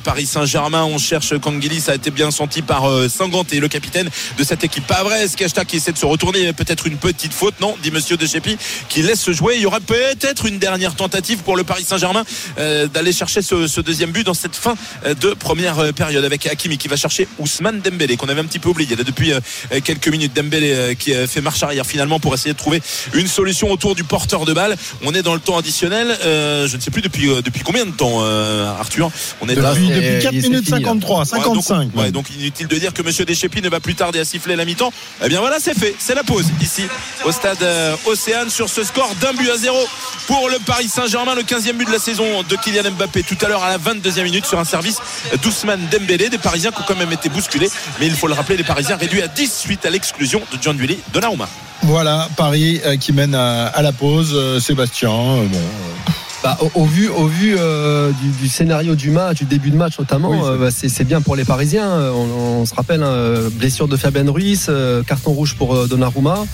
Paris 0.04 0.26
Saint-Germain. 0.26 0.84
On 0.84 0.98
cherche 0.98 1.38
Kangili, 1.38 1.80
ça 1.80 1.92
a 1.92 1.94
été 1.94 2.10
bien 2.10 2.30
senti 2.30 2.62
par 2.62 2.88
euh, 2.88 3.08
Sanganté, 3.08 3.60
le 3.60 3.68
capitaine 3.68 4.10
de 4.38 4.44
cette 4.44 4.64
équipe. 4.64 4.86
Pas 4.86 5.02
vrai, 5.02 5.26
Skashta 5.28 5.64
qui 5.64 5.76
essaie 5.76 5.92
de 5.92 5.98
se 5.98 6.06
retourner, 6.06 6.52
peut-être 6.52 6.86
une 6.86 6.96
petite 6.96 7.32
faute, 7.32 7.54
non, 7.60 7.76
dit 7.82 7.90
Monsieur 7.90 8.16
De 8.16 8.26
Chepi 8.26 8.56
qui 8.88 9.02
laisse 9.02 9.20
se 9.20 9.32
jouer. 9.32 9.56
Il 9.56 9.62
y 9.62 9.66
aura 9.66 9.80
peut-être 9.80 10.46
une 10.46 10.58
dernière 10.58 10.67
tentative 10.76 11.38
pour 11.44 11.56
le 11.56 11.64
Paris 11.64 11.84
Saint-Germain 11.86 12.24
euh, 12.58 12.86
d'aller 12.86 13.12
chercher 13.12 13.42
ce, 13.42 13.66
ce 13.66 13.80
deuxième 13.80 14.10
but 14.10 14.24
dans 14.24 14.34
cette 14.34 14.54
fin 14.56 14.74
euh, 15.06 15.14
de 15.14 15.30
première 15.30 15.78
euh, 15.78 15.92
période 15.92 16.24
avec 16.24 16.46
Hakimi 16.46 16.76
qui 16.78 16.88
va 16.88 16.96
chercher 16.96 17.26
Ousmane 17.38 17.80
Dembélé 17.80 18.16
qu'on 18.16 18.28
avait 18.28 18.40
un 18.40 18.44
petit 18.44 18.58
peu 18.58 18.68
oublié 18.68 18.96
là 18.96 19.04
depuis 19.04 19.32
euh, 19.32 19.40
quelques 19.84 20.08
minutes. 20.08 20.32
Dembélé 20.34 20.72
euh, 20.72 20.94
qui 20.94 21.14
euh, 21.14 21.26
fait 21.26 21.40
marche 21.40 21.62
arrière 21.62 21.86
finalement 21.86 22.20
pour 22.20 22.34
essayer 22.34 22.52
de 22.52 22.58
trouver 22.58 22.82
une 23.14 23.26
solution 23.28 23.70
autour 23.70 23.94
du 23.94 24.04
porteur 24.04 24.44
de 24.44 24.52
balle. 24.52 24.76
On 25.04 25.14
est 25.14 25.22
dans 25.22 25.34
le 25.34 25.40
temps 25.40 25.56
additionnel. 25.58 26.16
euh, 26.24 26.66
je 26.68 26.76
ne 26.76 26.80
sais 26.82 26.90
plus 26.90 27.02
depuis 27.02 27.28
euh, 27.30 27.40
depuis 27.42 27.62
combien 27.62 27.86
de 27.86 27.90
temps, 27.92 28.18
euh, 28.22 28.66
Arthur? 28.78 29.10
On 29.40 29.48
est 29.48 29.54
Depuis, 29.54 29.88
depuis 29.88 30.22
4 30.22 30.32
il- 30.34 30.42
c'est 30.42 30.48
minutes 30.48 30.64
fini, 30.66 30.80
là. 30.82 30.86
53, 30.88 31.20
Ouais, 31.20 31.24
55. 31.26 31.92
donc, 31.92 31.96
ouais, 32.02 32.10
donc 32.10 32.26
inutile 32.38 32.66
de 32.68 32.76
dire 32.76 32.92
que 32.92 33.02
Monsieur 33.02 33.24
Deschépy 33.24 33.62
ne 33.62 33.68
va 33.68 33.80
plus 33.80 33.94
tarder 33.94 34.18
à 34.20 34.24
siffler 34.24 34.56
la 34.56 34.64
mi-temps. 34.64 34.92
Eh 35.24 35.28
bien 35.28 35.40
voilà, 35.40 35.56
c'est 35.60 35.78
fait. 35.78 35.94
C'est 35.98 36.14
la 36.14 36.24
pause 36.24 36.46
ici 36.60 36.82
au 37.24 37.32
stade 37.32 37.62
euh, 37.62 37.94
Océane 38.06 38.50
sur 38.50 38.68
ce 38.68 38.84
score 38.84 39.10
d'un 39.20 39.32
but 39.32 39.50
à 39.50 39.56
zéro 39.56 39.78
pour 40.26 40.48
le 40.48 40.57
Paris 40.66 40.88
Saint-Germain. 40.88 41.34
Le 41.34 41.42
15e 41.42 41.72
but 41.76 41.86
de 41.86 41.92
la 41.92 41.98
saison 41.98 42.24
de 42.48 42.56
Kylian 42.56 42.90
Mbappé 42.96 43.22
tout 43.22 43.36
à 43.44 43.48
l'heure 43.48 43.62
à 43.62 43.70
la 43.70 43.78
22e 43.78 44.22
minute 44.24 44.46
sur 44.46 44.58
un 44.58 44.64
service 44.64 44.98
d'Ousmane 45.42 45.80
Dembélé. 45.90 46.28
Des 46.28 46.38
Parisiens 46.38 46.70
qui 46.70 46.80
ont 46.80 46.84
quand 46.86 46.96
même 46.96 47.12
été 47.12 47.28
bousculés. 47.28 47.70
Mais 48.00 48.06
il 48.06 48.14
faut 48.14 48.26
le 48.28 48.34
rappeler, 48.34 48.56
les 48.56 48.64
Parisiens 48.64 48.96
réduits 48.96 49.22
à 49.22 49.28
10 49.28 49.52
suite 49.52 49.84
à 49.86 49.90
l'exclusion 49.90 50.40
de 50.52 50.58
John 50.60 50.76
Willy 50.76 50.98
Donnarumma. 51.12 51.48
Voilà, 51.82 52.28
Paris 52.36 52.80
euh, 52.84 52.96
qui 52.96 53.12
mène 53.12 53.34
à, 53.34 53.66
à 53.66 53.82
la 53.82 53.92
pause. 53.92 54.32
Euh, 54.34 54.60
Sébastien, 54.60 55.10
euh, 55.10 55.44
bon. 55.46 55.56
euh, 55.58 56.12
Bah, 56.42 56.56
au, 56.60 56.70
au 56.74 56.84
vu, 56.84 57.08
au 57.08 57.26
vu 57.26 57.56
euh, 57.58 58.10
du, 58.20 58.28
du 58.30 58.48
scénario 58.48 58.94
du 58.94 59.10
match, 59.10 59.38
du 59.38 59.44
début 59.44 59.70
de 59.70 59.76
match 59.76 59.98
notamment, 59.98 60.30
Oui, 60.30 60.38
c'est- 60.40 60.46
euh, 60.48 60.56
bah, 60.56 60.70
c'est 60.70 61.04
bien 61.04 61.20
pour 61.20 61.36
les 61.36 61.44
Parisiens. 61.44 61.88
On, 62.12 62.60
on 62.60 62.66
se 62.66 62.74
rappelle, 62.74 63.02
hein, 63.02 63.48
blessure 63.52 63.88
de 63.88 63.96
Fabien 63.96 64.30
Ruiz, 64.30 64.66
euh, 64.68 65.02
carton 65.02 65.32
rouge 65.32 65.54
pour 65.56 65.74
euh, 65.74 65.86
Donnarumma. 65.86 66.44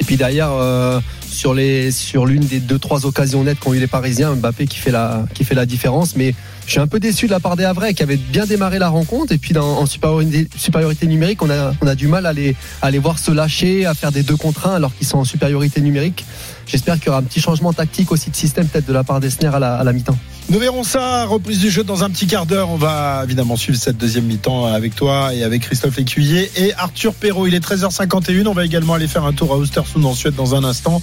Et 0.00 0.04
puis 0.04 0.16
derrière, 0.16 0.50
euh, 0.52 0.98
sur 1.34 1.52
les 1.52 1.90
sur 1.90 2.24
l'une 2.24 2.44
des 2.44 2.60
deux 2.60 2.78
trois 2.78 3.04
occasions 3.04 3.44
nettes 3.44 3.58
qu'ont 3.58 3.74
eu 3.74 3.78
les 3.78 3.86
Parisiens, 3.86 4.34
Mbappé 4.34 4.66
qui 4.66 4.78
fait 4.78 4.90
la 4.90 5.24
qui 5.34 5.44
fait 5.44 5.54
la 5.54 5.66
différence. 5.66 6.16
Mais 6.16 6.34
je 6.66 6.70
suis 6.72 6.80
un 6.80 6.86
peu 6.86 7.00
déçu 7.00 7.26
de 7.26 7.32
la 7.32 7.40
part 7.40 7.56
des 7.56 7.64
Havrais 7.64 7.92
qui 7.92 8.02
avaient 8.02 8.16
bien 8.16 8.46
démarré 8.46 8.78
la 8.78 8.88
rencontre. 8.88 9.32
Et 9.32 9.38
puis 9.38 9.56
en 9.58 9.84
supériorité, 9.86 11.06
numérique, 11.06 11.42
on 11.42 11.50
a 11.50 11.74
on 11.82 11.86
a 11.86 11.94
du 11.94 12.08
mal 12.08 12.24
à 12.24 12.32
les 12.32 12.56
à 12.80 12.90
les 12.90 12.98
voir 12.98 13.18
se 13.18 13.32
lâcher, 13.32 13.84
à 13.84 13.94
faire 13.94 14.12
des 14.12 14.22
deux 14.22 14.36
contre 14.36 14.68
un 14.68 14.74
alors 14.74 14.94
qu'ils 14.94 15.06
sont 15.06 15.18
en 15.18 15.24
supériorité 15.24 15.80
numérique. 15.80 16.24
J'espère 16.66 16.96
qu'il 16.96 17.06
y 17.06 17.08
aura 17.10 17.18
un 17.18 17.22
petit 17.22 17.40
changement 17.40 17.72
tactique 17.72 18.10
aussi 18.12 18.30
de 18.30 18.36
système 18.36 18.66
peut-être 18.66 18.86
de 18.86 18.92
la 18.92 19.04
part 19.04 19.20
d'Esner 19.20 19.50
à 19.52 19.58
la, 19.58 19.74
à 19.76 19.84
la 19.84 19.92
mi-temps. 19.92 20.16
Nous 20.50 20.58
verrons 20.58 20.84
ça, 20.84 21.24
reprise 21.24 21.58
du 21.58 21.70
jeu 21.70 21.84
dans 21.84 22.04
un 22.04 22.10
petit 22.10 22.26
quart 22.26 22.44
d'heure. 22.44 22.68
On 22.68 22.76
va 22.76 23.22
évidemment 23.24 23.56
suivre 23.56 23.78
cette 23.78 23.96
deuxième 23.96 24.24
mi-temps 24.24 24.66
avec 24.66 24.94
toi 24.94 25.34
et 25.34 25.42
avec 25.42 25.62
Christophe 25.62 25.98
Écuyer 25.98 26.50
et 26.56 26.74
Arthur 26.74 27.14
Perrault. 27.14 27.46
Il 27.46 27.54
est 27.54 27.64
13h51. 27.64 28.46
On 28.46 28.52
va 28.52 28.64
également 28.66 28.92
aller 28.94 29.08
faire 29.08 29.24
un 29.24 29.32
tour 29.32 29.54
à 29.54 29.58
Östersund 29.58 30.04
en 30.04 30.14
Suède 30.14 30.34
dans 30.34 30.54
un 30.54 30.62
instant 30.64 31.00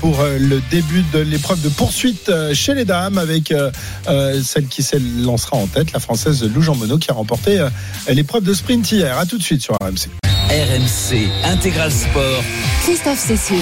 pour 0.00 0.20
euh, 0.20 0.38
le 0.38 0.60
début 0.70 1.04
de 1.12 1.18
l'épreuve 1.18 1.60
de 1.60 1.68
poursuite 1.68 2.28
euh, 2.28 2.54
chez 2.54 2.74
les 2.74 2.84
dames 2.84 3.18
avec 3.18 3.52
euh, 3.52 3.70
euh, 4.08 4.42
celle 4.42 4.66
qui 4.66 4.82
s'élancera 4.82 5.56
en 5.56 5.66
tête, 5.66 5.92
la 5.92 6.00
française 6.00 6.42
Lou 6.44 6.62
Jean 6.62 6.74
Monod 6.74 7.00
qui 7.00 7.10
a 7.10 7.14
remporté 7.14 7.58
euh, 7.58 7.68
l'épreuve 8.08 8.44
de 8.44 8.54
sprint 8.54 8.90
hier. 8.90 9.18
À 9.18 9.26
tout 9.26 9.38
de 9.38 9.42
suite 9.42 9.62
sur 9.62 9.74
RMC. 9.74 10.08
RMC 10.48 11.28
Intégral 11.44 11.90
Sport. 11.90 12.42
Christophe 12.82 13.18
Cessieux. 13.18 13.56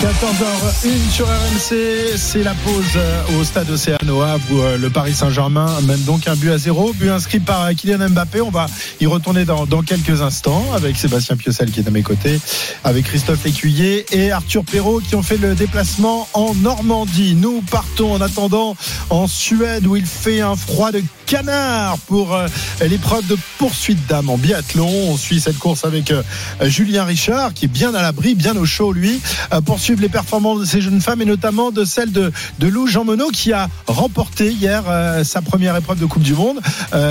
14h01 0.00 1.10
sur 1.10 1.26
RMC, 1.26 2.16
c'est 2.16 2.42
la 2.42 2.54
pause 2.54 2.84
euh, 2.96 3.38
au 3.38 3.44
stade 3.44 3.68
Havre 3.68 4.40
où 4.50 4.60
euh, 4.60 4.78
le 4.78 4.88
Paris 4.88 5.12
Saint-Germain 5.12 5.66
mène 5.82 6.02
donc 6.04 6.26
un 6.28 6.34
but 6.34 6.50
à 6.50 6.56
zéro, 6.56 6.94
but 6.94 7.10
inscrit 7.10 7.38
par 7.38 7.66
euh, 7.66 7.72
Kylian 7.74 8.08
Mbappé. 8.08 8.40
On 8.40 8.50
va 8.50 8.66
y 9.00 9.06
retourner 9.06 9.44
dans, 9.44 9.66
dans 9.66 9.82
quelques 9.82 10.22
instants 10.22 10.64
avec 10.74 10.96
Sébastien 10.96 11.36
Piocel 11.36 11.70
qui 11.70 11.80
est 11.80 11.86
à 11.86 11.90
mes 11.90 12.02
côtés, 12.02 12.40
avec 12.82 13.04
Christophe 13.04 13.44
Écuyer 13.44 14.06
et 14.12 14.32
Arthur 14.32 14.64
Perrault 14.64 15.00
qui 15.00 15.14
ont 15.16 15.22
fait 15.22 15.36
le 15.36 15.54
déplacement 15.54 16.26
en 16.32 16.54
Normandie. 16.54 17.34
Nous 17.34 17.60
partons 17.70 18.14
en 18.14 18.22
attendant 18.22 18.74
en 19.10 19.26
Suède 19.26 19.86
où 19.86 19.96
il 19.96 20.06
fait 20.06 20.40
un 20.40 20.56
froid 20.56 20.92
de 20.92 21.02
canard 21.32 21.96
pour 22.08 22.34
euh, 22.34 22.46
l'épreuve 22.86 23.26
de 23.26 23.38
poursuite 23.56 24.06
d'âme 24.06 24.28
en 24.28 24.36
biathlon. 24.36 24.86
On 24.86 25.16
suit 25.16 25.40
cette 25.40 25.58
course 25.58 25.86
avec 25.86 26.10
euh, 26.10 26.22
Julien 26.60 27.04
Richard 27.04 27.54
qui 27.54 27.64
est 27.64 27.68
bien 27.68 27.94
à 27.94 28.02
l'abri, 28.02 28.34
bien 28.34 28.54
au 28.54 28.66
chaud 28.66 28.92
lui, 28.92 29.18
euh, 29.50 29.62
pour 29.62 29.80
suivre 29.80 30.02
les 30.02 30.10
performances 30.10 30.60
de 30.60 30.66
ces 30.66 30.82
jeunes 30.82 31.00
femmes 31.00 31.22
et 31.22 31.24
notamment 31.24 31.70
de 31.70 31.86
celle 31.86 32.12
de, 32.12 32.30
Lou 32.60 32.86
Jean 32.86 33.04
Monod 33.04 33.32
qui 33.32 33.54
a 33.54 33.70
remporté 33.86 34.50
hier 34.50 34.84
sa 35.24 35.40
première 35.42 35.76
épreuve 35.76 35.98
de 35.98 36.06
Coupe 36.06 36.22
du 36.22 36.32
Monde, 36.34 36.60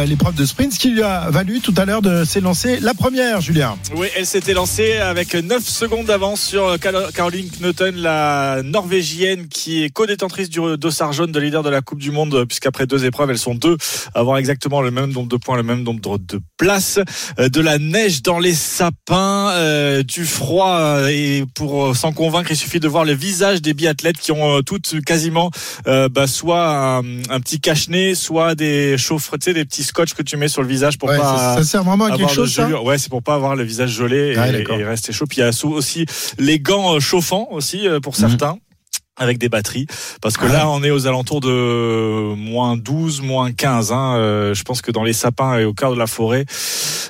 l'épreuve 0.08 0.34
de 0.34 0.46
sprint, 0.46 0.74
ce 0.74 0.80
qui 0.80 0.90
lui 0.90 1.04
a 1.04 1.30
valu 1.30 1.60
tout 1.60 1.74
à 1.78 1.86
l'heure 1.86 2.02
de 2.02 2.24
s'élancer 2.24 2.80
la 2.80 2.94
première, 2.94 3.42
Julien. 3.42 3.78
Oui, 3.96 4.08
elle 4.16 4.26
s'était 4.26 4.54
lancée 4.54 4.98
avec 4.98 5.36
9 5.36 5.68
secondes 5.68 6.06
d'avance 6.06 6.42
sur 6.42 6.80
Car- 6.80 7.12
Caroline 7.14 7.50
Knoten, 7.60 7.96
la 7.96 8.62
norvégienne 8.64 9.48
qui 9.50 9.84
est 9.84 9.90
co-détentrice 9.90 10.50
du 10.50 10.60
dossard 10.78 11.14
jaune 11.14 11.32
de 11.32 11.40
leader 11.40 11.64
de 11.64 11.70
la 11.70 11.82
Coupe 11.82 12.00
du 12.00 12.12
Monde, 12.12 12.46
puisqu'après 12.46 12.88
deux 12.88 13.06
épreuves, 13.06 13.30
elles 13.30 13.38
sont 13.38 13.56
deux 13.56 13.78
avoir 14.14 14.38
exactement 14.38 14.82
le 14.82 14.92
même 14.92 15.12
nombre 15.12 15.28
de 15.30 15.38
points, 15.38 15.58
le 15.58 15.64
même 15.64 15.84
nombre 15.84 16.18
de 16.18 16.40
places. 16.58 17.00
Euh, 17.40 17.50
De 17.50 17.62
la 17.62 17.78
neige 17.78 18.22
dans 18.22 18.40
les 18.40 18.54
sapins, 18.54 19.50
euh, 19.52 20.04
du 20.04 20.26
froid, 20.26 20.78
euh, 20.80 21.08
et 21.10 21.46
pour 21.56 21.86
euh, 21.88 21.94
s'en 21.94 22.12
convaincre, 22.14 22.52
il 22.52 22.58
suffit 22.58 22.80
de 22.80 22.88
voir 22.88 23.06
le 23.06 23.14
visage 23.14 23.62
des 23.62 23.74
biathlètes 23.74 24.18
qui 24.18 24.32
ont 24.32 24.62
toutes 24.62 25.02
quasiment 25.06 25.52
euh, 25.88 26.10
bah, 26.10 26.28
soit 26.28 26.70
un, 26.70 27.00
un 27.30 27.40
petit 27.40 27.60
cache-nez, 27.60 28.16
soit 28.16 28.56
des 28.56 28.98
chauffres, 28.98 29.38
tu 29.38 29.46
sais, 29.46 29.54
des 29.54 29.66
petits 29.66 29.84
scotch 29.84 30.14
que 30.14 30.24
tu 30.24 30.38
mets 30.38 30.48
sur 30.48 30.62
le 30.62 30.68
visage 30.68 30.98
pour 30.98 31.10
Ouais, 31.10 31.18
pas 31.18 31.38
ça, 31.38 31.56
ça 31.58 31.64
sert 31.64 31.84
vraiment 31.84 32.06
à 32.06 32.18
quelque 32.18 32.32
chose, 32.34 32.54
ça. 32.54 32.68
Ouais, 32.82 32.98
c'est 32.98 33.10
pour 33.10 33.24
pas 33.24 33.36
avoir 33.36 33.56
le 33.56 33.64
visage 33.64 33.92
gelé 33.92 34.32
et, 34.32 34.36
d'accord. 34.36 34.80
et 34.80 34.84
rester 34.84 35.12
chaud. 35.14 35.26
Puis 35.28 35.38
il 35.40 35.42
y 35.42 35.44
a 35.44 35.66
aussi 35.66 36.06
les 36.38 36.60
gants 36.60 37.00
chauffants 37.00 37.48
aussi 37.52 37.88
pour 38.02 38.16
certains. 38.16 38.58
Avec 39.22 39.38
des 39.38 39.50
batteries, 39.50 39.86
parce 40.20 40.36
que. 40.36 40.46
Ah 40.46 40.54
là 40.54 40.70
on 40.70 40.84
est 40.84 40.90
aux 40.90 41.06
alentours 41.06 41.42
de 41.42 42.34
moins 42.34 42.76
12, 42.76 43.22
moins 43.22 43.52
15. 43.52 43.92
Hein. 43.92 44.16
Euh, 44.16 44.54
je 44.56 44.64
pense 44.64 44.82
que 44.82 44.92
dans 44.92 45.04
les 45.04 45.14
sapins 45.14 45.60
et 45.60 45.64
au 45.64 45.74
cœur 45.74 45.94
de 45.94 46.00
la 46.00 46.08
forêt, 46.08 46.46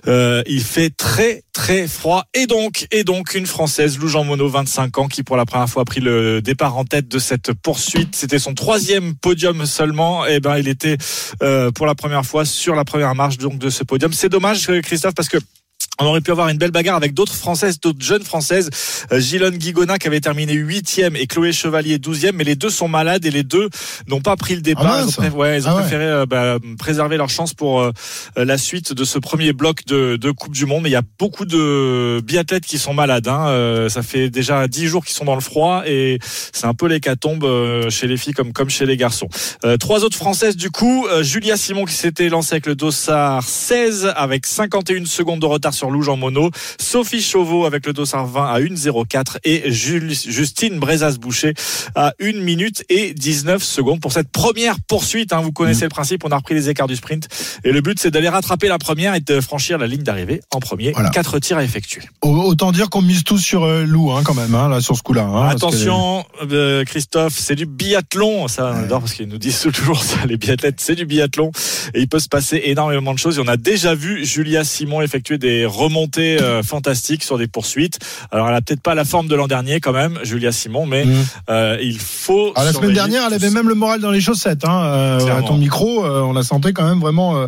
euh, 0.08 0.44
il 0.46 0.62
fait 0.62 0.90
très 0.90 1.44
très 1.54 1.88
froid. 1.88 2.26
Et 2.34 2.48
donc, 2.48 2.88
et 2.92 3.06
donc 3.06 3.34
une 3.34 3.46
Française, 3.46 3.98
Lou 3.98 4.10
Jean 4.10 4.26
Monod, 4.26 4.52
25 4.52 4.98
ans, 4.98 5.08
qui 5.08 5.24
pour 5.24 5.38
la 5.38 5.46
première 5.46 5.70
fois 5.70 5.84
a 5.84 5.86
pris 5.86 6.02
le 6.02 6.42
départ 6.42 6.78
en 6.78 6.84
tête 6.84 7.08
de 7.08 7.20
cette 7.20 7.54
poursuite. 7.54 8.16
C'était 8.16 8.40
son 8.40 8.54
troisième 8.54 9.16
podium 9.16 9.66
seulement. 9.66 10.26
Et 10.26 10.42
ben 10.42 10.58
il 10.58 10.68
était 10.68 10.98
euh, 11.42 11.72
pour 11.72 11.86
la 11.86 11.96
première 11.96 12.26
fois 12.26 12.44
sur 12.44 12.76
la 12.76 12.84
première 12.84 13.16
marche 13.16 13.38
donc 13.38 13.58
de 13.58 13.70
ce 13.70 13.86
podium. 13.86 14.12
C'est 14.12 14.30
dommage, 14.30 14.68
Christophe, 14.82 15.16
parce 15.16 15.30
que 15.30 15.38
on 16.00 16.06
aurait 16.06 16.22
pu 16.22 16.32
avoir 16.32 16.50
une 16.50 16.58
belle 16.58 16.72
bagarre 16.72 16.96
avec 16.96 17.14
d'autres 17.14 17.34
françaises, 17.36 17.80
d'autres 17.80 18.04
jeunes 18.04 18.24
françaises. 18.24 18.70
Euh, 19.12 19.20
Gilonne 19.20 19.58
Guigona 19.58 19.98
qui 19.98 20.08
avait 20.08 20.20
terminé 20.22 20.54
huitième 20.54 21.16
et 21.16 21.28
Chloé 21.28 21.52
Chevalier 21.52 21.98
douzième, 22.00 22.36
mais 22.36 22.44
les 22.44 22.56
deux 22.56 22.70
sont 22.70 22.88
malades 22.88 23.26
et 23.26 23.32
les 23.32 23.44
deux 23.44 23.70
n'ont 24.08 24.22
pas 24.22 24.36
pris 24.36 24.56
le 24.56 24.62
départ. 24.62 24.86
Ah 24.88 24.98
ils 25.00 25.02
ont, 25.02 25.06
mince. 25.06 25.16
pré- 25.16 25.30
ouais, 25.30 25.58
ils 25.60 25.68
ont 25.68 25.72
Ah 25.72 25.82
préféré 25.82 26.06
euh, 26.06 26.26
bah, 26.26 26.58
préserver 26.78 27.18
leur 27.18 27.30
chance 27.30 27.54
pour 27.54 27.82
euh, 27.82 27.92
la 28.36 28.58
suite 28.58 28.94
de 28.94 29.04
ce 29.04 29.20
premier 29.20 29.54
bloc 29.54 29.86
de, 29.86 30.16
de 30.18 30.32
Coupe 30.32 30.54
du 30.54 30.66
Monde. 30.66 30.84
Mais 30.84 30.90
il 30.90 30.94
y 30.94 30.96
a 30.98 31.04
beaucoup 31.20 31.46
de 31.46 32.22
biathlètes 32.26 32.66
qui 32.66 32.78
sont 32.78 32.94
malades. 32.94 33.28
Hein. 33.28 33.48
Euh, 33.50 33.90
ça 33.90 34.02
fait 34.04 34.30
déjà 34.30 34.68
dix 34.68 34.88
jours 34.88 35.06
qu'ils 35.06 35.16
sont 35.16 35.26
dans 35.26 35.36
le 35.36 35.42
froid 35.42 35.84
et 35.86 36.20
c'est 36.54 36.66
un 36.66 36.74
peu 36.74 36.88
l'hécatombe 36.88 37.44
euh, 37.44 37.90
chez 37.90 38.08
les 38.08 38.18
filles 38.18 38.34
comme 38.34 38.54
comme 38.54 38.70
chez 38.70 38.86
les 38.86 38.98
garçons. 38.98 39.28
Euh, 39.66 39.78
trois 39.78 40.04
autres 40.04 40.18
françaises 40.18 40.56
du 40.58 40.70
coup. 40.72 41.08
Euh, 41.08 41.24
Julia 41.24 41.58
Simon 41.58 41.86
qui 41.86 41.94
s'était 41.94 42.30
lancée 42.30 42.54
avec 42.56 42.66
le 42.66 42.76
dossard 42.76 43.44
16 43.44 44.12
avec 44.16 44.46
51 44.46 45.06
secondes 45.06 45.40
de 45.42 45.46
retard 45.46 45.71
sur 45.74 45.90
Lou 45.92 46.02
Jean 46.04 46.18
Monod. 46.18 46.54
Sophie 46.80 47.22
Chauveau 47.22 47.66
avec 47.66 47.86
le 47.86 47.94
dossard 47.94 48.26
20 48.28 48.46
à 48.54 48.60
1,04 48.60 49.38
et 49.44 49.72
Jules- 49.72 50.14
Justine 50.14 50.80
Brezas-Boucher 50.80 51.54
à 51.96 52.14
1 52.22 52.42
minute 52.42 52.84
et 52.90 53.14
19 53.14 53.64
secondes 53.64 54.00
pour 54.02 54.12
cette 54.12 54.30
première 54.32 54.76
poursuite. 54.88 55.34
hein. 55.34 55.42
Vous 55.42 55.52
connaissez 55.52 55.84
le 55.84 55.90
principe, 55.90 56.24
on 56.26 56.30
a 56.30 56.38
repris 56.38 56.56
les 56.56 56.70
écarts 56.70 56.88
du 56.88 56.96
sprint 56.96 57.28
et 57.64 57.72
le 57.72 57.82
but 57.82 58.00
c'est 58.00 58.12
d'aller 58.12 58.30
rattraper 58.30 58.68
la 58.68 58.78
première 58.78 59.16
et 59.16 59.20
de 59.22 59.40
franchir 59.42 59.78
la 59.78 59.88
ligne 59.88 60.04
d'arrivée 60.04 60.42
en 60.54 60.60
premier. 60.60 60.92
Voilà. 60.92 61.10
Quatre 61.10 61.40
tirs 61.40 61.58
à 61.58 61.64
effectuer. 61.64 62.02
Au- 62.22 62.30
Autant 62.52 62.72
dire 62.72 62.90
qu'on 62.90 63.02
mise 63.02 63.24
tous 63.24 63.38
sur 63.40 63.64
euh, 63.64 63.86
Lou, 63.86 64.12
hein, 64.12 64.22
quand 64.26 64.34
même, 64.34 64.54
hein, 64.56 64.68
là, 64.68 64.82
sur 64.82 64.98
ce 64.98 65.04
coup-là. 65.04 65.24
hein, 65.24 65.50
que- 65.50 65.56
Attention, 65.56 66.26
euh, 66.52 66.84
Christophe, 66.84 67.34
c'est 67.38 67.56
du 67.56 67.66
biathlon. 67.66 68.48
Ça, 68.48 68.74
on 68.76 68.84
adore 68.84 69.00
parce 69.02 69.14
qu'ils 69.14 69.28
nous 69.30 69.38
disent 69.38 69.62
toujours 69.74 70.04
ça, 70.04 70.18
les 70.28 70.38
biathlètes, 70.38 70.80
c'est 70.82 70.96
du 70.96 71.06
biathlon. 71.06 71.52
Et 71.94 72.02
il 72.02 72.08
peut 72.10 72.20
se 72.20 72.28
passer 72.28 72.62
énormément 72.66 73.14
de 73.14 73.20
choses. 73.20 73.38
Et 73.38 73.42
on 73.42 73.48
a 73.48 73.58
déjà 73.58 73.96
vu 73.96 74.26
Julia 74.26 74.64
Simon 74.64 75.02
effectuer 75.02 75.38
des 75.38 75.61
remontées 75.66 76.42
euh, 76.42 76.64
fantastiques 76.64 77.24
sur 77.24 77.38
des 77.38 77.48
poursuites. 77.48 78.00
Alors, 78.32 78.48
elle 78.50 78.56
a 78.56 78.62
peut-être 78.62 78.82
pas 78.82 78.96
la 78.96 79.06
forme 79.06 79.28
de 79.28 79.36
l'an 79.36 79.48
dernier 79.48 79.80
quand 79.80 79.94
même, 79.94 80.20
Julia 80.24 80.52
Simon, 80.52 80.86
mais 80.86 81.06
Mmh. 81.06 81.12
euh, 81.50 81.78
il 81.82 82.00
faut. 82.00 82.54
Ah, 82.56 82.64
la 82.64 82.74
semaine 82.74 82.94
dernière, 82.94 83.24
elle 83.28 83.34
avait 83.34 83.50
même 83.50 83.68
le 83.70 83.76
moral 83.76 84.00
dans 84.02 84.12
les 84.12 84.22
chaussettes. 84.22 84.66
Hein. 84.66 84.84
Euh, 84.86 85.38
à 85.38 85.42
ton 85.42 85.58
micro, 85.58 86.06
on 86.06 86.34
la 86.34 86.44
sentait 86.44 86.74
quand 86.74 86.88
même 86.88 87.00
vraiment 87.00 87.46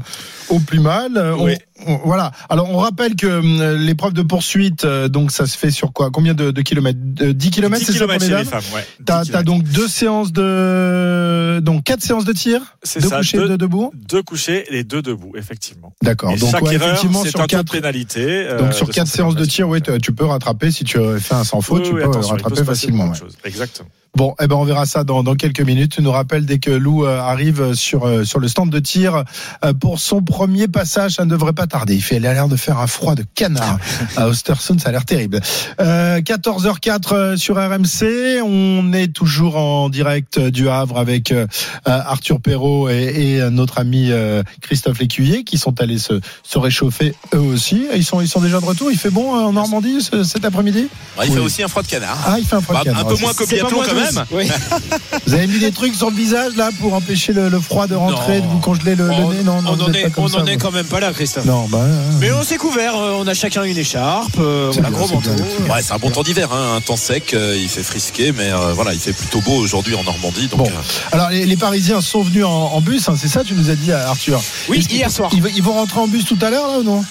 au 0.49 0.59
plus 0.59 0.80
mal. 0.80 1.11
Oui. 1.38 1.53
on- 1.53 1.72
voilà. 2.05 2.32
Alors, 2.49 2.69
on 2.69 2.78
rappelle 2.78 3.15
que 3.15 3.28
hum, 3.28 3.78
l'épreuve 3.78 4.13
de 4.13 4.21
poursuite, 4.21 4.86
euh, 4.86 5.07
donc 5.09 5.32
ça 5.32 5.45
se 5.47 5.57
fait 5.57 5.71
sur 5.71 5.91
quoi? 5.91 6.11
Combien 6.11 6.34
de, 6.34 6.51
de 6.51 6.61
kilomètres? 6.61 6.99
Euh, 7.21 7.34
10 7.34 7.49
kilomètres, 7.51 7.86
10 7.86 7.91
c'est 7.91 7.97
ça 7.99 8.07
pour 8.07 8.13
les 8.19 8.30
dames 8.30 8.45
femmes, 8.45 8.61
ouais. 8.76 8.86
10 8.99 9.32
T'as 9.32 9.43
donc 9.43 9.63
deux 9.63 9.88
séances 9.88 10.32
de, 10.32 11.59
donc 11.61 11.84
quatre 11.84 12.01
séances 12.01 12.26
de 12.26 12.34
tir, 12.34 12.61
C'est 12.84 13.01
deux 13.01 13.09
ça, 13.09 13.17
couchés, 13.17 13.38
deux- 13.38 13.47
deux 13.49 13.57
debout? 13.57 13.91
Deux 13.95 14.21
couchés 14.24 14.65
et 14.76 14.84
deux 14.84 15.01
debout, 15.01 15.34
effectivement. 15.36 15.93
D'accord. 16.01 16.32
Et 16.32 16.38
Donc 16.38 16.51
chaque 16.51 16.61
ouais, 16.63 16.76
erreur, 16.76 16.89
effectivement 16.89 17.24
c'est 17.24 17.32
sur 17.32 17.41
un 17.41 17.47
quatre. 17.47 17.71
pénalité. 17.71 18.21
euh, 18.26 18.59
Donc 18.59 18.74
sur 18.74 18.88
quatre 18.88 19.07
150 19.07 19.07
séances 19.07 19.36
de 19.36 19.45
tir, 19.45 19.67
ouais, 19.67 19.82
tu 19.82 20.11
peux 20.13 20.26
rattraper 20.26 20.71
si 20.71 20.84
tu 20.84 20.97
fais 21.19 21.36
un 21.36 21.43
sans 21.43 21.61
faute, 21.61 21.82
Oui, 21.84 21.89
tu 21.89 21.95
oui, 21.95 22.01
peux 22.03 22.11
peut 22.11 22.19
rattraper 22.19 22.63
facilement. 22.63 23.05
ouais. 23.09 23.17
Exactement. 23.45 23.89
Bon, 24.15 24.36
eh 24.39 24.45
ben 24.45 24.55
on 24.57 24.63
verra 24.63 24.86
ça 24.86 25.03
dans, 25.03 25.24
dans 25.24 25.34
quelques 25.34 25.61
minutes. 25.61 25.93
Tu 25.93 26.03
nous 26.03 26.11
rappelles 26.11 26.45
dès 26.45 26.59
que 26.59 26.69
Lou 26.69 27.03
euh, 27.03 27.17
arrive 27.19 27.74
sur 27.74 28.05
euh, 28.05 28.24
sur 28.24 28.39
le 28.39 28.47
stand 28.47 28.69
de 28.69 28.78
tir 28.78 29.24
euh, 29.65 29.74
pour 29.74 29.99
son 29.99 30.21
premier 30.21 30.67
passage. 30.67 31.13
Ça 31.13 31.26
ne 31.26 31.32
devrait 31.32 31.53
pas 31.53 31.62
tarder. 31.68 31.95
Il 31.95 32.01
fait, 32.01 32.18
il 32.18 32.26
a 32.28 32.34
l'air 32.34 32.47
de 32.47 32.55
faire 32.55 32.80
un 32.80 32.88
froid 32.88 33.16
de 33.16 33.24
canard 33.36 33.78
à 34.18 34.28
Ostersund. 34.28 34.80
Ça 34.82 34.89
a 34.89 34.91
l'air 34.91 35.05
terrible. 35.05 35.39
Euh, 35.80 36.20
14h04 36.22 37.14
euh, 37.14 37.38
sur 37.38 37.55
RMC. 37.55 38.41
On 38.45 38.93
est 38.93 39.07
toujours 39.14 39.57
en 39.57 39.89
direct 39.89 40.38
euh, 40.38 40.51
du 40.51 40.70
Havre 40.70 40.97
avec 40.97 41.32
euh, 41.32 41.47
euh, 41.88 41.99
Arthur 42.05 42.39
Perrault 42.41 42.89
et, 42.89 43.03
et 43.36 43.41
euh, 43.41 43.49
notre 43.49 43.80
ami 43.80 44.07
euh, 44.11 44.43
Christophe 44.61 44.99
Lécuyer 44.99 45.43
qui 45.43 45.57
sont 45.57 45.80
allés 45.82 45.97
se, 45.99 46.20
se 46.43 46.57
réchauffer 46.57 47.16
eux 47.34 47.39
aussi. 47.39 47.88
Ils 47.95 48.03
sont 48.05 48.22
ils 48.22 48.28
sont 48.28 48.41
déjà 48.41 48.59
de 48.59 48.66
retour. 48.66 48.91
Il 48.91 48.97
fait 48.97 49.09
bon 49.09 49.36
euh, 49.36 49.43
en 49.43 49.53
Normandie 49.53 50.01
ce- 50.01 50.24
cet 50.24 50.45
après-midi? 50.45 50.88
Il 51.24 51.30
Oui. 51.30 51.32
fait 51.36 51.39
aussi 51.39 51.64
un 51.64 51.68
froid 51.68 51.84
de 51.84 51.88
canard. 51.88 52.18
Ah, 52.26 52.36
il 52.39 52.45
fait 52.45 52.55
un 52.55 52.61
froid 52.61 52.76
de 52.80 52.86
Bah, 52.86 52.91
canard. 52.91 53.07
un 53.11 53.16
peu 53.16 53.22
moins 53.22 53.34
pas 53.34 53.45
biathlon 53.45 53.82
quand 53.86 53.95
même. 53.95 54.26
Oui. 54.32 54.47
Vous 55.28 55.34
avez 55.34 55.47
mis 55.47 55.59
des 55.59 55.72
trucs 55.72 55.95
sur 55.95 56.09
le 56.09 56.16
visage 56.16 56.55
là 56.55 56.70
pour 56.80 56.93
empêcher 56.93 57.34
le, 57.34 57.49
le 57.49 57.59
froid 57.59 57.88
de 57.88 57.95
rentrer, 57.95 58.39
Non. 58.39 58.45
de 58.45 58.51
vous 58.51 58.59
congeler 58.59 58.95
le, 58.95 59.07
nez? 59.09 59.43
Non, 59.43 59.61
non, 59.61 59.72
on 59.72 59.76
vous 59.76 59.84
en 59.84 59.88
êtes 59.89 59.95
est, 59.95 60.01
pas 60.03 60.09
comme 60.11 60.24
on 60.26 60.28
ça, 60.28 60.39
en 60.39 60.45
est 60.45 60.57
quand 60.57 60.72
même 60.72 60.86
pas 60.86 60.99
là, 60.99 61.11
Christophe. 61.14 61.45
Non, 61.45 61.52
bah. 61.69 61.79
euh, 61.79 62.11
Mais 62.19 62.31
on 62.31 62.43
s'est 62.43 62.57
couvert, 62.57 62.95
euh, 62.97 63.11
on 63.17 63.27
a 63.27 63.33
chacun 63.33 63.63
une 63.63 63.77
écharpe, 63.77 64.37
euh, 64.39 64.71
C'est 64.71 64.81
voilà, 64.81 64.89
bien, 64.95 65.05
gros 65.05 65.15
manteau. 65.15 65.29
Ouais, 65.31 65.81
c'est 65.81 65.93
un 65.93 65.97
bon 65.97 66.09
temps 66.09 66.23
d'hiver, 66.23 66.49
hein, 66.51 66.75
un 66.77 66.81
temps 66.81 66.95
sec, 66.97 67.33
euh, 67.33 67.57
il 67.59 67.69
fait 67.69 67.83
frisquer, 67.83 68.31
mais 68.31 68.51
euh, 68.51 68.73
voilà, 68.73 68.93
il 68.93 68.99
fait 68.99 69.13
plutôt 69.13 69.41
beau 69.41 69.53
aujourd'hui 69.55 69.95
en 69.95 70.03
Normandie. 70.03 70.47
Donc, 70.47 70.59
Bon. 70.59 70.67
euh, 70.67 70.81
Alors 71.11 71.29
les, 71.29 71.45
les 71.45 71.57
Parisiens 71.57 72.01
sont 72.01 72.21
venus 72.21 72.45
en, 72.45 72.49
en 72.73 72.81
bus, 72.81 73.07
hein, 73.09 73.15
c'est 73.17 73.27
ça 73.27 73.43
tu 73.43 73.53
nous 73.53 73.69
as 73.69 73.75
dit 73.75 73.91
Arthur? 73.91 74.41
Oui, 74.69 74.85
hier 74.89 75.09
soir. 75.11 75.29
Ils, 75.33 75.41
vont- 75.41 75.49
ils 75.55 75.63
vont 75.63 75.73
rentrer 75.73 75.99
en 75.99 76.07
bus 76.07 76.25
tout 76.25 76.37
à 76.41 76.49
l'heure 76.49 76.67
là 76.67 76.79
ou 76.79 76.83
non? 76.83 77.03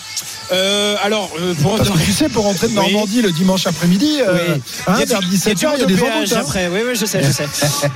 Euh, 0.53 0.97
alors, 1.03 1.31
euh, 1.41 1.55
pour 1.55 1.77
Parce 1.77 1.89
que 1.89 1.99
tu 1.99 2.13
sais 2.13 2.29
pour 2.29 2.45
rentrer 2.45 2.69
de 2.69 2.73
Oui. 2.79 2.93
Normandie 2.93 3.23
le 3.23 3.33
dimanche 3.33 3.67
après-midi, 3.67 4.19
euh, 4.21 4.33
Oui. 4.57 4.63
hein, 4.87 4.95
Il 4.97 5.01
y 5.01 5.03
a- 5.03 5.07
vers 5.07 5.19
il 5.23 5.25
y 5.25 5.29
a 5.29 5.31
17 5.31 5.59
du 5.59 5.65
h 5.67 5.71
il 5.75 5.81
y 5.81 5.83
a 5.83 5.87
de 5.87 5.95
des 5.95 6.03
embouches. 6.03 6.33
hein. 6.33 6.41
après. 6.41 6.69
Oui, 6.69 6.81
oui, 6.87 6.93
je 6.95 7.07
sais, 7.07 7.23
je 7.23 7.31
sais. 7.33 7.47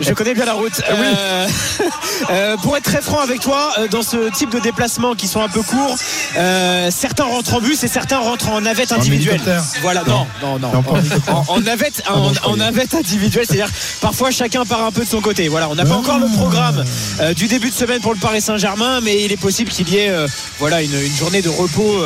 je 0.01 0.13
connais 0.15 0.35
bien 0.35 0.45
la 0.45 0.55
route. 0.55 0.81
Euh, 0.97 1.47
euh, 2.31 2.57
pour 2.59 2.77
être 2.77 2.85
très 2.85 3.03
franc 3.03 3.21
avec 3.21 3.41
toi, 3.41 3.73
euh, 3.79 3.89
dans 3.89 4.03
ce 4.03 4.31
type 4.31 4.51
de 4.51 4.59
déplacements 4.61 5.15
qui 5.15 5.29
sont 5.29 5.41
un 5.43 5.49
peu 5.49 5.63
courts, 5.63 5.97
euh, 6.37 6.91
certains 6.91 7.25
rentrent 7.25 7.55
en 7.55 7.61
bus 7.61 7.83
et 7.85 7.89
certains 7.89 8.19
rentrent 8.19 8.49
en 8.49 8.61
navette 8.63 8.93
individuelle. 8.93 9.41
Voilà, 9.83 10.03
non, 10.07 10.27
non, 10.43 10.59
non. 10.59 10.73
Non, 10.73 11.45
en 11.49 11.61
navette, 11.61 12.03
Ah 12.07 12.15
en, 12.17 12.31
bon, 12.51 12.57
navette 12.57 12.95
individuelle, 12.95 13.45
c'est-à-dire 13.47 13.69
parfois 14.01 14.31
chacun 14.31 14.65
part 14.65 14.85
un 14.85 14.93
peu 14.93 15.05
de 15.05 15.09
son 15.09 15.21
côté. 15.21 15.49
Voilà, 15.49 15.69
on 15.69 15.75
n'a 15.75 15.85
pas 15.85 15.95
Ah. 15.95 15.99
encore 15.99 16.19
le 16.19 16.27
programme 16.35 16.83
euh, 17.21 17.35
du 17.35 17.47
début 17.49 17.71
de 17.71 17.75
semaine 17.75 18.01
pour 18.01 18.15
le 18.15 18.21
Paris 18.21 18.41
Saint-Germain, 18.41 19.01
mais 19.03 19.23
il 19.25 19.33
est 19.33 19.37
possible 19.41 19.71
qu'il 19.71 19.89
y 19.91 19.99
ait 19.99 20.09
euh, 20.11 20.27
voilà 20.59 20.83
une, 20.83 20.93
une 20.95 21.17
journée 21.17 21.43
de 21.43 21.49
repos 21.51 21.99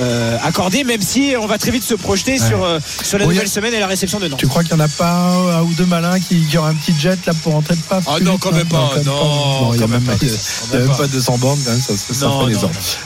euh, 0.00 0.36
accordée, 0.42 0.84
même 0.84 1.00
si 1.02 1.34
on 1.40 1.46
va 1.46 1.58
très 1.58 1.70
vite 1.70 1.82
se 1.84 1.94
projeter 1.94 2.32
Ouais. 2.32 2.38
sur 2.48 2.64
euh, 2.64 2.78
sur 3.02 3.18
la 3.18 3.26
Oui, 3.26 3.34
nouvelle 3.34 3.48
semaine 3.48 3.72
et 3.74 3.80
la 3.80 3.86
réception 3.86 4.18
de 4.20 4.28
Nantes. 4.28 4.38
Tu 4.38 4.46
crois 4.46 4.62
qu'il 4.62 4.74
n'y 4.76 4.82
en 4.82 4.84
a 4.84 4.88
pas 4.88 5.10
un, 5.10 5.58
un 5.58 5.62
ou 5.62 5.72
deux 5.74 5.86
malins 5.86 6.18
qui, 6.20 6.40
qui 6.46 6.58
auraient 6.58 6.70
un 6.70 6.74
petit 6.74 6.92
jet 6.98 7.18
là 7.26 7.32
pour 7.42 7.52
rentrer 7.54 7.74
de 7.76 7.80
pas 7.82 8.00
Ah 8.06 8.14
plus 8.16 8.24
non, 8.24 8.36
quand 8.38 8.50
hein 8.52 8.56
même 8.56 8.68
pas, 8.68 8.90
non, 9.04 9.72
il 9.74 9.80
y 9.80 9.82
a 9.82 9.86
quand 9.86 9.88
même 9.88 10.02
pas, 10.02 10.12
pas, 10.12 10.18
il 10.22 10.28
y 10.28 10.32
a 10.32 10.36
quand 10.36 10.78
même 10.78 10.86
même 10.88 10.96
pas 10.96 11.06
200 11.06 11.38
bornes 11.38 11.58
quand 11.64 11.70
même, 11.72 11.80
ça, 11.80 11.96
ça, 11.96 12.14
ça 12.14 12.26
Non. 12.26 12.48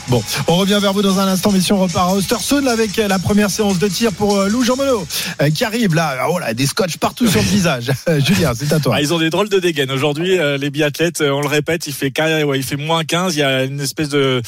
Bon, 0.09 0.23
on 0.47 0.55
revient 0.57 0.79
vers 0.81 0.93
vous 0.93 1.01
dans 1.01 1.19
un 1.19 1.27
instant, 1.27 1.51
mais 1.51 1.61
si 1.61 1.71
on 1.73 1.79
repart 1.79 2.11
à 2.11 2.13
Ostersund 2.15 2.67
avec 2.67 2.97
euh, 2.99 3.07
la 3.07 3.19
première 3.19 3.49
séance 3.49 3.79
de 3.79 3.87
tir 3.87 4.11
pour 4.11 4.37
euh, 4.37 4.49
Lou 4.49 4.63
Jean 4.63 4.75
Monod, 4.75 5.05
euh, 5.41 5.49
qui 5.49 5.63
arrive 5.63 5.95
là, 5.95 6.27
oh 6.29 6.39
là, 6.39 6.53
des 6.53 6.65
scotch 6.65 6.97
partout 6.97 7.27
sur 7.27 7.41
le 7.41 7.47
visage. 7.49 7.91
Julien, 8.25 8.51
c'est 8.57 8.71
à 8.73 8.79
toi. 8.79 8.95
Ah, 8.97 9.01
ils 9.01 9.13
ont 9.13 9.19
des 9.19 9.29
drôles 9.29 9.49
de 9.49 9.59
dégaines. 9.59 9.91
Aujourd'hui, 9.91 10.37
euh, 10.39 10.57
les 10.57 10.69
biathlètes, 10.69 11.21
on 11.21 11.41
le 11.41 11.47
répète, 11.47 11.87
il 11.87 11.93
fait, 11.93 12.09
quar- 12.09 12.43
ouais, 12.43 12.57
il 12.59 12.63
fait 12.63 12.75
moins 12.75 13.03
15. 13.03 13.35
Il 13.35 13.39
y 13.39 13.43
a 13.43 13.63
une 13.63 13.79
espèce 13.81 14.09
de, 14.09 14.41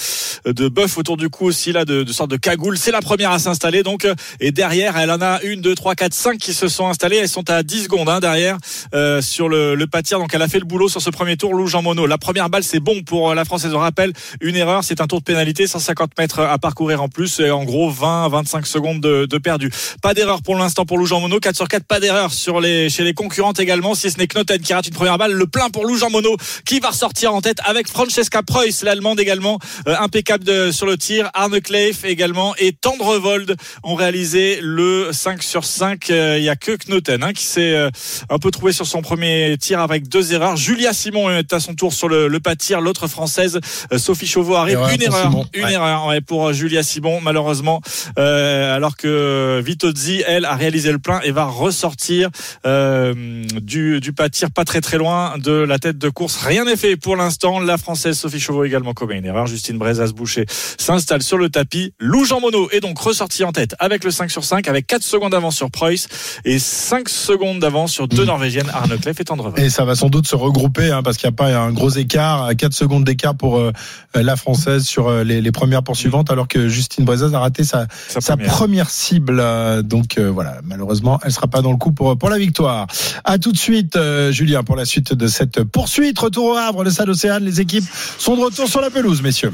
de 0.45 0.67
bœuf 0.67 0.97
autour 0.97 1.17
du 1.17 1.29
cou 1.29 1.45
aussi, 1.45 1.71
là, 1.71 1.85
de, 1.85 2.03
de 2.03 2.13
sorte 2.15 2.31
de 2.31 2.37
cagoule. 2.37 2.77
C'est 2.77 2.91
la 2.91 3.01
première 3.01 3.31
à 3.31 3.39
s'installer 3.39 3.83
donc. 3.83 4.07
Et 4.39 4.51
derrière, 4.51 4.97
elle 4.97 5.11
en 5.11 5.21
a 5.21 5.41
une, 5.43 5.61
deux, 5.61 5.75
trois, 5.75 5.95
quatre, 5.95 6.13
cinq 6.13 6.37
qui 6.37 6.53
se 6.53 6.67
sont 6.67 6.87
installées. 6.87 7.17
Elles 7.17 7.29
sont 7.29 7.49
à 7.49 7.63
10 7.63 7.83
secondes 7.83 8.09
hein, 8.09 8.19
derrière 8.19 8.57
euh, 8.93 9.21
sur 9.21 9.49
le, 9.49 9.75
le 9.75 9.87
pâtir. 9.87 10.19
Donc 10.19 10.33
elle 10.33 10.41
a 10.41 10.47
fait 10.47 10.59
le 10.59 10.65
boulot 10.65 10.89
sur 10.89 11.01
ce 11.01 11.09
premier 11.09 11.37
tour. 11.37 11.53
Lou 11.53 11.67
Jean 11.67 11.81
Monod. 11.81 12.09
La 12.09 12.17
première 12.17 12.49
balle, 12.49 12.63
c'est 12.63 12.79
bon 12.79 13.03
pour 13.03 13.35
la 13.35 13.45
française. 13.45 13.73
On 13.73 13.79
rappelle 13.79 14.13
une 14.41 14.55
erreur, 14.55 14.83
c'est 14.83 15.01
un 15.01 15.07
tour 15.07 15.19
de 15.19 15.23
pénalité, 15.23 15.67
150 15.67 16.17
mètres 16.17 16.39
à 16.39 16.57
parcourir 16.57 17.03
en 17.03 17.09
plus. 17.09 17.39
Et 17.39 17.51
en 17.51 17.63
gros, 17.63 17.89
20, 17.89 18.29
25 18.29 18.65
secondes 18.65 19.01
de, 19.01 19.25
de 19.25 19.37
perdu. 19.37 19.69
Pas 20.01 20.13
d'erreur 20.13 20.41
pour 20.41 20.55
l'instant 20.55 20.85
pour 20.85 20.97
Lou 20.97 21.05
Jean 21.05 21.19
Monod. 21.19 21.41
4 21.41 21.55
sur 21.55 21.67
4, 21.67 21.83
pas 21.83 21.99
d'erreur 21.99 22.31
sur 22.33 22.61
les 22.61 22.89
chez 22.89 23.03
les 23.03 23.13
concurrentes 23.13 23.59
également. 23.59 23.93
Si 23.95 24.09
ce 24.09 24.17
n'est 24.17 24.27
Knoten 24.27 24.61
qui 24.61 24.73
rate 24.73 24.87
une 24.87 24.93
première 24.93 25.17
balle, 25.17 25.33
le 25.33 25.47
plein 25.47 25.69
pour 25.69 25.85
Lou 25.85 25.97
Jean 25.97 26.09
Monod 26.09 26.39
qui 26.65 26.79
va 26.79 26.89
ressortir 26.89 27.33
en 27.33 27.41
tête 27.41 27.57
avec 27.65 27.89
Francesca 27.89 28.41
Preuss, 28.43 28.83
l'allemande 28.83 29.19
également 29.19 29.59
euh, 29.87 29.95
impeccable 29.99 30.43
de, 30.43 30.71
sur 30.71 30.85
le 30.85 30.97
tir. 30.97 31.29
Arne 31.33 31.59
Kleif 31.59 32.04
également 32.09 32.55
et 32.57 32.73
Tendrevold 32.73 33.55
ont 33.83 33.95
réalisé 33.95 34.59
le 34.61 35.09
5 35.11 35.41
sur 35.43 35.65
5. 35.65 36.09
Il 36.09 36.43
y 36.43 36.49
a 36.49 36.55
que 36.55 36.71
Knoten 36.75 37.23
hein, 37.23 37.33
qui 37.33 37.43
s'est 37.43 37.73
euh, 37.75 37.89
un 38.29 38.37
peu 38.39 38.51
trouvé 38.51 38.71
sur 38.71 38.85
son 38.85 39.01
premier 39.01 39.57
tir 39.59 39.79
avec 39.79 40.07
deux 40.07 40.33
erreurs. 40.33 40.55
Julia 40.55 40.93
Simon 40.93 41.29
est 41.29 41.53
à 41.53 41.59
son 41.59 41.73
tour 41.75 41.93
sur 41.93 42.07
le, 42.07 42.27
le 42.27 42.39
pas 42.39 42.55
tir. 42.55 42.81
L'autre 42.81 43.07
française, 43.07 43.59
euh, 43.91 43.97
Sophie 43.97 44.27
Chauveau 44.27 44.55
arrive. 44.55 44.75
Erreur 44.75 44.89
une 44.89 45.01
erreur, 45.01 45.23
Simon. 45.23 45.45
une 45.53 45.65
Ouais. 45.65 45.73
erreur 45.73 46.07
ouais, 46.07 46.21
pour 46.21 46.53
Julia 46.53 46.83
Simon 46.83 47.21
malheureusement. 47.21 47.81
Euh, 48.19 48.75
alors 48.75 48.95
que 48.97 49.61
Vitozzi, 49.63 50.23
elle, 50.27 50.45
a 50.45 50.55
réalisé 50.55 50.91
le 50.91 50.99
plein 50.99 51.21
et 51.21 51.31
va 51.31 51.45
ressortir 51.45 52.29
euh, 52.65 53.13
du, 53.61 53.99
du 53.99 54.13
pas 54.13 54.29
tir 54.29 54.51
pas 54.51 54.65
très 54.65 54.81
très 54.81 54.97
loin 54.97 55.37
de 55.37 55.51
la 55.51 55.79
tête 55.79 55.97
de 55.97 56.09
course. 56.09 56.37
Rien 56.37 56.65
n'est 56.65 56.75
fait 56.75 56.95
pour 56.97 57.15
l'instant. 57.15 57.59
La 57.59 57.77
française 57.77 58.17
Sophie 58.17 58.39
Chauveau 58.39 58.63
également 58.63 58.93
commet 58.93 59.17
une 59.17 59.25
erreur. 59.25 59.47
Justine 59.47 59.77
Brezas 59.77 60.11
Boucher 60.13 60.45
s'installe 60.49 61.21
sur 61.21 61.37
le 61.37 61.49
tapis. 61.49 61.93
Lou 61.97 62.25
Jean 62.25 62.41
Monod 62.41 62.67
est 62.73 62.81
donc 62.81 62.99
ressorti 62.99 63.45
en 63.45 63.53
tête 63.53 63.73
avec 63.79 64.03
le 64.03 64.11
5 64.11 64.29
sur 64.29 64.43
5 64.43 64.67
avec 64.67 64.85
4 64.85 65.01
secondes 65.01 65.31
d'avance 65.31 65.55
sur 65.55 65.71
Preuss 65.71 66.09
et 66.43 66.59
5 66.59 67.07
secondes 67.07 67.59
d'avance 67.59 67.93
sur 67.93 68.09
deux 68.09 68.25
Norvégiennes 68.25 68.69
Arne 68.73 68.97
Kleff 68.99 69.21
et 69.21 69.23
Tendrevold. 69.23 69.57
Et 69.63 69.69
ça 69.69 69.85
va 69.85 69.95
sans 69.95 70.09
doute 70.09 70.27
se 70.27 70.35
regrouper 70.35 70.91
hein, 70.91 71.03
parce 71.03 71.15
qu'il 71.15 71.29
n'y 71.29 71.33
a 71.33 71.37
pas 71.37 71.55
un 71.57 71.71
gros 71.71 71.89
écart, 71.91 72.49
4 72.53 72.73
secondes 72.73 73.05
d'écart 73.05 73.33
pour 73.35 73.59
euh, 73.59 73.71
la 74.13 74.35
française 74.35 74.83
sur 74.83 75.07
euh, 75.07 75.23
les, 75.23 75.39
les 75.41 75.51
premières 75.53 75.83
poursuivantes, 75.83 76.29
alors 76.31 76.49
que 76.49 76.67
Justine 76.67 77.05
Brezaz 77.05 77.33
a 77.33 77.39
raté 77.39 77.63
sa, 77.63 77.87
Sa 78.09 78.19
sa 78.19 78.35
première. 78.35 78.51
première 78.53 78.89
cible. 78.89 79.39
euh, 79.39 79.81
Donc 79.81 80.17
euh, 80.17 80.29
voilà, 80.29 80.57
malheureusement, 80.65 81.21
elle 81.23 81.31
sera 81.31 81.47
pas 81.47 81.61
dans 81.61 81.71
le 81.71 81.77
coup 81.77 81.93
pour 81.93 82.17
pour 82.17 82.29
la 82.29 82.37
victoire. 82.37 82.87
À 83.23 83.37
tout 83.37 83.53
de 83.53 83.57
suite, 83.57 83.95
euh, 83.95 84.33
Julien, 84.33 84.63
pour 84.65 84.75
la 84.75 84.83
suite 84.83 85.13
de 85.13 85.27
cette 85.27 85.63
poursuite. 85.63 86.19
Retour 86.19 86.47
au 86.47 86.55
Havre, 86.57 86.83
le 86.83 86.89
Stade 86.91 87.07
Océane. 87.07 87.45
Les 87.45 87.61
équipes 87.61 87.85
sont 88.17 88.35
de 88.35 88.41
retour 88.41 88.67
sur 88.67 88.81
la 88.81 88.89
pelouse, 88.89 89.21
messieurs. 89.21 89.53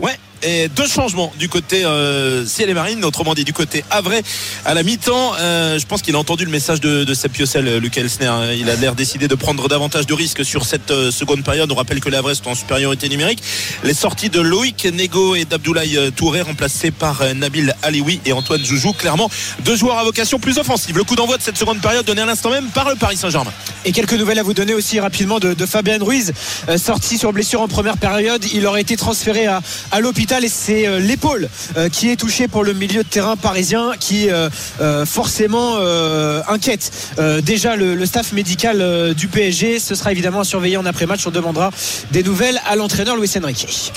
Ouais. 0.00 0.16
Et 0.42 0.68
deux 0.68 0.86
changements 0.86 1.32
du 1.38 1.50
côté 1.50 1.84
euh, 1.84 2.46
ciel 2.46 2.70
et 2.70 2.74
marine, 2.74 3.04
autrement 3.04 3.34
dit 3.34 3.44
du 3.44 3.52
côté 3.52 3.84
Havrais 3.90 4.22
à 4.64 4.72
la 4.72 4.82
mi-temps. 4.82 5.32
Euh, 5.38 5.78
je 5.78 5.84
pense 5.84 6.00
qu'il 6.00 6.14
a 6.14 6.18
entendu 6.18 6.46
le 6.46 6.50
message 6.50 6.80
de, 6.80 7.04
de 7.04 7.14
euh, 7.56 7.80
Lucas 7.80 8.00
Elsner. 8.00 8.26
hein. 8.26 8.52
Il 8.52 8.70
a 8.70 8.76
l'air 8.76 8.94
décidé 8.94 9.28
de 9.28 9.34
prendre 9.34 9.68
davantage 9.68 10.06
de 10.06 10.14
risques 10.14 10.42
sur 10.42 10.64
cette 10.64 11.10
seconde 11.10 11.44
période. 11.44 11.70
On 11.70 11.74
rappelle 11.74 12.00
que 12.00 12.10
Havrais 12.14 12.34
sont 12.34 12.48
en 12.48 12.54
supériorité 12.54 13.10
numérique. 13.10 13.42
Les 13.84 13.92
sorties 13.92 14.30
de 14.30 14.40
Loïc 14.40 14.86
Nego 14.86 15.34
et 15.34 15.44
d'Abdoulaye 15.44 16.10
Touré 16.16 16.40
remplacés 16.40 16.90
par 16.90 17.22
Nabil 17.34 17.74
Alioui 17.82 18.20
et 18.24 18.32
Antoine 18.32 18.64
Joujou. 18.64 18.92
Clairement, 18.94 19.30
deux 19.64 19.76
joueurs 19.76 19.98
à 19.98 20.04
vocation 20.04 20.38
plus 20.38 20.58
offensive. 20.58 20.96
Le 20.96 21.04
coup 21.04 21.16
d'envoi 21.16 21.36
de 21.36 21.42
cette 21.42 21.58
seconde 21.58 21.80
période 21.80 22.06
donné 22.06 22.22
à 22.22 22.26
l'instant 22.26 22.50
même 22.50 22.68
par 22.68 22.88
le 22.88 22.96
Paris 22.96 23.16
Saint-Germain. 23.16 23.52
Et 23.84 23.92
quelques 23.92 24.14
nouvelles 24.14 24.38
à 24.38 24.42
vous 24.42 24.54
donner 24.54 24.74
aussi 24.74 25.00
rapidement 25.00 25.38
de, 25.38 25.54
Fabien 25.66 25.98
Ruiz, 26.00 26.32
sorti 26.76 27.18
sur 27.18 27.32
blessure 27.32 27.60
en 27.60 27.68
première 27.68 27.98
période. 27.98 28.44
Il 28.52 28.66
aurait 28.66 28.80
été 28.80 28.96
transféré 28.96 29.46
à 29.46 29.60
l'hôpital 30.00 30.29
et 30.38 30.48
c'est 30.48 30.86
euh, 30.86 31.00
l'épaule 31.00 31.48
euh, 31.76 31.88
qui 31.88 32.08
est 32.10 32.16
touchée 32.16 32.46
pour 32.46 32.62
le 32.62 32.72
milieu 32.72 33.02
de 33.02 33.08
terrain 33.08 33.36
parisien 33.36 33.92
qui 33.98 34.30
euh, 34.30 34.48
euh, 34.80 35.04
forcément 35.04 35.74
euh, 35.78 36.40
inquiète 36.48 36.90
euh, 37.18 37.40
déjà 37.40 37.74
le, 37.76 37.94
le 37.96 38.06
staff 38.06 38.32
médical 38.32 38.80
euh, 38.80 39.12
du 39.12 39.26
PSG. 39.28 39.80
Ce 39.80 39.94
sera 39.96 40.12
évidemment 40.12 40.40
à 40.40 40.44
surveiller 40.44 40.76
en 40.76 40.86
après-match. 40.86 41.26
On 41.26 41.30
demandera 41.30 41.70
des 42.12 42.22
nouvelles 42.22 42.60
à 42.68 42.76
l'entraîneur 42.76 43.16
Luis 43.16 43.30
Enrique. 43.42 43.92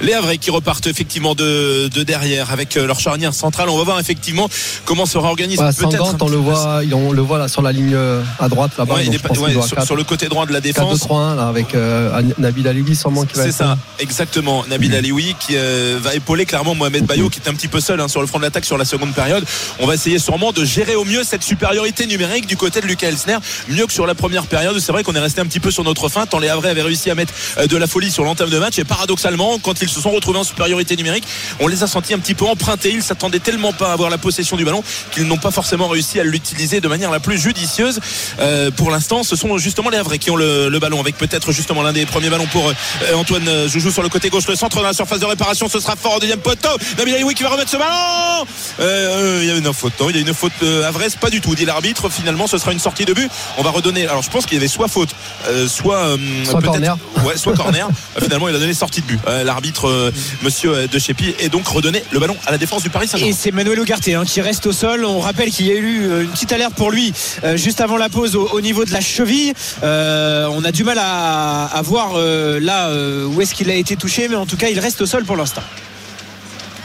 Les 0.00 0.12
Havrais 0.12 0.38
qui 0.38 0.50
repartent 0.50 0.86
effectivement 0.88 1.34
de, 1.34 1.88
de 1.88 2.02
derrière 2.02 2.50
avec 2.50 2.74
leur 2.74 2.98
charnière 3.00 3.32
centrale. 3.32 3.68
On 3.70 3.78
va 3.78 3.84
voir 3.84 4.00
effectivement 4.00 4.48
comment 4.84 5.06
se 5.06 5.16
réorganise 5.18 5.58
Ouais, 5.60 5.66
peut-être. 5.72 5.92
Sangante, 6.04 6.20
on 6.22 6.28
le 6.28 6.36
voit, 6.36 6.80
il- 6.84 6.94
on 6.94 7.12
le 7.12 7.22
voit 7.22 7.38
là 7.38 7.48
sur 7.48 7.62
la 7.62 7.72
ligne 7.72 7.96
à 8.40 8.48
droite 8.48 8.72
là-bas. 8.76 8.94
Ouais, 8.94 9.08
ouais, 9.08 9.84
sur, 9.84 9.96
le 9.96 10.04
côté 10.04 10.28
droit 10.28 10.44
de 10.46 10.52
la 10.52 10.60
défense. 10.60 11.00
4-2-3-1 11.06 11.36
là 11.36 11.48
avec 11.48 11.74
euh, 11.74 12.20
Nabil 12.38 12.66
Alioui 12.68 12.94
sûrement 12.96 13.24
qui 13.24 13.36
va 13.36 13.44
C'est 13.44 13.52
ça, 13.52 13.78
exactement. 13.98 14.64
Nabil 14.68 14.94
Alioui 14.94 15.34
qui 15.38 15.54
euh, 15.56 15.75
va 16.00 16.14
épauler 16.14 16.46
clairement 16.46 16.74
Mohamed 16.74 17.04
Bayo 17.04 17.28
qui 17.28 17.40
est 17.40 17.48
un 17.48 17.54
petit 17.54 17.68
peu 17.68 17.80
seul 17.80 18.00
hein, 18.00 18.08
sur 18.08 18.20
le 18.20 18.26
front 18.26 18.38
de 18.38 18.44
l'attaque 18.44 18.64
sur 18.64 18.78
la 18.78 18.84
seconde 18.84 19.14
période. 19.14 19.44
On 19.78 19.86
va 19.86 19.94
essayer 19.94 20.18
sûrement 20.18 20.52
de 20.52 20.64
gérer 20.64 20.94
au 20.94 21.04
mieux 21.04 21.24
cette 21.24 21.42
supériorité 21.42 22.06
numérique 22.06 22.46
du 22.46 22.56
côté 22.56 22.80
de 22.80 22.86
Lucas 22.86 23.08
Elsner, 23.08 23.38
mieux 23.68 23.86
que 23.86 23.92
sur 23.92 24.06
la 24.06 24.14
première 24.14 24.46
période. 24.46 24.78
C'est 24.78 24.92
vrai 24.92 25.02
qu'on 25.02 25.14
est 25.14 25.20
resté 25.20 25.40
un 25.40 25.46
petit 25.46 25.60
peu 25.60 25.70
sur 25.70 25.84
notre 25.84 26.08
fin 26.08 26.26
tant 26.26 26.38
les 26.38 26.48
Havrais 26.48 26.70
avaient 26.70 26.82
réussi 26.82 27.10
à 27.10 27.14
mettre 27.14 27.32
euh, 27.58 27.66
de 27.66 27.76
la 27.76 27.86
folie 27.86 28.10
sur 28.10 28.24
l'entame 28.24 28.50
de 28.50 28.58
match 28.58 28.78
et 28.78 28.84
paradoxalement 28.84 29.58
quand 29.58 29.80
ils 29.82 29.88
se 29.88 30.00
sont 30.00 30.10
retrouvés 30.10 30.38
en 30.38 30.44
supériorité 30.44 30.96
numérique, 30.96 31.24
on 31.60 31.66
les 31.66 31.82
a 31.82 31.86
sentis 31.86 32.14
un 32.14 32.18
petit 32.18 32.34
peu 32.34 32.44
empruntés. 32.44 32.90
Ils 32.90 33.02
s'attendaient 33.02 33.38
tellement 33.38 33.72
pas 33.72 33.90
à 33.90 33.92
avoir 33.92 34.10
la 34.10 34.18
possession 34.18 34.56
du 34.56 34.64
ballon 34.64 34.82
qu'ils 35.12 35.26
n'ont 35.26 35.36
pas 35.36 35.50
forcément 35.50 35.88
réussi 35.88 36.20
à 36.20 36.24
l'utiliser 36.24 36.80
de 36.80 36.88
manière 36.88 37.10
la 37.10 37.20
plus 37.20 37.38
judicieuse. 37.38 38.00
Euh, 38.40 38.70
pour 38.70 38.90
l'instant, 38.90 39.22
ce 39.22 39.36
sont 39.36 39.58
justement 39.58 39.90
les 39.90 39.98
Havrais 39.98 40.18
qui 40.18 40.30
ont 40.30 40.36
le, 40.36 40.76
ballon 40.78 41.00
avec 41.00 41.16
peut-être 41.16 41.52
justement 41.52 41.82
l'un 41.82 41.92
des 41.92 42.04
premiers 42.04 42.28
ballons 42.28 42.46
pour 42.46 42.68
euh, 42.68 43.14
Antoine 43.14 43.48
euh, 43.48 43.68
Joujou 43.68 43.90
sur 43.90 44.02
le 44.02 44.08
côté 44.08 44.28
gauche, 44.28 44.46
le 44.46 44.56
centre 44.56 44.76
dans 44.76 44.82
la 44.82 44.92
surface 44.92 45.20
de 45.20 45.24
réparation. 45.24 45.65
Ce 45.68 45.80
sera 45.80 45.96
fort 45.96 46.16
au 46.16 46.20
deuxième 46.20 46.40
poteau. 46.40 46.68
Nabil 46.98 47.14
Ayoui 47.14 47.34
qui 47.34 47.42
va 47.42 47.50
remettre 47.50 47.70
ce 47.70 47.76
ballon. 47.76 48.46
Euh, 48.80 48.82
euh, 48.82 49.38
il 49.42 49.48
y 49.48 49.50
a 49.50 49.56
une 49.56 49.72
faute. 49.72 49.92
Non, 50.00 50.10
il 50.10 50.16
y 50.16 50.18
a 50.18 50.22
une 50.22 50.34
faute 50.34 50.52
Havrais, 50.86 51.08
pas 51.20 51.30
du 51.30 51.40
tout. 51.40 51.54
Dit 51.54 51.64
l'arbitre. 51.64 52.08
Finalement, 52.08 52.46
ce 52.46 52.58
sera 52.58 52.72
une 52.72 52.78
sortie 52.78 53.04
de 53.04 53.12
but. 53.12 53.30
On 53.58 53.62
va 53.62 53.70
redonner. 53.70 54.06
Alors, 54.06 54.22
je 54.22 54.30
pense 54.30 54.46
qu'il 54.46 54.54
y 54.54 54.58
avait 54.58 54.68
soit 54.68 54.88
faute, 54.88 55.10
euh, 55.48 55.68
soit 55.68 55.96
euh, 55.98 56.16
corner. 56.60 56.96
Ouais, 57.24 57.36
soit 57.36 57.54
corner. 57.54 57.88
Finalement, 58.20 58.48
il 58.48 58.56
a 58.56 58.58
donné 58.58 58.74
sortie 58.74 59.00
de 59.00 59.06
but. 59.06 59.20
L'arbitre, 59.44 60.12
Monsieur 60.42 60.86
De 60.88 60.98
Chépi, 60.98 61.34
et 61.38 61.48
donc 61.48 61.66
redonné 61.66 62.02
le 62.10 62.18
ballon 62.18 62.36
à 62.46 62.50
la 62.50 62.58
défense 62.58 62.82
du 62.82 62.90
Paris 62.90 63.06
Et 63.06 63.08
Saint-Germain. 63.08 63.34
c'est 63.38 63.50
Manuel 63.52 63.78
Ugarte 63.78 64.08
hein, 64.08 64.24
qui 64.26 64.40
reste 64.40 64.66
au 64.66 64.72
sol. 64.72 65.04
On 65.04 65.20
rappelle 65.20 65.50
qu'il 65.50 65.66
y 65.66 65.70
a 65.70 65.74
eu 65.74 66.22
une 66.22 66.28
petite 66.30 66.52
alerte 66.52 66.74
pour 66.74 66.90
lui 66.90 67.12
juste 67.54 67.80
avant 67.80 67.96
la 67.96 68.08
pause 68.08 68.36
au, 68.36 68.48
au 68.48 68.60
niveau 68.60 68.84
de 68.84 68.92
la 68.92 69.00
cheville. 69.00 69.52
On 69.82 70.64
a 70.64 70.72
du 70.72 70.84
mal 70.84 70.98
à, 70.98 71.64
à 71.66 71.82
voir 71.82 72.14
là 72.16 72.90
où 73.26 73.40
est-ce 73.40 73.54
qu'il 73.54 73.70
a 73.70 73.74
été 73.74 73.96
touché, 73.96 74.28
mais 74.28 74.36
en 74.36 74.46
tout 74.46 74.56
cas, 74.56 74.68
il 74.68 74.78
reste 74.78 75.00
au 75.00 75.06
sol 75.06 75.24
pour 75.24 75.36
l'instant. 75.36 75.55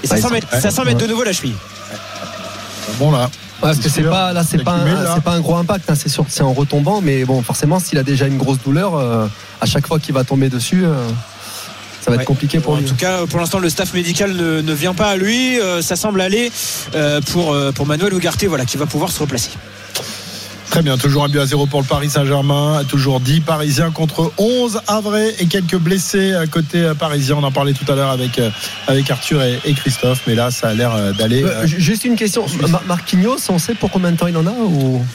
Et 0.03 0.07
ça 0.07 0.15
Ouais, 0.15 0.21
sent 0.21 0.27
c'est- 0.27 0.33
mettre, 0.33 0.47
ça 0.61 0.71
sent 0.71 0.83
mettre 0.83 0.97
de 0.99 1.07
nouveau 1.07 1.23
la 1.23 1.33
cheville. 1.33 1.55
Bon 2.99 3.11
là. 3.11 3.29
Parce 3.61 3.77
que 3.77 3.89
c'est 3.89 4.01
pas 4.01 4.33
là, 4.33 4.43
c'est 4.43 4.63
pas, 4.63 4.73
un- 4.73 5.19
pas 5.19 5.33
un 5.33 5.39
gros 5.39 5.55
impact, 5.55 5.87
hein, 5.89 5.93
c'est 5.95 6.09
sûr, 6.09 6.25
c'est 6.27 6.41
en 6.41 6.51
retombant, 6.51 6.99
mais 6.99 7.25
bon, 7.25 7.43
forcément, 7.43 7.77
s'il 7.79 7.99
a 7.99 8.03
déjà 8.03 8.25
une 8.25 8.37
grosse 8.39 8.57
douleur, 8.65 8.95
euh, 8.95 9.27
à 9.61 9.65
chaque 9.67 9.85
fois 9.85 9.99
qu'il 9.99 10.15
va 10.15 10.23
tomber 10.23 10.49
dessus, 10.49 10.83
euh, 10.83 10.95
ça 12.03 12.09
va 12.09 12.17
Ouais. 12.17 12.23
être 12.23 12.27
compliqué 12.27 12.59
pour 12.59 12.73
En 12.73 12.77
lui. 12.77 12.85
tout 12.85 12.95
cas, 12.95 13.27
pour 13.27 13.39
l'instant, 13.39 13.59
le 13.59 13.69
staff 13.69 13.93
médical 13.93 14.33
ne, 14.33 14.61
ne 14.61 14.73
vient 14.73 14.95
pas 14.95 15.09
à 15.09 15.15
lui. 15.15 15.59
Euh, 15.59 15.83
ça 15.83 15.95
semble 15.95 16.21
aller 16.21 16.51
euh, 16.95 17.21
pour, 17.21 17.53
euh, 17.53 17.71
pour 17.71 17.85
Manuel 17.85 18.11
Ugarte, 18.15 18.43
voilà, 18.45 18.65
qui 18.65 18.77
va 18.77 18.87
pouvoir 18.87 19.11
se 19.11 19.19
replacer. 19.19 19.51
Très 20.71 20.83
bien, 20.83 20.97
toujours 20.97 21.25
un 21.25 21.27
but 21.27 21.39
à 21.39 21.45
zéro 21.45 21.65
pour 21.65 21.81
le 21.81 21.85
Paris 21.85 22.09
Saint-Germain, 22.09 22.83
toujours 22.87 23.19
10 23.19 23.41
Parisiens 23.41 23.91
contre 23.91 24.31
11 24.37 24.79
Havrais 24.87 25.35
et 25.39 25.45
quelques 25.45 25.75
blessés 25.75 26.33
à 26.33 26.47
côté 26.47 26.77
euh, 26.77 26.93
parisien. 26.93 27.35
On 27.37 27.43
en 27.43 27.51
parlait 27.51 27.73
tout 27.73 27.83
à 27.91 27.95
l'heure 27.95 28.09
avec, 28.09 28.39
euh, 28.39 28.49
avec 28.87 29.11
Arthur 29.11 29.43
et, 29.43 29.59
et 29.65 29.73
Christophe, 29.73 30.21
mais 30.27 30.33
là 30.35 30.49
ça 30.49 30.69
a 30.69 30.73
l'air 30.73 30.95
euh, 30.95 31.11
d'aller. 31.11 31.43
Euh, 31.43 31.67
ju- 31.67 31.81
Juste 31.81 32.05
une 32.05 32.15
question, 32.15 32.45
Mar- 32.69 32.83
Marquinhos, 32.87 33.35
on 33.49 33.59
sait 33.59 33.75
pour 33.75 33.91
combien 33.91 34.13
de 34.13 34.17
temps 34.17 34.27
il 34.27 34.37
en 34.37 34.47
a 34.47 34.51
ou? 34.51 35.05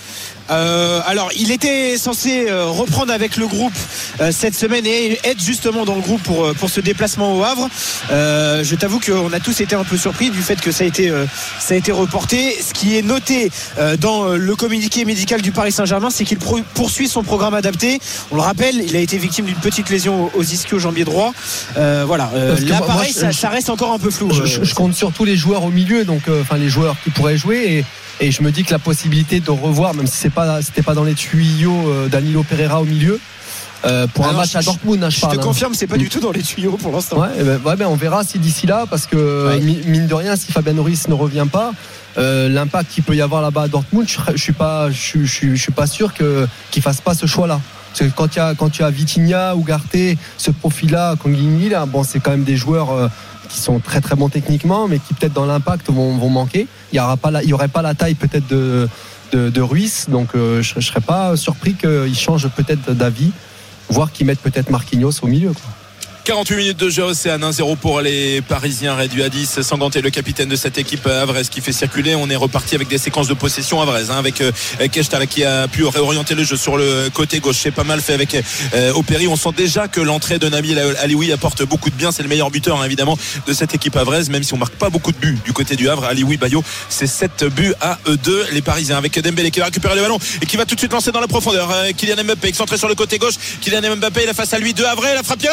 Euh, 0.51 1.01
alors, 1.07 1.30
il 1.36 1.51
était 1.51 1.97
censé 1.99 2.47
euh, 2.49 2.66
reprendre 2.66 3.12
avec 3.12 3.36
le 3.36 3.47
groupe 3.47 3.72
euh, 4.20 4.30
cette 4.32 4.55
semaine 4.55 4.86
et 4.86 5.18
être 5.24 5.40
justement 5.42 5.84
dans 5.84 5.94
le 5.94 6.01
groupe 6.01 6.22
pour, 6.22 6.53
pour 6.55 6.70
ce 6.70 6.80
déplacement 6.80 7.36
au 7.36 7.42
Havre. 7.42 7.68
Euh, 8.12 8.62
je 8.62 8.74
t'avoue 8.76 9.01
qu'on 9.01 9.32
a 9.32 9.40
tous 9.40 9.61
été 9.61 9.74
un 9.74 9.84
peu 9.84 9.97
surpris 9.97 10.30
du 10.30 10.40
fait 10.40 10.61
que 10.61 10.70
ça 10.70 10.84
a 10.84 10.86
été, 10.86 11.11
euh, 11.11 11.26
ça 11.59 11.74
a 11.74 11.76
été 11.76 11.90
reporté. 11.92 12.57
Ce 12.66 12.72
qui 12.72 12.97
est 12.97 13.03
noté 13.03 13.51
euh, 13.78 13.97
dans 13.97 14.28
le 14.28 14.57
communiqué 14.57 15.05
médical 15.05 15.42
du 15.42 15.53
Paris 15.53 15.72
Saint-Germain, 15.72 16.11
c'est 16.11 16.24
qu'il 16.24 16.38
poursuit 16.38 17.09
son 17.09 17.22
programme 17.22 17.55
adapté. 17.55 17.99
On 18.30 18.36
le 18.36 18.42
rappelle, 18.42 18.76
il 18.76 18.94
a 18.97 19.01
été 19.01 19.18
victime 19.18 19.47
d'une 19.47 19.55
petite 19.57 19.90
lésion 19.90 20.30
aux 20.34 20.42
ischio-jambier 20.44 21.05
droit. 21.05 21.32
Euh, 21.76 22.05
voilà, 22.07 22.30
Euh, 22.34 22.57
là 22.61 22.78
moi, 22.78 22.86
pareil, 22.86 23.12
ça, 23.12 23.30
je- 23.30 23.38
ça 23.38 23.49
reste 23.49 23.70
encore 23.70 23.92
un 23.92 23.99
peu 23.99 24.11
flou. 24.11 24.30
je, 24.32 24.44
je- 24.44 24.64
je 24.64 24.74
compte 24.74 24.94
surtout 24.94 25.24
les 25.24 25.36
joueurs 25.36 25.64
au 25.64 25.70
milieu, 25.70 26.05
donc 26.05 26.22
euh, 26.28 26.42
enfin 26.42 26.57
les 26.57 26.68
joueurs 26.68 26.97
qui 27.03 27.11
pourraient 27.11 27.36
jouer 27.36 27.57
et, 27.78 27.84
et 28.21 28.31
je 28.31 28.43
me 28.43 28.51
dis 28.51 28.64
que 28.64 28.73
la 28.73 28.79
possibilité 28.79 29.41
de 29.41 29.51
revoir, 29.51 29.95
même 29.95 30.07
si 30.07 30.17
c'est 30.17 30.31
pas 30.31 30.62
c'était 30.62 30.83
pas 30.83 30.95
dans 30.95 31.05
les 31.05 31.14
tuyaux 31.14 31.89
euh, 31.89 32.09
Danilo 32.09 32.43
Pereira 32.43 32.81
au 32.81 32.85
milieu. 32.85 33.21
euh, 33.85 34.07
pour 34.09 34.25
Ah 34.25 34.29
un 34.31 34.33
non, 34.33 34.39
match 34.39 34.53
je- 34.53 34.59
à 34.59 34.62
Dortmund, 34.62 35.05
hein, 35.05 35.11
je, 35.11 35.17
je 35.17 35.21
parle. 35.21 35.35
te 35.37 35.41
hein. 35.41 35.43
confirme, 35.45 35.75
c'est 35.75 35.87
pas 35.87 35.99
du 35.99 36.09
tout 36.09 36.19
dans 36.19 36.33
les 36.33 36.43
tuyaux 36.43 36.77
pour 36.81 36.93
l'instant. 36.93 37.19
Ouais, 37.21 37.29
eh 37.39 37.43
ben, 37.45 37.61
ouais, 37.64 37.77
ben, 37.77 37.87
on 37.87 37.95
verra 37.95 38.25
si 38.25 38.39
d'ici 38.39 38.67
là, 38.67 38.85
parce 38.89 39.07
que 39.07 39.49
Ouais. 39.49 39.61
mine 39.61 40.07
de 40.07 40.14
rien, 40.14 40.35
si 40.35 40.51
Fabien 40.51 40.75
Ruiz 40.83 41.07
ne 41.09 41.14
revient 41.14 41.47
pas, 41.51 41.73
euh, 42.19 42.49
l'impact 42.49 42.91
qu'il 42.93 43.05
peut 43.05 43.14
y 43.14 43.21
avoir 43.21 43.43
là-bas 43.43 43.64
à 43.64 43.69
Dortmund, 43.69 44.09
je, 44.09 44.17
je 44.35 44.43
suis 44.43 44.55
pas, 44.55 44.91
je, 44.91 44.99
suis- 44.99 45.27
je, 45.27 45.33
suis- 45.33 45.57
je 45.57 45.62
suis 45.62 45.73
pas 45.73 45.87
sûr 45.87 46.14
que 46.14 46.49
qu'il 46.71 46.83
fasse 46.83 47.01
pas 47.03 47.14
ce 47.14 47.27
choix-là. 47.27 47.61
Parce 47.99 48.11
que 48.11 48.17
quand 48.17 48.35
il 48.35 48.39
y 48.39 48.43
a 48.43 48.55
quand 48.55 48.71
tu 48.71 48.83
as 48.83 48.91
Vitinha, 48.91 49.55
Ugarte, 49.55 49.97
ce 50.39 50.51
profil-là, 50.51 51.14
Kangini, 51.23 51.69
là, 51.69 51.87
bon, 51.87 52.03
c'est 52.03 52.19
quand 52.21 52.31
même 52.33 52.45
des 52.45 52.57
joueurs. 52.57 52.91
euh, 52.91 53.09
qui 53.49 53.59
sont 53.59 53.78
très 53.78 54.01
très 54.01 54.16
bons 54.16 54.28
techniquement, 54.28 54.88
mais 54.88 54.99
qui 54.99 55.14
peut-être 55.14 55.32
dans 55.32 55.47
l'impact 55.47 55.90
vont, 55.90 56.12
manquer. 56.28 56.66
Il 56.92 56.97
y 56.97 57.01
aura 57.01 57.16
pas, 57.16 57.30
la, 57.30 57.42
il 57.42 57.49
y 57.49 57.53
aurait 57.53 57.68
pas 57.68 57.82
la 57.82 57.94
taille 57.94 58.14
peut-être 58.14 58.47
de, 58.49 58.88
de, 59.32 59.61
Ruiz, 59.61 60.07
donc 60.09 60.28
euh, 60.34 60.62
je, 60.62 60.74
je 60.76 60.86
serais 60.86 61.01
pas 61.01 61.36
surpris 61.36 61.74
qu'ils 61.74 62.16
changent 62.16 62.49
peut-être 62.49 62.92
d'avis, 62.92 63.32
voire 63.88 64.12
qu'ils 64.12 64.26
mettent 64.26 64.40
peut-être 64.40 64.70
Marquinhos 64.70 65.12
au 65.22 65.26
milieu. 65.26 65.53
48 66.27 66.57
minutes 66.57 66.81
de 66.81 66.91
jeu, 66.91 67.05
Océane 67.05 67.41
1-0 67.41 67.77
pour 67.77 68.01
les 68.01 68.41
Parisiens 68.41 68.97
réduits 68.97 69.22
à 69.22 69.29
10. 69.29 69.62
Sanganté, 69.62 70.03
le 70.03 70.11
capitaine 70.11 70.49
de 70.49 70.57
cette 70.57 70.77
équipe 70.77 71.07
Avrez 71.07 71.43
qui 71.49 71.61
fait 71.61 71.70
circuler. 71.70 72.16
On 72.16 72.29
est 72.29 72.35
reparti 72.35 72.74
avec 72.74 72.89
des 72.89 72.99
séquences 72.99 73.29
de 73.29 73.35
possession 73.35 73.81
Avrez, 73.81 74.11
hein, 74.11 74.18
avec 74.18 74.41
euh, 74.41 74.51
Keshtal 74.91 75.29
qui 75.29 75.45
a 75.45 75.68
pu 75.68 75.85
réorienter 75.85 76.35
le 76.35 76.43
jeu 76.43 76.57
sur 76.57 76.79
le 76.79 77.11
côté 77.14 77.39
gauche. 77.39 77.59
C'est 77.61 77.70
pas 77.70 77.85
mal 77.85 78.01
fait 78.01 78.14
avec 78.14 78.35
euh, 78.74 78.93
Opéry. 78.95 79.29
On 79.29 79.37
sent 79.37 79.51
déjà 79.57 79.87
que 79.87 80.01
l'entrée 80.01 80.41
de 80.41 80.49
Nabil 80.49 80.77
Alioui 81.01 81.31
apporte 81.31 81.62
beaucoup 81.62 81.91
de 81.91 81.95
bien. 81.95 82.11
C'est 82.11 82.24
le 82.24 82.29
meilleur 82.29 82.51
buteur, 82.51 82.81
hein, 82.81 82.85
évidemment, 82.85 83.16
de 83.47 83.53
cette 83.53 83.77
équipe 83.77 83.95
Avrez, 83.95 84.24
même 84.29 84.43
si 84.43 84.53
on 84.53 84.59
marque 84.59 84.74
pas 84.74 84.91
beaucoup 84.91 85.12
de 85.12 85.18
buts 85.18 85.39
du 85.45 85.53
côté 85.53 85.77
du 85.77 85.89
Havre. 85.89 86.07
Alioui 86.07 86.39
Bayo, 86.39 86.64
c'est 86.89 87.07
7 87.07 87.45
buts 87.45 87.74
à 87.81 87.99
2. 88.09 88.47
Les 88.51 88.62
Parisiens 88.62 88.99
avec 88.99 89.16
Dembélé 89.20 89.53
qui 89.53 89.61
va 89.61 89.66
récupérer 89.66 89.95
le 89.95 90.03
ballon 90.03 90.18
et 90.43 90.47
qui 90.47 90.57
va 90.57 90.64
tout 90.64 90.74
de 90.74 90.81
suite 90.81 90.93
lancer 90.93 91.12
dans 91.12 91.20
la 91.20 91.29
profondeur. 91.29 91.70
Euh, 91.70 91.93
Kylian 91.97 92.24
Mbappé 92.24 92.49
excentré 92.49 92.79
sur 92.79 92.89
le 92.89 92.97
côté 92.97 93.18
gauche. 93.18 93.35
Kylian 93.61 93.95
Mbappé, 93.95 94.24
il 94.24 94.29
a 94.29 94.35
face 94.35 94.55
à 94.55 94.59
lui 94.59 94.74
de 94.74 94.83
Havre. 94.83 95.05
La 95.14 95.22
frappe. 95.22 95.47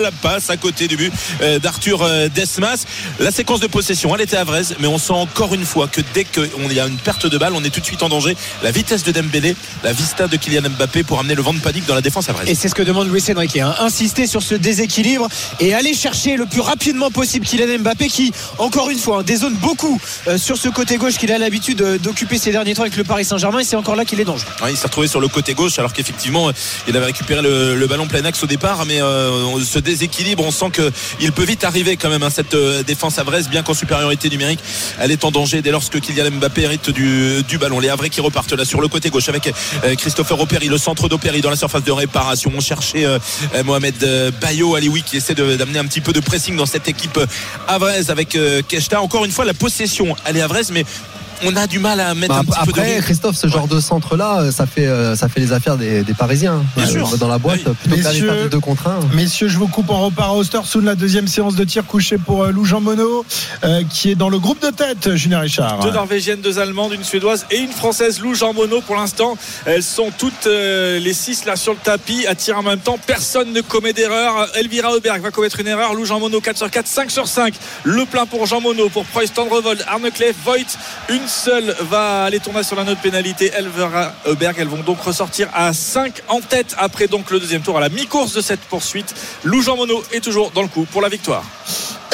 La 0.00 0.10
passe 0.12 0.50
à 0.50 0.56
côté 0.56 0.86
du 0.86 0.96
but 0.96 1.12
euh, 1.40 1.58
d'Arthur 1.58 2.02
euh, 2.02 2.28
Desmas. 2.28 2.84
La 3.18 3.30
séquence 3.30 3.58
de 3.60 3.66
possession, 3.66 4.14
elle 4.14 4.20
était 4.20 4.36
à 4.36 4.44
Vraise, 4.44 4.76
mais 4.80 4.86
on 4.86 4.98
sent 4.98 5.12
encore 5.12 5.54
une 5.54 5.64
fois 5.64 5.88
que 5.88 6.02
dès 6.14 6.24
qu'il 6.24 6.72
y 6.72 6.78
a 6.78 6.86
une 6.86 6.98
perte 6.98 7.26
de 7.26 7.38
balle, 7.38 7.54
on 7.54 7.64
est 7.64 7.70
tout 7.70 7.80
de 7.80 7.84
suite 7.84 8.02
en 8.02 8.08
danger. 8.08 8.36
La 8.62 8.70
vitesse 8.70 9.02
de 9.02 9.12
Dembélé, 9.12 9.56
la 9.82 9.92
vista 9.92 10.28
de 10.28 10.36
Kylian 10.36 10.68
Mbappé 10.70 11.02
pour 11.04 11.18
amener 11.18 11.34
le 11.34 11.42
vent 11.42 11.54
de 11.54 11.58
panique 11.58 11.86
dans 11.86 11.94
la 11.94 12.00
défense 12.00 12.28
à 12.28 12.32
Vraise. 12.32 12.48
Et 12.48 12.54
c'est 12.54 12.68
ce 12.68 12.74
que 12.74 12.82
demande 12.82 13.10
Luis 13.10 13.24
Enrique, 13.34 13.56
hein. 13.56 13.74
insister 13.80 14.26
sur 14.26 14.42
ce 14.42 14.54
déséquilibre 14.54 15.28
et 15.58 15.74
aller 15.74 15.94
chercher 15.94 16.36
le 16.36 16.46
plus 16.46 16.60
rapidement 16.60 17.10
possible 17.10 17.46
Kylian 17.46 17.78
Mbappé 17.80 18.08
qui, 18.08 18.32
encore 18.58 18.90
une 18.90 18.98
fois, 18.98 19.20
hein, 19.20 19.22
dézone 19.22 19.54
beaucoup 19.54 20.00
euh, 20.28 20.38
sur 20.38 20.58
ce 20.58 20.68
côté 20.68 20.98
gauche 20.98 21.16
qu'il 21.16 21.32
a 21.32 21.38
l'habitude 21.38 21.82
d'occuper 22.02 22.38
ces 22.38 22.52
derniers 22.52 22.74
temps 22.74 22.82
avec 22.82 22.96
le 22.96 23.04
Paris 23.04 23.24
Saint-Germain 23.24 23.60
et 23.60 23.64
c'est 23.64 23.76
encore 23.76 23.96
là 23.96 24.04
qu'il 24.04 24.20
est 24.20 24.24
dangereux. 24.24 24.50
il 24.68 24.76
s'est 24.76 24.86
retrouvé 24.86 25.08
sur 25.08 25.20
le 25.20 25.28
côté 25.28 25.54
gauche 25.54 25.78
alors 25.78 25.92
qu'effectivement 25.92 26.50
il 26.86 26.96
avait 26.96 27.06
récupéré 27.06 27.42
le, 27.42 27.86
ballon 27.88 28.06
plein 28.06 28.24
axe 28.24 28.42
au 28.42 28.46
départ, 28.46 28.84
mais 28.84 28.98
ce 28.98 29.77
déséquilibre, 29.80 30.44
on 30.44 30.50
sent 30.50 30.70
qu'il 30.70 31.32
peut 31.32 31.44
vite 31.44 31.64
arriver 31.64 31.96
quand 31.96 32.08
même 32.08 32.22
à 32.22 32.26
hein, 32.26 32.30
cette 32.30 32.54
euh, 32.54 32.82
défense 32.82 33.18
à 33.18 33.24
bien 33.50 33.62
qu'en 33.62 33.74
supériorité 33.74 34.28
numérique, 34.30 34.60
elle 34.98 35.10
est 35.10 35.24
en 35.24 35.30
danger 35.30 35.62
dès 35.62 35.70
lors 35.70 35.88
que 35.88 35.98
Kylian 35.98 36.30
Mbappé 36.32 36.62
hérite 36.62 36.90
du, 36.90 37.42
du 37.42 37.58
ballon. 37.58 37.78
Les 37.78 37.88
Havrais 37.88 38.10
qui 38.10 38.20
repartent 38.20 38.52
là 38.52 38.64
sur 38.64 38.80
le 38.80 38.88
côté 38.88 39.10
gauche 39.10 39.28
avec 39.28 39.52
euh, 39.84 39.94
Christopher 39.94 40.40
Opéry, 40.40 40.68
le 40.68 40.78
centre 40.78 41.08
d'Opéry 41.08 41.40
dans 41.40 41.50
la 41.50 41.56
surface 41.56 41.84
de 41.84 41.92
réparation. 41.92 42.50
On 42.54 42.60
cherchait 42.60 43.04
euh, 43.04 43.18
Mohamed 43.64 43.94
Bayo 44.40 44.74
Alioui 44.74 45.02
qui 45.02 45.16
essaie 45.16 45.34
d'amener 45.34 45.78
un 45.78 45.86
petit 45.86 46.00
peu 46.00 46.12
de 46.12 46.20
pressing 46.20 46.56
dans 46.56 46.66
cette 46.66 46.88
équipe 46.88 47.20
Havraise 47.66 48.10
avec 48.10 48.38
Keshta. 48.68 49.00
Encore 49.00 49.24
une 49.24 49.32
fois, 49.32 49.44
la 49.44 49.54
possession, 49.54 50.16
elle 50.24 50.36
est 50.36 50.40
Havraise, 50.40 50.70
mais 50.72 50.84
on 51.44 51.56
a 51.56 51.66
du 51.66 51.78
mal 51.78 52.00
à 52.00 52.14
mettre 52.14 52.34
bah, 52.34 52.40
un 52.40 52.44
petit 52.44 52.58
après, 52.58 52.90
peu 52.94 52.96
de 52.96 53.02
Christophe, 53.02 53.36
ce 53.36 53.46
genre 53.48 53.68
de 53.68 53.80
centre 53.80 54.16
là, 54.16 54.50
ça 54.52 54.66
fait 54.66 54.88
ça 55.16 55.28
fait 55.28 55.40
les 55.40 55.52
affaires 55.52 55.76
des, 55.76 56.02
des 56.02 56.14
Parisiens. 56.14 56.62
Bien 56.76 56.86
sûr. 56.86 57.16
Dans 57.18 57.28
la 57.28 57.38
boîte, 57.38 57.60
Oui. 57.66 57.74
plutôt 57.74 57.96
que 57.96 58.08
Messieurs, 58.08 58.26
faire 58.26 58.42
des 58.44 58.48
deux 58.48 58.60
contre 58.60 58.86
un. 58.88 59.00
Messieurs, 59.14 59.48
je 59.48 59.58
vous 59.58 59.66
coupe 59.68 59.90
en 59.90 60.00
repart 60.06 60.30
à 60.30 60.34
Ostersund, 60.34 60.84
la 60.84 60.94
deuxième 60.94 61.26
séance 61.28 61.54
de 61.54 61.64
tir 61.64 61.84
couché 61.86 62.18
pour 62.18 62.44
euh, 62.44 62.50
Lou 62.50 62.64
Jean 62.64 62.80
Monod, 62.80 63.24
euh, 63.64 63.82
qui 63.88 64.10
est 64.10 64.14
dans 64.14 64.28
le 64.28 64.38
groupe 64.38 64.60
de 64.62 64.70
tête, 64.70 65.14
Julien 65.14 65.40
Richard. 65.40 65.78
Deux 65.80 65.90
Norvégiennes, 65.90 66.40
deux 66.40 66.58
Allemandes, 66.58 66.92
une 66.92 67.04
Suédoise 67.04 67.46
et 67.50 67.58
une 67.58 67.72
Française, 67.72 68.20
Lou 68.20 68.34
Jean 68.34 68.52
Monod 68.52 68.82
pour 68.84 68.96
l'instant. 68.96 69.36
Elles 69.64 69.82
sont 69.82 70.10
toutes 70.16 70.46
euh, 70.46 70.98
les 70.98 71.12
six 71.12 71.44
là 71.44 71.56
sur 71.56 71.72
le 71.72 71.78
tapis 71.78 72.26
à 72.26 72.34
tirer 72.34 72.58
en 72.58 72.62
même 72.62 72.78
temps. 72.80 72.98
Personne 73.06 73.52
ne 73.52 73.60
commet 73.60 73.92
d'erreur. 73.92 74.48
Elvira 74.56 74.90
Auberg 74.92 75.20
va 75.22 75.30
commettre 75.30 75.60
une 75.60 75.68
erreur. 75.68 75.94
Lou 75.94 76.04
Jean 76.04 76.20
Monod 76.20 76.42
4 76.42 76.56
sur 76.56 76.70
4, 76.70 76.86
5 76.86 77.10
sur 77.10 77.28
5. 77.28 77.54
Le 77.84 78.04
plein 78.06 78.26
pour 78.26 78.46
Jean 78.46 78.60
Monod, 78.60 78.90
pour 78.90 79.04
Preuss 79.04 79.32
Tendrevold, 79.32 79.84
Arne 79.88 80.10
Kleef, 80.10 80.36
Voigt. 80.44 80.56
Une 81.08 81.26
seule 81.28 81.74
va 81.90 82.24
aller 82.24 82.40
tourner 82.40 82.62
sur 82.62 82.76
la 82.76 82.84
note 82.84 82.98
pénalité. 82.98 83.52
Elvira 83.56 84.12
Auberg. 84.26 84.56
Elles 84.58 84.68
vont 84.68 84.82
donc 84.82 85.00
ressortir 85.00 85.48
à 85.54 85.72
5 85.72 86.22
en 86.28 86.40
tête 86.40 86.74
après 86.78 87.06
donc 87.06 87.30
le 87.30 87.38
deuxième 87.38 87.62
tour 87.62 87.76
à 87.76 87.80
la 87.80 87.88
mi-course 87.88 88.32
de 88.32 88.40
cette 88.40 88.60
poursuite. 88.60 89.14
Lou 89.44 89.62
Jean 89.62 89.76
Monod 89.76 90.02
est 90.12 90.20
toujours 90.20 90.50
dans 90.50 90.62
le 90.62 90.68
coup 90.68 90.86
pour 90.90 91.02
la 91.02 91.08
victoire. 91.08 91.44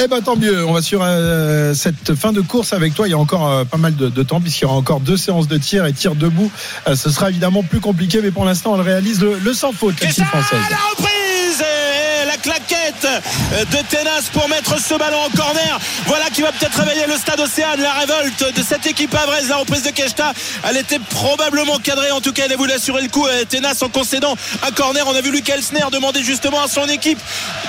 Eh 0.03 0.07
ben 0.07 0.21
tant 0.21 0.35
mieux, 0.35 0.65
on 0.65 0.73
va 0.73 0.81
sur 0.81 0.99
euh, 1.01 1.73
cette 1.73 2.15
fin 2.15 2.33
de 2.33 2.41
course 2.41 2.73
avec 2.73 2.93
toi. 2.93 3.07
Il 3.07 3.11
y 3.11 3.13
a 3.13 3.17
encore 3.17 3.49
euh, 3.49 3.63
pas 3.63 3.77
mal 3.77 3.95
de, 3.95 4.09
de 4.09 4.23
temps 4.23 4.41
puisqu'il 4.41 4.63
y 4.63 4.65
aura 4.65 4.75
encore 4.75 4.99
deux 4.99 5.15
séances 5.17 5.47
de 5.47 5.57
tir 5.57 5.85
et 5.85 5.93
tir 5.93 6.15
debout. 6.15 6.51
Euh, 6.87 6.95
ce 6.95 7.09
sera 7.09 7.29
évidemment 7.29 7.63
plus 7.63 7.79
compliqué, 7.79 8.19
mais 8.21 8.31
pour 8.31 8.43
l'instant, 8.45 8.75
elle 8.75 8.81
réalise 8.81 9.21
le, 9.21 9.39
le 9.39 9.53
sans 9.53 9.71
faute, 9.71 9.95
la 10.01 10.11
ça, 10.11 10.25
française. 10.25 10.59
la 10.69 10.77
reprise 10.97 11.61
et 11.61 12.25
la 12.27 12.37
claquette 12.37 12.84
de 12.91 13.87
Ténas 13.89 14.29
pour 14.33 14.47
mettre 14.49 14.79
ce 14.79 14.95
ballon 14.95 15.17
en 15.19 15.29
corner. 15.29 15.79
Voilà 16.05 16.25
qui 16.29 16.41
va 16.41 16.51
peut-être 16.51 16.77
réveiller 16.79 17.05
le 17.07 17.15
stade 17.17 17.39
Océane. 17.39 17.81
La 17.81 17.93
révolte 17.93 18.55
de 18.55 18.63
cette 18.63 18.85
équipe 18.85 19.13
avraise. 19.15 19.49
La 19.49 19.57
reprise 19.57 19.83
de 19.83 19.89
Keshta, 19.89 20.33
elle 20.67 20.77
était 20.77 20.99
probablement 20.99 21.77
cadrée. 21.79 22.11
En 22.11 22.21
tout 22.21 22.31
cas, 22.33 22.43
elle 22.45 22.53
a 22.53 22.57
voulu 22.57 22.71
assurer 22.73 23.01
le 23.01 23.09
coup. 23.09 23.25
Euh, 23.27 23.43
Ténas 23.45 23.79
en 23.81 23.89
concédant 23.89 24.35
un 24.65 24.71
corner. 24.71 25.05
On 25.07 25.15
a 25.15 25.21
vu 25.21 25.31
Luc 25.31 25.49
Elsner 25.49 25.85
demander 25.91 26.23
justement 26.23 26.63
à 26.63 26.67
son 26.67 26.87
équipe 26.87 27.19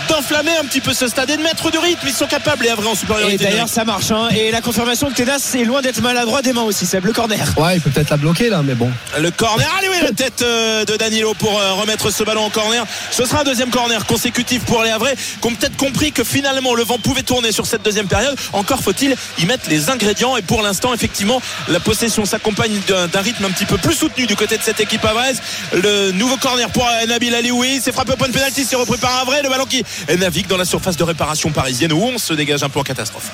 d'enflammer 0.09 0.57
un 0.61 0.65
petit 0.65 0.81
peu 0.81 0.93
ce 0.93 1.09
stade 1.09 1.31
et 1.31 1.37
de 1.37 1.43
mettre 1.43 1.71
du 1.71 1.79
rythme. 1.79 2.07
Ils 2.07 2.13
sont 2.15 2.27
capables, 2.27 2.65
les 2.65 2.71
Havrais 2.71 2.89
en 2.89 2.93
Et 2.93 2.97
supériorité. 2.97 3.37
d'ailleurs 3.39 3.53
numérique. 3.53 3.75
ça 3.75 3.85
marche 3.85 4.11
hein. 4.11 4.29
et 4.37 4.51
la 4.51 4.61
confirmation 4.61 5.09
que 5.09 5.15
Ténas 5.15 5.53
est 5.55 5.65
loin 5.65 5.83
d'être 5.83 6.01
maladroit 6.01 6.43
des 6.43 6.53
mains 6.53 6.63
aussi, 6.63 6.87
Seb, 6.87 7.05
le 7.07 7.13
corner. 7.13 7.47
Ouais, 7.57 7.77
il 7.77 7.81
peut 7.81 7.91
peut-être 7.91 8.11
la 8.11 8.17
bloquer 8.17 8.49
là, 8.51 8.63
mais 8.65 8.75
bon. 8.75 8.91
Le 9.19 9.31
corner, 9.31 9.67
allez 9.79 9.89
oui, 9.89 9.97
la 10.03 10.13
tête 10.13 10.43
euh, 10.43 10.85
de 10.85 10.97
Danilo 10.97 11.35
pour 11.35 11.59
euh, 11.59 11.73
remettre 11.75 12.11
ce 12.11 12.23
ballon 12.25 12.43
en 12.45 12.51
corner. 12.51 12.85
Ce 13.11 13.25
sera 13.25 13.41
un 13.41 13.45
deuxième 13.45 13.71
corner 13.71 14.05
consécutif 14.07 14.63
pour 14.65 14.83
les 14.83 14.91
Havrais 14.91 15.06
qui 15.15 15.47
ont 15.47 15.55
peut-être 15.55 15.77
compris 15.77 16.13
que 16.13 16.25
finalement 16.25 16.75
le 16.75 16.85
vent 16.85 16.99
pouvait 16.99 17.23
tourner 17.23 17.53
sur 17.53 17.67
cette 17.67 17.83
deuxième 17.83 18.09
période. 18.09 18.37
Encore 18.53 18.81
faut-il 18.83 19.17
y 19.39 19.47
mettre 19.47 19.69
les 19.69 19.91
ingrédients 19.91 20.37
et 20.37 20.43
pour 20.43 20.63
l'instant 20.63 20.95
effectivement 20.95 21.41
la 21.69 21.81
possession 21.81 22.25
s'accompagne 22.25 22.81
d'un 22.89 23.21
rythme 23.21 23.45
un 23.45 23.51
petit 23.51 23.67
peu 23.67 23.79
plus 23.79 23.95
soutenu 23.95 24.27
du 24.27 24.37
côté 24.37 24.57
de 24.57 24.63
cette 24.63 24.81
équipe 24.81 25.05
havraise. 25.05 25.41
Le 25.73 26.13
nouveau 26.13 26.37
corner 26.37 26.71
pour 26.71 26.87
Nabil 27.09 27.35
Alioui, 27.35 27.81
c'est 27.83 27.93
frappé 27.93 28.13
au 28.13 28.17
point 28.17 28.29
de 28.29 28.33
pénalty, 28.33 28.65
c'est 28.65 28.77
repris 28.77 28.99
par 28.99 29.21
un 29.21 29.25
vrai. 29.25 29.43
Le 29.43 29.49
ballon 29.49 29.67
qui 29.67 29.85
navigue 30.19 30.47
dans 30.47 30.57
la 30.57 30.65
surface 30.65 30.97
de 30.97 31.05
réparation 31.05 31.51
parisienne 31.51 31.93
où 31.93 32.03
on 32.03 32.19
se 32.19 32.33
dégage 32.33 32.63
un 32.63 32.71
en 32.75 32.83
catastrophe. 32.83 33.31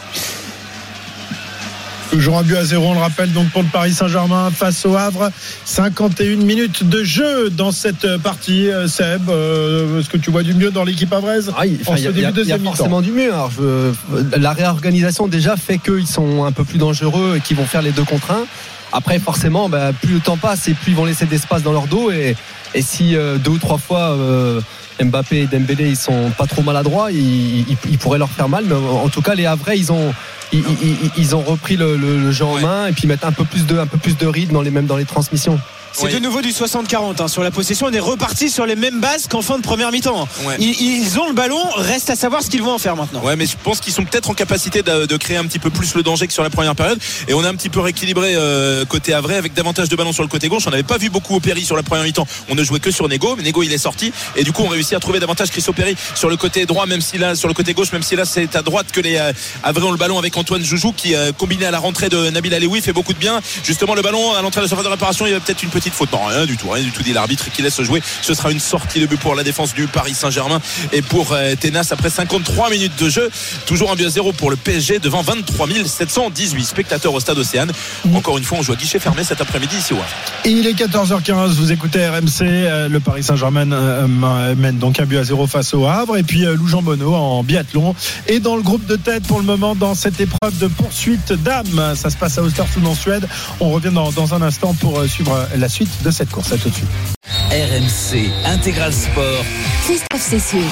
Toujours 2.13 2.37
un 2.39 2.43
but 2.43 2.57
à 2.57 2.65
zéro, 2.67 2.89
on 2.89 2.93
le 2.93 3.01
rappelle 3.01 3.33
donc 3.33 3.49
pour 3.53 3.63
le 3.63 3.69
Paris 3.73 3.95
Saint-Germain 3.95 4.51
face 4.55 4.85
au 4.85 4.95
Havre. 4.97 5.31
51 5.65 6.37
minutes 6.37 6.87
de 6.87 7.03
jeu 7.03 7.49
dans 7.49 7.73
cette 7.73 8.19
partie. 8.19 8.69
Euh, 8.71 8.87
Seb, 8.87 9.31
euh, 9.31 9.99
est-ce 9.99 10.11
que 10.11 10.19
tu 10.19 10.31
vois 10.31 10.43
du 10.43 10.53
mieux 10.53 10.71
dans 10.71 10.85
l'équipe 10.85 11.11
havraise 11.11 11.51
Ah, 11.57 11.65
il 11.67 11.79
ce 11.79 12.03
y 12.11 12.27
a, 12.27 12.29
a- 12.29 12.59
forcément 12.77 13.01
du 13.01 13.13
mieux. 13.13 13.33
Alors, 13.33 13.51
je- 13.51 13.93
la 14.39 14.53
réorganisation 14.53 15.27
déjà 15.27 15.57
fait 15.57 15.79
qu'ils 15.79 16.07
sont 16.07 16.45
un 16.45 16.53
peu 16.53 16.65
plus 16.65 16.77
dangereux 16.79 17.37
et 17.39 17.41
qu'ils 17.41 17.57
vont 17.57 17.65
faire 17.65 17.81
les 17.83 17.93
deux 17.93 18.05
contre 18.05 18.31
un. 18.33 18.45
Après, 18.93 19.19
forcément, 19.19 19.71
bah, 19.71 19.93
plus 19.99 20.13
le 20.15 20.21
temps 20.21 20.37
passe 20.37 20.69
et 20.69 20.75
plus 20.75 20.93
ils 20.93 20.97
vont 20.97 21.07
laisser 21.07 21.25
d'espace 21.25 21.63
dans 21.63 21.73
leur 21.73 21.87
dos. 21.87 22.11
Et, 22.11 22.37
et 22.75 22.83
si 22.83 23.17
euh, 23.17 23.39
deux 23.39 23.53
ou 23.53 23.59
trois 23.59 23.79
fois 23.79 24.11
euh, 24.11 24.61
Mbappé 25.05 25.41
et 25.43 25.47
Dembélé 25.47 25.89
ils 25.91 25.97
sont 25.97 26.31
pas 26.37 26.47
trop 26.47 26.63
maladroits, 26.63 27.11
ils, 27.13 27.61
ils- 27.71 27.77
ils 27.91 27.99
pourraient 27.99 28.19
leur 28.19 28.31
faire 28.31 28.49
mal. 28.49 28.65
Mais 28.67 28.75
en 28.75 29.09
tout 29.09 29.23
cas, 29.23 29.35
les 29.35 29.47
Havrais, 29.47 29.79
ils 29.79 29.93
ont 29.93 30.13
ils, 30.53 30.61
ils- 30.83 31.11
ils 31.17 31.35
ont 31.37 31.41
repris 31.43 31.77
le, 31.77 31.97
le- 31.97 32.19
le 32.19 32.31
jeu 32.31 32.45
en 32.45 32.55
Ouais. 32.55 32.63
main 32.63 32.87
et 32.89 32.93
puis 32.93 33.07
mettent 33.07 33.25
un 33.25 33.33
peu 33.33 33.45
plus 33.45 33.65
de 33.67 33.79
un 33.79 33.87
peu 33.87 33.97
plus 33.99 34.17
de 34.17 34.27
rythme 34.27 34.53
dans 34.55 34.63
les 34.63 34.71
mêmes 34.71 34.87
dans 34.87 34.97
les 34.99 35.05
transmissions. 35.07 35.59
C'est 35.93 36.05
Oui. 36.07 36.13
de 36.15 36.19
nouveau 36.21 36.41
du 36.41 36.51
60-40 36.51 37.21
hein. 37.23 37.29
sur 37.29 37.43
la 37.43 37.51
possession. 37.51 37.87
On 37.87 37.93
est 37.93 38.01
reparti 38.01 38.51
sur 38.51 38.67
les 38.67 38.77
mêmes 38.77 39.01
bases 39.01 39.27
qu'en 39.29 39.43
fin 39.43 39.59
de 39.59 39.63
première 39.63 39.91
mi-temps. 39.93 40.27
Ouais. 40.45 40.57
Ils, 40.59 40.81
ils 40.81 41.19
ont 41.19 41.27
le 41.29 41.35
ballon, 41.35 41.63
reste 41.77 42.09
à 42.11 42.17
savoir 42.17 42.43
ce 42.43 42.51
qu'ils 42.51 42.63
vont 42.63 42.73
en 42.73 42.79
faire 42.79 42.97
maintenant. 42.97 43.21
Ouais, 43.23 43.37
mais 43.37 43.47
je 43.47 43.57
pense 43.63 43.81
qu'ils 43.81 43.93
sont 43.93 44.05
peut-être 44.05 44.31
en 44.31 44.35
capacité 44.35 44.83
de, 44.83 45.07
de 45.07 45.17
créer 45.17 45.37
un 45.37 45.45
petit 45.45 45.59
peu 45.59 45.71
plus 45.71 45.95
le 45.95 46.03
danger 46.03 46.27
que 46.27 46.33
sur 46.33 46.43
la 46.43 46.51
première 46.51 46.75
période. 46.75 46.99
Et 47.29 47.35
on 47.35 47.45
a 47.45 47.49
un 47.49 47.55
petit 47.55 47.69
peu 47.69 47.81
rééquilibré 47.81 48.35
euh, 48.35 48.85
côté 48.85 49.13
Havre 49.13 49.33
avec 49.33 49.55
davantage 49.55 49.89
de 49.89 49.97
ballons 49.97 50.13
sur 50.13 50.23
le 50.23 50.29
côté 50.29 50.49
gauche. 50.49 50.65
On 50.67 50.71
n'avait 50.71 50.83
pas 50.83 50.99
vu 50.99 51.11
beaucoup 51.11 51.37
Opéry 51.37 51.65
sur 51.65 51.77
la 51.77 51.83
première 51.83 52.05
mi-temps. 52.05 52.27
On 52.49 52.55
ne 52.55 52.65
jouait 52.65 52.81
que 52.81 52.91
sur 52.91 53.09
Nego, 53.09 53.37
mais 53.37 53.43
Nego 53.43 53.63
il 53.63 53.73
est 53.73 53.79
sorti. 53.79 54.13
Et 54.37 54.45
du 54.45 54.53
coup, 54.53 54.63
on 54.65 54.69
réussit 54.69 54.95
à 54.95 55.01
trouver 55.01 55.21
davantage 55.21 55.51
Chris 55.51 55.65
Opéry 55.69 55.97
sur 56.15 56.29
le 56.31 56.37
côté 56.37 56.65
droit, 56.67 56.87
même 56.87 57.01
si 57.01 57.19
là, 57.19 57.35
sur 57.35 57.49
le 57.49 57.55
côté 57.55 57.75
gauche, 57.75 57.93
même 57.93 58.03
si 58.03 58.17
là 58.17 58.25
c'est 58.25 58.57
à 58.57 58.63
droite 58.63 58.87
que 58.93 59.01
les 59.01 59.17
euh, 59.17 59.33
Havrais 59.63 59.85
ont 59.85 59.93
le 59.93 59.99
ballon 59.99 60.19
avec 60.19 60.37
Antoine 60.37 60.65
Joujou 60.65 60.93
qui, 60.93 61.15
euh, 61.15 61.33
combiné 61.33 61.67
à 61.67 61.71
la 61.71 61.79
rentrée 61.79 62.09
de 62.09 62.31
Nabil 62.31 62.55
Alioui, 62.55 62.81
fait 62.81 62.93
beaucoup 62.93 63.13
de 63.13 63.19
bien. 63.19 63.41
Justement, 63.65 63.95
le 63.95 64.03
ballon 64.03 64.33
à 64.35 64.43
l'entrée 64.43 64.61
de 64.61 64.65
la 64.65 64.69
surface 64.69 64.85
de 64.85 64.91
réparation, 64.91 65.27
il 65.27 65.33
y 65.33 65.35
a 65.35 65.41
peut-être 65.41 65.63
une 65.63 65.69
petite 65.71 65.82
faute. 65.91 66.13
Non, 66.13 66.25
rien 66.25 66.47
du 66.47 66.57
tout, 66.57 66.69
rien 66.69 66.85
du 66.85 66.91
tout 66.91 67.03
dit 67.03 67.13
l'arbitre 67.13 67.51
qui 67.53 67.63
laisse 67.63 67.81
jouer. 67.83 68.03
Ce 68.23 68.35
sera 68.35 68.51
une 68.51 68.61
sortie 68.61 69.01
de 69.01 69.07
but 69.07 69.19
pour 69.19 69.35
la 69.35 69.43
défense 69.43 69.75
du 69.75 69.87
Paris 69.87 70.15
Saint-Germain 70.15 70.61
et 70.93 71.03
pour 71.03 71.33
euh, 71.33 71.55
Ténas 71.55 71.89
après 71.91 72.11
53 72.11 72.71
minutes 72.71 72.99
de 72.99 73.09
jeu. 73.09 73.31
Toujours 73.67 73.91
un 73.91 73.95
but 73.95 74.07
à 74.07 74.11
zéro 74.11 74.33
pour 74.33 74.51
le 74.51 74.57
PSG 74.57 74.99
devant 74.99 75.23
23 75.23 75.69
718 75.87 76.65
spectateurs 76.65 77.15
au 77.15 77.21
stade 77.21 77.39
Océane. 77.39 77.73
Encore 78.15 78.39
une 78.39 78.45
fois, 78.45 78.59
on 78.59 78.63
joue 78.63 78.73
à 78.73 78.77
guichet 78.77 78.99
fermé 78.99 79.25
cet 79.25 79.41
après-midi 79.41 79.77
ici 79.77 79.93
au 79.93 79.97
Havre. 79.97 80.09
Il 80.45 80.67
est 80.67 80.73
14h15, 80.73 81.55
vous 81.55 81.73
écoutez 81.73 82.07
RMC, 82.07 82.43
euh, 82.43 82.89
le 82.89 83.01
Paris 83.01 83.23
Saint-Germain 83.23 83.71
euh, 83.73 84.55
mène 84.57 84.79
donc 84.79 85.01
un 85.01 85.07
but 85.07 85.19
à 85.19 85.25
zéro 85.25 85.47
face 85.47 85.75
au 85.75 85.87
Havre 85.87 86.17
et 86.17 86.23
puis 86.23 86.43
Lou 86.43 86.67
Jean 86.67 86.83
Bonneau 86.83 87.15
en 87.15 87.43
biathlon 87.43 87.95
et 88.29 88.41
dans 88.41 88.57
le 88.57 88.63
groupe 88.63 88.87
de 88.87 88.97
tête 88.97 89.27
pour 89.27 89.39
le 89.39 89.45
moment 89.45 89.75
dans 89.75 89.95
cette 89.95 90.21
épreuve 90.21 90.59
de 90.59 90.67
poursuite 90.67 91.33
d'âme. 91.33 91.95
Ça 91.95 92.11
se 92.11 92.17
passe 92.17 92.39
à 92.39 92.43
Östersund 92.43 92.87
en 92.87 92.95
Suède. 92.95 93.29
On 93.61 93.71
revient 93.71 93.93
dans, 93.93 94.11
dans 94.13 94.35
un 94.35 94.43
instant 94.43 94.75
pour 94.75 95.05
suivre 95.05 95.47
la 95.57 95.69
suite 95.73 96.03
de 96.05 96.11
cette 96.11 96.31
course. 96.31 96.53
À 96.53 96.59
tout 96.59 96.69
de 96.69 96.75
suite. 96.75 96.89
RMC 97.51 98.31
Intégral 98.45 98.93
Sport. 98.93 99.45
Christophe 99.85 100.21
Cessieux. 100.21 100.65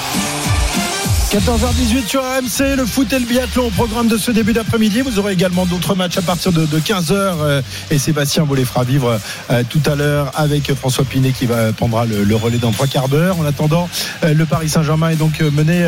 14h18 1.31 2.07
sur 2.07 2.21
RMC, 2.23 2.75
le 2.75 2.85
foot 2.85 3.13
et 3.13 3.19
le 3.19 3.25
biathlon 3.25 3.67
au 3.67 3.69
programme 3.69 4.09
de 4.09 4.17
ce 4.17 4.31
début 4.31 4.51
d'après-midi. 4.51 4.99
Vous 4.99 5.17
aurez 5.17 5.31
également 5.31 5.65
d'autres 5.65 5.95
matchs 5.95 6.17
à 6.17 6.21
partir 6.21 6.51
de, 6.51 6.65
15h 6.65 7.13
euh, 7.13 7.61
et 7.89 7.97
Sébastien 7.99 8.43
vous 8.43 8.53
les 8.53 8.65
fera 8.65 8.83
vivre 8.83 9.17
euh, 9.49 9.63
tout 9.69 9.79
à 9.85 9.95
l'heure 9.95 10.33
avec 10.35 10.73
François 10.73 11.05
Pinet 11.05 11.31
qui 11.31 11.45
va 11.45 11.71
prendra 11.71 12.05
le, 12.05 12.35
relais 12.35 12.57
dans 12.57 12.71
trois 12.71 12.87
quarts 12.87 13.07
d'heure. 13.07 13.39
En 13.39 13.45
attendant, 13.45 13.87
euh, 14.25 14.33
le 14.33 14.45
Paris 14.45 14.67
Saint-Germain 14.67 15.11
est 15.11 15.15
donc 15.15 15.39
mené, 15.39 15.87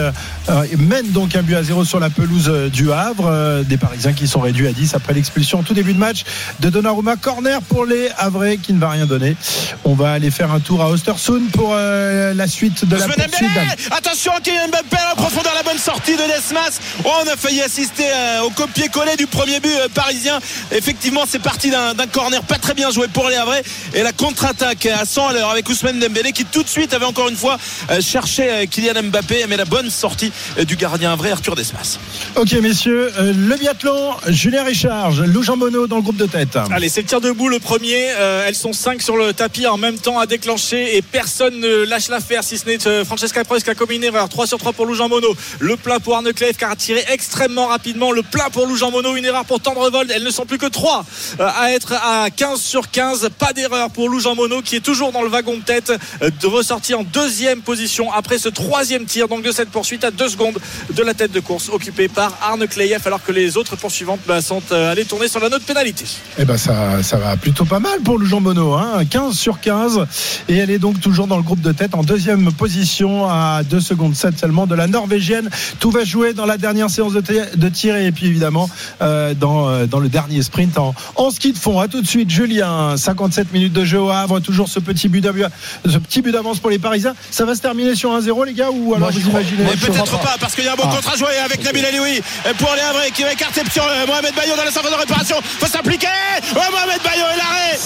mène 0.77 1.11
donc 1.11 1.35
un 1.35 1.41
but 1.41 1.55
à 1.55 1.63
zéro 1.63 1.83
sur 1.83 1.99
la 1.99 2.09
pelouse 2.09 2.49
du 2.71 2.93
Havre. 2.93 3.63
des 3.65 3.75
Parisiens 3.75 4.13
qui 4.13 4.29
sont 4.29 4.39
réduits 4.39 4.67
à 4.67 4.71
10 4.71 4.95
après 4.95 5.13
l'expulsion 5.13 5.61
tout 5.61 5.73
début 5.73 5.93
de 5.93 5.99
match 5.99 6.23
de 6.61 6.69
Donnarumma. 6.69 7.17
Corner 7.17 7.61
pour 7.63 7.85
les 7.85 8.07
Havrais 8.17 8.55
qui 8.55 8.71
ne 8.71 8.79
va 8.79 8.91
rien 8.91 9.07
donner. 9.07 9.35
On 9.83 9.93
va 9.93 10.13
aller 10.13 10.31
faire 10.31 10.53
un 10.53 10.61
tour 10.61 10.81
à 10.81 10.89
Ostersund 10.89 11.51
pour 11.51 11.75
la 11.75 12.47
suite 12.47 12.85
de 12.85 12.95
la 12.95 13.07
poursuite. 13.09 13.49
Attention, 13.91 14.31
Kylian 14.41 14.69
Mbappé 14.69 14.97
dans 15.41 15.53
la 15.53 15.63
bonne 15.63 15.79
sortie 15.79 16.15
de 16.15 16.21
Desmas. 16.21 16.79
Oh, 17.03 17.09
on 17.23 17.27
a 17.27 17.36
failli 17.36 17.61
assister 17.61 18.05
euh, 18.05 18.41
au 18.41 18.51
copier-coller 18.51 19.15
du 19.15 19.25
premier 19.25 19.59
but 19.59 19.71
euh, 19.71 19.88
parisien. 19.91 20.39
Effectivement, 20.71 21.23
c'est 21.27 21.41
parti 21.41 21.71
d'un 21.71 21.95
corner 22.11 22.43
pas 22.43 22.57
très 22.57 22.75
bien 22.75 22.91
joué 22.91 23.07
pour 23.07 23.29
les 23.29 23.36
Havrais. 23.36 23.63
Et 23.95 24.03
la 24.03 24.11
contre-attaque 24.11 24.86
à 24.86 25.05
100 25.05 25.29
à 25.29 25.34
l'heure 25.34 25.49
avec 25.49 25.67
Ousmane 25.69 25.99
Dembélé 25.99 26.34
qui 26.34 26.45
tout 26.45 26.61
de 26.61 26.67
suite 26.67 26.93
avait 26.93 27.05
encore 27.05 27.29
une 27.29 27.36
fois 27.36 27.57
euh, 27.89 27.99
cherché 27.99 28.67
Kylian 28.69 29.01
Mbappé. 29.03 29.45
Mais 29.49 29.57
la 29.57 29.65
bonne 29.65 29.89
sortie 29.89 30.31
du 30.67 30.75
gardien 30.75 31.15
vrai 31.15 31.31
Arthur 31.31 31.55
Desmas. 31.55 31.97
Ok, 32.36 32.51
messieurs, 32.61 33.11
le 33.17 33.55
biathlon, 33.55 34.13
Julien 34.27 34.63
Richard, 34.63 35.13
Lou 35.25 35.41
Jean 35.41 35.57
Monod 35.57 35.89
dans 35.89 35.95
le 35.95 36.01
groupe 36.01 36.17
de 36.17 36.27
tête. 36.27 36.57
Allez, 36.71 36.89
c'est 36.89 37.01
le 37.01 37.07
tir 37.07 37.21
debout 37.21 37.49
le 37.49 37.59
premier. 37.59 38.11
elles 38.45 38.55
sont 38.55 38.73
5 38.73 39.01
sur 39.01 39.17
le 39.17 39.34
tapis 39.34 39.65
en 39.65 39.77
même 39.77 39.97
temps 39.97 40.19
à 40.19 40.27
déclencher 40.27 40.97
et 40.97 41.01
personne 41.01 41.59
ne 41.59 41.86
lâche 41.86 42.09
l'affaire 42.09 42.43
si 42.43 42.57
ce 42.57 42.65
n'est 42.65 43.03
Francesca 43.05 43.43
Preuss 43.43 43.63
qui 43.63 43.69
a 43.69 43.75
combiné. 43.75 44.09
3 44.29 44.47
sur 44.47 44.57
3 44.57 44.73
pour 44.73 44.86
Lou 44.86 44.93
Jean 44.93 45.09
Monod. 45.09 45.22
Le 45.59 45.78
plein 45.78 45.99
pour 45.99 46.15
Arne 46.15 46.32
Clef 46.34 46.57
qui 46.57 46.65
a 46.65 46.76
tiré 46.76 47.03
extrêmement 47.09 47.67
rapidement. 47.67 48.11
Le 48.11 48.21
plein 48.21 48.49
pour 48.51 48.67
Lou 48.67 48.76
Jean 48.76 48.91
Monod. 48.91 49.17
Une 49.17 49.26
erreur 49.26 49.45
pour 49.45 49.59
Tendrevold. 49.59 50.11
Elles 50.11 50.24
ne 50.24 50.32
sont 50.32 50.45
plus 50.45 50.57
que 50.57 50.65
3 50.65 51.05
euh, 51.39 51.49
à 51.55 51.71
être 51.71 51.93
à 51.93 52.30
15 52.30 52.59
sur 52.59 52.89
15. 52.89 53.30
Pas 53.38 53.53
d'erreur 53.53 53.89
pour 53.89 54.09
Lou 54.09 54.19
Jean 54.19 54.36
Monod 54.36 54.63
qui 54.63 54.76
est 54.76 54.82
toujours 54.82 55.11
dans 55.11 55.21
le 55.21 55.30
wagon 55.30 55.57
de 55.57 55.63
tête 55.63 55.91
euh, 56.21 56.30
de 56.41 56.47
ressortir 56.47 56.99
en 56.99 57.03
deuxième 57.03 57.61
position 57.61 58.11
après 58.11 58.38
ce 58.38 58.49
troisième 58.49 59.05
tir 59.05 59.28
donc 59.28 59.43
de 59.43 59.51
cette 59.51 59.69
poursuite 59.69 60.03
à 60.03 60.11
2 60.11 60.30
secondes 60.30 60.59
de 60.93 61.03
la 61.03 61.13
tête 61.13 61.32
de 61.32 61.39
course 61.39 61.69
occupée 61.69 62.07
par 62.07 62.38
Arne 62.41 62.67
Kleyev 62.67 63.01
alors 63.05 63.24
que 63.24 63.32
les 63.32 63.57
autres 63.57 63.76
poursuivantes 63.76 64.19
bah, 64.28 64.41
sont 64.41 64.61
euh, 64.71 64.91
allées 64.91 65.05
tourner 65.05 65.28
sur 65.28 65.39
la 65.39 65.49
note 65.49 65.63
pénalité. 65.63 66.05
Eh 66.38 66.45
ben 66.45 66.57
ça, 66.57 67.17
va 67.17 67.38
plutôt 67.38 67.65
pas 67.65 67.80
mal 67.80 67.99
pour 68.01 68.17
Lou 68.17 68.26
Jean 68.26 68.41
Monod. 68.41 68.80
Hein. 68.80 69.05
15 69.05 69.38
sur 69.38 69.59
15 69.59 70.05
et 70.49 70.57
elle 70.57 70.69
est 70.69 70.80
donc 70.80 70.99
toujours 70.99 71.28
dans 71.28 71.38
le 71.38 71.43
groupe 71.43 71.61
de 71.61 71.71
tête 71.71 71.95
en 71.95 72.03
deuxième 72.03 72.51
position 72.53 73.30
à 73.30 73.61
2 73.63 73.80
secondes 73.80 74.15
7 74.15 74.38
seulement 74.38 74.67
de 74.67 74.76
la 74.76 74.88
Norvégienne 75.14 75.49
tout 75.80 75.91
va 75.91 76.03
jouer 76.03 76.34
dans 76.34 76.45
la 76.45 76.57
dernière 76.57 76.89
séance 76.89 77.14
de, 77.14 77.70
tir 77.70 77.95
et 77.95 78.11
puis 78.11 78.28
évidemment 78.28 78.70
euh, 79.01 79.34
dans, 79.34 79.70
euh, 79.70 79.86
dans 79.86 79.99
le 79.99 80.09
dernier 80.09 80.41
sprint 80.41 80.78
en, 80.78 80.95
en 81.16 81.30
ski 81.30 81.53
de 81.53 81.57
fond. 81.57 81.80
À 81.80 81.88
tout 81.88 82.01
de 82.01 82.07
suite, 82.07 82.30
Julien. 82.30 82.97
57 82.97 83.53
minutes 83.53 83.74
de 83.74 83.86
jeu 83.86 83.99
au 83.99 84.09
Havre. 84.09 84.39
Toujours 84.39 84.68
ce 84.68 84.80
petit 84.80 85.07
but 85.07 85.22
d'avance 85.22 86.59
pour 86.59 86.70
les 86.70 86.80
Parisiens. 86.80 87.16
Ça 87.30 87.45
va 87.45 87.53
se 87.55 87.61
terminer 87.61 87.95
sur 87.95 88.11
1-0, 88.11 88.45
les 88.45 88.53
gars 88.53 88.72
Ou 88.72 88.95
alors 88.95 89.11
vous 89.11 89.30
imaginez 89.30 89.64
Peut-être 89.66 90.20
pas, 90.20 90.36
parce 90.39 90.55
qu'il 90.55 90.64
y 90.64 90.68
a 90.68 90.74
un 90.74 90.76
bon 90.76 90.84
ah. 90.86 90.95
contrat 90.95 91.16
joué 91.16 91.38
avec 91.45 91.64
Nabil 91.64 91.86
Alioui 91.86 92.22
pour 92.57 92.74
les 92.76 92.82
Havre 92.82 93.01
qui 93.14 93.24
va 93.24 93.34
écarter 93.34 93.61
sur 93.72 93.84
euh, 93.84 94.07
Mohamed 94.07 94.34
Bayo 94.34 94.55
dans 94.55 94.64
la 94.64 94.72
surface 94.72 94.91
de 94.91 94.97
réparation. 94.97 95.36
Faut 95.59 95.68
s'appliquer. 95.68 96.07
Oh, 96.55 96.59
Mohamed 96.72 97.01
Bayo 97.03 97.26
et 97.34 97.38
l'arrêt 97.38 97.80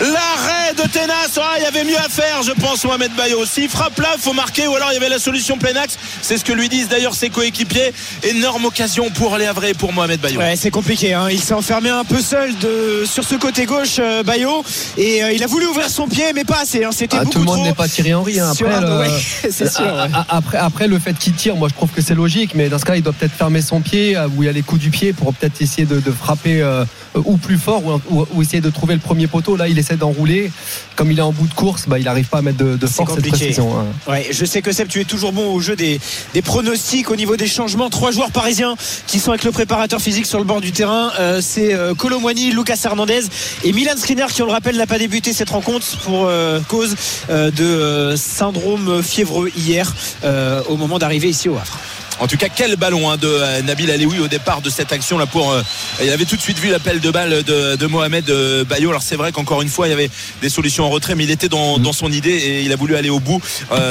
L'arrêt 0.00 0.74
de 0.74 0.88
Tenas, 0.90 1.38
ah, 1.38 1.54
il 1.58 1.62
y 1.62 1.66
avait 1.66 1.84
mieux 1.84 1.98
à 1.98 2.08
faire, 2.08 2.42
je 2.42 2.52
pense, 2.52 2.82
Mohamed 2.84 3.12
Bayo. 3.12 3.44
S'il 3.44 3.68
frappe 3.68 3.98
là, 3.98 4.08
il 4.16 4.20
faut 4.20 4.32
marquer, 4.32 4.66
ou 4.66 4.74
alors 4.74 4.88
il 4.90 4.94
y 4.94 4.96
avait 4.96 5.10
la 5.10 5.18
solution 5.18 5.58
plein 5.58 5.76
axe. 5.76 5.98
C'est 6.22 6.38
ce 6.38 6.44
que 6.44 6.52
lui 6.52 6.68
disent 6.72 6.88
d'ailleurs 6.88 7.14
ses 7.14 7.28
coéquipiers. 7.28 7.92
Énorme 8.22 8.64
occasion 8.64 9.10
pour 9.10 9.34
aller 9.34 9.46
à 9.46 9.52
vrai 9.52 9.74
pour 9.74 9.92
Mohamed 9.92 10.20
Bayo. 10.20 10.40
Ouais, 10.40 10.56
c'est 10.56 10.70
compliqué. 10.70 11.12
Hein. 11.12 11.28
Il 11.30 11.40
s'est 11.40 11.54
enfermé 11.54 11.90
un 11.90 12.04
peu 12.04 12.20
seul 12.20 12.56
de, 12.58 13.04
sur 13.04 13.24
ce 13.24 13.34
côté 13.34 13.66
gauche, 13.66 13.96
euh, 13.98 14.22
Bayo. 14.22 14.64
Et 14.96 15.22
euh, 15.22 15.32
il 15.32 15.42
a 15.42 15.46
voulu 15.46 15.66
ouvrir 15.66 15.90
son 15.90 16.08
pied, 16.08 16.32
mais 16.34 16.44
pas 16.44 16.60
assez. 16.62 16.84
Hein. 16.84 16.90
C'était 16.92 17.18
ah, 17.20 17.24
Tout 17.30 17.40
le 17.40 17.44
monde 17.44 17.62
n'est 17.62 17.74
pas 17.74 17.88
tiré 17.88 18.14
Henry. 18.14 18.40
Hein. 18.40 18.50
Après, 18.50 18.80
le... 18.80 20.14
après, 20.28 20.58
après, 20.58 20.88
le 20.88 20.98
fait 20.98 21.14
qu'il 21.14 21.34
tire, 21.34 21.56
moi 21.56 21.68
je 21.68 21.74
trouve 21.74 21.90
que 21.90 22.00
c'est 22.00 22.14
logique. 22.14 22.54
Mais 22.54 22.68
dans 22.68 22.78
ce 22.78 22.84
cas, 22.84 22.96
il 22.96 23.02
doit 23.02 23.12
peut-être 23.12 23.34
fermer 23.34 23.60
son 23.60 23.80
pied, 23.80 24.16
euh, 24.16 24.28
où 24.34 24.42
il 24.42 24.46
y 24.46 24.48
a 24.48 24.52
les 24.52 24.62
coups 24.62 24.80
du 24.80 24.90
pied, 24.90 25.12
pour 25.12 25.34
peut-être 25.34 25.60
essayer 25.60 25.86
de, 25.86 26.00
frapper 26.10 26.64
ou 27.14 27.36
plus 27.36 27.58
fort, 27.58 27.82
ou, 28.10 28.42
essayer 28.42 28.60
de 28.60 28.70
trouver 28.70 28.94
le 28.94 29.00
premier 29.00 29.26
poteau. 29.26 29.56
Là, 29.56 29.68
il 29.68 29.78
essaie 29.78 29.96
d'enrouler. 29.96 30.50
Comme 30.96 31.10
il 31.10 31.18
est 31.18 31.22
en 31.22 31.32
bout 31.32 31.46
de 31.46 31.54
course, 31.54 31.84
bah, 31.86 31.98
il 31.98 32.04
n'arrive 32.04 32.28
pas 32.28 32.38
à 32.38 32.42
mettre 32.42 32.58
de, 32.58 32.86
force 32.86 33.14
cette 33.14 33.28
précision. 33.28 33.78
Hein. 33.78 33.86
Ouais, 34.10 34.28
je 34.30 34.44
sais 34.44 34.62
que 34.62 34.72
Seb, 34.72 34.88
tu 34.88 35.00
es 35.00 35.04
toujours 35.04 35.32
bon 35.32 35.52
au 35.52 35.60
jeu 35.60 35.76
des, 35.76 36.00
des 36.34 36.42
pronostics 36.42 37.10
au 37.10 37.16
niveau 37.16 37.36
des 37.36 37.46
changements. 37.46 37.90
Trois 37.90 38.10
joueurs 38.10 38.30
parisiens 38.30 38.74
qui 39.06 39.18
sont 39.18 39.30
avec 39.30 39.44
le 39.44 39.52
préparateur 39.52 40.00
physique 40.00 40.26
sur 40.26 40.38
le 40.38 40.44
bord 40.44 40.60
du 40.60 40.72
terrain. 40.72 41.10
Euh, 41.18 41.40
c'est 41.40 41.74
euh, 41.74 41.94
Lucas 42.52 42.78
Hernandez 42.84 43.22
et 43.64 43.72
Milan 43.72 43.92
Skriniar 43.96 44.32
qui, 44.32 44.42
on 44.42 44.46
le 44.46 44.52
rappelle, 44.52 44.76
n'a 44.76 44.86
pas 44.86 44.98
débuté 44.98 45.32
cette 45.32 45.50
rencontre 45.50 45.86
pour 45.98 46.26
euh, 46.26 46.60
cause 46.68 46.94
euh, 47.30 47.50
de 47.50 48.16
syndrome 48.16 49.02
fiévreux 49.02 49.50
hier 49.56 49.92
au 50.68 50.76
moment 50.76 50.98
d'arriver 50.98 51.28
ici 51.28 51.48
au 51.48 51.56
Havre. 51.56 51.78
En 52.22 52.28
tout 52.28 52.36
cas, 52.36 52.48
quel 52.48 52.76
ballon 52.76 53.10
hein, 53.10 53.16
de 53.16 53.26
euh, 53.26 53.62
Nabil 53.62 53.90
Alioui 53.90 54.20
au 54.20 54.28
départ 54.28 54.60
de 54.60 54.70
cette 54.70 54.92
action 54.92 55.18
là 55.18 55.26
pour. 55.26 55.50
Euh, 55.50 55.60
il 56.00 56.08
avait 56.08 56.24
tout 56.24 56.36
de 56.36 56.40
suite 56.40 56.60
vu 56.60 56.70
l'appel 56.70 57.00
de 57.00 57.10
balle 57.10 57.42
de, 57.42 57.86
Mohamed 57.86 58.30
euh, 58.30 58.62
Bayo. 58.64 58.90
Alors 58.90 59.02
c'est 59.02 59.16
vrai 59.16 59.32
qu'encore 59.32 59.60
une 59.60 59.68
fois, 59.68 59.88
il 59.88 59.90
y 59.90 59.92
avait 59.92 60.08
des 60.40 60.48
solutions 60.48 60.84
en 60.84 60.90
retrait, 60.90 61.16
mais 61.16 61.24
il 61.24 61.32
était 61.32 61.48
dans, 61.48 61.80
mm. 61.80 61.92
son 61.92 62.12
idée 62.12 62.30
et 62.30 62.62
il 62.62 62.72
a 62.72 62.76
voulu 62.76 62.94
aller 62.94 63.10
au 63.10 63.18
bout. 63.18 63.42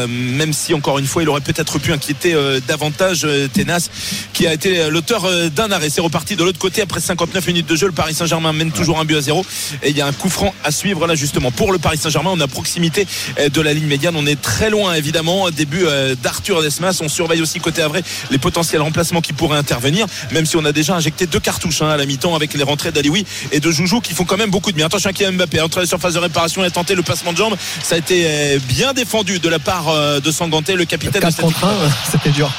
même 0.08 0.54
si 0.54 0.74
encore 0.74 0.98
une 0.98 1.08
fois, 1.08 1.24
il 1.24 1.30
aurait 1.30 1.42
peut-être 1.42 1.78
pu 1.78 1.92
inquiéter 1.92 2.34
davantage 2.66 3.28
Tenas, 3.54 3.90
qui 4.32 4.48
a 4.48 4.54
été 4.54 4.90
l'auteur 4.90 5.28
d'un 5.50 5.70
arrêt. 5.70 5.90
C'est 5.90 6.00
reparti 6.00 6.38
de 6.38 6.44
l'autre 6.46 6.60
côté 6.60 6.82
après 6.82 7.02
59 7.02 7.46
minutes 7.48 7.68
de 7.68 7.76
jeu. 7.76 7.88
Le 7.88 7.92
Paris 7.92 8.14
Saint-Germain 8.14 8.54
mène 8.54 8.72
toujours 8.72 9.02
un 9.02 9.06
but 9.06 9.18
à 9.18 9.22
zéro 9.22 9.46
et 9.84 9.90
il 9.90 9.98
y 9.98 10.02
a 10.02 10.08
un 10.08 10.14
coup 10.14 10.30
franc 10.30 10.54
à 10.64 10.72
suivre 10.72 11.06
là 11.06 11.16
justement 11.16 11.52
pour 11.52 11.74
le 11.74 11.80
Paris 11.80 11.98
Saint-Germain. 11.98 12.32
On 12.34 12.40
est 12.40 12.44
à 12.44 12.48
proximité 12.48 13.06
de 13.38 13.62
la 13.62 13.74
ligne 13.74 13.88
médiane. 13.88 14.16
On 14.16 14.26
est 14.26 14.42
très 14.42 14.70
loin 14.70 14.94
évidemment. 14.94 15.50
Début 15.52 15.86
d'Arthur 16.24 16.62
Desmas. 16.62 16.98
On 17.02 17.10
surveille 17.10 17.42
aussi 17.42 17.60
côté 17.60 17.82
Avray 17.82 18.04
les 18.30 18.38
potentiels 18.38 18.82
remplacements 18.82 19.22
qui 19.22 19.34
pourraient 19.34 19.58
intervenir, 19.58 20.06
même 20.32 20.46
si 20.46 20.58
on 20.58 20.66
a 20.66 20.72
déjà 20.72 20.96
injecté 20.96 21.26
deux 21.26 21.40
cartouches 21.40 21.82
hein, 21.82 21.90
à 21.90 21.98
la 21.98 22.06
mi-temps 22.06 22.36
avec 22.36 22.54
les 22.54 22.64
rentrées 22.64 22.92
d'Alioui 22.92 23.26
et 23.52 23.60
de 23.60 23.72
Joujou 23.72 24.02
qui 24.02 24.14
font 24.14 24.26
quand 24.26 24.38
même 24.38 24.52
beaucoup 24.52 24.72
de 24.72 24.78
bien. 24.78 24.86
Attention 24.86 25.10
à 25.10 25.14
Kylian 25.14 25.34
Mbappé 25.34 25.62
entre 25.62 25.80
les 25.80 25.88
surfaces 25.88 26.14
de 26.14 26.20
réparation 26.20 26.64
et 26.64 26.68
a 26.68 26.72
tenté 26.72 26.96
le 26.96 27.04
passement 27.04 27.34
de 27.34 27.38
jambes. 27.38 27.56
Ça 27.84 27.96
a 27.96 27.98
été 27.98 28.26
euh, 28.28 28.60
bien 28.68 28.94
défendu 28.94 29.40
de 29.40 29.50
la 29.50 29.60
part 29.60 29.90
euh, 29.90 30.20
de 30.20 30.32
Sanganté, 30.32 30.76
le 30.76 30.86
capitaine 30.86 31.22
de 31.22 31.30
cette 31.30 31.46
C'était 32.12 32.32
dur 32.32 32.52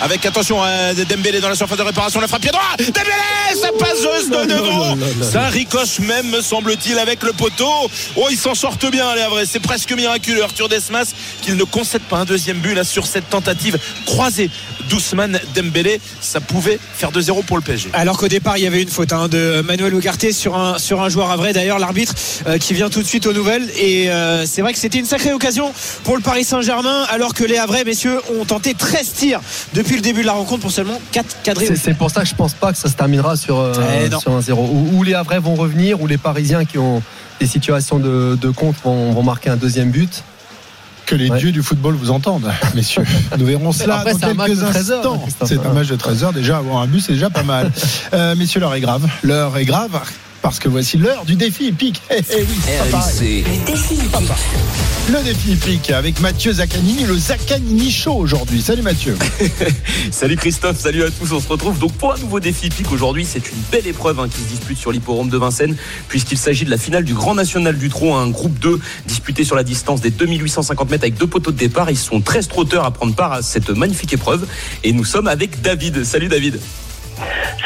avec 0.00 0.24
attention 0.26 0.62
à 0.62 0.94
Dembélé 0.94 1.40
dans 1.40 1.48
la 1.48 1.54
surface 1.54 1.78
de 1.78 1.82
réparation 1.82 2.20
la 2.20 2.28
frappe 2.28 2.42
pied 2.42 2.50
droit. 2.50 2.76
Dembélé 2.78 3.60
ça 3.60 3.68
passe 3.78 3.98
juste 3.98 4.30
de 4.30 4.44
devant. 4.46 4.96
ça 5.22 5.48
ricoche 5.48 6.00
même 6.00 6.28
me 6.30 6.40
semble-t-il 6.40 6.98
avec 6.98 7.22
le 7.22 7.32
poteau. 7.32 7.70
Oh 8.16 8.28
ils 8.30 8.36
s'en 8.36 8.54
sortent 8.54 8.90
bien 8.90 9.14
les 9.14 9.22
vrai 9.26 9.44
c'est 9.46 9.60
presque 9.60 9.92
miraculeux 9.92 10.42
Arthur 10.42 10.68
Desmas 10.68 11.12
qu'il 11.42 11.56
ne 11.56 11.64
concède 11.64 12.02
pas 12.02 12.18
un 12.18 12.24
deuxième 12.24 12.58
but 12.58 12.74
là 12.74 12.84
sur 12.84 13.06
cette 13.06 13.28
tentative 13.30 13.78
croisée 14.04 14.50
d'Ousmane 14.88 15.40
Dembélé. 15.54 16.00
Ça 16.20 16.40
pouvait 16.40 16.78
faire 16.94 17.12
2-0 17.12 17.44
pour 17.44 17.56
le 17.56 17.62
PSG 17.62 17.90
alors 17.92 18.18
qu'au 18.18 18.28
départ 18.28 18.58
il 18.58 18.64
y 18.64 18.66
avait 18.66 18.82
une 18.82 18.88
faute 18.88 19.12
hein, 19.12 19.28
de 19.28 19.62
Manuel 19.62 19.94
Ugarte 19.94 20.32
sur 20.32 20.56
un, 20.56 20.78
sur 20.78 21.02
un 21.02 21.08
joueur 21.08 21.30
à 21.30 21.36
vrai 21.36 21.52
d'ailleurs 21.52 21.78
l'arbitre 21.78 22.14
euh, 22.46 22.58
qui 22.58 22.74
vient 22.74 22.90
tout 22.90 23.02
de 23.02 23.06
suite 23.06 23.26
aux 23.26 23.32
nouvelles. 23.32 23.68
Et 23.78 24.10
euh, 24.10 24.44
c'est 24.46 24.62
vrai 24.62 24.72
que 24.72 24.78
c'était 24.78 24.98
une 24.98 25.06
sacrée 25.06 25.32
occasion 25.32 25.72
pour 26.04 26.16
le 26.16 26.22
Paris 26.22 26.44
Saint-Germain 26.44 27.04
alors 27.08 27.34
que 27.34 27.44
les 27.44 27.56
Havrais 27.56 27.84
messieurs 27.84 28.20
ont 28.38 28.44
tenté 28.44 28.74
13 28.74 29.12
tirs 29.12 29.40
de 29.74 29.82
depuis 29.86 29.96
le 29.96 30.02
début 30.02 30.22
de 30.22 30.26
la 30.26 30.32
rencontre 30.32 30.62
pour 30.62 30.72
seulement 30.72 31.00
4 31.12 31.42
cadrés. 31.44 31.76
C'est 31.76 31.94
pour 31.94 32.10
ça 32.10 32.22
que 32.22 32.26
je 32.26 32.34
pense 32.34 32.54
pas 32.54 32.72
que 32.72 32.78
ça 32.78 32.88
se 32.88 32.94
terminera 32.94 33.36
sur, 33.36 33.60
euh, 33.60 33.72
eh 34.04 34.10
sur 34.18 34.32
un 34.32 34.40
0. 34.40 34.68
Ou, 34.92 35.04
les 35.04 35.14
Havrais 35.14 35.38
vont 35.38 35.54
revenir, 35.54 36.00
ou 36.00 36.08
les 36.08 36.18
Parisiens 36.18 36.64
qui 36.64 36.78
ont 36.78 37.02
des 37.38 37.46
situations 37.46 38.00
de, 38.00 38.50
compte 38.50 38.74
vont, 38.82 39.22
marquer 39.22 39.50
un 39.50 39.56
deuxième 39.56 39.90
but 39.90 40.24
que 41.04 41.14
les 41.14 41.30
dieux 41.30 41.52
du 41.52 41.62
football 41.62 41.94
vous 41.94 42.10
entendent, 42.10 42.50
messieurs. 42.74 43.04
Nous 43.38 43.46
verrons 43.46 43.70
cela 43.70 44.02
dans 44.02 44.18
quelques 44.18 44.64
instants. 44.64 45.24
C'est 45.44 45.64
un 45.64 45.72
match 45.72 45.86
de 45.86 45.94
13 45.94 46.24
heures 46.24 46.32
déjà. 46.32 46.56
Avoir 46.56 46.78
un 46.78 46.88
but, 46.88 47.00
c'est 47.00 47.12
déjà 47.12 47.30
pas 47.30 47.44
mal. 47.44 47.70
Euh, 48.12 48.34
messieurs, 48.34 48.58
l'heure 48.58 48.74
est 48.74 48.80
grave. 48.80 49.06
L'heure 49.22 49.56
est 49.56 49.64
grave 49.64 50.00
parce 50.46 50.60
que 50.60 50.68
voici 50.68 50.96
l'heure 50.96 51.24
du 51.24 51.34
défi 51.34 51.66
épique. 51.66 52.00
Eh, 52.08 52.20
eh 52.30 52.36
oui, 52.36 53.44
Le 55.10 55.24
défi 55.24 55.54
épique 55.54 55.90
avec 55.90 56.20
Mathieu 56.20 56.52
Zaccanini, 56.52 57.02
le 57.02 57.16
Zaccanini 57.16 57.90
Show 57.90 58.12
aujourd'hui. 58.12 58.62
Salut 58.62 58.82
Mathieu. 58.82 59.16
salut 60.12 60.36
Christophe, 60.36 60.78
salut 60.78 61.02
à 61.02 61.10
tous. 61.10 61.32
On 61.32 61.40
se 61.40 61.48
retrouve 61.48 61.80
donc 61.80 61.94
pour 61.94 62.14
un 62.14 62.18
nouveau 62.18 62.38
défi 62.38 62.66
épique 62.66 62.92
aujourd'hui. 62.92 63.24
C'est 63.24 63.50
une 63.50 63.58
belle 63.72 63.88
épreuve 63.88 64.20
hein, 64.20 64.28
qui 64.28 64.40
se 64.40 64.46
dispute 64.46 64.78
sur 64.78 64.92
l'hipporome 64.92 65.30
de 65.30 65.36
Vincennes, 65.36 65.76
puisqu'il 66.06 66.38
s'agit 66.38 66.64
de 66.64 66.70
la 66.70 66.78
finale 66.78 67.02
du 67.02 67.14
Grand 67.14 67.34
National 67.34 67.76
du 67.76 67.88
Trot, 67.88 68.14
un 68.14 68.28
groupe 68.28 68.56
2 68.60 68.78
disputé 69.04 69.42
sur 69.42 69.56
la 69.56 69.64
distance 69.64 70.00
des 70.00 70.10
2850 70.10 70.90
mètres 70.92 71.02
avec 71.02 71.16
deux 71.16 71.26
poteaux 71.26 71.50
de 71.50 71.58
départ. 71.58 71.90
Ils 71.90 71.98
sont 71.98 72.20
13 72.20 72.46
trotteurs 72.46 72.84
à 72.84 72.92
prendre 72.92 73.16
part 73.16 73.32
à 73.32 73.42
cette 73.42 73.70
magnifique 73.70 74.12
épreuve. 74.12 74.46
Et 74.84 74.92
nous 74.92 75.04
sommes 75.04 75.26
avec 75.26 75.60
David. 75.60 76.04
Salut 76.04 76.28
David. 76.28 76.60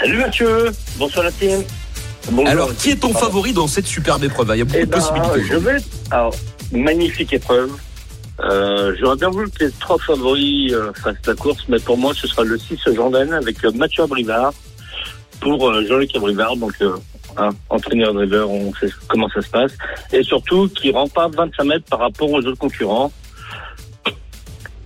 Salut 0.01 0.17
Mathieu. 0.17 0.73
Bonsoir 0.97 1.27
la 1.27 1.33
team. 1.33 1.63
Alors, 2.47 2.75
qui 2.77 2.91
est 2.91 2.97
ton 2.97 3.13
favori 3.13 3.53
dans 3.53 3.67
cette 3.67 3.87
superbe 3.87 4.25
épreuve? 4.25 4.51
Il 4.55 4.59
y 4.59 4.63
a 4.63 4.65
beaucoup 4.65 4.77
de 4.77 4.83
eh 4.83 4.87
ben, 4.87 4.99
possibilités. 4.99 5.43
Je 5.49 5.57
vais. 5.57 5.77
Alors, 6.11 6.35
magnifique 6.73 7.33
épreuve. 7.33 7.73
Euh, 8.43 8.95
J'aurais 8.99 9.17
bien 9.17 9.29
voulu 9.31 9.51
que 9.51 9.65
les 9.65 9.71
trois 9.73 9.99
favoris 9.99 10.73
euh, 10.73 10.93
fassent 10.95 11.27
la 11.27 11.35
course, 11.35 11.65
mais 11.69 11.79
pour 11.79 11.99
moi, 11.99 12.13
ce 12.15 12.27
sera 12.27 12.43
le 12.43 12.59
6 12.59 12.79
Jordan 12.95 13.33
avec 13.35 13.63
euh, 13.65 13.71
Mathieu 13.73 14.05
Abrivard 14.05 14.53
pour 15.41 15.69
euh, 15.69 15.85
Jean-Luc 15.87 16.15
Abrivard. 16.17 16.57
Donc, 16.57 16.73
euh, 16.81 16.97
hein, 17.37 17.51
entraîneur 17.69 18.15
driver, 18.15 18.49
on 18.49 18.73
sait 18.75 18.89
comment 19.09 19.29
ça 19.29 19.43
se 19.43 19.51
passe. 19.51 19.73
Et 20.13 20.23
surtout, 20.23 20.69
qui 20.69 20.91
rend 20.91 21.09
pas 21.09 21.29
25 21.29 21.65
mètres 21.65 21.85
par 21.91 21.99
rapport 21.99 22.31
aux 22.31 22.39
autres 22.39 22.59
concurrents. 22.59 23.13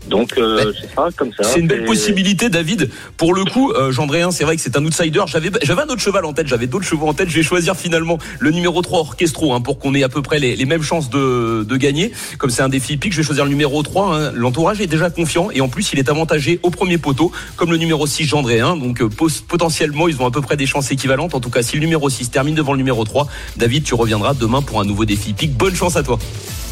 Donc, 0.09 0.35
euh, 0.37 0.73
ce 0.81 0.89
sera 0.89 1.11
comme 1.13 1.31
ça. 1.33 1.45
C'est 1.45 1.61
une 1.61 1.67
belle 1.67 1.85
possibilité, 1.85 2.49
David. 2.49 2.91
Pour 3.17 3.35
le 3.35 3.45
coup, 3.45 3.73
euh, 3.73 3.91
Gendréen, 3.91 4.31
c'est 4.31 4.45
vrai 4.45 4.57
que 4.57 4.63
c'est 4.63 4.77
un 4.77 4.85
outsider. 4.85 5.23
J'avais, 5.27 5.51
j'avais 5.63 5.83
un 5.83 5.87
autre 5.87 6.01
cheval 6.01 6.25
en 6.25 6.33
tête, 6.33 6.47
j'avais 6.47 6.67
d'autres 6.67 6.85
chevaux 6.85 7.09
en 7.09 7.15
tête. 7.15 7.29
Je 7.31 7.37
vais 7.37 7.43
choisir 7.43 7.75
finalement 7.77 8.19
le 8.39 8.51
numéro 8.51 8.83
3 8.83 8.99
Orchestro 9.01 9.55
hein, 9.55 9.61
pour 9.61 9.79
qu'on 9.79 9.95
ait 9.95 10.03
à 10.03 10.09
peu 10.09 10.21
près 10.23 10.39
les, 10.39 10.57
les 10.57 10.65
mêmes 10.67 10.83
chances 10.83 11.09
de, 11.11 11.65
de 11.67 11.77
gagner. 11.77 12.13
Comme 12.39 12.51
c'est 12.51 12.63
un 12.63 12.69
défi 12.69 12.95
hippique, 12.95 13.13
je 13.13 13.19
vais 13.19 13.23
choisir 13.27 13.45
le 13.45 13.51
numéro 13.51 13.83
3. 13.83 14.15
hein. 14.17 14.33
L'entourage 14.35 14.81
est 14.81 14.87
déjà 14.87 15.09
confiant 15.11 15.49
et 15.53 15.61
en 15.61 15.69
plus, 15.69 15.93
il 15.93 15.99
est 15.99 16.09
avantagé 16.11 16.61
au 16.63 16.71
premier 16.71 16.99
poteau, 16.99 17.33
comme 17.57 17.71
le 17.71 17.79
numéro 17.79 18.07
6 18.07 18.25
Gendréen. 18.25 18.77
Donc 18.77 19.01
euh, 19.01 19.09
potentiellement, 19.49 20.07
ils 20.09 20.21
ont 20.21 20.27
à 20.27 20.31
peu 20.31 20.41
près 20.43 20.57
des 20.57 20.67
chances 20.67 20.91
équivalentes. 20.91 21.35
En 21.35 21.41
tout 21.41 21.51
cas, 21.51 21.63
si 21.63 21.77
le 21.77 21.81
numéro 21.81 22.11
6 22.11 22.31
termine 22.31 22.55
devant 22.55 22.73
le 22.73 22.79
numéro 22.79 23.05
3, 23.05 23.27
David, 23.57 23.85
tu 23.85 23.95
reviendras 23.95 24.35
demain 24.35 24.61
pour 24.63 24.81
un 24.81 24.85
nouveau 24.85 25.05
défi 25.05 25.31
hippique. 25.31 25.57
Bonne 25.57 25.75
chance 25.75 25.97
à 25.97 26.03
toi. 26.03 26.19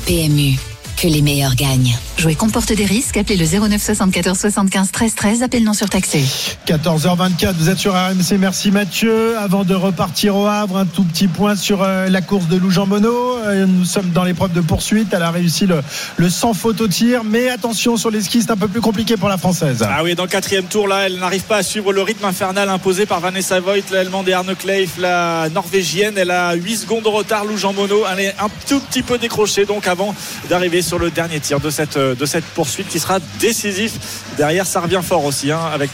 PMU, 0.06 0.58
que 0.96 1.08
les 1.08 1.22
meilleurs 1.22 1.54
gagnent. 1.54 1.96
Jouer 2.18 2.34
comporte 2.34 2.72
des 2.72 2.84
risques, 2.84 3.16
appelez 3.16 3.36
le 3.36 3.46
09 3.46 3.82
74 3.82 4.38
75 4.38 4.90
13 4.92 5.14
13, 5.14 5.42
appel 5.42 5.64
non 5.64 5.72
surtaxé. 5.74 6.22
14h24, 6.66 7.54
vous 7.54 7.68
êtes 7.68 7.78
sur 7.78 7.94
RMC, 7.94 8.38
merci 8.38 8.70
Mathieu. 8.70 9.36
Avant 9.38 9.64
de 9.64 9.74
repartir 9.74 10.36
au 10.36 10.46
Havre, 10.46 10.76
un 10.78 10.86
tout 10.86 11.04
petit 11.04 11.26
point 11.28 11.56
sur 11.56 11.82
euh, 11.82 12.08
la 12.08 12.20
course 12.20 12.46
de 12.48 12.56
Lou 12.56 12.70
Jean 12.70 12.86
Monod. 12.86 13.12
Euh, 13.46 13.66
Nous 13.66 13.84
sommes 13.84 14.10
dans 14.10 14.24
l'épreuve 14.24 14.52
de 14.52 14.60
poursuite, 14.60 15.08
elle 15.12 15.22
a 15.22 15.30
réussi 15.30 15.66
le, 15.66 15.82
le 16.16 16.30
sans 16.30 16.54
faute 16.54 16.80
au 16.80 16.88
tir, 16.88 17.22
mais 17.24 17.48
attention 17.50 17.96
sur 17.96 18.10
les 18.10 18.22
skis, 18.22 18.42
c'est 18.42 18.50
un 18.50 18.56
peu 18.56 18.68
plus 18.68 18.80
compliqué 18.80 19.16
pour 19.16 19.28
la 19.28 19.38
Française. 19.38 19.84
Ah 19.88 20.02
oui, 20.04 20.14
dans 20.14 20.24
le 20.24 20.28
quatrième 20.28 20.64
tour, 20.66 20.86
là, 20.88 21.06
elle 21.06 21.18
n'arrive 21.18 21.42
pas 21.42 21.56
à 21.58 21.62
suivre 21.62 21.92
le 21.92 22.02
rythme 22.02 22.24
infernal 22.24 22.68
imposé 22.68 23.06
par 23.06 23.20
Vanessa 23.20 23.58
Voigt, 23.60 23.76
l'allemande 23.90 24.28
et 24.28 24.32
Arne 24.32 24.54
Kleif, 24.54 24.98
la 24.98 25.48
norvégienne. 25.48 26.14
Elle 26.16 26.30
a 26.30 26.54
8 26.54 26.76
secondes 26.76 27.04
de 27.04 27.08
retard, 27.08 27.44
Lou 27.44 27.56
Jean 27.56 27.72
Monod. 27.72 28.02
Elle 28.12 28.20
est 28.20 28.34
un 28.38 28.48
tout 28.68 28.80
petit 28.80 29.02
peu 29.02 29.18
décrochée, 29.18 29.64
donc 29.64 29.86
avant 29.86 30.14
d'arriver 30.48 30.81
sur 30.82 30.98
le 30.98 31.10
dernier 31.10 31.40
tir 31.40 31.60
de 31.60 31.70
cette, 31.70 31.96
euh, 31.96 32.14
poursuite 32.44 32.88
qui 32.88 32.98
sera 33.00 33.18
décisif. 33.40 33.92
Derrière, 34.36 34.66
ça 34.66 34.80
revient 34.80 35.00
fort 35.02 35.24
aussi, 35.24 35.50
hein, 35.50 35.60
avec 35.72 35.92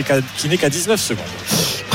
est 0.00 0.02
qu'à- 0.04 0.20
qui 0.36 0.48
n'est 0.48 0.58
qu'à 0.58 0.70
19 0.70 1.00
secondes. 1.00 1.24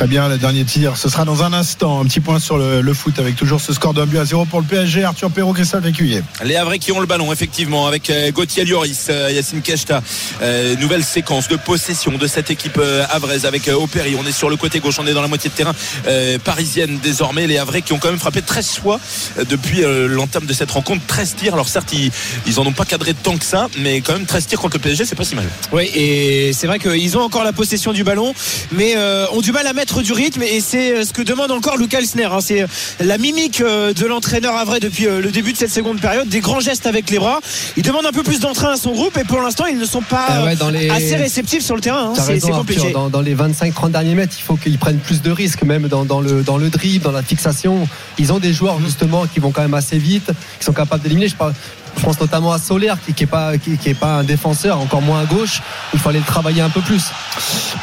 Très 0.02 0.08
bien, 0.08 0.30
le 0.30 0.40
dernier 0.40 0.66
tir, 0.66 0.98
ce 0.98 1.10
sera 1.10 1.26
dans 1.26 1.44
un 1.44 1.54
instant. 1.54 2.02
Un 2.02 2.06
petit 2.06 2.22
point 2.22 2.40
sur 2.40 2.58
le, 2.58 2.82
le 2.82 2.94
foot 2.96 3.20
avec 3.20 3.36
toujours 3.36 3.62
ce 3.62 3.72
score 3.72 3.94
d'un 3.94 4.08
but 4.08 4.18
à 4.18 4.26
0 4.26 4.46
pour 4.46 4.60
le 4.60 4.66
PSG. 4.66 5.04
Arthur 5.04 5.30
Perrault, 5.30 5.54
Christophe 5.54 5.86
Écuyer. 5.86 6.24
Les 6.44 6.56
Havrais 6.56 6.80
qui 6.80 6.92
ont 6.92 7.00
le 7.00 7.06
ballon, 7.06 7.32
effectivement, 7.32 7.86
avec 7.86 8.10
euh, 8.10 8.32
Gauthier 8.32 8.66
Lloris, 8.66 9.10
euh, 9.12 9.30
Yacine 9.32 9.62
Keshta. 9.62 10.02
Euh, 10.42 10.76
nouvelle 10.78 11.04
séquence 11.04 11.48
de 11.50 11.56
possession 11.56 12.14
de 12.18 12.26
cette 12.26 12.50
équipe 12.50 12.82
havraise 13.12 13.46
avec 13.46 13.68
Opéry. 13.68 14.16
On 14.20 14.26
est 14.26 14.32
sur 14.32 14.50
le 14.50 14.56
côté 14.56 14.80
gauche, 14.80 14.98
on 14.98 15.06
est 15.06 15.14
dans 15.14 15.22
la 15.22 15.28
moitié 15.28 15.52
de 15.52 15.56
terrain 15.56 15.76
euh, 16.08 16.40
parisienne 16.40 16.98
désormais. 17.04 17.46
Les 17.46 17.60
Havrais 17.60 17.84
qui 17.84 17.94
ont 17.94 18.00
quand 18.00 18.10
même 18.10 18.18
frappé 18.18 18.42
13 18.42 18.78
fois 18.78 19.00
depuis 19.48 19.84
euh, 19.84 20.08
l'entame 20.08 20.48
de 20.48 20.54
cette 20.54 20.72
rencontre. 20.72 21.06
13 21.06 21.36
tirs. 21.36 21.54
Alors 21.54 21.70
certes, 21.70 21.94
ils, 21.94 22.12
ils 22.48 22.60
en 22.60 22.66
ont 22.66 22.72
pas 22.72 22.86
cadré 22.86 23.14
tant 23.14 23.38
que 23.38 23.46
ça, 23.46 23.68
mais 23.78 24.02
quand 24.02 24.14
même 24.14 24.26
13 24.26 24.48
tirs 24.48 24.60
contre 24.60 24.78
le 24.78 24.82
PSG, 24.82 25.06
c'est 25.06 25.16
pas 25.16 25.26
si 25.26 25.36
mal. 25.36 25.46
Oui, 25.72 25.92
et 25.94 26.54
c'est 26.54 26.66
vrai 26.66 26.80
qu'ils 26.80 27.18
ont 27.20 27.22
encore 27.22 27.44
la 27.44 27.54
possession 27.54 27.94
du 27.94 28.04
ballon, 28.04 28.34
mais 28.72 28.96
euh, 28.96 29.28
ont 29.34 29.42
du 29.42 29.52
mal 29.52 29.68
à 29.68 29.74
mettre 29.74 29.91
du 30.02 30.14
rythme, 30.14 30.42
et 30.44 30.62
c'est 30.62 30.94
euh, 30.96 31.04
ce 31.04 31.12
que 31.12 31.22
demande 31.22 31.52
encore 31.52 31.76
Luca 31.78 31.98
Elsner. 32.00 32.24
hein. 32.32 32.40
C'est 32.42 32.62
euh, 32.62 32.68
la 33.02 33.18
mimique 33.18 33.60
euh, 33.60 33.94
de 33.94 34.06
l'entraîneur 34.06 34.56
à 34.56 34.64
vrai 34.64 34.80
depuis 34.80 35.04
le 35.06 35.30
début 35.32 35.52
de 35.52 35.58
cette 35.58 35.72
seconde 35.72 36.00
période, 36.00 36.30
des 36.30 36.40
grands 36.40 36.62
gestes 36.62 36.88
avec 36.88 37.10
les 37.10 37.20
bras. 37.20 37.42
Il 37.76 37.84
demande 37.84 38.06
un 38.06 38.12
peu 38.14 38.24
plus 38.24 38.40
d'entrain 38.40 38.72
à 38.74 38.78
son 38.78 38.92
groupe, 38.92 39.18
et 39.18 39.26
pour 39.26 39.42
l'instant, 39.42 39.66
ils 39.66 39.78
ne 39.78 39.86
sont 39.86 40.02
pas 40.02 40.26
Ah 40.30 40.44
ouais, 40.46 40.56
dans 40.56 40.70
les- 40.70 40.90
assez 40.90 41.18
réceptifs 41.18 41.64
sur 41.66 41.76
le 41.76 41.82
terrain. 41.82 42.14
hein. 42.16 42.22
C'est 42.24 42.34
Arthur. 42.42 42.56
compliqué. 42.58 42.92
Dans, 42.92 43.10
dans 43.10 43.22
les 43.22 43.36
25-30 43.36 43.92
derniers 43.92 44.16
mètres, 44.16 44.36
il 44.40 44.44
faut 44.44 44.56
qu'ils 44.56 44.78
prennent 44.78 45.00
plus 45.00 45.22
de 45.22 45.32
risques, 45.32 45.64
même 45.64 45.90
dans, 45.90 46.06
dans 46.06 46.22
le, 46.22 46.44
dans 46.44 46.58
le 46.58 46.70
dribble, 46.70 47.04
dans 47.04 47.12
la 47.12 47.24
fixation. 47.24 47.88
Ils 48.18 48.32
ont 48.32 48.40
des 48.40 48.54
joueurs, 48.54 48.80
justement, 48.80 49.26
qui 49.28 49.40
vont 49.42 49.52
quand 49.52 49.62
même 49.62 49.74
assez 49.74 49.98
vite, 49.98 50.32
qui 50.60 50.66
sont 50.66 50.74
capables 50.74 51.02
d'éliminer. 51.04 51.28
Je, 51.28 51.36
parle- 51.36 51.54
je 51.98 52.04
pense 52.04 52.20
notamment 52.20 52.52
à 52.52 52.60
Solaire, 52.60 52.98
qui 53.06 53.14
n'est 53.22 53.94
pas, 53.94 54.18
un 54.20 54.24
défenseur, 54.24 54.80
encore 54.80 55.02
moins 55.02 55.22
à 55.22 55.26
gauche. 55.26 55.62
Il 55.94 56.00
aller 56.08 56.20
le 56.20 56.26
travailler 56.26 56.62
un 56.62 56.70
peu 56.70 56.82
plus. 56.82 57.04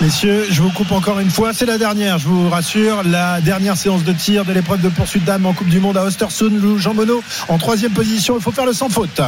Messieurs, 0.01 0.47
je 0.51 0.63
vous 0.63 0.71
coupe 0.71 0.93
encore 0.93 1.21
une 1.21 1.31
fois. 1.31 1.53
C'est 1.53 1.67
la 1.67 1.79
dernière, 1.79 2.19
je 2.19 2.29
vous 2.29 2.49
rassure. 2.49 3.03
La 3.05 3.41
dernière 3.41 3.77
séance 3.77 4.05
de 4.05 4.13
tir 4.13 4.45
de 4.45 4.53
l'épreuve 4.53 4.81
de 4.81 4.89
poursuite 4.89 5.25
d'âme 5.25 5.47
en 5.47 5.53
Coupe 5.53 5.69
du 5.69 5.81
Monde 5.81 5.97
à 5.97 6.05
Ostersund. 6.05 6.79
Jean 6.79 6.95
Monod 6.95 7.23
en 7.49 7.59
troisième 7.59 7.93
position. 7.93 8.37
Il 8.37 8.43
faut 8.43 8.53
faire 8.53 8.67
le 8.67 8.73
sans 8.73 8.89
faute. 8.89 9.21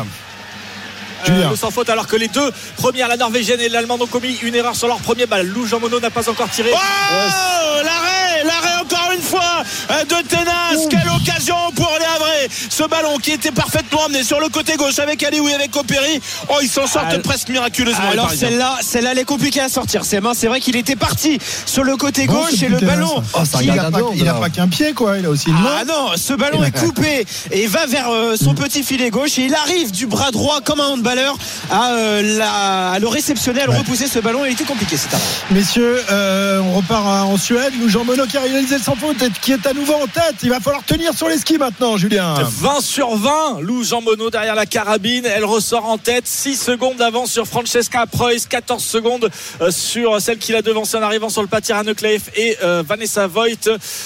Euh, 1.28 1.50
le 1.50 1.56
sans 1.56 1.70
faute 1.70 1.88
alors 1.90 2.06
que 2.06 2.16
les 2.16 2.28
deux 2.28 2.50
premières, 2.76 3.08
la 3.08 3.16
norvégienne 3.16 3.60
et 3.60 3.68
l'allemande 3.68 4.02
ont 4.02 4.06
commis 4.06 4.38
une 4.42 4.54
erreur 4.54 4.74
sur 4.76 4.88
leur 4.88 4.98
premier 4.98 5.26
balle. 5.26 5.46
Lou 5.46 5.66
Jean 5.66 5.80
Monod 5.80 6.02
n'a 6.02 6.10
pas 6.10 6.28
encore 6.28 6.48
tiré. 6.50 6.70
Oh 6.72 7.82
l'arrêt, 7.84 8.44
l'arrêt 8.44 8.82
encore 8.82 9.12
une 9.14 9.22
fois 9.22 9.62
euh, 9.90 10.04
de 10.04 10.26
Tenas. 10.28 10.86
Quelle 10.88 11.08
occasion 11.08 11.56
pour 11.74 11.92
les 11.98 12.04
Havrais. 12.06 12.48
Ce 12.68 12.82
ballon 12.84 13.18
qui 13.18 13.32
était 13.32 13.50
parfaitement 13.50 14.06
amené 14.06 14.22
sur 14.24 14.40
le 14.40 14.48
côté 14.48 14.76
gauche 14.76 14.98
avec 14.98 15.22
Alioui 15.22 15.52
avec 15.52 15.74
Opéry. 15.76 16.20
Oh, 16.48 16.56
ils 16.62 16.68
s'en 16.68 16.86
sortent 16.86 17.18
presque 17.22 17.48
miraculeusement. 17.48 18.10
Alors 18.10 18.30
celle-là, 18.30 18.78
celle-là, 18.82 19.12
elle 19.12 19.18
est 19.18 19.24
compliquée 19.24 19.60
à 19.60 19.68
sortir. 19.68 20.04
C'est 20.04 20.20
c'est 20.34 20.46
vrai 20.48 20.60
qu'il 20.60 20.76
était 20.76 20.96
parti 20.96 21.38
sur 21.66 21.84
le 21.84 21.96
côté 21.96 22.26
Bon, 22.26 22.34
gauche 22.34 22.62
et 22.62 22.68
le 22.68 22.78
ballon. 22.78 23.22
Oh, 23.34 23.44
ça 23.44 23.58
Il 23.62 23.70
regarde 23.70 23.94
a 23.94 23.98
à 23.98 24.34
pas, 24.34 24.40
pas 24.40 24.50
qu'un 24.50 24.68
pied, 24.68 24.92
quoi. 24.92 25.18
Il 25.18 25.26
a 25.26 25.30
aussi 25.30 25.48
une 25.48 25.54
main. 25.54 25.78
Ah 25.80 25.84
non, 25.84 26.10
ce 26.16 26.34
ballon 26.34 26.62
est 26.62 26.76
coupé 26.78 27.26
et 27.50 27.66
va 27.66 27.86
vers 27.86 28.10
euh, 28.10 28.36
son 28.36 28.54
petit 28.54 28.82
filet 28.82 29.10
gauche 29.10 29.38
et 29.38 29.42
il 29.46 29.54
arrive 29.54 29.90
du 29.92 30.06
bras 30.06 30.30
droit 30.30 30.60
comme 30.60 30.80
un 30.80 30.96
handballeur 31.10 31.36
à, 31.70 31.92
euh, 31.92 32.38
la- 32.38 32.90
à 32.92 32.98
le 32.98 33.08
réceptionner, 33.08 33.62
à 33.62 33.66
le 33.66 33.72
repousser 33.72 34.06
ce 34.06 34.18
ballon. 34.18 34.44
Il 34.44 34.52
était 34.52 34.64
compliqué 34.64 34.96
cet 34.96 35.12
arrêt. 35.14 35.22
Messieurs, 35.50 36.00
euh, 36.10 36.60
on 36.60 36.74
repart 36.74 37.06
à- 37.06 37.24
en 37.24 37.36
Suède. 37.36 37.72
Lou 37.80 37.88
Jean 37.88 38.04
Monod 38.04 38.28
qui 38.28 38.36
a 38.36 38.40
réalisé 38.40 38.76
le 38.76 38.82
sans 38.82 38.94
faute 38.96 39.20
et 39.22 39.30
qui 39.40 39.52
est 39.52 39.66
à 39.66 39.72
nouveau 39.72 39.94
en 39.94 40.06
tête. 40.06 40.36
Il 40.42 40.50
va 40.50 40.60
falloir 40.60 40.84
tenir 40.84 41.12
sur 41.14 41.28
les 41.28 41.38
skis 41.38 41.58
maintenant, 41.58 41.96
Julien. 41.96 42.34
20 42.42 42.80
sur 42.80 43.16
20, 43.16 43.60
Lou 43.60 43.82
Jean 43.84 44.00
Monod 44.02 44.32
derrière 44.32 44.54
la 44.54 44.66
carabine, 44.66 45.24
elle 45.26 45.44
ressort 45.44 45.86
en 45.86 45.98
tête, 45.98 46.26
6 46.26 46.56
secondes 46.56 46.96
d'avance 46.96 47.30
sur 47.30 47.46
Francesca 47.46 48.06
Preuss, 48.06 48.46
14 48.46 48.82
secondes 48.84 49.28
euh, 49.60 49.70
sur 49.70 50.20
celle 50.20 50.38
qui 50.38 50.52
l'a 50.52 50.62
devancée 50.62 50.96
en 50.96 51.02
arrivant 51.02 51.28
sur 51.28 51.42
le 51.42 51.48
pâtir 51.48 51.76
Anne 51.76 51.94
Kleef 51.94 52.22
et 52.36 52.56
euh, 52.62 52.82
Vanessa 52.86 53.26
Voigt. 53.26 53.46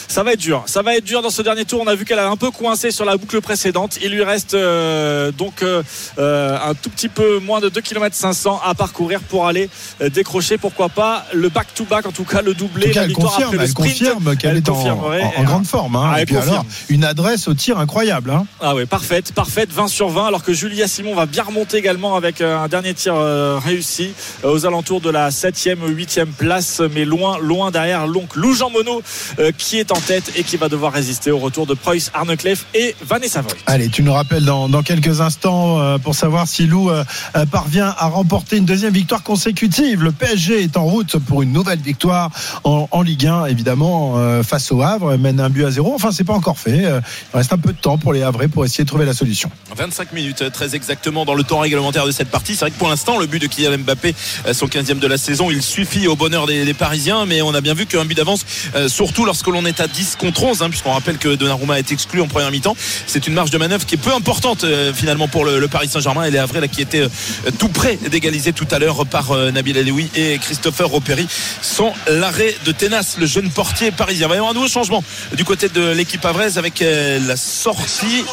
Ça 0.08 0.22
va 0.22 0.32
être 0.32 0.40
dur, 0.40 0.62
ça 0.66 0.82
va 0.82 0.96
être 0.96 1.04
dur 1.04 1.22
dans 1.22 1.30
ce 1.30 1.42
dernier 1.42 1.64
tour. 1.64 1.80
On 1.82 1.86
a 1.88 1.94
vu 1.94 2.04
qu'elle 2.04 2.18
a 2.18 2.28
un 2.28 2.36
peu 2.36 2.50
coincé 2.50 2.90
sur 2.90 3.04
la 3.04 3.16
boucle 3.16 3.40
précédente. 3.40 3.98
Il 4.02 4.10
lui 4.10 4.22
reste 4.22 4.54
euh, 4.54 5.32
donc 5.32 5.62
euh, 5.62 5.82
un 6.18 6.74
tout 6.74 6.90
petit 6.94 7.08
peu 7.08 7.38
moins 7.40 7.60
de 7.60 7.68
2 7.68 7.80
km 7.80 8.14
500 8.16 8.60
à 8.64 8.74
parcourir 8.74 9.20
pour 9.20 9.46
aller 9.46 9.68
euh, 10.00 10.08
décrocher, 10.08 10.56
pourquoi 10.58 10.88
pas, 10.88 11.24
le 11.32 11.48
back-to-back, 11.48 12.06
en 12.06 12.12
tout 12.12 12.24
cas 12.24 12.40
le 12.42 12.54
doublé. 12.54 12.86
En 12.86 12.88
tout 12.88 12.94
cas, 12.94 13.00
la 13.00 13.04
elle 13.04 13.08
victoire 13.08 13.32
confirme, 13.32 13.60
elle 13.60 13.74
confirme 13.74 14.36
qu'elle 14.36 14.50
Elle 14.52 14.56
est 14.58 14.68
en, 14.68 14.74
confirmerait. 14.74 15.22
en- 15.36 15.40
en 15.40 15.44
grande 15.44 15.66
forme. 15.66 15.96
hein. 15.96 16.10
Ah, 16.12 16.18
et 16.18 16.20
elle 16.20 16.26
puis 16.26 16.34
confirme. 16.36 16.54
alors, 16.54 16.66
une 16.88 17.04
adresse 17.04 17.48
au 17.48 17.54
tir 17.54 17.78
incroyable. 17.78 18.30
hein. 18.30 18.46
Ah 18.60 18.74
ouais, 18.74 18.86
parfaite, 18.86 19.32
parfaite, 19.32 19.70
20 19.72 19.88
sur 19.88 20.08
20, 20.08 20.26
alors 20.28 20.42
que 20.42 20.52
Julia 20.52 20.86
Simon 20.88 21.14
va 21.14 21.26
bien 21.26 21.42
remonter 21.42 21.76
également 21.78 22.16
avec 22.16 22.40
euh, 22.40 22.58
un 22.58 22.68
dernier 22.68 22.94
tir 22.94 23.14
euh, 23.16 23.58
réussi 23.62 24.12
aux 24.44 24.64
alentours 24.66 25.00
de 25.00 25.10
la 25.10 25.30
7e, 25.30 25.78
8e 25.88 26.26
place, 26.26 26.80
mais 26.94 27.04
loin, 27.04 27.38
loin 27.38 27.70
derrière 27.70 28.06
l'oncle 28.06 28.38
Lou 28.38 28.54
Jean 28.54 28.70
Monod 28.70 29.02
qui 29.58 29.78
est 29.78 29.90
en 29.92 30.00
tête 30.00 30.32
et 30.36 30.42
qui 30.44 30.56
va 30.56 30.68
devoir 30.68 30.92
résister 30.92 31.30
au 31.30 31.38
retour 31.38 31.66
de 31.66 31.74
Preuss, 31.74 32.10
Arne 32.14 32.36
Kleef 32.36 32.66
et 32.74 32.94
Vanessa 33.04 33.40
Voigt. 33.42 33.52
Allez, 33.66 33.88
tu 33.88 34.02
nous 34.02 34.12
rappelles 34.12 34.44
dans, 34.44 34.68
dans 34.68 34.82
quelques 34.82 35.20
instants 35.20 35.98
pour 35.98 36.14
savoir 36.14 36.46
si 36.46 36.66
Lou 36.66 36.83
euh, 36.90 37.04
euh, 37.36 37.46
parvient 37.46 37.94
à 37.98 38.06
remporter 38.06 38.56
une 38.56 38.64
deuxième 38.64 38.92
victoire 38.92 39.22
consécutive. 39.22 40.02
Le 40.02 40.12
PSG 40.12 40.62
est 40.62 40.76
en 40.76 40.84
route 40.84 41.18
pour 41.18 41.42
une 41.42 41.52
nouvelle 41.52 41.80
victoire 41.80 42.30
en, 42.64 43.02
Ligue 43.02 43.26
1, 43.26 43.46
évidemment, 43.46 44.14
euh, 44.16 44.42
face 44.42 44.72
au 44.72 44.82
Havre. 44.82 45.16
Mène 45.16 45.40
un 45.40 45.50
but 45.50 45.64
à 45.64 45.70
zéro. 45.70 45.94
Enfin, 45.94 46.10
c'est 46.10 46.24
pas 46.24 46.32
encore 46.32 46.58
fait. 46.58 46.78
Il 46.78 47.36
reste 47.36 47.52
un 47.52 47.58
peu 47.58 47.72
de 47.72 47.78
temps 47.78 47.98
pour 47.98 48.12
les 48.12 48.22
Havrais 48.22 48.48
pour 48.48 48.64
essayer 48.64 48.84
de 48.84 48.88
trouver 48.88 49.04
la 49.04 49.12
solution. 49.12 49.50
25 49.76 50.12
minutes 50.12 50.50
très 50.52 50.74
exactement 50.74 51.24
dans 51.24 51.34
le 51.34 51.42
temps 51.42 51.58
réglementaire 51.58 52.06
de 52.06 52.12
cette 52.12 52.30
partie. 52.30 52.54
C'est 52.54 52.60
vrai 52.60 52.70
que 52.70 52.78
pour 52.78 52.88
l'instant, 52.88 53.18
le 53.18 53.26
but 53.26 53.40
de 53.40 53.46
Kylian 53.46 53.78
Mbappé, 53.78 54.14
son 54.52 54.66
15e 54.66 54.98
de 54.98 55.06
la 55.06 55.18
saison, 55.18 55.50
il 55.50 55.62
suffit 55.62 56.06
au 56.06 56.16
bonheur 56.16 56.46
des, 56.46 56.74
Parisiens, 56.74 57.26
mais 57.26 57.42
on 57.42 57.54
a 57.54 57.60
bien 57.60 57.74
vu 57.74 57.86
qu'un 57.86 58.04
but 58.04 58.16
d'avance, 58.16 58.44
surtout 58.88 59.24
lorsque 59.24 59.46
l'on 59.46 59.64
est 59.66 59.80
à 59.80 59.86
10 59.86 60.16
contre 60.16 60.44
11, 60.44 60.62
hein, 60.62 60.70
puisqu'on 60.70 60.92
rappelle 60.92 61.18
que 61.18 61.34
Donnarumma 61.34 61.78
est 61.78 61.92
exclu 61.92 62.20
en 62.20 62.26
première 62.26 62.50
mi-temps, 62.50 62.76
c'est 63.06 63.26
une 63.26 63.34
marge 63.34 63.50
de 63.50 63.58
manœuvre 63.58 63.86
qui 63.86 63.94
est 63.94 63.98
peu 63.98 64.12
importante 64.12 64.64
finalement 64.94 65.28
pour 65.28 65.44
le, 65.44 65.68
Paris 65.68 65.88
Saint-Germain 65.88 66.24
et 66.24 66.30
les 66.30 66.38
Havrais 66.38 66.60
là, 66.60 66.68
qui 66.74 66.82
étaient 66.82 67.00
euh, 67.00 67.50
tout 67.58 67.68
près 67.68 67.96
d'égaliser 67.96 68.52
tout 68.52 68.66
à 68.70 68.78
l'heure 68.78 69.06
par 69.06 69.32
euh, 69.32 69.50
Nabil 69.50 69.78
Alaoui 69.78 70.10
et 70.14 70.38
Christopher 70.38 70.92
Opéry 70.92 71.26
sans 71.62 71.94
l'arrêt 72.08 72.54
de 72.64 72.72
Tenas, 72.72 73.16
le 73.18 73.26
jeune 73.26 73.50
portier 73.50 73.90
parisien. 73.90 74.28
Il 74.32 74.36
y 74.36 74.38
un 74.38 74.52
nouveau 74.52 74.68
changement 74.68 75.04
du 75.36 75.44
côté 75.44 75.68
de 75.68 75.90
l'équipe 75.92 76.24
havraise 76.24 76.58
avec 76.58 76.82
euh, 76.82 77.20
la 77.26 77.36
sortie 77.36 78.24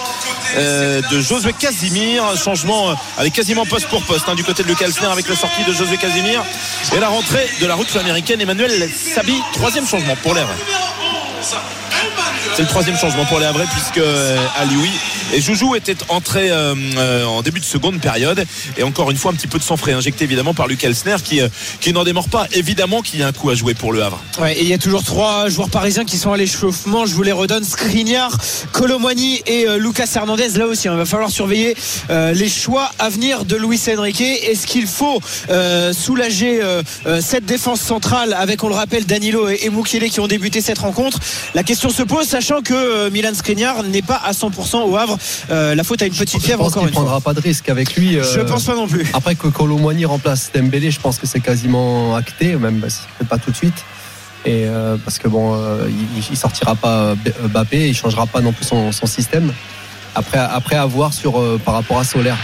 de 0.55 1.21
Josué 1.21 1.53
Casimir. 1.53 2.25
Un 2.25 2.35
changement 2.35 2.95
avec 3.17 3.33
quasiment 3.33 3.65
poste 3.65 3.87
pour 3.87 4.03
poste 4.03 4.27
hein, 4.27 4.35
du 4.35 4.43
côté 4.43 4.63
de 4.63 4.67
Luc 4.67 4.81
Alsner 4.81 5.07
avec 5.07 5.27
la 5.29 5.35
sortie 5.35 5.63
de 5.63 5.73
Josué 5.73 5.97
Casimir 5.97 6.43
et 6.95 6.99
la 6.99 7.07
rentrée 7.07 7.47
de 7.61 7.65
la 7.65 7.75
route 7.75 7.95
américaine 7.95 8.41
Emmanuel 8.41 8.89
Sabi. 8.93 9.35
Troisième 9.53 9.87
changement 9.87 10.15
pour 10.17 10.31
Havrais. 10.31 10.53
C'est 12.55 12.63
le 12.63 12.67
troisième 12.67 12.97
changement 12.97 13.25
pour 13.25 13.39
les 13.39 13.45
Havrais 13.45 13.67
puisque 13.71 14.01
Alioui 14.57 14.91
Et 15.33 15.39
Joujou 15.39 15.75
était 15.75 15.95
entré 16.09 16.51
euh, 16.51 16.75
euh, 16.97 17.25
en 17.25 17.41
début 17.41 17.61
de 17.61 17.65
seconde 17.65 18.01
période. 18.01 18.45
Et 18.77 18.83
encore 18.83 19.11
une 19.11 19.17
fois, 19.17 19.31
un 19.31 19.33
petit 19.33 19.47
peu 19.47 19.59
de 19.59 19.63
sang 19.63 19.77
frais 19.77 19.93
injecté 19.93 20.25
évidemment 20.25 20.53
par 20.53 20.67
Luc 20.67 20.83
Elsner 20.83 21.15
qui, 21.23 21.39
euh, 21.39 21.47
qui 21.79 21.93
n'en 21.93 22.03
démord 22.03 22.27
pas. 22.27 22.47
Évidemment 22.51 23.01
qu'il 23.01 23.19
y 23.19 23.23
a 23.23 23.27
un 23.27 23.31
coup 23.31 23.49
à 23.49 23.55
jouer 23.55 23.73
pour 23.73 23.93
le 23.93 24.03
Havre. 24.03 24.21
Ouais, 24.41 24.57
et 24.57 24.61
il 24.61 24.67
y 24.67 24.73
a 24.73 24.77
toujours 24.77 25.03
trois 25.03 25.47
joueurs 25.47 25.69
parisiens 25.69 26.03
qui 26.03 26.17
sont 26.17 26.33
à 26.33 26.37
l'échauffement. 26.37 27.05
Je 27.05 27.15
vous 27.15 27.23
les 27.23 27.31
redonne 27.31 27.63
Skriniar, 27.63 28.37
Colomwani 28.73 29.41
et 29.45 29.67
euh, 29.67 29.77
Lucas 29.77 30.09
Hernandez. 30.15 30.49
Là 30.57 30.67
aussi, 30.67 30.87
hein, 30.87 30.93
il 30.93 30.97
va 30.97 31.05
falloir 31.05 31.29
surveiller 31.29 31.77
euh, 32.09 32.33
les 32.33 32.49
choix 32.49 32.91
à 32.99 33.09
venir 33.09 33.45
de 33.45 33.55
Luis 33.55 33.81
Enrique. 33.95 34.21
Est-ce 34.21 34.67
qu'il 34.67 34.87
faut 34.87 35.21
euh, 35.49 35.93
soulager 35.93 36.59
cette 37.21 37.45
défense 37.45 37.81
centrale 37.81 38.33
avec, 38.33 38.63
on 38.63 38.69
le 38.69 38.75
rappelle, 38.75 39.05
Danilo 39.05 39.49
et, 39.49 39.59
et 39.65 40.09
qui 40.09 40.19
ont 40.19 40.27
débuté 40.27 40.61
cette 40.61 40.79
rencontre? 40.79 41.19
La 41.53 41.63
question 41.63 41.89
se 41.89 42.03
pose, 42.03 42.27
sachant 42.27 42.61
que 42.61 43.09
Milan 43.09 43.33
Skriniar 43.33 43.83
n'est 43.83 44.01
pas 44.01 44.21
à 44.23 44.31
100% 44.31 44.89
au 44.89 44.97
Havre. 44.97 45.17
Euh, 45.49 45.75
la 45.75 45.83
faute 45.83 46.01
à 46.01 46.05
une 46.05 46.13
petite 46.13 46.41
fièvre 46.41 46.63
encore 46.65 46.83
fois. 46.83 46.91
prendra 46.91 47.21
pas 47.21 47.33
de 47.33 47.39
risque 47.41 47.69
avec 47.69 47.95
lui. 47.95 48.17
euh, 48.17 48.23
Je 48.23 48.41
pense 48.41 48.65
pas 48.65 48.75
non 48.75 48.87
plus. 48.87 49.05
Après 49.13 49.35
que 49.35 49.47
Colomboigny 49.47 50.05
remplace 50.05 50.51
Dembélé, 50.53 50.91
je 50.91 50.99
pense 50.99 51.17
que 51.17 51.27
c'est 51.27 51.39
quasiment 51.39 52.15
acté, 52.15 52.55
même 52.55 52.79
bah, 52.79 52.89
si 52.89 53.01
peut-être 53.17 53.29
pas 53.29 53.37
tout 53.37 53.51
de 53.51 53.55
suite. 53.55 53.85
Et 54.45 54.65
euh, 54.65 54.97
parce 55.03 55.19
que 55.19 55.27
bon, 55.27 55.55
il, 55.87 56.23
il 56.31 56.37
sortira 56.37 56.75
pas 56.75 57.15
Mbappé, 57.49 57.87
il 57.89 57.95
changera 57.95 58.25
pas 58.25 58.41
non 58.41 58.51
plus 58.53 58.65
son, 58.65 58.91
son 58.91 59.05
système. 59.05 59.53
Après, 60.15 60.39
après 60.39 60.75
à 60.75 60.85
voir 60.85 61.13
sur 61.13 61.39
par 61.63 61.75
rapport 61.75 61.99
à 61.99 62.03
Solaire. 62.03 62.37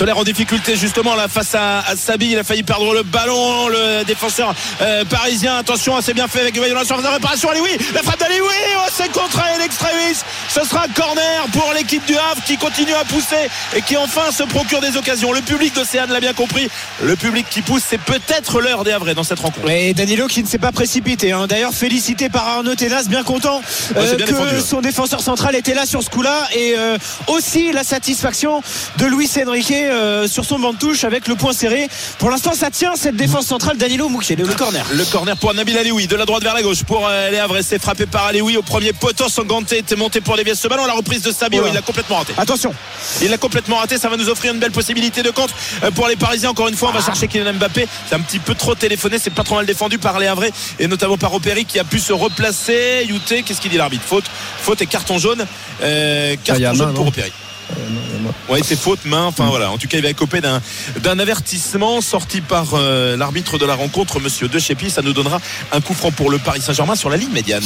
Solaire 0.00 0.16
en 0.16 0.24
difficulté 0.24 0.76
justement 0.76 1.14
là 1.14 1.28
face 1.28 1.54
à, 1.54 1.80
à 1.80 1.94
Sabi. 1.94 2.30
Il 2.30 2.38
a 2.38 2.42
failli 2.42 2.62
perdre 2.62 2.94
le 2.94 3.02
ballon 3.02 3.68
le 3.68 4.02
défenseur 4.04 4.54
euh, 4.80 5.04
parisien. 5.04 5.58
Attention 5.58 6.00
c'est 6.00 6.14
bien 6.14 6.26
fait 6.26 6.40
avec 6.40 6.58
Vaillon 6.58 6.74
la 6.74 6.86
surface 6.86 7.04
de 7.04 7.10
réparation. 7.10 7.50
Allez 7.50 7.60
oui 7.60 7.76
la 7.92 8.02
frappe 8.02 8.18
d'Ali 8.18 8.40
oui 8.40 8.54
oh, 8.78 8.88
c'est 8.90 9.12
contre 9.12 9.38
Extremis. 9.62 10.16
Ce 10.48 10.64
sera 10.64 10.84
un 10.84 10.88
corner 10.88 11.44
pour 11.52 11.70
l'équipe 11.74 12.02
du 12.06 12.14
Havre 12.16 12.42
qui 12.46 12.56
continue 12.56 12.94
à 12.94 13.04
pousser 13.04 13.50
et 13.76 13.82
qui 13.82 13.98
enfin 13.98 14.32
se 14.32 14.42
procure 14.44 14.80
des 14.80 14.96
occasions. 14.96 15.32
Le 15.32 15.42
public 15.42 15.74
d'Océane 15.74 16.10
l'a 16.10 16.20
bien 16.20 16.32
compris. 16.32 16.70
Le 17.02 17.14
public 17.14 17.44
qui 17.50 17.60
pousse 17.60 17.82
c'est 17.86 18.00
peut-être 18.00 18.62
l'heure 18.62 18.84
des 18.84 18.92
Havrais 18.92 19.14
dans 19.14 19.22
cette 19.22 19.40
rencontre. 19.40 19.68
Et 19.68 19.92
Danilo 19.92 20.28
qui 20.28 20.42
ne 20.42 20.48
s'est 20.48 20.56
pas 20.56 20.72
précipité. 20.72 21.32
hein. 21.32 21.46
D'ailleurs, 21.46 21.74
félicité 21.74 22.30
par 22.30 22.48
Arnaud 22.48 22.74
Ténas, 22.74 23.04
bien 23.06 23.22
content 23.22 23.60
euh, 23.96 24.16
bien 24.16 24.24
que 24.24 24.32
défendu, 24.32 24.62
son 24.66 24.80
défenseur 24.80 25.20
central 25.20 25.54
était 25.56 25.74
là 25.74 25.84
sur 25.84 26.02
ce 26.02 26.08
coup-là. 26.08 26.48
Et 26.56 26.72
euh, 26.78 26.96
aussi 27.26 27.70
la 27.72 27.84
satisfaction 27.84 28.62
de 28.96 29.04
Luis 29.04 29.30
Enrique 29.46 29.89
euh, 29.90 30.28
sur 30.28 30.44
son 30.44 30.58
banc 30.58 30.72
de 30.72 30.78
touche 30.78 31.04
avec 31.04 31.28
le 31.28 31.34
point 31.34 31.52
serré. 31.52 31.88
Pour 32.18 32.30
l'instant, 32.30 32.52
ça 32.54 32.70
tient 32.70 32.94
cette 32.96 33.16
défense 33.16 33.46
centrale. 33.46 33.76
Danilo 33.76 34.08
Moukiel, 34.08 34.38
le 34.38 34.46
corner. 34.54 34.84
Le 34.92 35.04
corner 35.04 35.36
pour 35.36 35.52
Nabil 35.54 35.76
Alioui, 35.76 36.06
de 36.06 36.16
la 36.16 36.24
droite 36.24 36.42
vers 36.42 36.54
la 36.54 36.62
gauche 36.62 36.82
pour 36.84 37.06
euh. 37.08 37.30
C'est 37.62 37.80
frappé 37.80 38.06
par 38.06 38.26
Alioui 38.26 38.56
au 38.56 38.62
premier 38.62 38.92
poteau. 38.92 39.28
Son 39.28 39.42
ganté 39.44 39.78
était 39.78 39.96
monté 39.96 40.20
pour 40.20 40.36
dévier 40.36 40.54
ce 40.54 40.68
ballon. 40.68 40.86
La 40.86 40.92
reprise 40.94 41.22
de 41.22 41.32
Sabio, 41.32 41.60
Voilà. 41.60 41.72
il 41.72 41.76
l'a 41.76 41.82
complètement 41.82 42.16
raté. 42.16 42.32
Attention. 42.36 42.74
Il 43.22 43.30
l'a 43.30 43.38
complètement 43.38 43.76
raté. 43.76 43.98
Ça 43.98 44.08
va 44.08 44.16
nous 44.16 44.28
offrir 44.28 44.52
une 44.52 44.60
belle 44.60 44.70
possibilité 44.72 45.22
de 45.22 45.30
contre 45.30 45.54
euh, 45.84 45.90
pour 45.90 46.06
les 46.08 46.16
Parisiens. 46.16 46.50
Encore 46.50 46.68
une 46.68 46.76
fois, 46.76 46.90
on 46.90 46.92
va 46.92 47.04
chercher 47.04 47.28
Kylian 47.28 47.54
Mbappé. 47.54 47.86
C'est 48.08 48.14
un 48.14 48.20
petit 48.20 48.38
peu 48.38 48.54
trop 48.54 48.74
téléphoné. 48.74 49.18
C'est 49.18 49.30
pas 49.30 49.42
trop 49.44 49.56
mal 49.56 49.66
défendu 49.66 49.98
par 49.98 50.18
les 50.18 50.26
Havrais 50.26 50.52
et 50.78 50.86
notamment 50.86 51.16
par 51.18 51.32
Opéry 51.34 51.64
qui 51.64 51.78
a 51.78 51.84
pu 51.84 51.98
se 51.98 52.12
replacer. 52.12 53.04
Youté, 53.08 53.42
qu'est-ce 53.42 53.60
qu'il 53.60 53.70
dit 53.70 53.76
l'arbitre? 53.78 54.04
Faute. 54.06 54.24
Faute 54.62 54.80
et 54.82 54.86
carton 54.86 55.18
jaune. 55.18 55.44
Euh, 55.82 56.34
Ah, 56.34 56.42
carton 56.44 56.74
jaune 56.74 56.86
main, 56.88 56.94
pour 56.94 57.06
Opéry. 57.08 57.32
Ouais, 58.48 58.60
c'est 58.64 58.78
faute, 58.78 59.04
main. 59.04 59.24
Enfin 59.24 59.46
voilà. 59.46 59.70
En 59.70 59.78
tout 59.78 59.88
cas, 59.88 59.98
il 59.98 60.02
va 60.02 60.10
écoper 60.10 60.40
d'un 60.40 60.60
d'un 61.00 61.18
avertissement 61.18 62.00
sorti 62.00 62.40
par 62.40 62.74
euh, 62.74 63.16
l'arbitre 63.16 63.58
de 63.58 63.66
la 63.66 63.74
rencontre, 63.74 64.20
Monsieur 64.20 64.48
De 64.48 64.58
Chépi. 64.58 64.90
Ça 64.90 65.02
nous 65.02 65.12
donnera 65.12 65.40
un 65.72 65.80
coup 65.80 65.94
franc 65.94 66.10
pour 66.10 66.30
le 66.30 66.38
Paris 66.38 66.60
Saint-Germain 66.60 66.94
sur 66.94 67.10
la 67.10 67.16
ligne 67.16 67.30
médiane. 67.30 67.64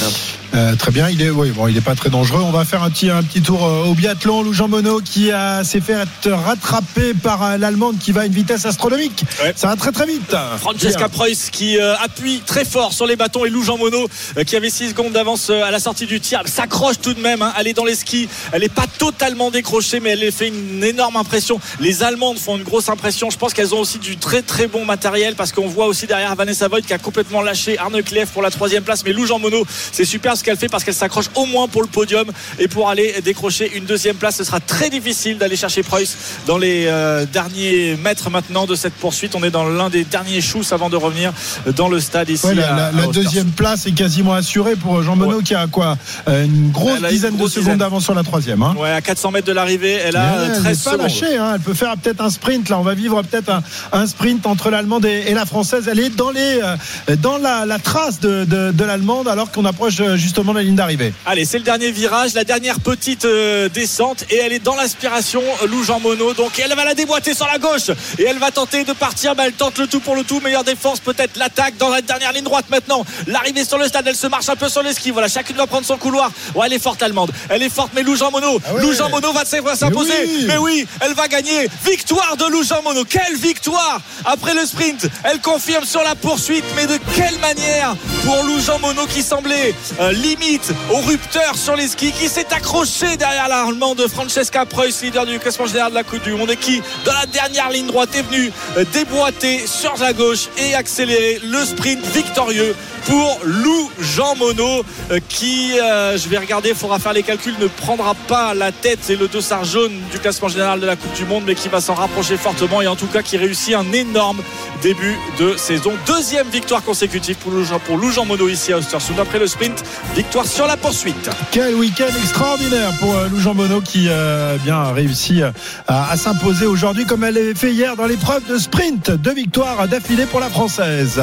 Euh, 0.55 0.77
très 0.77 0.93
bien, 0.93 1.09
il 1.09 1.21
est, 1.23 1.31
oui, 1.31 1.51
bon, 1.51 1.69
il 1.69 1.77
est 1.77 1.81
pas 1.81 1.95
très 1.95 2.11
dangereux. 2.11 2.43
On 2.43 2.53
va 2.53 2.65
faire 2.65 2.83
un 2.83 2.91
petit, 2.91 3.11
un 3.11 3.23
petit 3.23 3.43
tour 3.43 3.65
euh, 3.65 3.85
au 3.85 3.95
biathlon. 3.95 4.43
Lou 4.43 4.53
Jean 4.53 4.69
Monod 4.69 5.03
qui 5.03 5.33
a 5.33 5.65
s'est 5.65 5.81
fait 5.81 5.95
être 5.95 6.31
rattrapé 6.31 7.15
par 7.15 7.43
euh, 7.43 7.57
l'allemande 7.57 7.99
qui 7.99 8.13
va 8.13 8.23
à 8.23 8.27
une 8.27 8.33
vitesse 8.33 8.67
astronomique. 8.67 9.25
Ça 9.57 9.69
va 9.69 9.77
très 9.77 9.93
très 9.93 10.07
vite. 10.07 10.35
Francesca 10.59 11.09
Preuss 11.09 11.51
qui 11.51 11.79
euh, 11.79 11.97
appuie 11.97 12.43
très 12.45 12.65
fort 12.65 12.93
sur 12.93 13.07
les 13.07 13.17
bâtons 13.17 13.45
et 13.45 13.51
Lou 13.51 13.63
Jean 13.63 13.79
Monod 13.79 14.09
euh, 14.37 14.45
qui 14.45 14.57
avait 14.57 14.71
6 14.71 14.91
secondes 14.91 15.13
d'avance 15.13 15.51
à 15.51 15.71
la 15.71 15.79
sortie 15.79 16.07
du 16.07 16.21
tir 16.21 16.43
s'accroche 16.47 17.01
tout 17.01 17.15
de 17.15 17.21
même 17.21 17.43
hein. 17.43 17.53
elle 17.59 17.67
est 17.67 17.73
dans 17.75 17.85
les 17.85 17.95
skis 17.95 18.29
elle 18.53 18.63
n'est 18.63 18.69
pas 18.69 18.87
totalement 18.99 19.51
décrochée 19.51 19.94
mais 20.01 20.11
elle 20.11 20.33
fait 20.33 20.49
une 20.49 20.83
énorme 20.85 21.17
impression 21.17 21.59
les 21.81 22.03
Allemandes 22.03 22.39
font 22.39 22.57
une 22.57 22.63
grosse 22.65 22.89
impression 22.89 23.31
je 23.31 23.37
pense 23.39 23.53
qu'elles 23.55 23.75
ont 23.75 23.81
aussi 23.81 23.99
du 23.99 24.17
très 24.17 24.43
très 24.43 24.67
bon 24.67 24.85
matériel 24.85 25.35
parce 25.35 25.53
qu'on 25.53 25.67
voit 25.69 25.87
aussi 25.87 26.07
derrière 26.07 26.35
Vanessa 26.35 26.69
Voigt 26.69 26.81
qui 26.83 26.93
a 26.93 26.99
complètement 26.99 27.43
lâché 27.43 27.79
Arne 27.79 28.03
Klef 28.03 28.31
pour 28.31 28.43
la 28.43 28.51
troisième 28.51 28.83
place 28.83 29.03
mais 29.05 29.13
Lou 29.13 29.27
Jean 29.27 29.39
Monod 29.39 29.67
c'est 29.93 30.05
super 30.05 30.37
ce 30.37 30.45
qu'elle 30.45 30.57
fait 30.57 30.69
parce 30.69 30.85
qu'elle 30.85 30.95
s'accroche 30.95 31.27
au 31.35 31.47
moins 31.47 31.69
pour 31.69 31.83
le 31.83 31.89
podium 31.89 32.27
et 32.59 32.69
pour 32.69 32.89
aller 32.89 33.15
décrocher 33.25 33.71
une 33.77 33.85
deuxième 33.85 34.17
place 34.17 34.37
ce 34.37 34.45
sera 34.45 34.61
très 34.61 34.91
difficile 34.91 35.39
d'aller 35.39 35.57
chercher 35.57 35.83
Preuss 35.83 36.17
dans 36.47 36.59
les 36.59 36.87
euh, 36.87 37.27
derniers 37.27 37.97
mètres 37.97 38.31
maintenant 38.31 38.67
de 38.67 38.75
cette 38.75 38.95
poursuite 38.95 39.35
on 39.35 39.43
est 39.43 39.51
dans 39.51 39.65
l'un 39.69 39.91
des 39.91 40.05
derniers 40.05 40.41
choux 40.41 40.63
avant 40.71 40.89
de 40.91 40.97
revenir 40.97 41.33
dans 41.77 41.89
le 41.89 42.01
stade 42.01 42.29
ici 42.31 42.47
Ouais, 42.47 42.55
la, 42.55 42.73
à- 42.73 42.77
la- 42.77 42.87
à 42.87 42.93
la 42.93 42.99
Ostersund. 43.09 43.25
deuxième 43.25 43.51
place 43.51 43.87
est 43.87 43.93
quasiment 43.93 44.35
assurée 44.35 44.77
pour 44.77 45.03
Jean 45.03 45.17
Monod 45.17 45.43
qui 45.43 45.55
a 45.55 45.67
quoi 45.67 45.97
Euh, 46.29 46.45
Une 46.45 46.71
grosse 46.71 47.01
une 47.01 47.09
dizaine 47.09 47.37
grosse 47.37 47.55
de 47.55 47.61
secondes 47.61 47.79
d'avance 47.79 48.05
sur 48.05 48.15
la 48.15 48.23
troisième. 48.23 48.63
Hein. 48.63 48.75
Ouais, 48.79 48.91
à 48.91 49.01
400 49.01 49.31
mètres 49.31 49.47
de 49.47 49.53
l'arrivée, 49.53 49.84
elle 49.91 50.17
a 50.17 50.35
euh, 50.39 50.45
elle 50.47 50.53
13 50.53 50.63
n'est 50.65 50.71
pas 50.71 50.75
secondes. 50.75 51.01
lâchée, 51.01 51.37
hein. 51.37 51.53
elle 51.55 51.61
peut 51.61 51.75
faire 51.75 51.97
peut-être 51.97 52.21
un 52.21 52.31
sprint 52.31 52.69
là. 52.69 52.79
On 52.79 52.83
va 52.83 52.95
vivre 52.95 53.23
peut-être 53.23 53.51
un, 53.51 53.63
un 53.93 54.07
sprint 54.07 54.47
entre 54.47 54.71
l'allemande 54.71 55.05
et, 55.07 55.25
et 55.29 55.35
la 55.35 55.47
française. 55.47 55.89
Elle 55.91 56.01
est 56.01 56.11
dans 56.11 56.31
les 56.31 56.61
euh, 56.63 57.17
dans 57.17 57.39
la, 57.39 57.67
la 57.67 57.79
trace 57.79 58.21
de, 58.21 58.45
de, 58.45 58.73
de 58.73 58.85
l'allemande 58.85 59.29
alors 59.29 59.51
qu'on 59.53 59.65
approche 59.65 60.01
euh, 60.01 60.17
justement 60.17 60.53
de 60.53 60.59
la 60.59 60.65
ligne 60.65 60.77
d'arrivée. 60.77 61.13
Allez, 61.27 61.45
c'est 61.45 61.59
le 61.59 61.65
dernier 61.65 61.91
virage, 61.91 62.35
la 62.35 62.45
dernière 62.45 62.81
petite 62.81 63.25
euh, 63.25 63.69
descente 63.69 64.25
et 64.31 64.37
elle 64.37 64.53
est 64.53 64.59
dans 64.65 64.77
l'aspiration, 64.77 65.43
Lou 65.69 65.85
Jean 65.85 66.01
Monod. 66.01 66.37
Donc 66.37 66.59
elle 66.59 66.75
va 66.75 66.85
la 66.85 66.95
déboîter 66.95 67.35
sur 67.35 67.47
la 67.47 67.59
gauche 67.59 67.91
et 68.19 68.25
elle 68.25 68.39
va 68.39 68.51
tenter 68.51 68.85
de 68.85 68.93
partir. 68.93 69.35
Bah, 69.35 69.45
elle 69.47 69.53
tente 69.53 69.79
le 69.79 69.87
tout 69.87 70.01
pour 70.01 70.17
le 70.17 70.25
tout. 70.25 70.41
Meilleure 70.41 70.65
défense, 70.65 71.01
peut-être 71.01 71.37
l'attaque 71.37 71.77
dans 71.79 71.89
la 71.89 72.01
dernière 72.03 72.33
ligne 72.33 72.45
droite 72.45 72.67
maintenant. 72.71 73.05
L'arrivée 73.27 73.65
sur 73.65 73.79
le 73.79 73.87
stade, 73.89 74.07
elle 74.07 74.17
se 74.17 74.27
marche 74.27 74.49
un 74.49 74.57
peu 74.57 74.69
sur 74.69 74.83
les 74.83 74.93
skis. 74.93 75.11
Voilà, 75.11 75.29
chacune 75.29 75.57
va 75.57 75.67
prendre 75.67 75.87
son 75.87 75.97
couloir. 75.97 76.31
Ouais, 76.55 76.67
elle 76.67 76.73
est 76.73 76.79
forte 76.79 77.03
allemande. 77.03 77.31
Elle 77.49 77.63
est 77.63 77.69
forte, 77.69 77.91
mais 77.95 78.03
Lou 78.03 78.17
Jean 78.17 78.31
Monod, 78.31 78.61
Ah 78.67 78.75
ouais. 78.75 78.83
Lou 78.83 78.93
Jean 78.93 79.09
Monod 79.09 79.35
va 79.35 79.45
va 79.61 79.74
s'imposer. 79.77 80.13
oui. 80.27 80.45
Mais 80.47 80.59
oui, 80.59 80.87
elle 81.01 81.15
va 81.15 81.29
gagner. 81.29 81.69
Victoire 81.85 82.37
de 82.37 82.47
Lou 82.47 82.63
Jean 82.63 82.83
Monod. 82.83 83.07
Quelle 83.09 83.37
victoire 83.37 84.01
après 84.25 84.55
le 84.55 84.65
sprint. 84.65 85.07
Elle 85.25 85.41
confirme 85.41 85.85
sur 85.85 86.03
la 86.03 86.15
poursuite, 86.15 86.65
mais 86.77 86.87
de 86.87 86.99
quelle 87.15 87.39
manière 87.39 87.97
pour 88.25 88.43
Lou 88.45 88.61
Jean 88.61 88.79
Monod 88.79 89.09
qui 89.09 89.23
semblait 89.23 89.75
euh, 90.01 90.13
limite 90.13 90.73
au 90.91 90.99
rupteur 90.99 91.57
sur 91.57 91.77
les 91.77 91.89
skis, 91.89 92.13
qui 92.13 92.29
s'est 92.29 92.53
accroché 92.53 93.17
derrière 93.17 93.49
l'Allemande 93.49 94.07
Francesca 94.09 94.65
Preuss, 94.67 95.03
leader 95.03 95.27
du 95.27 95.39
classement 95.39 95.67
général 95.67 95.91
de 95.91 95.97
la 95.97 96.05
Coupe 96.05 96.23
du 96.23 96.33
Monde, 96.33 96.51
et 96.51 96.57
qui, 96.57 96.83
dans 97.05 97.13
la 97.13 97.27
dernière 97.27 97.71
ligne 97.71 97.87
droite, 97.87 98.11
est 98.15 98.23
venu 98.23 98.53
euh, 98.77 98.85
déboîter 98.93 99.67
sur 99.67 99.95
la 99.99 100.13
gauche 100.13 100.49
et 100.59 100.75
accélérer 100.75 101.41
le 101.45 101.65
sprint 101.65 102.05
victorieux 102.07 102.75
pour 103.07 103.41
Lou 103.45 103.91
Jean 104.01 104.35
Monod, 104.37 104.85
euh, 105.11 105.21
qui, 105.29 105.73
je 105.75 106.29
vais 106.29 106.39
regarder, 106.39 106.71
il 106.71 106.75
faudra 106.75 106.99
faire 106.99 107.13
les 107.13 107.23
calculs, 107.23 107.55
ne 107.61 107.67
prendra 107.67 108.15
pas 108.15 108.55
la 108.55 108.73
tête 108.73 109.11
et 109.11 109.17
le 109.17 109.29
dossard 109.29 109.64
jaune 109.65 109.93
du 110.11 110.19
classement 110.19 110.49
général 110.49 110.81
de 110.81 110.87
la 110.87 110.97
Coupe 110.97 111.13
du 111.15 111.25
Monde, 111.25 111.45
mais 111.47 111.55
qui 111.55 111.69
va 111.69 111.81
s'en 111.81 111.95
rapprocher 111.95 112.37
fortement 112.37 112.83
et 112.83 112.87
en 112.87 112.97
tout 112.97 113.07
cas 113.07 113.23
qui 113.23 113.37
réussit 113.37 113.75
un 113.75 113.93
énorme 113.93 114.43
début 114.83 115.19
de 115.39 115.57
saison. 115.57 115.93
Deuxième 116.07 116.49
victoire 116.49 116.83
consécutive 116.83 117.37
pour 117.37 117.53
Lou 117.53 117.65
Jean, 117.65 117.79
pour 117.79 117.97
Lou 117.97 118.11
Jean 118.11 118.25
Monod 118.25 118.51
ici 118.51 118.73
à 118.73 118.79
Östersund. 118.79 119.19
Après 119.19 119.39
le 119.39 119.47
sprint, 119.47 119.83
victoire 120.15 120.47
sur 120.47 120.67
la 120.67 120.77
poursuite. 120.77 121.31
Quel 121.51 121.75
week-end 121.75 122.13
extraordinaire 122.23 122.93
pour 122.99 123.15
euh, 123.15 123.29
Lou 123.29 123.41
Jean 123.41 123.55
Monod 123.55 123.83
qui 123.83 124.07
euh, 124.09 124.57
bien 124.59 124.93
réussi 124.93 125.43
euh, 125.43 125.51
à, 125.87 126.17
s'imposer 126.17 126.67
aujourd'hui 126.67 127.05
comme 127.07 127.25
elle 127.25 127.35
l'avait 127.35 127.55
fait 127.55 127.73
hier 127.73 127.97
dans 127.97 128.07
l'épreuve 128.07 128.47
de 128.47 128.59
sprint. 128.59 129.11
Deux 129.11 129.35
victoires 129.35 129.89
d'affilée 129.89 130.27
pour 130.27 130.41
la 130.41 130.51
française. 130.51 131.23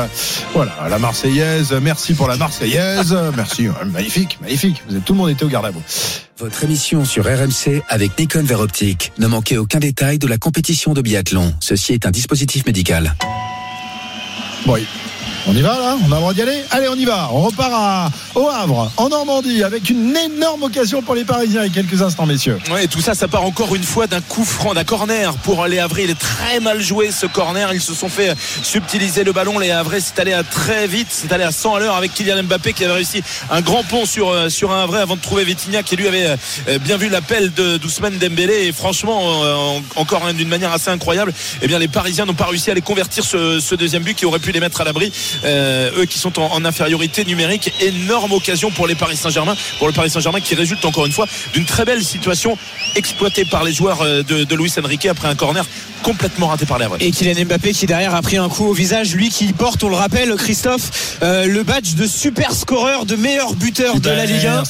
Voilà, 0.53 0.73
la 0.89 0.99
Marseillaise. 0.99 1.73
Merci 1.81 2.13
pour 2.13 2.27
la 2.27 2.37
Marseillaise. 2.37 3.15
Merci, 3.35 3.67
magnifique, 3.85 4.39
magnifique. 4.41 4.81
Vous 4.87 4.95
êtes, 4.95 5.05
tout 5.05 5.13
le 5.13 5.19
monde 5.19 5.29
était 5.29 5.45
au 5.45 5.49
garde 5.49 5.65
à 5.65 5.71
vous. 5.71 5.81
Votre 6.41 6.63
émission 6.63 7.05
sur 7.05 7.25
RMC 7.25 7.83
avec 7.87 8.17
Nikon 8.17 8.41
Veroptique. 8.41 9.11
Ne 9.19 9.27
manquez 9.27 9.59
aucun 9.59 9.77
détail 9.77 10.17
de 10.17 10.25
la 10.25 10.39
compétition 10.39 10.95
de 10.95 11.01
biathlon. 11.03 11.53
Ceci 11.59 11.93
est 11.93 12.07
un 12.07 12.09
dispositif 12.09 12.65
médical. 12.65 13.13
Bon, 14.65 14.75
on 15.47 15.55
y 15.55 15.61
va 15.61 15.79
là 15.79 15.97
On 16.07 16.11
a 16.11 16.15
le 16.15 16.21
droit 16.21 16.33
d'y 16.33 16.41
aller 16.41 16.63
Allez, 16.71 16.87
on 16.87 16.95
y 16.95 17.05
va. 17.05 17.29
On 17.33 17.41
repart 17.41 17.71
à, 17.73 18.11
au 18.35 18.47
Havre, 18.47 18.91
en 18.97 19.09
Normandie, 19.09 19.63
avec 19.63 19.89
une 19.89 20.15
énorme 20.15 20.63
occasion 20.63 21.01
pour 21.01 21.15
les 21.15 21.25
Parisiens. 21.25 21.63
Il 21.65 21.75
y 21.75 21.79
a 21.79 21.83
quelques 21.83 22.01
instants, 22.01 22.25
messieurs. 22.25 22.59
Ouais, 22.71 22.87
tout 22.87 23.01
ça, 23.01 23.13
ça 23.15 23.27
part 23.27 23.43
encore 23.43 23.75
une 23.75 23.83
fois 23.83 24.07
d'un 24.07 24.21
coup 24.21 24.45
franc, 24.45 24.73
d'un 24.73 24.83
corner 24.83 25.33
pour 25.37 25.65
les 25.65 25.79
Havrais. 25.79 26.03
Il 26.03 26.09
est 26.11 26.19
très 26.19 26.59
mal 26.59 26.79
joué 26.81 27.11
ce 27.11 27.25
corner. 27.25 27.73
Ils 27.73 27.81
se 27.81 27.93
sont 27.93 28.09
fait 28.09 28.35
subtiliser 28.63 29.23
le 29.23 29.31
ballon. 29.33 29.57
Les 29.59 29.71
Havrais, 29.71 29.99
c'est 29.99 30.19
allé 30.19 30.33
à 30.33 30.43
très 30.43 30.87
vite, 30.87 31.07
c'est 31.09 31.31
allé 31.31 31.43
à 31.43 31.51
100 31.51 31.75
à 31.75 31.79
l'heure 31.79 31.95
avec 31.95 32.13
Kylian 32.13 32.43
Mbappé 32.43 32.73
qui 32.73 32.83
avait 32.85 32.93
réussi 32.93 33.23
un 33.49 33.61
grand 33.61 33.83
pont 33.83 34.05
sur, 34.05 34.29
euh, 34.29 34.49
sur 34.49 34.71
un 34.71 34.83
Havrais 34.83 35.01
avant 35.01 35.15
de 35.15 35.21
trouver 35.21 35.43
Vitinha 35.43 35.83
qui 35.83 35.95
lui 35.95 36.07
avait 36.07 36.35
euh, 36.67 36.77
bien 36.79 36.97
vu 36.97 37.09
l'appel 37.09 37.51
de 37.53 37.77
Doucement 37.77 38.09
Dembélé. 38.11 38.67
Et 38.67 38.71
franchement, 38.71 39.43
euh, 39.43 39.55
en- 39.55 39.81
encore 39.95 40.25
hein, 40.25 40.33
d'une 40.33 40.49
manière 40.49 40.71
assez 40.71 40.89
incroyable, 40.89 41.33
eh 41.61 41.67
bien 41.67 41.79
les 41.79 41.87
Parisiens 41.87 42.25
n'ont 42.25 42.33
pas 42.33 42.45
réussi 42.45 42.69
à 42.71 42.73
les 42.73 42.81
convertir 42.81 43.23
ce, 43.25 43.75
deuxième 43.75 44.03
but 44.03 44.15
qui 44.15 44.25
aurait 44.25 44.39
pu 44.39 44.51
les 44.51 44.59
mettre 44.59 44.81
à 44.81 44.83
l'abri 44.83 45.11
eux 45.45 46.05
qui 46.05 46.17
sont 46.19 46.39
en, 46.39 46.51
en 46.53 46.65
infériorité 46.65 47.25
numérique. 47.25 47.71
Énorme 47.81 48.31
occasion 48.33 48.71
pour 48.71 48.87
les 48.87 48.95
Paris 48.95 49.17
Saint-Germain, 49.17 49.55
pour 49.77 49.87
le 49.87 49.93
Paris 49.93 50.09
Saint-Germain 50.09 50.39
qui 50.41 50.55
résulte 50.55 50.83
encore 50.85 51.05
une 51.05 51.11
fois 51.11 51.27
d'une 51.53 51.65
très 51.65 51.85
belle 51.85 52.03
situation 52.03 52.57
exploitée 52.95 53.45
par 53.45 53.63
les 53.63 53.73
joueurs 53.73 54.01
euh, 54.01 54.23
de, 54.23 54.43
de 54.43 54.55
Luis 54.55 54.71
Enrique 54.83 55.05
après 55.05 55.27
un 55.27 55.35
corner 55.35 55.65
complètement 56.03 56.47
raté 56.47 56.65
par 56.65 56.79
les 56.79 56.85
Havrais. 56.85 56.97
Et 57.01 57.11
Kylian 57.11 57.45
Mbappé 57.45 57.73
qui 57.73 57.85
derrière 57.85 58.15
a 58.15 58.21
pris 58.23 58.37
un 58.37 58.49
coup 58.49 58.65
au 58.65 58.73
visage, 58.73 59.13
lui 59.13 59.29
qui 59.29 59.53
porte, 59.53 59.83
on 59.83 59.89
le 59.89 59.95
rappelle, 59.95 60.33
Christophe, 60.35 61.17
euh, 61.21 61.45
le 61.45 61.61
badge 61.61 61.93
de 61.93 62.07
super 62.07 62.53
scoreur, 62.53 63.05
de 63.05 63.15
meilleur 63.15 63.53
buteur 63.53 63.99
de 63.99 64.09
la 64.09 64.25
Ligue 64.25 64.47
1. 64.47 64.63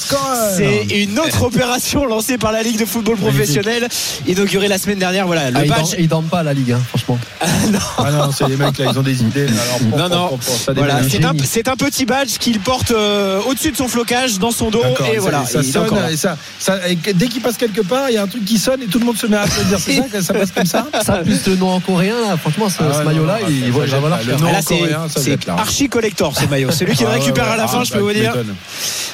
C'est 0.56 0.82
une 0.94 1.18
autre 1.18 1.42
opération 1.44 2.04
lancée 2.04 2.36
par 2.36 2.52
la 2.52 2.62
Ligue 2.62 2.78
de 2.78 2.84
football 2.84 3.16
professionnel, 3.16 3.88
inaugurée 4.26 4.68
la 4.68 4.76
semaine 4.76 4.98
dernière. 4.98 5.26
Voilà, 5.26 5.50
le 5.50 5.56
Ah, 5.56 5.64
il 5.64 5.70
badge. 5.70 5.78
dorme- 5.80 5.94
il 6.00 6.08
dorme 6.08 6.26
pas 6.26 6.42
la 6.42 6.52
Ligue, 6.52 6.72
hein, 6.72 6.80
franchement. 6.90 7.18
Ah 7.98 8.10
non, 8.10 8.30
c'est 8.36 8.48
les 8.48 8.56
mecs 8.56 8.76
là, 8.78 8.86
ils 8.92 8.98
ont 8.98 9.02
des 9.02 9.22
idées. 9.22 9.46
Alors, 9.46 10.08
Non, 10.10 10.14
non, 10.14 10.38
voilà, 10.76 11.00
c'est 11.08 11.24
un, 11.24 11.32
c'est 11.44 11.68
un 11.68 11.76
petit 11.76 12.04
badge 12.04 12.38
qu'il 12.38 12.60
porte 12.60 12.90
euh, 12.90 13.40
au-dessus 13.48 13.72
de 13.72 13.76
son 13.76 13.88
flocage 13.88 14.38
dans 14.38 14.50
son 14.50 14.70
dos. 14.70 14.82
Et 15.12 15.18
voilà, 15.18 15.44
ça 15.44 15.62
sonne, 15.62 15.84
encore 15.84 16.00
là. 16.00 16.10
et 16.10 16.16
ça, 16.16 16.36
ça- 16.58 16.78
et 16.88 16.96
dès 17.14 17.28
qu'il 17.28 17.42
passe 17.42 17.56
quelque 17.56 17.82
part, 17.82 18.10
il 18.10 18.14
y 18.14 18.18
a 18.18 18.22
un 18.22 18.26
truc 18.26 18.44
qui 18.44 18.58
sonne 18.58 18.82
et 18.82 18.86
tout 18.86 18.98
le 18.98 19.04
monde 19.04 19.16
se 19.16 19.26
met 19.26 19.36
à 19.36 19.42
applaudir. 19.42 19.78
C'est 19.80 19.96
ça 19.96 20.02
que 20.04 20.20
ça 20.20 20.34
passe 20.34 20.50
comme 20.50 20.66
ça 20.66 20.86
Ça, 21.04 21.14
plus 21.18 21.46
le 21.46 21.56
nom 21.56 21.70
en 21.70 21.80
coréen, 21.80 22.20
là, 22.20 22.36
franchement, 22.36 22.68
ce, 22.68 22.76
Ah 22.80 22.98
ce 22.98 23.02
maillot-là, 23.04 23.38
non, 23.42 23.48
il, 23.48 23.70
nom 23.70 23.80
Ah, 23.82 24.50
là, 24.50 25.02
en 25.04 25.08
c'est 25.08 25.48
archi 25.48 25.88
collector 25.88 26.36
ce 26.36 26.46
maillot. 26.46 26.70
C'est 26.70 26.84
lui 26.84 26.94
qui 26.94 27.02
le 27.02 27.10
Ah 27.10 27.14
récupère 27.14 27.50
à 27.50 27.56
la 27.56 27.64
ah, 27.64 27.68
fin, 27.68 27.84
je 27.84 27.90
bah, 27.90 27.98
peux 27.98 28.04
vous 28.04 28.12
tu 28.12 28.20
dire. 28.20 28.34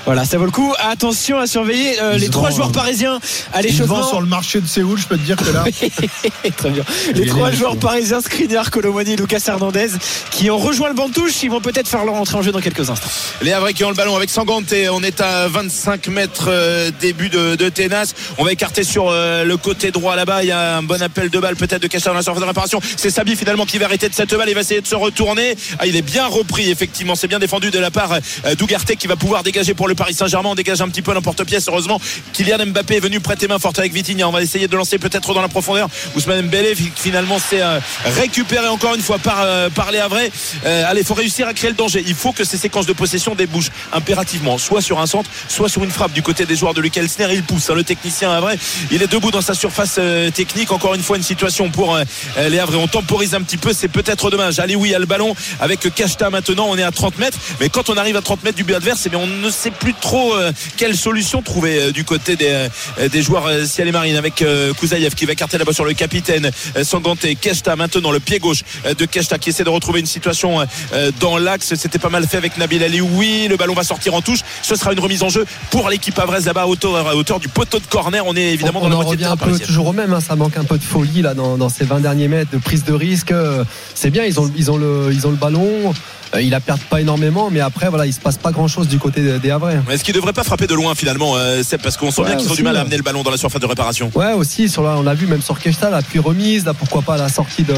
Voilà, 0.05 0.25
ça 0.25 0.39
vaut 0.39 0.45
le 0.47 0.51
coup. 0.51 0.73
Attention 0.79 1.39
à 1.39 1.47
surveiller 1.47 2.01
euh, 2.01 2.17
les 2.17 2.29
trois 2.31 2.51
joueurs 2.51 2.73
parisiens 2.73 3.19
à 3.53 3.63
l'échauffement. 3.63 4.03
sur 4.03 4.21
le 4.21 4.27
marché 4.27 4.61
de 4.61 4.67
Séoul, 4.67 4.99
je 4.99 5.07
peux 5.07 5.19
te 5.19 5.23
dire 5.23 5.37
que 5.37 5.51
là. 5.51 5.65
Très 6.57 6.71
bien. 6.71 6.85
Les 7.15 7.27
trois 7.27 7.51
joueurs 7.51 7.77
parisiens, 7.77 8.21
Skriniar, 8.21 8.71
Colomani 8.71 9.13
et 9.13 9.17
Lucas 9.17 9.43
Hernandez, 9.47 9.89
qui 10.31 10.51
ont 10.51 10.59
rejoint 10.59 10.89
le 10.89 10.95
banc 10.95 11.09
de 11.09 11.15
touche, 11.15 11.28
ils 11.43 11.51
vont 11.51 11.61
peut-être 11.61 11.89
faire 11.89 12.05
leur 12.05 12.15
entrée 12.15 12.37
en 12.37 12.43
jeu 12.43 12.53
dans 12.53 12.61
quelques 12.61 12.91
instants. 12.91 13.09
Les 13.43 13.53
Havrais 13.53 13.75
qui 13.75 13.85
ont 13.85 13.89
le 13.89 13.95
ballon 13.95 14.17
avec 14.17 14.31
Sangante. 14.31 14.75
On 14.91 15.03
est 15.03 15.21
à 15.21 15.49
25 15.49 16.09
mètres 16.09 16.47
euh, 16.49 16.91
début 17.01 17.29
de, 17.29 17.57
de 17.57 17.69
Ténas. 17.69 18.15
On 18.39 18.45
va 18.45 18.53
écarter 18.53 18.85
sur 18.85 19.09
euh, 19.09 19.45
le 19.45 19.57
côté 19.57 19.91
droit 19.91 20.17
là-bas. 20.17 20.43
Il 20.43 20.49
y 20.49 20.53
a 20.53 20.79
un 20.79 20.83
bon 20.83 21.01
appel 21.03 21.31
de 21.31 21.39
balle 21.39 21.57
peut-être 21.57 21.83
de 21.83 21.87
Castel 21.87 22.13
dans 22.13 22.17
la 22.17 22.23
surface 22.23 22.41
de 22.41 22.47
réparation. 22.47 22.81
C'est 22.97 23.11
Sabi 23.11 23.37
finalement 23.37 23.67
qui 23.67 23.79
va 23.79 23.87
arrêter 23.87 24.09
de 24.09 24.15
cette 24.15 24.35
balle. 24.35 24.49
Il 24.49 24.55
va 24.55 24.61
essayer 24.61 24.81
de 24.81 24.87
se 24.87 24.95
retourner. 24.95 25.57
Ah, 25.79 25.87
il 25.87 25.97
est 25.97 26.03
bien 26.03 26.27
repris 26.27 26.71
effectivement. 26.71 27.15
C'est 27.15 27.29
bien 27.29 27.39
défendu 27.39 27.71
de 27.71 27.79
la 27.79 27.91
part 27.91 28.13
euh, 28.13 28.55
d'Ougarté 28.55 28.97
qui 28.97 29.07
va 29.07 29.17
pouvoir 29.17 29.43
dégager 29.43 29.75
pour 29.75 29.89
le 29.89 29.95
Paris 29.95 30.15
Saint-Germain. 30.15 30.51
On 30.51 30.55
dégage 30.55 30.81
un 30.81 30.89
petit 30.89 31.03
peu 31.03 31.13
l'emporte-pièce. 31.13 31.67
Heureusement, 31.69 32.01
Kylian 32.33 32.67
Mbappé 32.67 32.97
est 32.97 33.01
venu 33.01 33.21
prêter 33.21 33.49
main 33.49 33.59
forte 33.59 33.79
avec 33.79 33.93
Vitinha. 33.93 34.29
On 34.29 34.33
va 34.33 34.43
essayer 34.43 34.69
de 34.69 34.77
lancer 34.77 34.99
peut-être 34.99 35.35
dans 35.35 35.43
la 35.43 35.49
profondeur. 35.49 35.89
Ousmane 36.17 36.47
Mbele 36.47 36.75
finalement 36.97 37.39
euh, 37.53 37.81
récupéré 38.05 38.69
encore 38.69 38.95
une 38.95 39.03
fois 39.03 39.19
par, 39.19 39.91
les 39.93 39.99
Havrais. 39.99 40.31
Allez, 40.65 41.03
réussir 41.19 41.47
à 41.49 41.55
créer 41.55 41.71
le 41.71 41.77
danger. 41.77 42.03
Il 42.07 42.15
faut 42.15 42.33
que 42.33 42.45
ces 42.45 42.57
séquences 42.57 42.87
de 42.87 42.93
possession 42.93 43.35
débouchent 43.35 43.71
impérativement, 43.93 44.57
soit 44.59 44.81
sur 44.81 45.01
un 45.01 45.07
centre, 45.07 45.31
soit 45.49 45.69
sur 45.69 45.85
une 45.85 45.91
frappe 45.91 46.13
du 46.13 46.23
côté 46.23 46.47
des 46.47 46.57
joueurs 46.57 46.75
de 46.75 46.81
Luc 46.81 46.97
Elsner. 46.97 47.29
Il 47.33 47.43
pousse, 47.43 47.71
hein, 47.71 47.75
le 47.75 47.85
technicien 47.85 48.31
Havrais. 48.31 48.59
Il 48.91 49.03
est 49.03 49.09
debout 49.09 49.31
dans 49.31 49.41
sa 49.41 49.55
surface 49.55 49.97
euh, 49.99 50.31
technique. 50.31 50.73
Encore 50.73 50.95
une 50.95 51.03
fois, 51.03 51.17
une 51.17 51.23
situation 51.23 51.71
pour 51.71 51.97
euh, 51.97 52.05
les 52.49 52.59
Havrais. 52.59 52.77
On 52.77 52.89
temporise 52.89 53.35
un 53.35 53.43
petit 53.43 53.57
peu, 53.57 53.73
c'est 53.73 53.89
peut-être 53.89 54.31
dommage. 54.31 54.59
Allez, 54.59 54.77
oui, 54.77 54.95
a 54.95 54.99
le 54.99 55.07
ballon 55.07 55.35
avec 55.61 55.93
Kashta 55.95 56.31
maintenant. 56.31 56.67
On 56.69 56.79
est 56.79 56.83
à 56.83 56.93
30 56.93 57.19
mètres, 57.19 57.39
mais 57.61 57.69
quand 57.69 57.91
on 57.91 57.97
arrive 57.97 58.17
à 58.17 58.23
30 58.23 58.45
mètres 58.45 58.57
du 58.57 58.65
but 58.65 58.75
adverse, 58.75 59.09
eh 59.11 59.17
on 59.17 59.27
ne 59.27 59.51
sait 59.51 59.71
plus 59.71 59.95
trop 59.95 60.35
euh, 60.35 60.53
quelle 60.77 60.97
solution 60.97 61.43
trouver 61.43 61.81
euh, 61.81 61.93
du 61.93 62.05
côté 62.05 62.37
des, 62.37 62.69
euh, 62.99 63.09
des 63.09 63.23
joueurs 63.23 63.47
euh, 63.47 63.65
Ciel 63.65 63.89
et 63.89 63.93
Marine 63.93 64.17
avec 64.17 64.43
euh, 64.43 64.73
Kouzaïev 64.75 65.15
qui 65.15 65.27
va 65.27 65.33
écarter 65.33 65.59
là-bas 65.59 65.73
sur 65.73 65.85
le 65.85 65.95
capitaine 65.95 66.51
euh, 66.77 66.85
Sangante. 66.85 67.27
Keshta 67.41 67.77
maintenant 67.77 68.11
le 68.11 68.21
pied 68.21 68.39
gauche 68.39 68.63
euh, 68.87 68.95
de 68.95 69.05
Keshta 69.05 69.39
qui 69.39 69.51
essaie 69.51 69.65
de 69.65 69.69
retrouver 69.69 70.01
une 70.01 70.07
situation 70.07 70.61
euh, 70.61 70.65
euh, 70.93 71.08
dans 71.21 71.39
l'axe. 71.39 71.75
C'était 71.75 71.99
pas 71.99 72.09
mal 72.09 72.27
fait 72.27 72.37
avec 72.37 72.57
Nabil 72.59 72.83
Ali. 72.83 73.01
Oui, 73.01 73.47
le 73.49 73.57
ballon 73.57 73.75
va 73.75 73.85
sortir 73.85 74.15
en 74.15 74.21
touche. 74.21 74.41
Ce 74.63 74.77
sera 74.77 74.93
une 74.93 75.01
remise 75.01 75.23
en 75.23 75.29
jeu 75.29 75.45
pour 75.71 75.89
l'équipe 75.89 76.19
avraise 76.19 76.47
là-bas 76.47 76.63
à 76.63 76.67
hauteur, 76.67 77.09
à 77.09 77.17
hauteur 77.17 77.41
du 77.41 77.49
poteau 77.49 77.79
de 77.79 77.87
corner. 77.87 78.25
On 78.27 78.37
est 78.37 78.53
évidemment 78.53 78.81
on 78.81 78.85
dans 78.85 78.89
la 78.91 78.97
en 78.97 79.03
moitié 79.03 79.17
de 79.17 79.23
revient 79.25 79.39
terrain 79.39 79.53
un 79.53 79.59
peu 79.59 79.65
toujours 79.65 79.89
au 79.89 79.93
même, 79.93 80.13
hein, 80.13 80.21
ça 80.21 80.37
manque 80.37 80.57
un 80.57 80.65
peu 80.65 80.79
de 80.79 80.85
folie 80.85 81.23
là 81.23 81.35
dans, 81.35 81.57
dans 81.57 81.69
ces 81.69 81.85
20 81.85 82.01
derniers 82.01 82.29
mètres 82.29 82.51
de 82.53 82.59
prise 82.59 82.85
de 82.85 82.93
risque. 82.93 83.33
Euh, 83.33 83.65
C'est 83.95 84.11
bien, 84.11 84.25
ils 84.25 84.39
ont, 84.41 84.51
ils 84.57 84.71
ont, 84.71 84.77
le, 84.77 85.11
ils 85.13 85.27
ont 85.27 85.31
le 85.31 85.37
ballon, 85.37 85.93
euh, 86.35 86.43
ils 86.43 86.51
la 86.51 86.61
perdent 86.61 86.81
pas 86.81 87.01
énormément, 87.01 87.51
mais 87.51 87.61
après 87.61 87.89
voilà, 87.89 88.07
il 88.07 88.13
se 88.13 88.21
passe 88.21 88.37
pas 88.37 88.51
grand 88.53 88.69
chose 88.69 88.89
du 88.89 88.99
côté 88.99 89.39
des, 89.39 89.51
Havrais. 89.51 89.81
Est-ce 89.91 90.05
qu'il 90.05 90.15
devrait 90.15 90.33
pas 90.33 90.45
frapper 90.45 90.67
de 90.67 90.75
loin 90.75 90.95
finalement 90.95 91.37
euh, 91.37 91.63
Seb 91.63 91.81
parce 91.81 91.97
qu'on 91.97 92.11
sent 92.11 92.23
Ouais, 92.23 92.29
bien 92.29 92.37
qu'ils 92.37 92.51
ont 92.53 92.55
du 92.55 92.63
mal 92.63 92.77
à 92.77 92.81
amener 92.83 92.97
le 92.97 93.03
ballon 93.03 93.23
dans 93.23 93.31
la 93.31 93.39
surface 93.39 93.61
de 93.61 93.67
réparation. 93.67 94.11
Ouais, 94.15 94.33
aussi, 94.33 94.69
sur 94.69 94.83
la, 94.83 94.97
on 94.97 95.03
l'a 95.03 95.15
vu 95.15 95.27
même 95.27 95.43
sur 95.43 95.59
Keshta, 95.59 95.91
la 95.91 96.03
puis 96.03 96.19
remise, 96.19 96.65
là, 96.65 96.75
pourquoi 96.75 97.03
pas 97.03 97.17
la 97.17 97.29
sortie 97.29 97.63
de, 97.63 97.75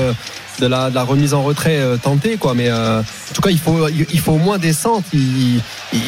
de, 0.60 0.66
la, 0.66 0.90
de 0.90 0.94
la 0.94 1.02
remise 1.04 1.34
en 1.34 1.42
retrait 1.42 1.78
euh, 1.78 1.96
tentée, 1.96 2.36
quoi. 2.36 2.54
Mais 2.54 2.68
euh, 2.68 3.02
en 3.30 3.34
tout 3.34 3.42
cas, 3.42 3.50
il 3.50 3.58
faut, 3.58 3.88
il, 3.88 4.20
faut 4.20 4.32
au 4.32 4.38
moins 4.38 4.58
des 4.58 4.72
centres. 4.72 5.08
Ils, 5.12 5.62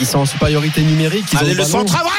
sont 0.07 0.19
en 0.19 0.27
supériorité 0.27 0.83
numérique. 0.83 1.27
Ils 1.33 1.37
ont 1.37 1.41
Allez, 1.41 1.55
le 1.55 1.65
centre, 1.65 1.97
ah 1.99 2.05
ouais 2.05 2.11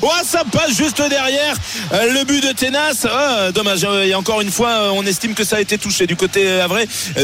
Oh, 0.00 0.08
ça 0.24 0.44
passe 0.50 0.76
juste 0.76 1.02
derrière 1.08 1.56
euh, 1.92 2.12
le 2.12 2.24
but 2.24 2.42
de 2.42 2.52
Ténas. 2.52 3.06
Ah, 3.10 3.50
dommage. 3.52 3.84
euh, 3.84 4.04
Et 4.04 4.14
encore 4.14 4.40
une 4.40 4.50
fois, 4.50 4.68
euh, 4.68 4.90
on 4.94 5.04
estime 5.04 5.34
que 5.34 5.44
ça 5.44 5.56
a 5.56 5.60
été 5.60 5.76
touché 5.78 6.06
du 6.06 6.16
côté. 6.16 6.44
Euh, 6.46 6.68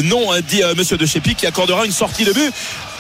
Non, 0.05 0.31
dit 0.47 0.63
Monsieur 0.77 0.97
De 0.97 1.07
Chépi 1.07 1.35
qui 1.35 1.47
accordera 1.47 1.87
une 1.87 1.93
sortie 1.93 2.25
de 2.25 2.33
but 2.33 2.53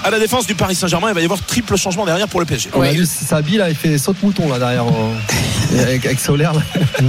à 0.04 0.10
la 0.10 0.18
défense 0.18 0.46
du 0.46 0.54
Paris 0.54 0.74
Saint-Germain. 0.74 1.08
Il 1.08 1.14
va 1.14 1.20
y 1.20 1.24
avoir 1.24 1.40
triple 1.42 1.76
changement 1.76 2.04
derrière 2.04 2.28
pour 2.28 2.40
le 2.40 2.46
PSG. 2.46 2.70
On 2.74 2.82
a 2.82 2.90
vu 2.90 3.06
Sabi 3.06 3.56
là, 3.56 3.68
il 3.70 3.76
fait 3.76 3.98
saute 3.98 4.22
mouton 4.22 4.48
là 4.48 4.58
derrière 4.58 4.84
euh, 4.86 5.82
avec, 5.82 6.04
avec 6.06 6.20
Solaire. 6.20 6.52
Là. 6.54 6.62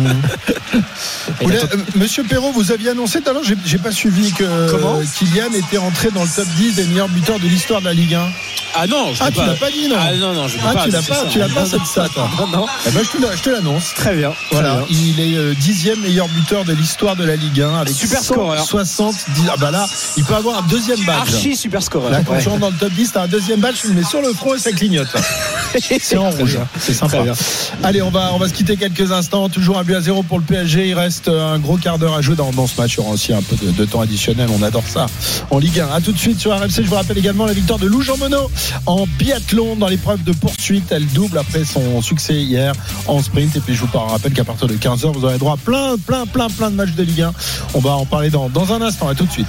Euh, 1.42 1.66
Monsieur 1.96 2.24
Perrault, 2.24 2.52
vous 2.52 2.72
aviez 2.72 2.90
annoncé 2.90 3.22
tout 3.22 3.30
à 3.30 3.34
l'heure, 3.34 3.42
j'ai 3.66 3.78
pas 3.78 3.92
suivi 3.92 4.32
que 4.32 4.70
Comment? 4.70 5.00
Kylian 5.18 5.52
était 5.54 5.78
entré 5.78 6.10
dans 6.12 6.22
le 6.24 6.30
top 6.30 6.48
10 6.58 6.76
des 6.76 6.84
meilleurs 6.86 7.10
buteurs 7.10 7.40
de 7.40 7.48
l'histoire 7.48 7.80
de 7.82 7.86
la 7.86 7.94
Ligue 7.94 8.14
1. 8.14 8.22
Ah 8.76 8.86
non, 8.88 9.14
je 9.14 9.24
Ah, 9.24 9.28
l'ai 9.30 9.32
tu 9.34 9.40
l'as 9.40 9.54
pas 9.56 9.72
dit, 9.72 9.88
non? 9.90 9.96
Ah 10.00 10.14
non, 10.16 10.34
non, 10.34 10.48
je 10.48 10.58
l'ai 10.58 10.64
Ah, 10.68 10.74
pas 10.74 10.84
tu 10.84 10.92
l'as 10.92 11.02
pas, 11.02 11.26
tu 11.26 11.40
ça. 11.40 11.48
l'as 11.48 11.54
pas 11.54 11.66
cette 11.66 11.86
stat. 11.86 12.08
toi. 12.14 12.30
Non, 12.38 12.48
non. 12.48 12.66
Eh 12.88 12.92
ben, 12.92 13.02
je 13.04 13.42
te 13.42 13.50
l'annonce. 13.50 13.94
Très 13.96 14.16
bien. 14.16 14.32
Voilà, 14.52 14.76
Très 14.86 14.94
bien. 14.94 14.98
il 15.10 15.20
est 15.20 15.38
euh, 15.38 15.54
dixième 15.56 16.00
meilleur 16.02 16.28
buteur 16.28 16.66
de 16.66 16.74
l'histoire 16.74 17.16
de 17.16 17.24
la 17.26 17.36
Ligue 17.36 17.62
1 17.62 17.78
avec 17.78 17.94
Super 17.96 18.22
scoreur. 18.22 18.64
70. 18.64 19.26
Ah 19.50 19.56
bah 19.60 19.72
là, 19.72 19.88
il 20.18 20.24
peut 20.24 20.36
avoir 20.36 20.60
un 20.60 20.68
deuxième 20.68 21.00
badge. 21.06 21.18
Archi 21.34 21.56
super 21.56 21.82
scoreur. 21.82 22.12
Là, 22.12 22.22
quand 22.24 22.34
Ouais. 22.34 22.42
tu 22.44 22.50
rentres 22.50 22.62
dans 22.62 22.70
le 22.70 22.78
top 22.80 22.94
10, 22.94 23.12
t'as 23.12 23.24
un 23.24 23.28
deuxième 23.28 23.60
badge, 23.60 23.76
tu 23.82 23.88
le 23.90 23.94
mets 23.94 24.04
sur 24.04 24.22
le 24.22 24.34
front 24.34 24.56
et 24.56 24.60
ça 24.60 24.72
clignote. 24.72 25.08
C'est 26.02 26.18
en 26.18 26.30
rouge. 26.30 26.54
bien. 26.54 26.68
C'est 26.80 26.94
sympa. 26.94 27.24
Allez, 27.84 28.02
on 28.02 28.10
va, 28.10 28.32
on 28.34 28.38
va 28.38 28.48
se 28.48 28.54
quitter 28.54 28.78
quelques 28.78 29.12
instants. 29.12 29.50
Toujours 29.50 29.78
un 29.78 29.84
but 29.84 29.96
à 29.96 30.02
zéro 30.02 30.24
pour 30.24 30.40
le 30.40 30.46
PSG. 30.46 30.88
Il 30.88 30.94
reste 30.94 31.28
un 31.28 31.60
gros 31.60 31.78
quart 31.78 32.00
d'heure 32.00 32.16
à 32.16 32.22
jouer 32.22 32.36
dans, 32.36 32.52
dans 32.52 32.66
ce 32.68 32.80
match. 32.82 32.96
Il 32.96 32.98
y 32.98 33.00
aura 33.02 33.12
aussi 33.12 33.34
un 33.34 33.42
peu 33.42 33.56
de, 33.56 33.72
de 33.72 33.86
temps 33.86 34.02
additionnel. 34.02 34.50
On 34.58 34.64
adore 34.64 34.88
ça 34.88 35.06
en 35.52 35.60
Ligue 35.60 35.80
1. 35.80 35.90
À 35.94 36.02
tout 36.02 36.12
de 36.12 36.18
suite 36.18 36.40
sur 36.40 36.58
RMC. 36.58 36.70
Je 36.78 36.82
vous 36.84 36.96
rappelle 36.96 37.18
également 37.18 37.46
la 37.46 37.54
victoire 37.54 37.78
de 37.78 37.86
Lou 37.88 38.02
Jean 38.02 38.18
Monod 38.18 38.48
en 38.86 39.06
biathlon 39.20 39.76
dans 39.76 39.88
l'épreuve 39.88 40.24
de 40.24 40.32
poursuite. 40.32 40.92
Elle 40.92 41.06
double 41.08 41.38
après 41.38 41.66
son 41.66 42.02
succès 42.02 42.36
hier 42.36 42.74
en 43.08 43.22
sprint. 43.22 43.56
Et 43.56 43.60
puis 43.60 43.76
je 43.76 43.82
vous 43.82 43.98
rappelle 43.98 44.34
qu'à 44.34 44.46
partir 44.46 44.68
de 44.68 44.74
15h, 44.76 45.12
vous 45.14 45.26
aurez 45.26 45.38
droit 45.38 45.54
à 45.54 45.58
plein, 45.58 45.98
plein, 45.98 46.26
plein, 46.26 46.50
plein 46.50 46.72
de 46.72 46.76
matchs 46.76 46.94
de 46.94 47.04
Ligue 47.04 47.22
1. 47.22 47.34
On 47.74 47.80
va 47.80 47.92
en 47.92 48.06
parler 48.06 48.30
dans, 48.30 48.50
dans 48.50 48.74
un 48.74 48.82
instant. 48.82 49.08
À 49.08 49.16
tout 49.16 49.26
de 49.26 49.32
suite. 49.32 49.48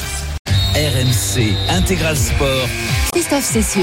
RMC 0.80 1.54
Intégral 1.68 2.16
Sport. 2.16 2.66
Christophe 3.12 3.44
Cessieux. 3.44 3.82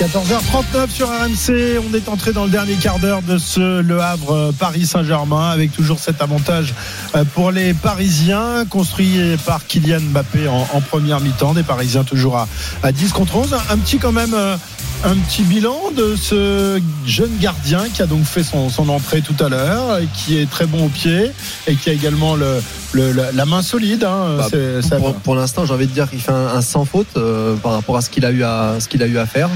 14h39 0.00 0.88
sur 0.90 1.08
RMC, 1.08 1.78
on 1.88 1.94
est 1.94 2.08
entré 2.08 2.32
dans 2.32 2.44
le 2.44 2.50
dernier 2.50 2.74
quart 2.74 2.98
d'heure 2.98 3.20
de 3.22 3.36
ce 3.38 3.80
Le 3.82 4.00
Havre 4.00 4.32
euh, 4.32 4.52
Paris 4.58 4.86
Saint-Germain 4.86 5.50
avec 5.50 5.72
toujours 5.72 6.00
cet 6.00 6.22
avantage 6.22 6.74
euh, 7.14 7.24
pour 7.34 7.52
les 7.52 7.74
Parisiens 7.74 8.64
construit 8.68 9.16
par 9.44 9.66
Kylian 9.66 10.00
Mbappé 10.00 10.48
en, 10.48 10.66
en 10.72 10.80
première 10.80 11.20
mi-temps, 11.20 11.52
des 11.52 11.62
Parisiens 11.62 12.02
toujours 12.02 12.38
à, 12.38 12.48
à 12.82 12.90
10 12.92 13.12
contre 13.12 13.36
11, 13.36 13.52
un, 13.54 13.74
un 13.74 13.78
petit 13.78 13.98
quand 13.98 14.10
même 14.10 14.32
euh, 14.34 14.56
un 15.04 15.16
petit 15.16 15.42
bilan 15.42 15.76
de 15.96 16.14
ce 16.16 16.80
jeune 17.04 17.36
gardien 17.40 17.84
qui 17.92 18.02
a 18.02 18.06
donc 18.06 18.22
fait 18.24 18.44
son, 18.44 18.68
son 18.70 18.88
entrée 18.88 19.20
tout 19.20 19.34
à 19.44 19.48
l'heure, 19.48 19.98
et 19.98 20.06
qui 20.14 20.38
est 20.38 20.48
très 20.48 20.66
bon 20.66 20.86
au 20.86 20.88
pied 20.88 21.30
et 21.66 21.74
qui 21.74 21.90
a 21.90 21.92
également 21.92 22.36
le, 22.36 22.62
le- 22.92 23.10
la, 23.12 23.32
la 23.32 23.44
main 23.44 23.62
solide. 23.62 24.04
hein. 24.04 24.36
Bah, 24.38 24.44
ça- 24.82 24.96
pour 24.96 25.14
pour 25.14 25.34
l'instant, 25.34 25.64
j'ai 25.66 25.74
envie 25.74 25.86
de 25.88 25.92
dire 25.92 26.08
qu'il 26.08 26.20
fait 26.20 26.30
un, 26.32 26.46
un 26.54 26.62
sans 26.62 26.84
faute 26.84 27.08
euh, 27.16 27.56
par 27.56 27.72
rapport 27.72 27.96
à 27.96 28.00
ce 28.00 28.10
qu'il 28.10 28.24
a 28.24 28.30
eu 28.30 28.44
à 28.44 28.76
ce 28.78 28.88
qu'il 28.88 29.02
a 29.02 29.06
eu 29.06 29.18
à 29.18 29.26
faire. 29.26 29.50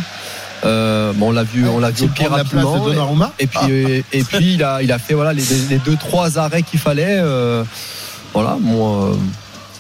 Euh, 0.65 1.13
bon, 1.15 1.29
on 1.29 1.33
l'a 1.33 1.45
vu, 1.45 1.69
on 1.69 1.79
l'a 1.79 1.91
vu 1.91 1.97
au 2.07 2.09
de 2.09 2.13
rapidement. 2.63 2.85
Et 3.39 3.47
puis, 3.47 3.73
et, 3.73 4.05
et 4.13 4.25
puis 4.25 4.55
il 4.55 4.65
a, 4.65 4.83
il 4.83 4.91
a 4.91 4.99
fait 4.99 5.15
voilà 5.15 5.33
les, 5.33 5.45
les 5.71 5.79
deux 5.79 5.97
trois 5.97 6.39
arrêts 6.39 6.63
qu'il 6.63 6.81
fallait. 6.81 7.19
euh, 7.21 7.63
voilà, 8.35 8.57
bon, 8.61 9.17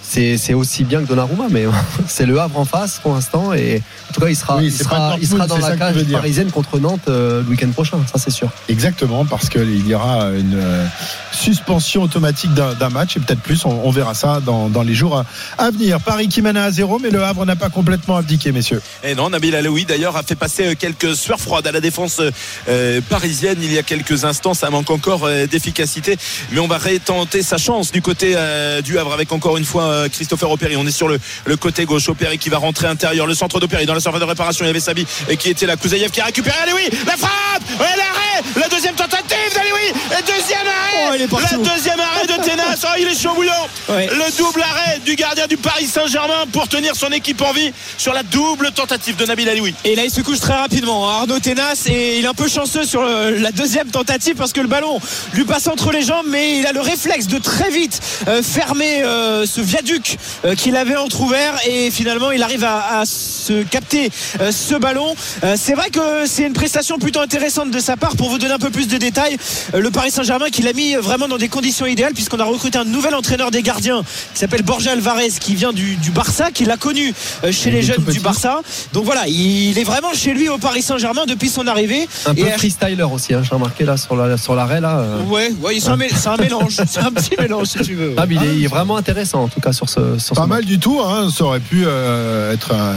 c'est 0.08 0.54
aussi 0.54 0.84
bien 0.84 1.02
que 1.02 1.06
Donnarumma, 1.08 1.46
mais 1.50 1.64
c'est 2.06 2.26
le 2.26 2.40
Havre 2.40 2.58
en 2.58 2.64
face 2.64 3.00
pour 3.02 3.14
l'instant. 3.14 3.52
Et 3.52 3.82
en 4.10 4.14
tout 4.14 4.20
cas, 4.20 4.28
il 4.28 4.36
sera, 4.36 4.56
Oui, 4.58 4.66
il 4.66 4.72
sera, 4.72 5.16
il 5.20 5.26
sera 5.26 5.46
dans 5.46 5.58
la 5.58 5.76
cage 5.76 6.04
parisienne 6.10 6.50
contre 6.50 6.78
Nantes 6.78 7.08
euh, 7.08 7.42
le 7.42 7.48
week-end 7.48 7.70
prochain. 7.70 7.98
Ça, 8.12 8.18
c'est 8.18 8.30
sûr. 8.30 8.48
Exactement, 8.68 9.24
parce 9.24 9.48
qu'il 9.48 9.86
y 9.86 9.94
aura 9.94 10.30
une 10.30 10.54
euh, 10.54 10.86
suspension 11.32 12.02
automatique 12.02 12.54
d'un 12.54 12.90
match 12.90 13.16
et 13.16 13.20
peut-être 13.20 13.40
plus. 13.40 13.64
On, 13.64 13.80
on 13.84 13.90
verra 13.90 14.14
ça 14.14 14.40
dans, 14.40 14.68
dans 14.68 14.82
les 14.82 14.94
jours 14.94 15.16
à, 15.16 15.26
à 15.58 15.70
venir. 15.70 16.00
Paris 16.00 16.28
qui 16.28 16.42
mène 16.42 16.56
à 16.56 16.70
0, 16.70 16.98
mais 16.98 17.10
le 17.10 17.22
Havre 17.22 17.44
n'a 17.44 17.56
pas 17.56 17.68
complètement 17.68 18.16
abdiqué, 18.16 18.52
messieurs. 18.52 18.80
Et 19.04 19.14
non, 19.14 19.30
Nabil 19.30 19.54
Alaoui 19.54 19.84
d'ailleurs 19.84 20.16
a 20.16 20.22
fait 20.22 20.34
passer 20.34 20.66
euh, 20.66 20.74
quelques 20.78 21.16
sueurs 21.16 21.40
froides 21.40 21.66
à 21.66 21.72
la 21.72 21.80
défense 21.80 22.20
euh, 22.68 23.00
parisienne 23.08 23.58
il 23.62 23.72
y 23.72 23.78
a 23.78 23.82
quelques 23.82 24.24
instants. 24.24 24.54
Ça 24.54 24.70
manque 24.70 24.90
encore 24.90 25.24
euh, 25.24 25.46
d'efficacité, 25.46 26.16
mais 26.52 26.60
on 26.60 26.68
va 26.68 26.78
rétenter 26.78 27.42
sa 27.42 27.58
chance 27.58 27.92
du 27.92 28.02
côté 28.02 28.34
euh, 28.36 28.80
du 28.82 28.98
Havre 28.98 29.12
avec 29.12 29.32
encore 29.32 29.56
une 29.56 29.64
fois 29.64 30.05
euh, 30.06 30.08
Christopher 30.08 30.50
Opéry. 30.50 30.76
On 30.76 30.86
est 30.86 30.90
sur 30.90 31.08
le, 31.08 31.18
le 31.44 31.56
côté 31.56 31.84
gauche. 31.84 32.08
Opéry 32.08 32.38
qui 32.38 32.48
va 32.48 32.58
rentrer 32.58 32.86
intérieur. 32.86 33.26
Le 33.26 33.34
centre 33.34 33.60
d'Opéry 33.60 33.86
dans 33.86 33.94
la 33.94 34.00
surface 34.00 34.20
de 34.20 34.24
réparation. 34.26 34.64
Il 34.64 34.68
y 34.68 34.70
avait 34.70 34.80
Sabi 34.80 35.06
et 35.28 35.36
qui 35.36 35.50
était 35.50 35.66
là. 35.66 35.76
Kouzaïev 35.76 36.10
qui 36.10 36.20
a 36.20 36.24
récupéré. 36.26 36.56
Allez 36.62 36.72
oui, 36.72 36.88
la 37.06 37.16
frappe 37.16 37.32
Ouais, 37.80 37.86
l'arrêt 37.96 38.42
La 38.60 38.68
deuxième 38.68 38.94
tentative 38.94 39.26
d'Allez 39.54 39.70
oui 39.74 40.00
Et 40.18 40.22
deuxième 40.22 40.66
Oh, 40.66 41.08
arrêt 41.08 41.26
partout. 41.28 41.62
La 41.64 41.74
deuxième 41.74 42.00
arrêt 42.00 42.26
de 42.26 42.42
Ténas. 42.42 42.76
Oh, 42.84 42.88
il 42.98 43.06
est 43.08 43.20
chaud 43.20 43.34
bouillant 43.34 43.52
Ouais. 43.88 44.06
Le 44.08 44.36
double 44.36 44.62
arrêt 44.62 45.00
du 45.04 45.14
gardien 45.16 45.46
du 45.46 45.56
Paris 45.56 45.86
Saint-Germain 45.86 46.44
pour 46.52 46.68
tenir 46.68 46.94
son 46.96 47.08
équipe 47.12 47.40
en 47.42 47.52
vie 47.52 47.72
sur 47.98 48.12
la 48.12 48.22
double 48.22 48.70
tentative 48.72 49.16
de 49.16 49.24
Nabil 49.26 49.48
Alioui. 49.48 49.74
Et 49.84 49.94
là, 49.96 50.04
il 50.04 50.10
se 50.10 50.20
couche 50.20 50.40
très 50.40 50.54
rapidement. 50.54 51.08
hein. 51.10 51.14
Arnaud 51.20 51.38
Ténas 51.40 51.84
et 51.86 52.18
il 52.18 52.24
est 52.24 52.28
un 52.28 52.34
peu 52.34 52.48
chanceux 52.48 52.84
sur 52.84 53.02
le- 53.02 53.36
la 53.38 53.52
deuxième 53.52 53.90
tentative 53.90 54.34
parce 54.36 54.52
que 54.52 54.60
le 54.60 54.68
ballon 54.68 55.00
lui 55.34 55.44
passe 55.44 55.66
entre 55.66 55.90
les 55.92 56.02
jambes, 56.02 56.26
mais 56.28 56.58
il 56.58 56.66
a 56.66 56.72
le 56.72 56.80
réflexe 56.80 57.26
de 57.26 57.38
très 57.38 57.70
vite 57.70 58.00
euh, 58.28 58.42
fermer 58.42 59.02
euh, 59.02 59.46
ce 59.46 59.60
viaduc 59.86 60.18
euh, 60.44 60.54
qu'il 60.54 60.76
avait 60.76 60.96
entrouvert 60.96 61.54
et 61.66 61.90
finalement 61.90 62.30
il 62.32 62.42
arrive 62.42 62.64
à, 62.64 63.00
à 63.00 63.06
se 63.06 63.62
capter 63.62 64.10
euh, 64.40 64.50
ce 64.50 64.74
ballon. 64.74 65.14
Euh, 65.44 65.54
c'est 65.56 65.74
vrai 65.74 65.90
que 65.90 66.26
c'est 66.26 66.42
une 66.44 66.52
prestation 66.52 66.98
plutôt 66.98 67.20
intéressante 67.20 67.70
de 67.70 67.78
sa 67.78 67.96
part. 67.96 68.16
Pour 68.16 68.28
vous 68.28 68.38
donner 68.38 68.54
un 68.54 68.58
peu 68.58 68.70
plus 68.70 68.88
de 68.88 68.96
détails, 68.96 69.36
euh, 69.74 69.80
le 69.80 69.90
Paris 69.90 70.10
Saint-Germain 70.10 70.50
qui 70.50 70.62
l'a 70.62 70.72
mis 70.72 70.94
vraiment 70.96 71.28
dans 71.28 71.38
des 71.38 71.48
conditions 71.48 71.86
idéales 71.86 72.14
puisqu'on 72.14 72.40
a 72.40 72.44
recruté 72.44 72.78
un 72.78 72.84
nouvel 72.84 73.14
entraîneur 73.14 73.50
des 73.50 73.62
gardiens 73.62 74.02
qui 74.34 74.40
s'appelle 74.40 74.62
Borja 74.62 74.92
Alvarez 74.92 75.28
qui 75.40 75.54
vient 75.54 75.72
du, 75.72 75.96
du 75.96 76.10
Barça, 76.10 76.50
qui 76.50 76.64
l'a 76.64 76.76
connu 76.76 77.14
chez 77.52 77.70
les 77.70 77.82
jeunes 77.82 78.04
du 78.04 78.20
Barça. 78.20 78.60
Donc 78.92 79.04
voilà, 79.04 79.28
il 79.28 79.78
est 79.78 79.84
vraiment 79.84 80.12
chez 80.14 80.34
lui 80.34 80.48
au 80.48 80.58
Paris 80.58 80.82
Saint-Germain 80.82 81.26
depuis 81.26 81.48
son 81.48 81.66
arrivée. 81.66 82.08
Un 82.26 82.34
peu 82.34 82.40
Et 82.46 82.50
freestyler 82.52 83.02
aussi, 83.04 83.34
hein, 83.34 83.42
j'ai 83.42 83.54
remarqué 83.54 83.84
là 83.84 83.96
sur 83.96 84.16
la- 84.16 84.36
sur 84.36 84.54
l'arrêt 84.54 84.80
là. 84.80 84.98
euh. 84.98 85.22
Ouais, 85.24 85.52
ouais, 85.62 85.78
c'est 85.80 85.88
un, 85.88 85.96
mélange, 86.36 86.76
c'est 86.86 87.00
un 87.00 87.12
petit 87.12 87.36
mélange 87.38 87.66
si 87.68 87.78
tu 87.80 87.94
veux. 87.94 88.14
Ah, 88.16 88.24
mais 88.26 88.36
il 88.56 88.64
est 88.64 88.68
vraiment 88.68 88.96
intéressant 88.96 89.42
en 89.44 89.48
tout 89.48 89.60
cas 89.60 89.72
sur 89.76 89.88
ce. 89.88 90.18
Sur 90.18 90.34
Pas 90.34 90.42
ce 90.44 90.48
mal 90.48 90.64
du 90.64 90.78
tout, 90.80 91.00
hein. 91.00 91.28
ça 91.30 91.44
aurait 91.44 91.60
pu 91.60 91.84
euh, 91.86 92.52
être 92.52 92.72
un- 92.74 92.96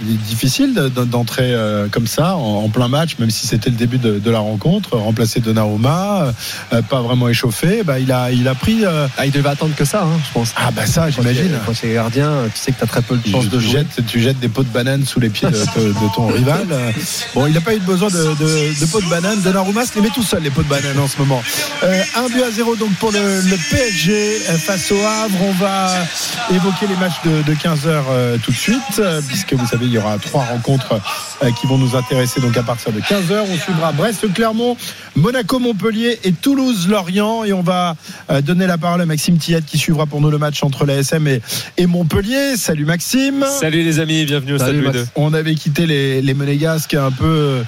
difficile 0.00 0.74
de- 0.74 0.88
de- 0.88 1.04
d'entrer 1.04 1.52
euh, 1.54 1.88
comme 1.90 2.06
ça 2.06 2.36
en, 2.36 2.68
plein 2.68 2.88
match, 2.88 3.16
même 3.18 3.30
si 3.30 3.46
c'était 3.46 3.70
le 3.70 3.76
début 3.76 3.98
de, 3.98 4.18
de 4.18 4.30
la 4.30 4.40
rencontre, 4.40 4.96
remplacer 4.96 5.40
Donnarumma, 5.40 6.32
euh, 6.72 6.82
pas 6.82 7.00
vraiment 7.00 7.28
échauffé. 7.28 7.82
Bah, 7.84 7.98
il 7.98 8.12
a, 8.12 8.30
il 8.30 8.46
a 8.48 8.54
pris. 8.54 8.84
euh, 8.84 9.06
Ah, 9.16 9.24
il 9.26 9.32
devait 9.32 9.48
attendre 9.48 9.74
que 9.74 9.84
ça, 9.84 10.02
hein, 10.02 10.18
je 10.26 10.32
pense. 10.34 10.52
ah 10.56 10.70
bah 10.70 10.84
ça, 10.86 11.08
j'imagine. 11.10 11.52
Quand 11.64 11.72
tu 11.72 11.86
es 11.88 11.94
gardien, 11.94 12.30
tu 12.54 12.60
sais 12.60 12.72
que 12.72 12.78
tu 12.78 12.84
as 12.84 12.86
très 12.86 13.02
peu 13.02 13.16
de 13.16 13.26
chance 13.28 13.48
de 13.48 13.58
jouer. 13.58 13.70
jettes, 13.72 14.04
tu 14.06 14.20
jettes 14.20 14.38
des 14.40 14.48
pots 14.48 14.62
de 14.64 14.68
banane 14.68 15.04
sous 15.06 15.20
les 15.20 15.28
pieds 15.30 15.48
de, 15.48 15.54
de- 15.56 15.88
de 15.92 16.14
ton 16.14 16.26
rival. 16.26 16.66
Euh, 16.70 16.90
Bon, 17.34 17.46
il 17.46 17.54
n'a 17.54 17.60
pas 17.60 17.74
eu 17.74 17.78
besoin 17.80 18.08
de, 18.08 18.16
de, 18.16 18.80
de 18.80 18.86
pots 18.90 19.00
de 19.00 19.08
banane. 19.08 19.40
Donnarumma 19.40 19.86
se 19.86 19.94
les 19.94 20.00
met 20.02 20.10
tout 20.10 20.22
seul, 20.22 20.42
les 20.42 20.50
pots 20.50 20.62
de 20.62 20.68
banane 20.68 20.98
en 20.98 21.08
ce 21.08 21.16
moment. 21.18 21.42
Euh, 21.84 22.02
1 22.16 22.28
but 22.28 22.42
à 22.42 22.50
0 22.50 22.76
donc 22.76 22.92
pour 22.94 23.12
le, 23.12 23.18
le 23.40 23.56
PSG 23.70 24.12
euh, 24.50 24.58
face 24.58 24.90
au 24.92 24.96
Havre. 24.96 25.38
On 25.42 25.52
va 25.52 25.94
évoquer 26.52 26.86
les 26.88 26.96
matchs 26.96 27.20
de, 27.24 27.54
15h 27.54 28.40
tout 28.42 28.50
de 28.50 28.56
suite, 28.56 28.76
euh, 28.98 29.20
puisque 29.26 29.54
vous 29.54 29.66
savez, 29.66 29.85
il 29.86 29.92
y 29.92 29.98
aura 29.98 30.18
trois 30.18 30.44
rencontres 30.44 31.00
euh, 31.42 31.50
qui 31.52 31.66
vont 31.66 31.78
nous 31.78 31.96
intéresser 31.96 32.40
donc 32.40 32.56
à 32.56 32.62
partir 32.62 32.92
de 32.92 33.00
15h. 33.00 33.44
On 33.50 33.56
suivra 33.56 33.92
Brest-Clermont, 33.92 34.76
Monaco-Montpellier 35.14 36.18
et 36.24 36.32
Toulouse-Lorient. 36.32 37.44
Et 37.44 37.52
on 37.52 37.62
va 37.62 37.96
euh, 38.30 38.40
donner 38.40 38.66
la 38.66 38.78
parole 38.78 39.00
à 39.00 39.06
Maxime 39.06 39.38
Tillet 39.38 39.62
qui 39.62 39.78
suivra 39.78 40.06
pour 40.06 40.20
nous 40.20 40.30
le 40.30 40.38
match 40.38 40.62
entre 40.62 40.84
l'ASM 40.84 41.26
et, 41.28 41.40
et 41.76 41.86
Montpellier. 41.86 42.56
Salut 42.56 42.84
Maxime. 42.84 43.44
Salut 43.60 43.82
les 43.82 44.00
amis, 44.00 44.24
bienvenue 44.24 44.54
au 44.54 44.58
Salut, 44.58 44.82
Stade. 44.88 45.08
On 45.14 45.32
avait 45.32 45.54
quitté 45.54 45.86
les, 45.86 46.20
les 46.22 46.34
Monégasques 46.34 46.94
un 46.94 47.10
peu, 47.10 47.62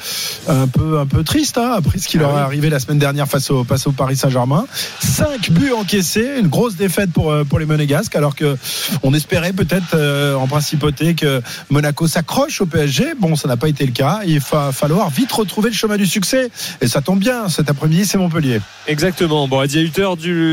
un 0.48 0.66
peu, 0.66 0.98
un 0.98 1.06
peu 1.06 1.22
triste 1.22 1.58
hein, 1.58 1.74
après 1.76 1.98
ce 1.98 2.08
qui 2.08 2.18
leur 2.18 2.36
est 2.36 2.40
arrivé 2.40 2.70
la 2.70 2.80
semaine 2.80 2.98
dernière 2.98 3.28
face 3.28 3.50
au, 3.50 3.64
face 3.64 3.86
au 3.86 3.92
Paris 3.92 4.16
Saint-Germain. 4.16 4.66
Cinq 5.00 5.50
buts 5.50 5.72
encaissés, 5.72 6.28
une 6.40 6.48
grosse 6.48 6.76
défaite 6.76 7.12
pour, 7.12 7.30
euh, 7.30 7.44
pour 7.44 7.58
les 7.58 7.66
Monégasques, 7.66 8.16
alors 8.16 8.34
que 8.34 8.56
on 9.02 9.14
espérait 9.14 9.52
peut-être 9.52 9.94
euh, 9.94 10.34
en 10.34 10.46
principauté 10.46 11.14
que 11.14 11.40
Monaco 11.70 12.07
s'accroche 12.08 12.60
au 12.60 12.66
PSG. 12.66 13.14
Bon, 13.18 13.36
ça 13.36 13.46
n'a 13.48 13.56
pas 13.56 13.68
été 13.68 13.84
le 13.86 13.92
cas. 13.92 14.20
Il 14.26 14.40
va 14.40 14.72
falloir 14.72 15.10
vite 15.10 15.30
retrouver 15.32 15.70
le 15.70 15.76
chemin 15.76 15.96
du 15.96 16.06
succès. 16.06 16.50
Et 16.80 16.88
ça 16.88 17.00
tombe 17.00 17.18
bien. 17.18 17.48
Cet 17.48 17.70
après-midi, 17.70 18.04
c'est 18.06 18.18
Montpellier. 18.18 18.60
Exactement. 18.86 19.46
Bon, 19.48 19.60
Adi 19.60 19.80
Hutter 19.80 20.08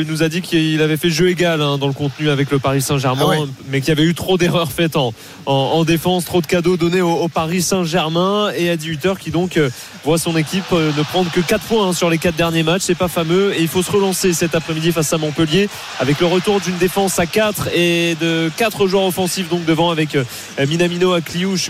nous 0.08 0.24
a 0.24 0.30
dit 0.30 0.42
qu'il 0.42 0.82
avait 0.82 0.98
fait 0.98 1.10
jeu 1.10 1.30
égal 1.30 1.62
hein, 1.62 1.78
dans 1.78 1.88
le 1.88 1.94
contenu 1.94 2.30
avec 2.30 2.52
le 2.52 2.60
Paris 2.60 2.82
Saint-Germain, 2.82 3.22
Ah 3.26 3.40
ouais. 3.42 3.48
mais 3.70 3.80
qu'il 3.82 3.90
y 3.90 3.92
avait 3.92 4.04
eu 4.04 4.14
trop 4.14 4.38
d'erreurs 4.38 4.72
faites 4.72 4.96
en, 4.98 5.14
en, 5.46 5.54
en 5.54 5.84
défense, 5.84 6.26
trop 6.26 6.42
de 6.42 6.48
cadeaux 6.48 6.78
donnés 6.78 7.02
au, 7.02 7.12
au 7.14 7.28
Paris 7.30 7.62
Saint-Germain 7.62 8.52
et 8.56 8.70
Adi 8.70 8.90
Hutter 8.90 9.14
qui 9.20 9.32
donc 9.32 9.58
euh, 9.58 9.70
voit 10.04 10.18
son 10.18 10.36
équipe 10.36 10.66
euh, 10.74 10.92
ne 10.98 11.04
prendre 11.04 11.32
que 11.32 11.40
4 11.40 11.64
points 11.66 11.88
hein, 11.90 11.94
sur 11.94 12.10
les 12.10 12.18
4 12.18 12.36
derniers 12.36 12.64
matchs. 12.64 12.84
C'est 12.84 12.96
pas 12.96 13.08
fameux 13.08 13.54
et 13.56 13.62
il 13.62 13.68
faut 13.68 13.82
se 13.84 13.92
relancer 13.92 14.34
cet 14.34 14.54
après-midi 14.56 14.92
face 14.92 15.12
à 15.14 15.18
Montpellier 15.18 15.70
avec 16.00 16.20
le 16.20 16.26
retour 16.28 16.60
d'une 16.60 16.78
défense 16.78 17.18
à 17.20 17.26
4 17.26 17.70
et 17.74 18.16
de 18.20 18.52
4 18.58 18.88
joueurs 18.88 19.06
offensifs 19.06 19.50
donc 19.50 19.66
devant 19.66 19.92
avec 19.92 20.16
euh, 20.16 20.24
Minamino, 20.68 21.14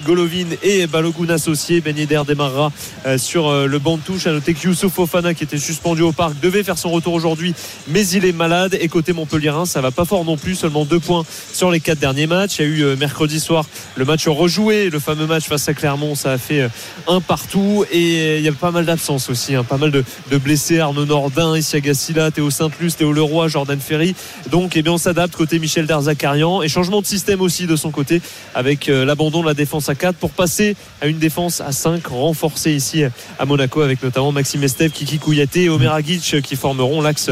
Golovin 0.06 0.48
et 0.64 0.88
Balogun 0.88 1.30
associé. 1.30 1.82
Ben 1.82 1.98
Yedder 1.98 2.22
démarrera 2.26 2.72
euh, 3.06 3.18
sur 3.18 3.50
euh, 3.50 3.68
le 3.68 3.78
banc 3.78 3.98
de 3.98 4.02
touche. 4.02 4.26
À 4.26 4.32
noter 4.32 4.54
que 4.54 4.68
Youssouf 4.68 4.94
Fofana 4.94 5.34
qui 5.34 5.44
était 5.44 5.58
suspendu 5.58 6.02
au 6.02 6.12
parc 6.14 6.40
devait 6.40 6.64
faire 6.64 6.78
son 6.78 6.92
retour 6.92 7.14
aujourd'hui, 7.14 7.54
mais 7.88 8.08
il 8.08 8.26
est 8.26 8.32
malade. 8.32 8.78
Et 8.80 8.88
côté 8.88 9.12
Montpellierin, 9.12 9.66
ça 9.66 9.82
va 9.82 9.92
pas 9.92 10.06
fort 10.06 10.24
non 10.24 10.38
plus, 10.38 10.56
seulement 10.56 10.86
deux 10.86 11.00
points 11.00 11.26
sur 11.52 11.72
les 11.72 11.80
quatre 11.80 12.00
derniers 12.00 12.28
matchs. 12.28 12.60
Il 12.60 12.62
y 12.62 12.66
a 12.66 12.68
eu 12.68 12.82
euh, 12.84 12.96
mercredi 12.96 13.40
soir 13.40 13.66
le 13.96 14.06
match 14.06 14.28
rejoué, 14.28 14.90
le 14.90 15.00
fameux 15.00 15.28
match 15.28 15.46
face 15.46 15.68
à 15.68 15.74
Clermont, 15.74 16.16
ça 16.16 16.32
a 16.32 16.38
fait 16.38 16.70
un 17.08 17.22
partout. 17.22 17.86
Et 17.92 18.38
il 18.38 18.44
y 18.44 18.48
a 18.48 18.54
pas 18.54 18.72
mal 18.72 18.86
d'absences 18.86 19.30
aussi, 19.30 19.56
hein, 19.56 19.64
pas 19.64 19.78
mal 19.78 19.92
de, 19.92 20.04
blessés. 20.38 20.80
Arnaud 20.80 21.06
Nordin, 21.06 21.56
Isiaga 21.56 21.94
Silla, 21.94 22.32
Théo 22.32 22.50
Saint-Luce, 22.50 22.96
Théo 22.96 23.12
Leroy, 23.12 23.48
Jordan 23.48 23.80
Ferry. 23.80 24.16
Donc 24.52 24.76
eh 24.76 24.82
bien, 24.82 24.94
on 24.94 24.98
s'adapte 24.98 25.36
côté 25.36 25.60
Michel 25.60 25.86
Darzakarian. 25.86 26.62
Et 26.62 26.68
changement 26.68 27.02
de 27.02 27.06
système 27.06 27.42
aussi 27.42 27.68
de 27.68 27.76
son 27.76 27.92
côté 27.92 28.22
avec 28.54 28.88
l'abandon 28.88 29.42
de 29.42 29.48
la 29.48 29.54
défense 29.54 29.65
à 29.88 29.96
4 29.96 30.16
pour 30.16 30.32
passer 30.32 30.76
à 31.02 31.08
une 31.08 31.18
défense 31.18 31.62
à 31.62 31.72
5 31.72 32.08
renforcée 32.08 32.72
ici 32.74 33.04
à 33.40 33.46
Monaco 33.46 33.82
avec 33.82 34.02
notamment 34.02 34.32
Maxime 34.32 34.64
Esteve, 34.64 34.92
Kiki 34.92 35.20
Kouyaté 35.20 35.64
et 35.64 35.70
Omer 35.70 35.94
Agic 35.94 36.42
qui 36.42 36.56
formeront 36.56 37.02
l'axe 37.02 37.30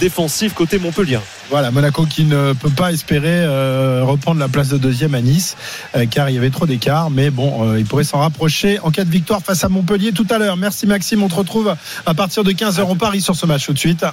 défensif 0.00 0.54
côté 0.54 0.78
Montpellier. 0.78 1.18
Voilà, 1.50 1.70
Monaco 1.70 2.06
qui 2.06 2.24
ne 2.24 2.52
peut 2.54 2.70
pas 2.70 2.92
espérer 2.92 3.44
euh, 3.44 4.02
reprendre 4.04 4.40
la 4.40 4.48
place 4.48 4.68
de 4.68 4.78
deuxième 4.78 5.14
à 5.14 5.20
Nice, 5.20 5.56
euh, 5.94 6.06
car 6.06 6.30
il 6.30 6.34
y 6.34 6.38
avait 6.38 6.50
trop 6.50 6.66
d'écart. 6.66 7.10
Mais 7.10 7.30
bon, 7.30 7.68
euh, 7.68 7.78
il 7.78 7.84
pourrait 7.84 8.04
s'en 8.04 8.18
rapprocher 8.18 8.80
en 8.80 8.90
cas 8.90 9.04
de 9.04 9.10
victoire 9.10 9.42
face 9.42 9.62
à 9.62 9.68
Montpellier 9.68 10.12
tout 10.12 10.26
à 10.30 10.38
l'heure. 10.38 10.56
Merci 10.56 10.86
Maxime, 10.86 11.22
on 11.22 11.28
te 11.28 11.34
retrouve 11.34 11.74
à 12.06 12.14
partir 12.14 12.44
de 12.44 12.52
15h. 12.52 12.82
On 12.88 12.96
parie 12.96 13.20
sur 13.20 13.36
ce 13.36 13.46
match 13.46 13.66
tout 13.66 13.74
de 13.74 13.78
suite. 13.78 14.04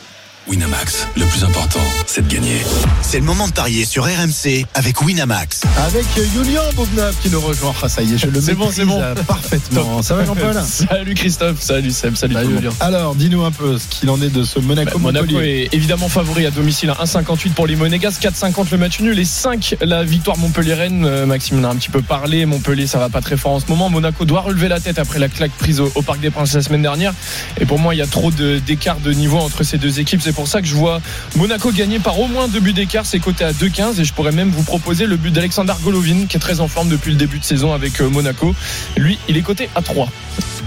Winamax, 0.48 1.08
le 1.16 1.24
plus 1.26 1.44
important, 1.44 1.80
c'est 2.08 2.28
de 2.28 2.34
gagner. 2.34 2.58
C'est 3.04 3.20
le 3.20 3.26
moment 3.26 3.48
de 3.48 3.54
parier 3.54 3.86
sur 3.86 4.06
RMC 4.06 4.66
avec 4.74 5.00
Winamax. 5.02 5.62
Avec 5.86 6.06
Julien 6.34 6.62
Bognov 6.76 7.16
qui 7.22 7.30
nous 7.30 7.40
rejoint. 7.40 7.74
Ah, 7.84 7.88
ça 7.88 8.02
y 8.02 8.14
est, 8.16 8.18
je 8.18 8.26
le 8.26 8.42
C'est 8.42 8.56
bon, 8.56 8.70
c'est 8.74 8.84
bon. 8.84 9.00
parfaitement. 9.28 10.02
Ça 10.02 10.16
va 10.16 10.26
Jean-Paul 10.26 10.56
Salut 10.66 11.14
Christophe, 11.14 11.62
salut 11.62 11.92
Seb, 11.92 12.16
salut, 12.16 12.34
Salut, 12.34 12.46
tout 12.48 12.50
le 12.50 12.56
monde. 12.56 12.64
Julien. 12.64 12.76
Alors, 12.80 13.14
dis-nous 13.16 13.44
un 13.46 13.52
peu 13.52 13.78
ce 13.78 13.86
qu'il 13.88 14.10
en 14.10 14.20
est 14.20 14.30
de 14.30 14.44
ce 14.44 14.58
Bah, 14.60 14.66
Monaco-Montpellier. 14.70 15.22
Monaco 15.34 15.42
est 15.42 15.70
évidemment 15.74 16.10
favori 16.10 16.46
à 16.48 16.52
domicile 16.52 16.90
à 16.90 16.96
1,58 16.96 17.52
pour 17.52 17.68
les 17.68 17.76
Monégas, 17.76 18.18
4,50 18.20 18.72
le 18.72 18.78
match 18.80 19.00
nul 19.00 19.20
et 19.20 19.26
5 19.26 19.76
la 19.82 20.04
victoire 20.04 20.38
Montpellier-Rennes. 20.40 21.06
Euh, 21.06 21.26
Maxime 21.28 21.60
en 21.64 21.70
a 21.70 21.72
un 21.72 21.76
petit 21.76 21.90
peu 21.90 22.02
parlé. 22.02 22.48
Montpellier, 22.48 22.88
ça 22.88 22.98
va 22.98 23.10
pas 23.10 23.22
très 23.22 23.38
fort 23.38 23.52
en 23.54 23.60
ce 23.60 23.68
moment. 23.68 23.90
Monaco 23.92 24.26
doit 24.26 24.42
relever 24.42 24.68
la 24.70 24.80
tête 24.80 24.98
après 24.98 25.20
la 25.20 25.30
claque 25.30 25.52
prise 25.52 25.80
au, 25.80 25.92
au 25.94 26.02
Parc 26.02 26.20
des 26.20 26.32
Princes 26.32 26.54
la 26.54 26.64
semaine 26.64 26.82
dernière. 26.82 27.14
Et 27.60 27.66
pour 27.68 27.78
moi, 27.78 27.94
il 27.94 28.00
y 28.00 28.02
a 28.02 28.08
trop 28.08 28.32
de- 28.32 28.58
d'écart 28.58 29.00
de, 29.00 29.14
niveau 29.14 29.38
entre 29.38 29.64
ces 29.64 29.78
deux 29.78 30.00
équipes. 30.00 30.22
C'est 30.32 30.36
pour 30.36 30.48
ça 30.48 30.62
que 30.62 30.68
je 30.68 30.76
vois 30.76 31.02
Monaco 31.36 31.74
gagner 31.74 32.00
par 32.00 32.18
au 32.18 32.26
moins 32.28 32.48
deux 32.48 32.62
buts 32.62 32.72
d'écart. 32.72 33.06
C'est 33.06 33.20
coté 33.20 33.44
à 33.44 33.52
2,15 33.52 34.00
et 34.00 34.06
je 34.06 34.14
pourrais 34.14 34.32
même 34.32 34.50
vous 34.50 34.64
proposer 34.64 35.06
le 35.06 35.18
but 35.18 35.32
d'Alexander 35.32 35.74
Golovin 35.84 36.26
qui 36.26 36.38
est 36.38 36.40
très 36.40 36.62
en 36.62 36.70
forme 36.70 36.88
depuis 36.88 37.12
le 37.12 37.18
début 37.18 37.38
de 37.38 37.44
saison 37.44 37.74
avec 37.74 38.00
euh, 38.00 38.10
Monaco. 38.10 38.56
Lui, 38.96 39.20
il 39.28 39.36
est 39.36 39.42
coté 39.42 39.68
à 39.76 39.82
3. 39.82 40.08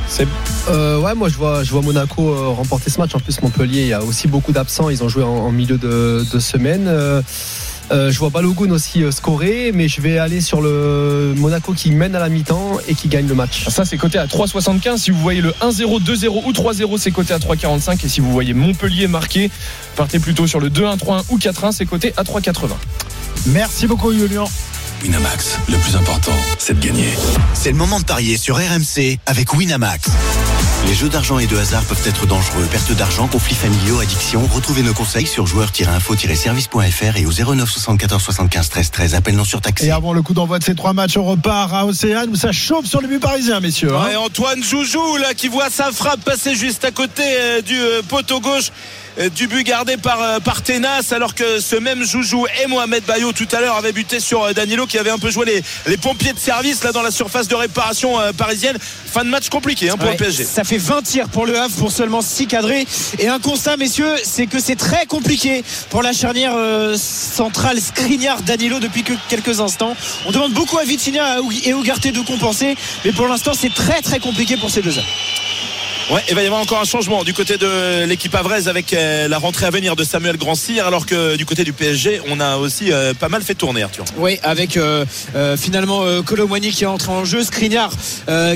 C'est 0.06 0.28
Euh, 0.68 0.98
ouais, 0.98 1.14
moi 1.14 1.30
je 1.30 1.36
vois, 1.36 1.64
je 1.64 1.70
vois 1.70 1.80
Monaco 1.80 2.28
euh, 2.28 2.48
remporter 2.48 2.90
ce 2.90 3.00
match. 3.00 3.14
En 3.14 3.20
plus, 3.20 3.40
Montpellier, 3.40 3.80
il 3.80 3.88
y 3.88 3.94
a 3.94 4.02
aussi 4.02 4.28
beaucoup 4.28 4.52
d'absents. 4.52 4.90
Ils 4.90 5.02
ont 5.02 5.08
joué 5.08 5.22
en, 5.22 5.50
milieu 5.50 5.78
de, 5.78 6.38
semaine. 6.38 6.86
Euh, 7.90 8.10
je 8.10 8.18
vois 8.18 8.30
Balogun 8.30 8.70
aussi 8.70 9.02
euh, 9.02 9.10
scorer, 9.10 9.72
mais 9.74 9.88
je 9.88 10.00
vais 10.00 10.18
aller 10.18 10.40
sur 10.40 10.60
le 10.60 11.34
Monaco 11.36 11.72
qui 11.72 11.90
mène 11.90 12.14
à 12.14 12.18
la 12.18 12.28
mi-temps 12.28 12.78
et 12.88 12.94
qui 12.94 13.08
gagne 13.08 13.26
le 13.26 13.34
match. 13.34 13.68
Ça, 13.68 13.84
c'est 13.84 13.96
coté 13.96 14.18
à 14.18 14.26
3,75. 14.26 14.98
Si 14.98 15.10
vous 15.10 15.20
voyez 15.20 15.40
le 15.40 15.50
1-0, 15.60 16.02
2-0 16.02 16.42
ou 16.46 16.52
3-0, 16.52 16.98
c'est 16.98 17.10
coté 17.10 17.34
à 17.34 17.38
3,45. 17.38 18.04
Et 18.04 18.08
si 18.08 18.20
vous 18.20 18.32
voyez 18.32 18.54
Montpellier 18.54 19.06
marqué, 19.06 19.50
partez 19.96 20.18
plutôt 20.18 20.46
sur 20.46 20.60
le 20.60 20.70
2-1, 20.70 20.98
3-1 20.98 21.22
ou 21.30 21.38
4-1, 21.38 21.72
c'est 21.72 21.86
coté 21.86 22.14
à 22.16 22.22
3,80. 22.22 22.70
Merci 23.46 23.86
beaucoup, 23.86 24.12
Julien. 24.12 24.44
Winamax, 25.02 25.58
le 25.68 25.76
plus 25.76 25.96
important, 25.96 26.32
c'est 26.58 26.80
de 26.80 26.86
gagner. 26.86 27.10
C'est 27.52 27.70
le 27.70 27.76
moment 27.76 28.00
de 28.00 28.04
parier 28.04 28.38
sur 28.38 28.56
RMC 28.56 29.18
avec 29.26 29.52
Winamax. 29.52 30.08
Les 30.86 30.94
jeux 30.94 31.08
d'argent 31.08 31.38
et 31.38 31.46
de 31.46 31.56
hasard 31.56 31.82
peuvent 31.84 32.06
être 32.06 32.26
dangereux. 32.26 32.66
Perte 32.70 32.92
d'argent, 32.92 33.26
conflits 33.26 33.54
familiaux, 33.54 34.00
addiction. 34.00 34.46
Retrouvez 34.52 34.82
nos 34.82 34.92
conseils 34.92 35.26
sur 35.26 35.46
joueurs-info-service.fr 35.46 37.16
et 37.16 37.24
au 37.26 37.32
09 37.54 37.68
74 37.70 38.22
75 38.22 38.68
13 38.68 38.90
13. 38.90 39.14
Appel 39.14 39.34
non 39.34 39.44
surtaxé. 39.44 39.86
Et 39.86 39.90
avant 39.90 40.12
le 40.12 40.22
coup 40.22 40.34
d'envoi 40.34 40.58
de 40.58 40.64
ces 40.64 40.74
trois 40.74 40.92
matchs, 40.92 41.16
on 41.16 41.24
repart 41.24 41.72
à 41.72 41.86
Océane 41.86 42.28
où 42.30 42.36
ça 42.36 42.52
chauffe 42.52 42.84
sur 42.86 43.00
le 43.00 43.08
but 43.08 43.18
parisien, 43.18 43.60
messieurs. 43.60 43.94
hein. 43.96 44.04
Ouais, 44.04 44.16
Antoine 44.16 44.62
Joujou 44.62 45.16
là 45.16 45.32
qui 45.34 45.48
voit 45.48 45.70
sa 45.70 45.90
frappe 45.90 46.20
passer 46.22 46.54
juste 46.54 46.84
à 46.84 46.90
côté 46.90 47.22
euh, 47.24 47.62
du 47.62 47.78
euh, 47.80 48.02
poteau 48.06 48.40
gauche 48.40 48.70
du 49.34 49.46
but 49.46 49.62
gardé 49.64 49.96
par, 49.96 50.20
euh, 50.20 50.40
par 50.40 50.62
Tenas 50.62 51.12
alors 51.12 51.34
que 51.34 51.60
ce 51.60 51.76
même 51.76 52.04
Joujou 52.04 52.46
et 52.62 52.66
Mohamed 52.66 53.04
Bayo 53.04 53.32
tout 53.32 53.46
à 53.52 53.60
l'heure 53.60 53.76
avaient 53.76 53.92
buté 53.92 54.18
sur 54.18 54.42
euh, 54.42 54.52
Danilo 54.52 54.86
qui 54.86 54.98
avait 54.98 55.10
un 55.10 55.18
peu 55.18 55.30
joué 55.30 55.46
les, 55.46 55.62
les 55.86 55.96
pompiers 55.96 56.32
de 56.32 56.38
service 56.38 56.82
là 56.82 56.90
dans 56.92 57.02
la 57.02 57.10
surface 57.12 57.46
de 57.46 57.54
réparation 57.54 58.18
euh, 58.20 58.32
parisienne. 58.32 58.76
Fin 58.80 59.24
de 59.24 59.30
match 59.30 59.48
compliqué 59.48 59.88
hein, 59.90 59.96
pour 59.96 60.06
Ouais, 60.06 60.12
le 60.12 60.18
PSG. 60.18 60.44
Ça 60.44 60.64
fait 60.64 60.78
20 60.78 61.02
tirs 61.02 61.28
pour 61.28 61.46
le 61.46 61.56
Havre 61.58 61.74
pour 61.76 61.92
seulement 61.92 62.22
6 62.22 62.48
cadrés. 62.48 62.86
Et 63.20 63.28
un 63.28 63.38
constat, 63.38 63.76
messieurs, 63.76 64.14
c'est 64.24 64.46
que 64.46 64.58
c'est 64.58 64.74
très 64.76 65.06
compliqué 65.06 65.62
pour 65.90 66.02
la 66.02 66.12
charnière 66.12 66.52
euh, 66.56 66.96
centrale 66.98 67.80
Skriniar-Danilo 67.80 68.80
depuis 68.80 69.04
que 69.04 69.12
quelques 69.28 69.60
instants. 69.60 69.96
On 70.26 70.32
demande 70.32 70.52
beaucoup 70.52 70.78
à 70.78 70.84
Vitinha 70.84 71.38
et 71.64 71.72
Ougarté 71.74 72.10
de 72.10 72.20
compenser, 72.20 72.74
mais 73.04 73.12
pour 73.12 73.28
l'instant, 73.28 73.52
c'est 73.54 73.72
très 73.72 74.02
très 74.02 74.18
compliqué 74.18 74.56
pour 74.56 74.70
ces 74.70 74.82
deux 74.82 74.98
hommes. 74.98 75.04
Ouais, 76.10 76.22
il 76.28 76.34
va 76.34 76.42
y 76.42 76.46
avoir 76.46 76.60
encore 76.60 76.80
un 76.80 76.84
changement 76.84 77.24
du 77.24 77.32
côté 77.32 77.56
de 77.56 78.04
l'équipe 78.04 78.34
avraise 78.34 78.68
avec 78.68 78.92
euh, 78.92 79.26
la 79.26 79.38
rentrée 79.38 79.64
à 79.64 79.70
venir 79.70 79.96
de 79.96 80.04
Samuel 80.04 80.36
Grandcir, 80.36 80.86
alors 80.86 81.06
que 81.06 81.36
du 81.36 81.46
côté 81.46 81.64
du 81.64 81.72
PSG, 81.72 82.20
on 82.28 82.40
a 82.40 82.58
aussi 82.58 82.92
euh, 82.92 83.14
pas 83.14 83.30
mal 83.30 83.40
fait 83.40 83.54
tourner, 83.54 83.82
Arthur. 83.82 84.04
Oui, 84.18 84.38
avec 84.42 84.76
euh, 84.76 85.06
finalement 85.56 86.02
euh, 86.04 86.20
qui 86.22 86.84
est 86.84 86.86
entré 86.86 87.10
en 87.10 87.24
jeu, 87.24 87.42
Skriniar 87.42 87.90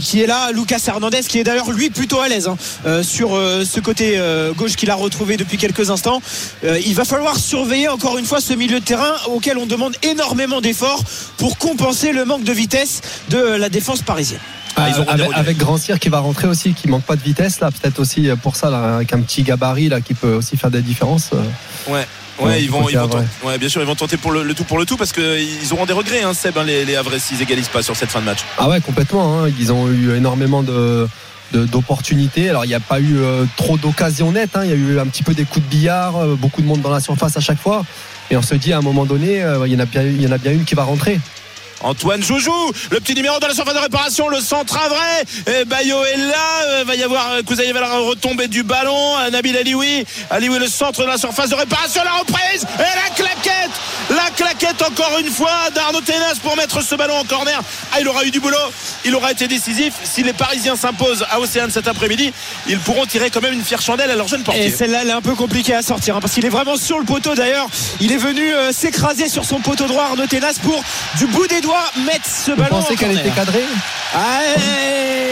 qui 0.03 0.20
est 0.20 0.27
là, 0.27 0.51
Lucas 0.53 0.81
Hernandez 0.87 1.20
qui 1.27 1.39
est 1.39 1.45
d'ailleurs 1.45 1.70
lui 1.70 1.89
plutôt 1.89 2.20
à 2.20 2.29
l'aise 2.29 2.49
hein, 2.49 3.03
sur 3.03 3.31
ce 3.31 3.81
côté 3.81 4.20
gauche 4.57 4.77
qu'il 4.77 4.91
a 4.91 4.95
retrouvé 4.95 5.37
depuis 5.37 5.57
quelques 5.57 5.91
instants. 5.91 6.20
Il 6.62 6.95
va 6.95 7.05
falloir 7.05 7.37
surveiller 7.37 7.89
encore 7.89 8.19
une 8.19 8.25
fois 8.25 8.41
ce 8.41 8.53
milieu 8.55 8.81
de 8.81 8.85
terrain 8.85 9.15
auquel 9.29 9.59
on 9.59 9.66
demande 9.66 9.95
énormément 10.03 10.61
d'efforts 10.61 11.03
pour 11.37 11.59
compenser 11.59 12.12
le 12.12 12.25
manque 12.25 12.45
de 12.45 12.53
vitesse 12.53 13.01
de 13.31 13.39
la 13.39 13.69
défense 13.69 14.03
parisienne. 14.03 14.41
Ah, 14.78 14.88
ils 14.88 15.16
des 15.16 15.24
avec, 15.34 15.56
Grand 15.59 15.76
Cyr 15.76 15.98
qui 15.98 16.09
va 16.09 16.20
rentrer 16.20 16.46
aussi, 16.48 16.72
qui 16.74 16.88
manque 16.88 17.02
pas 17.05 17.16
de 17.16 17.22
vitesse 17.22 17.60
là, 17.60 17.70
peut-être 17.70 17.98
aussi 17.98 18.28
pour 18.42 18.56
ça 18.56 18.70
là, 18.70 18.96
avec 18.96 19.12
un 19.12 19.20
petit 19.20 19.42
gabarit 19.42 19.88
là 19.88 20.00
qui 20.00 20.14
peut 20.14 20.34
aussi 20.34 20.56
faire 20.56 20.70
des 20.70 20.82
différences. 20.82 21.30
euh. 21.34 21.92
Ouais. 21.92 22.06
Ouais, 22.40 22.46
Ouais, 22.50 22.62
ils 22.62 22.70
vont, 22.70 22.82
côté 22.82 22.92
ils 22.92 22.98
vont 22.98 23.05
Havrais. 23.05 23.22
tenter- 23.24 23.46
ouais, 23.48 23.59
bien 23.59 23.68
sûr, 23.68 23.80
ils 23.80 23.86
vont 23.86 23.96
tenter 23.96 24.16
pour 24.16 24.30
le, 24.30 24.44
le 24.44 24.55
tout 24.55 24.62
pour 24.62 24.78
le 24.78 24.86
tout 24.86 24.96
parce 24.96 25.12
qu'ils 25.12 25.72
auront 25.72 25.86
des 25.86 25.92
regrets, 25.92 26.22
hein, 26.22 26.34
Seb, 26.34 26.56
hein, 26.56 26.62
les, 26.64 26.84
les 26.84 26.94
Havrais 26.94 27.18
s'ils 27.18 27.42
égalisent 27.42 27.66
pas 27.66 27.82
sur 27.82 27.96
cette 27.96 28.10
fin 28.10 28.20
de 28.20 28.26
match. 28.26 28.38
Ah 28.59 28.68
ouais, 28.68 28.80
complètement. 28.80 29.42
hein. 29.44 29.50
Ils 29.59 29.72
ont 29.72 29.88
eu 29.90 30.14
énormément 30.14 30.62
de 30.62 31.09
d'opportunités. 31.72 32.48
Alors 32.50 32.64
il 32.64 32.68
n'y 32.68 32.74
a 32.74 32.80
pas 32.80 33.00
eu 33.00 33.16
euh, 33.18 33.44
trop 33.56 33.76
d'occasions 33.78 34.32
nettes. 34.32 34.56
Il 34.64 34.68
y 34.70 34.72
a 34.72 34.76
eu 34.76 34.98
un 34.98 35.06
petit 35.06 35.22
peu 35.22 35.34
des 35.34 35.44
coups 35.44 35.64
de 35.64 35.70
billard, 35.70 36.16
euh, 36.16 36.36
beaucoup 36.36 36.62
de 36.62 36.66
monde 36.66 36.80
dans 36.82 36.90
la 36.90 37.00
surface 37.00 37.36
à 37.36 37.40
chaque 37.40 37.59
fois. 37.60 37.84
Et 38.30 38.36
on 38.36 38.42
se 38.42 38.55
dit 38.55 38.72
à 38.72 38.78
un 38.78 38.82
moment 38.82 39.06
donné, 39.06 39.42
euh, 39.42 39.66
il 39.66 39.72
y 39.72 39.76
en 39.76 39.80
a 39.80 39.86
bien, 39.86 40.02
il 40.02 40.20
y 40.22 40.26
en 40.26 40.32
a 40.32 40.38
bien 40.38 40.52
une 40.52 40.64
qui 40.64 40.74
va 40.74 40.82
rentrer. 40.84 41.18
Antoine 41.82 42.22
Joujou, 42.22 42.72
le 42.90 42.98
petit 43.00 43.14
numéro 43.14 43.38
dans 43.38 43.46
la 43.46 43.55
surface 43.55 43.74
de 43.74 43.78
réparation, 43.78 44.28
le 44.28 44.40
centre 44.40 44.76
à 44.76 44.88
vrai. 44.88 45.24
Et 45.60 45.64
Bayo 45.64 46.05
est 46.05 46.16
là. 46.16 46.34
Euh, 46.66 46.84
va 46.84 46.96
y 46.96 47.02
avoir 47.02 47.32
euh, 47.32 47.42
Kouzaïev 47.42 47.78
va 47.78 47.98
retomber 47.98 48.48
du 48.48 48.62
ballon. 48.64 49.16
Euh, 49.18 49.30
Nabil 49.30 49.56
Alioui. 49.56 50.05
Alioui, 50.30 50.59
le 50.59 50.66
centre 50.66 51.02
de 51.02 51.06
la 51.06 51.18
surface 51.18 51.50
de 51.50 51.55
réparation. 51.55 52.02
La 52.05 52.12
reprise 52.12 52.66
et 52.78 52.82
la 52.82 53.14
claquette. 53.14 53.70
La 54.10 54.30
claquette 54.34 54.82
encore 54.82 55.18
une 55.20 55.30
fois 55.30 55.70
d'Arnaud 55.74 56.00
Ténas 56.00 56.36
pour 56.42 56.56
mettre 56.56 56.82
ce 56.82 56.94
ballon 56.96 57.16
en 57.16 57.24
corner. 57.24 57.60
Ah, 57.92 58.00
il 58.00 58.09
aura 58.09 58.24
eu 58.24 58.30
du 58.30 58.40
boulot. 58.40 58.56
Il 59.05 59.14
aura 59.14 59.30
été 59.30 59.46
décisif. 59.46 59.94
Si 60.02 60.22
les 60.22 60.32
Parisiens 60.32 60.76
s'imposent 60.76 61.24
à 61.30 61.38
Océane 61.38 61.70
cet 61.70 61.86
après-midi, 61.86 62.32
ils 62.66 62.78
pourront 62.80 63.06
tirer 63.06 63.30
quand 63.30 63.42
même 63.42 63.55
une 63.55 63.64
fière 63.64 63.82
chandelle 63.82 64.10
à 64.10 64.16
leur 64.16 64.26
jeune 64.26 64.40
Et 64.40 64.44
portier. 64.44 64.70
celle-là, 64.70 65.00
elle 65.02 65.09
est 65.09 65.12
un 65.12 65.22
peu 65.22 65.34
compliquée 65.34 65.74
à 65.74 65.82
sortir 65.82 66.16
hein, 66.16 66.20
parce 66.20 66.32
qu'il 66.32 66.44
est 66.44 66.50
vraiment 66.50 66.76
sur 66.76 66.98
le 66.98 67.05
poteau. 67.05 67.34
D'ailleurs, 67.34 67.68
il 68.00 68.10
est 68.10 68.16
venu 68.16 68.50
s'écraser 68.72 69.28
sur 69.28 69.44
son 69.44 69.60
poteau 69.60 69.86
droit, 69.86 70.05
Arnaud 70.05 70.26
Ténas, 70.26 70.59
pour 70.62 70.82
du 71.18 71.26
bout 71.26 71.46
des 71.46 71.60
doigts 71.60 71.68
mettre 72.05 72.27
ce 72.28 72.51
Vous 72.53 72.57
ballon. 72.57 72.81
pensez 72.81 72.95
en 72.95 72.97
qu'elle 72.97 73.19
était 73.19 73.31
cadrée 73.31 73.65
Ah, 74.15 74.40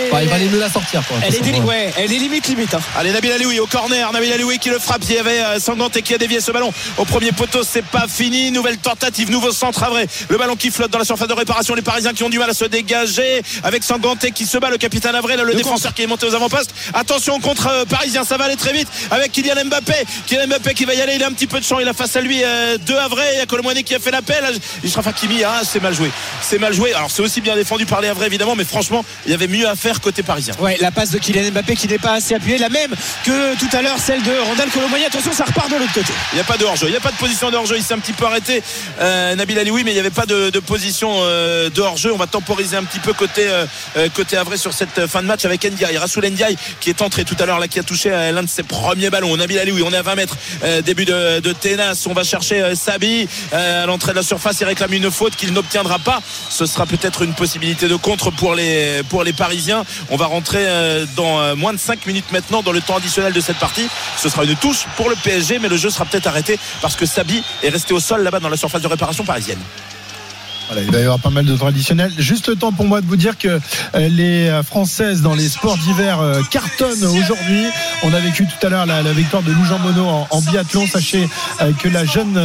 Enfin, 0.08 0.22
Il 0.22 0.28
valait 0.28 0.44
mieux 0.46 0.60
la 0.60 0.70
sortir. 0.70 1.02
Quoi, 1.06 1.16
Elle 1.20 1.34
est, 1.34 1.38
façon, 1.38 1.50
déli- 1.50 1.60
ouais. 1.62 1.66
ouais, 1.66 1.92
elle 1.98 2.12
est 2.12 2.18
limite 2.18 2.46
limite. 2.46 2.72
hein. 2.74 2.80
Allez 2.96 3.10
Nabil 3.10 3.32
Alioui 3.32 3.58
au 3.58 3.66
corner, 3.66 4.12
Nabil 4.12 4.32
Alioui 4.32 4.58
qui 4.60 4.68
le 4.70 4.78
frappe, 4.78 5.02
il 5.08 5.16
y 5.16 5.18
avait 5.18 5.40
euh, 5.40 5.58
Sanganté 5.58 6.00
qui 6.02 6.14
a 6.14 6.18
dévié 6.18 6.40
ce 6.40 6.52
ballon 6.52 6.72
au 6.96 7.04
premier 7.04 7.32
poteau, 7.32 7.62
c'est 7.64 7.84
pas 7.84 8.06
fini, 8.08 8.52
nouvelle 8.52 8.78
tentative, 8.78 9.30
nouveau 9.32 9.50
centre 9.50 9.82
à 9.82 9.90
vrai, 9.90 10.06
le 10.28 10.38
ballon 10.38 10.54
qui 10.54 10.70
flotte 10.70 10.92
dans 10.92 11.00
la 11.00 11.04
surface 11.04 11.26
de 11.26 11.32
réparation, 11.34 11.74
les 11.74 11.82
Parisiens 11.82 12.12
qui 12.12 12.22
ont 12.22 12.28
du 12.28 12.38
mal 12.38 12.48
à 12.48 12.54
se 12.54 12.64
dégager, 12.66 13.42
avec 13.64 13.82
Sanganté 13.82 14.30
qui 14.30 14.46
se 14.46 14.58
bat, 14.58 14.70
le 14.70 14.78
capitaine 14.78 15.14
Avril, 15.16 15.40
le, 15.44 15.54
défenseur 15.54 15.92
qui 15.92 16.02
est 16.02 16.06
monté 16.06 16.24
aux 16.26 16.34
avant-postes, 16.34 16.70
attention 16.94 17.40
contre 17.40 17.66
euh, 17.68 17.84
Parisien, 17.84 18.24
ça 18.24 18.36
va 18.36 18.44
aller 18.44 18.56
très 18.56 18.72
vite, 18.72 18.88
avec 19.10 19.32
Kylian 19.32 19.64
Mbappé, 19.64 19.94
Kylian 20.28 20.46
Mbappé 20.46 20.74
qui 20.74 20.84
va 20.84 20.94
y 20.94 21.00
aller, 21.02 21.14
il 21.16 21.22
a 21.24 21.26
un 21.26 21.32
petit 21.32 21.48
peu 21.48 21.58
de 21.58 21.64
champ, 21.64 21.80
il 21.80 21.88
a 21.88 21.92
face 21.94 22.14
à 22.14 22.20
lui 22.20 22.42
euh, 22.44 22.78
deux 22.78 22.96
Havrais, 22.96 23.30
il 23.34 23.38
y 23.38 23.42
a 23.42 23.46
Colomboigny 23.46 23.82
qui 23.82 23.94
a 23.94 23.98
fait 23.98 24.12
l'appel, 24.12 24.44
Ishraf 24.84 25.06
Hakimi, 25.08 25.42
ah, 25.44 25.62
c'est 25.64 25.82
mal 25.82 25.94
joué, 25.94 26.12
c'est 26.40 26.58
mal 26.58 26.72
joué, 26.72 26.92
alors 26.92 27.10
c'est 27.10 27.22
aussi 27.22 27.40
bien 27.40 27.54
défendu 27.56 27.86
par 27.86 28.00
les 28.00 28.08
Havrais 28.08 28.26
évidemment, 28.26 28.54
mais 28.56 28.64
franchement, 28.64 29.04
il 29.24 29.32
y 29.32 29.34
avait 29.34 29.48
mieux 29.48 29.68
à 29.68 29.74
faire 29.76 30.00
côté 30.00 30.22
parisien. 30.22 30.54
Ouais, 30.60 30.76
la 30.80 30.90
passe 30.90 31.10
de 31.10 31.18
Kylian 31.18 31.50
Mbappé 31.50 31.74
qui 31.76 31.88
n'est 31.88 31.98
pas 31.98 32.12
assez 32.12 32.34
appuyée, 32.34 32.58
la 32.58 32.68
même 32.68 32.94
que 33.24 33.58
tout 33.58 33.76
à 33.76 33.82
l'heure 33.82 33.98
celle 33.98 34.22
de 34.22 34.32
Randall 34.46 34.70
Colomboigny. 34.70 35.04
Attention, 35.04 35.32
ça 35.32 35.44
repart 35.44 35.70
de 35.70 35.76
l'autre 35.76 35.92
côté. 35.92 36.12
Il 36.32 36.36
n'y 36.36 36.40
a 36.40 36.44
pas 36.44 36.56
de 36.56 36.64
hors-jeu, 36.64 36.86
il 36.88 36.90
n'y 36.90 36.96
a 36.96 37.00
pas 37.00 37.10
de 37.10 37.16
position 37.16 37.50
de 37.50 37.56
hors-jeu. 37.56 37.76
Il 37.76 37.82
s'est 37.82 37.94
un 37.94 37.98
petit 37.98 38.12
peu 38.12 38.26
arrêté, 38.26 38.62
euh, 39.00 39.34
Nabil 39.34 39.58
Ali, 39.58 39.70
oui, 39.70 39.82
mais 39.84 39.90
il 39.90 39.94
n'y 39.94 40.00
avait 40.00 40.10
pas 40.10 40.26
de, 40.26 40.50
de 40.50 40.58
position 40.60 41.10
euh, 41.22 41.70
de 41.70 41.80
hors-jeu. 41.80 42.12
On 42.12 42.16
va 42.16 42.26
temporiser 42.26 42.76
un 42.76 42.84
petit 42.84 42.98
peu 42.98 43.12
côté 43.12 43.46
euh, 43.46 43.66
euh, 43.96 44.08
côté 44.14 44.36
sur 44.56 44.72
cette 44.72 45.06
fin 45.06 45.22
de 45.22 45.26
match 45.26 45.44
avec 45.44 45.64
Ndiaye. 45.64 45.96
Rasoul 45.98 46.26
Ndiaye 46.26 46.56
qui 46.80 46.90
est 46.90 47.02
entré 47.02 47.24
tout 47.24 47.36
à 47.38 47.46
l'heure, 47.46 47.58
là, 47.58 47.68
qui 47.68 47.78
a 47.78 47.82
touché 47.82 48.10
l'un 48.10 48.42
de 48.42 48.48
ses 48.48 48.62
premiers 48.62 49.10
ballons. 49.10 49.36
Nabil 49.36 49.58
Ali, 49.58 49.72
oui, 49.72 49.82
on 49.84 49.92
est 49.92 49.96
à 49.96 50.02
20 50.02 50.14
mètres, 50.14 50.36
début 50.84 51.04
de, 51.04 51.40
de 51.40 51.52
Ténas. 51.52 52.06
On 52.08 52.12
va 52.12 52.24
chercher 52.24 52.74
Sabi 52.74 53.28
à 53.52 53.86
l'entrée 53.86 54.12
de 54.12 54.16
la 54.16 54.22
surface. 54.22 54.58
Il 54.60 54.64
réclame 54.64 54.92
une 54.92 55.10
faute 55.10 55.36
qu'il 55.36 55.52
n'obtiendra 55.52 55.98
pas. 55.98 56.15
Ce 56.48 56.66
sera 56.66 56.86
peut-être 56.86 57.22
une 57.22 57.34
possibilité 57.34 57.88
de 57.88 57.96
contre 57.96 58.30
pour 58.30 58.54
les 58.54 59.02
pour 59.08 59.24
les 59.24 59.32
Parisiens. 59.32 59.84
On 60.10 60.16
va 60.16 60.26
rentrer 60.26 60.64
euh, 60.66 61.06
dans 61.16 61.40
euh, 61.40 61.54
moins 61.54 61.72
de 61.72 61.78
5 61.78 62.06
minutes 62.06 62.30
maintenant 62.32 62.62
dans 62.62 62.72
le 62.72 62.80
temps 62.80 62.96
additionnel 62.96 63.32
de 63.32 63.40
cette 63.40 63.58
partie. 63.58 63.88
Ce 64.16 64.28
sera 64.28 64.44
une 64.44 64.56
touche 64.56 64.86
pour 64.96 65.08
le 65.08 65.16
PSG, 65.16 65.58
mais 65.58 65.68
le 65.68 65.76
jeu 65.76 65.90
sera 65.90 66.04
peut-être 66.04 66.26
arrêté 66.26 66.58
parce 66.80 66.96
que 66.96 67.06
Sabi 67.06 67.42
est 67.62 67.68
resté 67.68 67.94
au 67.94 68.00
sol 68.00 68.22
là-bas 68.22 68.40
dans 68.40 68.48
la 68.48 68.56
surface 68.56 68.82
de 68.82 68.88
réparation 68.88 69.24
parisienne. 69.24 69.60
Voilà, 70.68 70.82
il 70.82 70.90
va 70.90 70.98
y 70.98 71.02
avoir 71.02 71.20
pas 71.20 71.30
mal 71.30 71.44
de 71.44 71.56
traditionnels. 71.56 72.12
Juste 72.18 72.48
le 72.48 72.56
temps 72.56 72.72
pour 72.72 72.86
moi 72.86 73.00
de 73.00 73.06
vous 73.06 73.16
dire 73.16 73.38
que 73.38 73.48
euh, 73.48 74.08
les 74.08 74.48
euh, 74.48 74.62
Françaises 74.62 75.22
dans 75.22 75.34
les 75.34 75.48
sports 75.48 75.78
d'hiver 75.78 76.20
euh, 76.20 76.42
cartonnent 76.50 77.04
aujourd'hui. 77.04 77.66
On 78.02 78.12
a 78.12 78.18
vécu 78.18 78.46
tout 78.46 78.66
à 78.66 78.70
l'heure 78.70 78.86
la, 78.86 79.02
victoire 79.12 79.42
de 79.42 79.52
Lou 79.52 79.64
Jean 79.64 79.78
Monod 79.78 80.26
en, 80.30 80.40
biathlon. 80.40 80.86
Sachez 80.86 81.28
que 81.82 81.88
la 81.88 82.04
jeune 82.04 82.38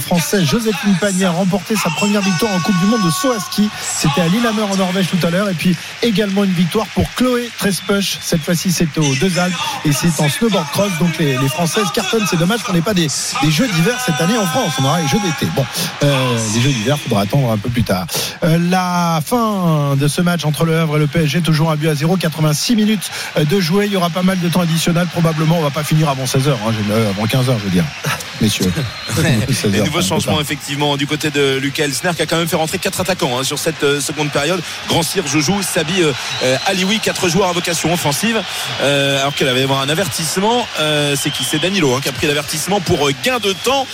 Française 0.00 0.44
Joséphine 0.44 0.96
Panier 1.00 1.26
a 1.26 1.30
remporté 1.30 1.76
sa 1.76 1.90
première 1.90 2.22
victoire 2.22 2.54
en 2.54 2.60
Coupe 2.60 2.78
du 2.78 2.86
Monde 2.86 3.04
de 3.04 3.10
saut 3.10 3.32
à 3.32 3.40
ski. 3.40 3.68
C'était 3.82 4.22
à 4.22 4.28
Lillehammer 4.28 4.62
en 4.62 4.76
Norvège 4.76 5.06
tout 5.08 5.24
à 5.26 5.30
l'heure. 5.30 5.48
Et 5.48 5.54
puis 5.54 5.76
également 6.02 6.44
une 6.44 6.52
victoire 6.52 6.86
pour 6.88 7.08
Chloé 7.14 7.50
Trespuch. 7.58 8.18
Cette 8.20 8.42
fois-ci, 8.42 8.72
c'était 8.72 9.00
aux 9.00 9.14
Deux 9.16 9.38
Alpes 9.38 9.54
et 9.84 9.92
c'est 9.92 10.20
en 10.20 10.28
snowboard 10.28 10.66
cross. 10.70 10.92
Donc 10.98 11.18
les, 11.18 11.36
Françaises 11.48 11.90
cartonnent. 11.94 12.26
C'est 12.28 12.38
dommage 12.38 12.62
qu'on 12.62 12.72
n'ait 12.72 12.80
pas 12.80 12.94
des, 12.94 13.08
Jeux 13.50 13.68
d'hiver 13.68 13.98
cette 14.04 14.20
année 14.20 14.38
en 14.38 14.46
France. 14.46 14.74
On 14.80 14.84
aura 14.84 15.00
les 15.00 15.08
Jeux 15.08 15.20
d'été. 15.20 15.50
Bon, 15.54 15.64
les 16.02 16.60
Jeux 16.60 16.72
d'hiver, 16.72 16.98
faudra 16.98 17.15
attendre 17.18 17.50
un 17.50 17.58
peu 17.58 17.70
plus 17.70 17.84
tard. 17.84 18.06
Euh, 18.44 18.58
la 18.70 19.20
fin 19.24 19.96
de 19.96 20.08
ce 20.08 20.20
match 20.20 20.44
entre 20.44 20.64
le 20.64 20.78
Havre 20.78 20.96
et 20.96 21.00
le 21.00 21.06
PSG, 21.06 21.40
toujours 21.40 21.70
un 21.70 21.76
but 21.76 21.88
à 21.88 21.94
0, 21.94 22.16
86 22.16 22.76
minutes 22.76 23.10
de 23.38 23.60
jouer. 23.60 23.86
Il 23.86 23.92
y 23.92 23.96
aura 23.96 24.10
pas 24.10 24.22
mal 24.22 24.38
de 24.40 24.48
temps 24.48 24.60
additionnel. 24.60 25.06
Probablement, 25.06 25.58
on 25.58 25.62
va 25.62 25.70
pas 25.70 25.84
finir 25.84 26.08
avant 26.08 26.24
16h, 26.24 26.50
hein, 26.50 26.72
euh, 26.90 27.10
avant 27.10 27.24
15h, 27.24 27.58
je 27.58 27.64
veux 27.64 27.70
dire. 27.70 27.84
Messieurs. 28.40 28.70
16 29.16 29.72
Les 29.72 29.80
nouveaux 29.80 30.02
changements 30.02 30.40
effectivement 30.40 30.98
du 30.98 31.06
côté 31.06 31.30
de 31.30 31.56
Lucas 31.56 31.84
Elsner 31.84 32.10
qui 32.14 32.20
a 32.20 32.26
quand 32.26 32.36
même 32.36 32.48
fait 32.48 32.56
rentrer 32.56 32.78
quatre 32.78 33.00
attaquants 33.00 33.38
hein, 33.38 33.44
sur 33.44 33.58
cette 33.58 33.82
euh, 33.82 34.00
seconde 34.00 34.30
période. 34.30 34.60
Grand 34.88 35.02
Cyr, 35.02 35.26
Joujou, 35.26 35.62
Sabi, 35.62 36.02
euh, 36.02 36.56
Alioui, 36.66 37.00
quatre 37.00 37.28
joueurs 37.28 37.48
à 37.48 37.52
vocation 37.52 37.92
offensive. 37.92 38.42
Alors 38.80 39.34
qu'il 39.34 39.48
avait 39.48 39.62
avoir 39.62 39.80
un 39.80 39.88
avertissement, 39.88 40.66
c'est 41.14 41.30
qui? 41.30 41.44
C'est 41.44 41.58
Danilo 41.58 41.94
hein, 41.94 42.00
qui 42.02 42.08
a 42.08 42.12
pris 42.12 42.26
l'avertissement 42.26 42.80
pour 42.80 43.08
gain 43.24 43.38
de 43.38 43.52
temps. 43.52 43.86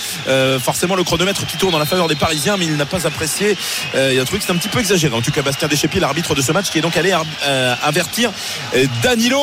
Forcément 0.61 0.97
le 0.97 1.05
chronomètre 1.05 1.47
qui 1.47 1.57
tourne 1.57 1.75
en 1.75 1.79
la 1.79 1.87
faveur 1.87 2.09
des 2.09 2.15
Parisiens, 2.15 2.57
mais 2.57 2.67
il 2.67 2.77
n'a 2.77 2.87
pas 2.87 3.07
apprécié. 3.13 3.57
Euh, 3.95 4.13
il 4.15 4.21
a 4.21 4.25
trouvé 4.25 4.39
que 4.39 4.45
c'était 4.45 4.55
un 4.57 4.61
petit 4.61 4.69
peu 4.69 4.81
exagéré. 4.81 5.15
En 5.15 5.23
tout 5.23 5.31
cas, 5.31 5.43
Bastien 5.43 5.69
Deschépy, 5.69 6.01
l'arbitre 6.01 6.35
de 6.35 6.43
ce 6.43 6.53
match, 6.53 6.71
qui 6.71 6.79
est 6.79 6.83
donc 6.83 6.97
allé 6.97 7.13
euh, 7.13 7.75
avertir 7.83 8.33
euh, 8.75 8.87
Danilo 9.03 9.43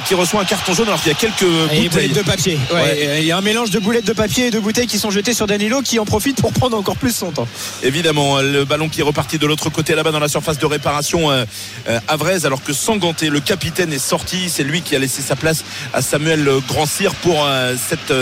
qui 0.00 0.14
reçoit 0.14 0.40
un 0.40 0.44
carton 0.44 0.74
jaune 0.74 0.88
alors 0.88 1.00
qu'il 1.00 1.12
y 1.12 1.14
a 1.14 1.18
quelques 1.18 1.42
Et 1.42 1.46
bouteilles. 1.46 1.88
boulettes 1.88 2.14
de 2.14 2.22
papier. 2.22 2.58
Ouais, 2.72 2.82
Ouais. 2.82 3.18
Il 3.20 3.26
y 3.26 3.32
a 3.32 3.36
un 3.36 3.42
mélange 3.42 3.70
de 3.70 3.78
boulettes 3.78 4.06
de 4.06 4.12
papier 4.12 4.46
et 4.46 4.50
de 4.50 4.58
bouteilles 4.58 4.86
qui 4.86 4.98
sont 4.98 5.10
jetées 5.10 5.34
sur 5.34 5.46
Danilo 5.46 5.82
qui 5.82 5.98
en 5.98 6.04
profite 6.04 6.40
pour 6.40 6.52
prendre 6.52 6.76
encore 6.76 6.96
plus 6.96 7.14
son 7.14 7.30
temps. 7.30 7.46
Évidemment, 7.82 8.40
le 8.40 8.64
ballon 8.64 8.88
qui 8.88 9.00
est 9.00 9.04
reparti 9.04 9.38
de 9.38 9.46
l'autre 9.46 9.70
côté 9.70 9.94
là-bas 9.94 10.10
dans 10.10 10.18
la 10.18 10.28
surface 10.28 10.58
de 10.58 10.66
réparation 10.66 11.30
euh, 11.30 11.44
euh, 11.88 11.98
alors 12.44 12.62
que 12.62 12.72
Sanganté, 12.72 13.28
le 13.28 13.40
capitaine, 13.40 13.92
est 13.92 13.98
sorti. 13.98 14.48
C'est 14.48 14.64
lui 14.64 14.82
qui 14.82 14.96
a 14.96 14.98
laissé 14.98 15.22
sa 15.22 15.36
place 15.36 15.64
à 15.92 16.02
Samuel 16.02 16.48
Grandcir 16.68 17.14
pour 17.16 17.44
euh, 17.44 17.74
cette 17.76 18.12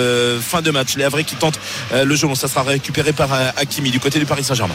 fin 0.42 0.62
de 0.62 0.70
match. 0.70 0.96
Les 0.96 1.04
Havrais 1.04 1.24
qui 1.24 1.36
tentent 1.36 1.60
le 1.92 2.14
jeu, 2.16 2.26
Bon, 2.26 2.34
ça 2.34 2.48
sera 2.48 2.62
récupéré 2.62 3.12
par 3.12 3.32
Hakimi 3.56 3.90
du 3.90 3.98
côté 3.98 4.18
du 4.18 4.26
Paris 4.26 4.44
Saint-Germain. 4.44 4.74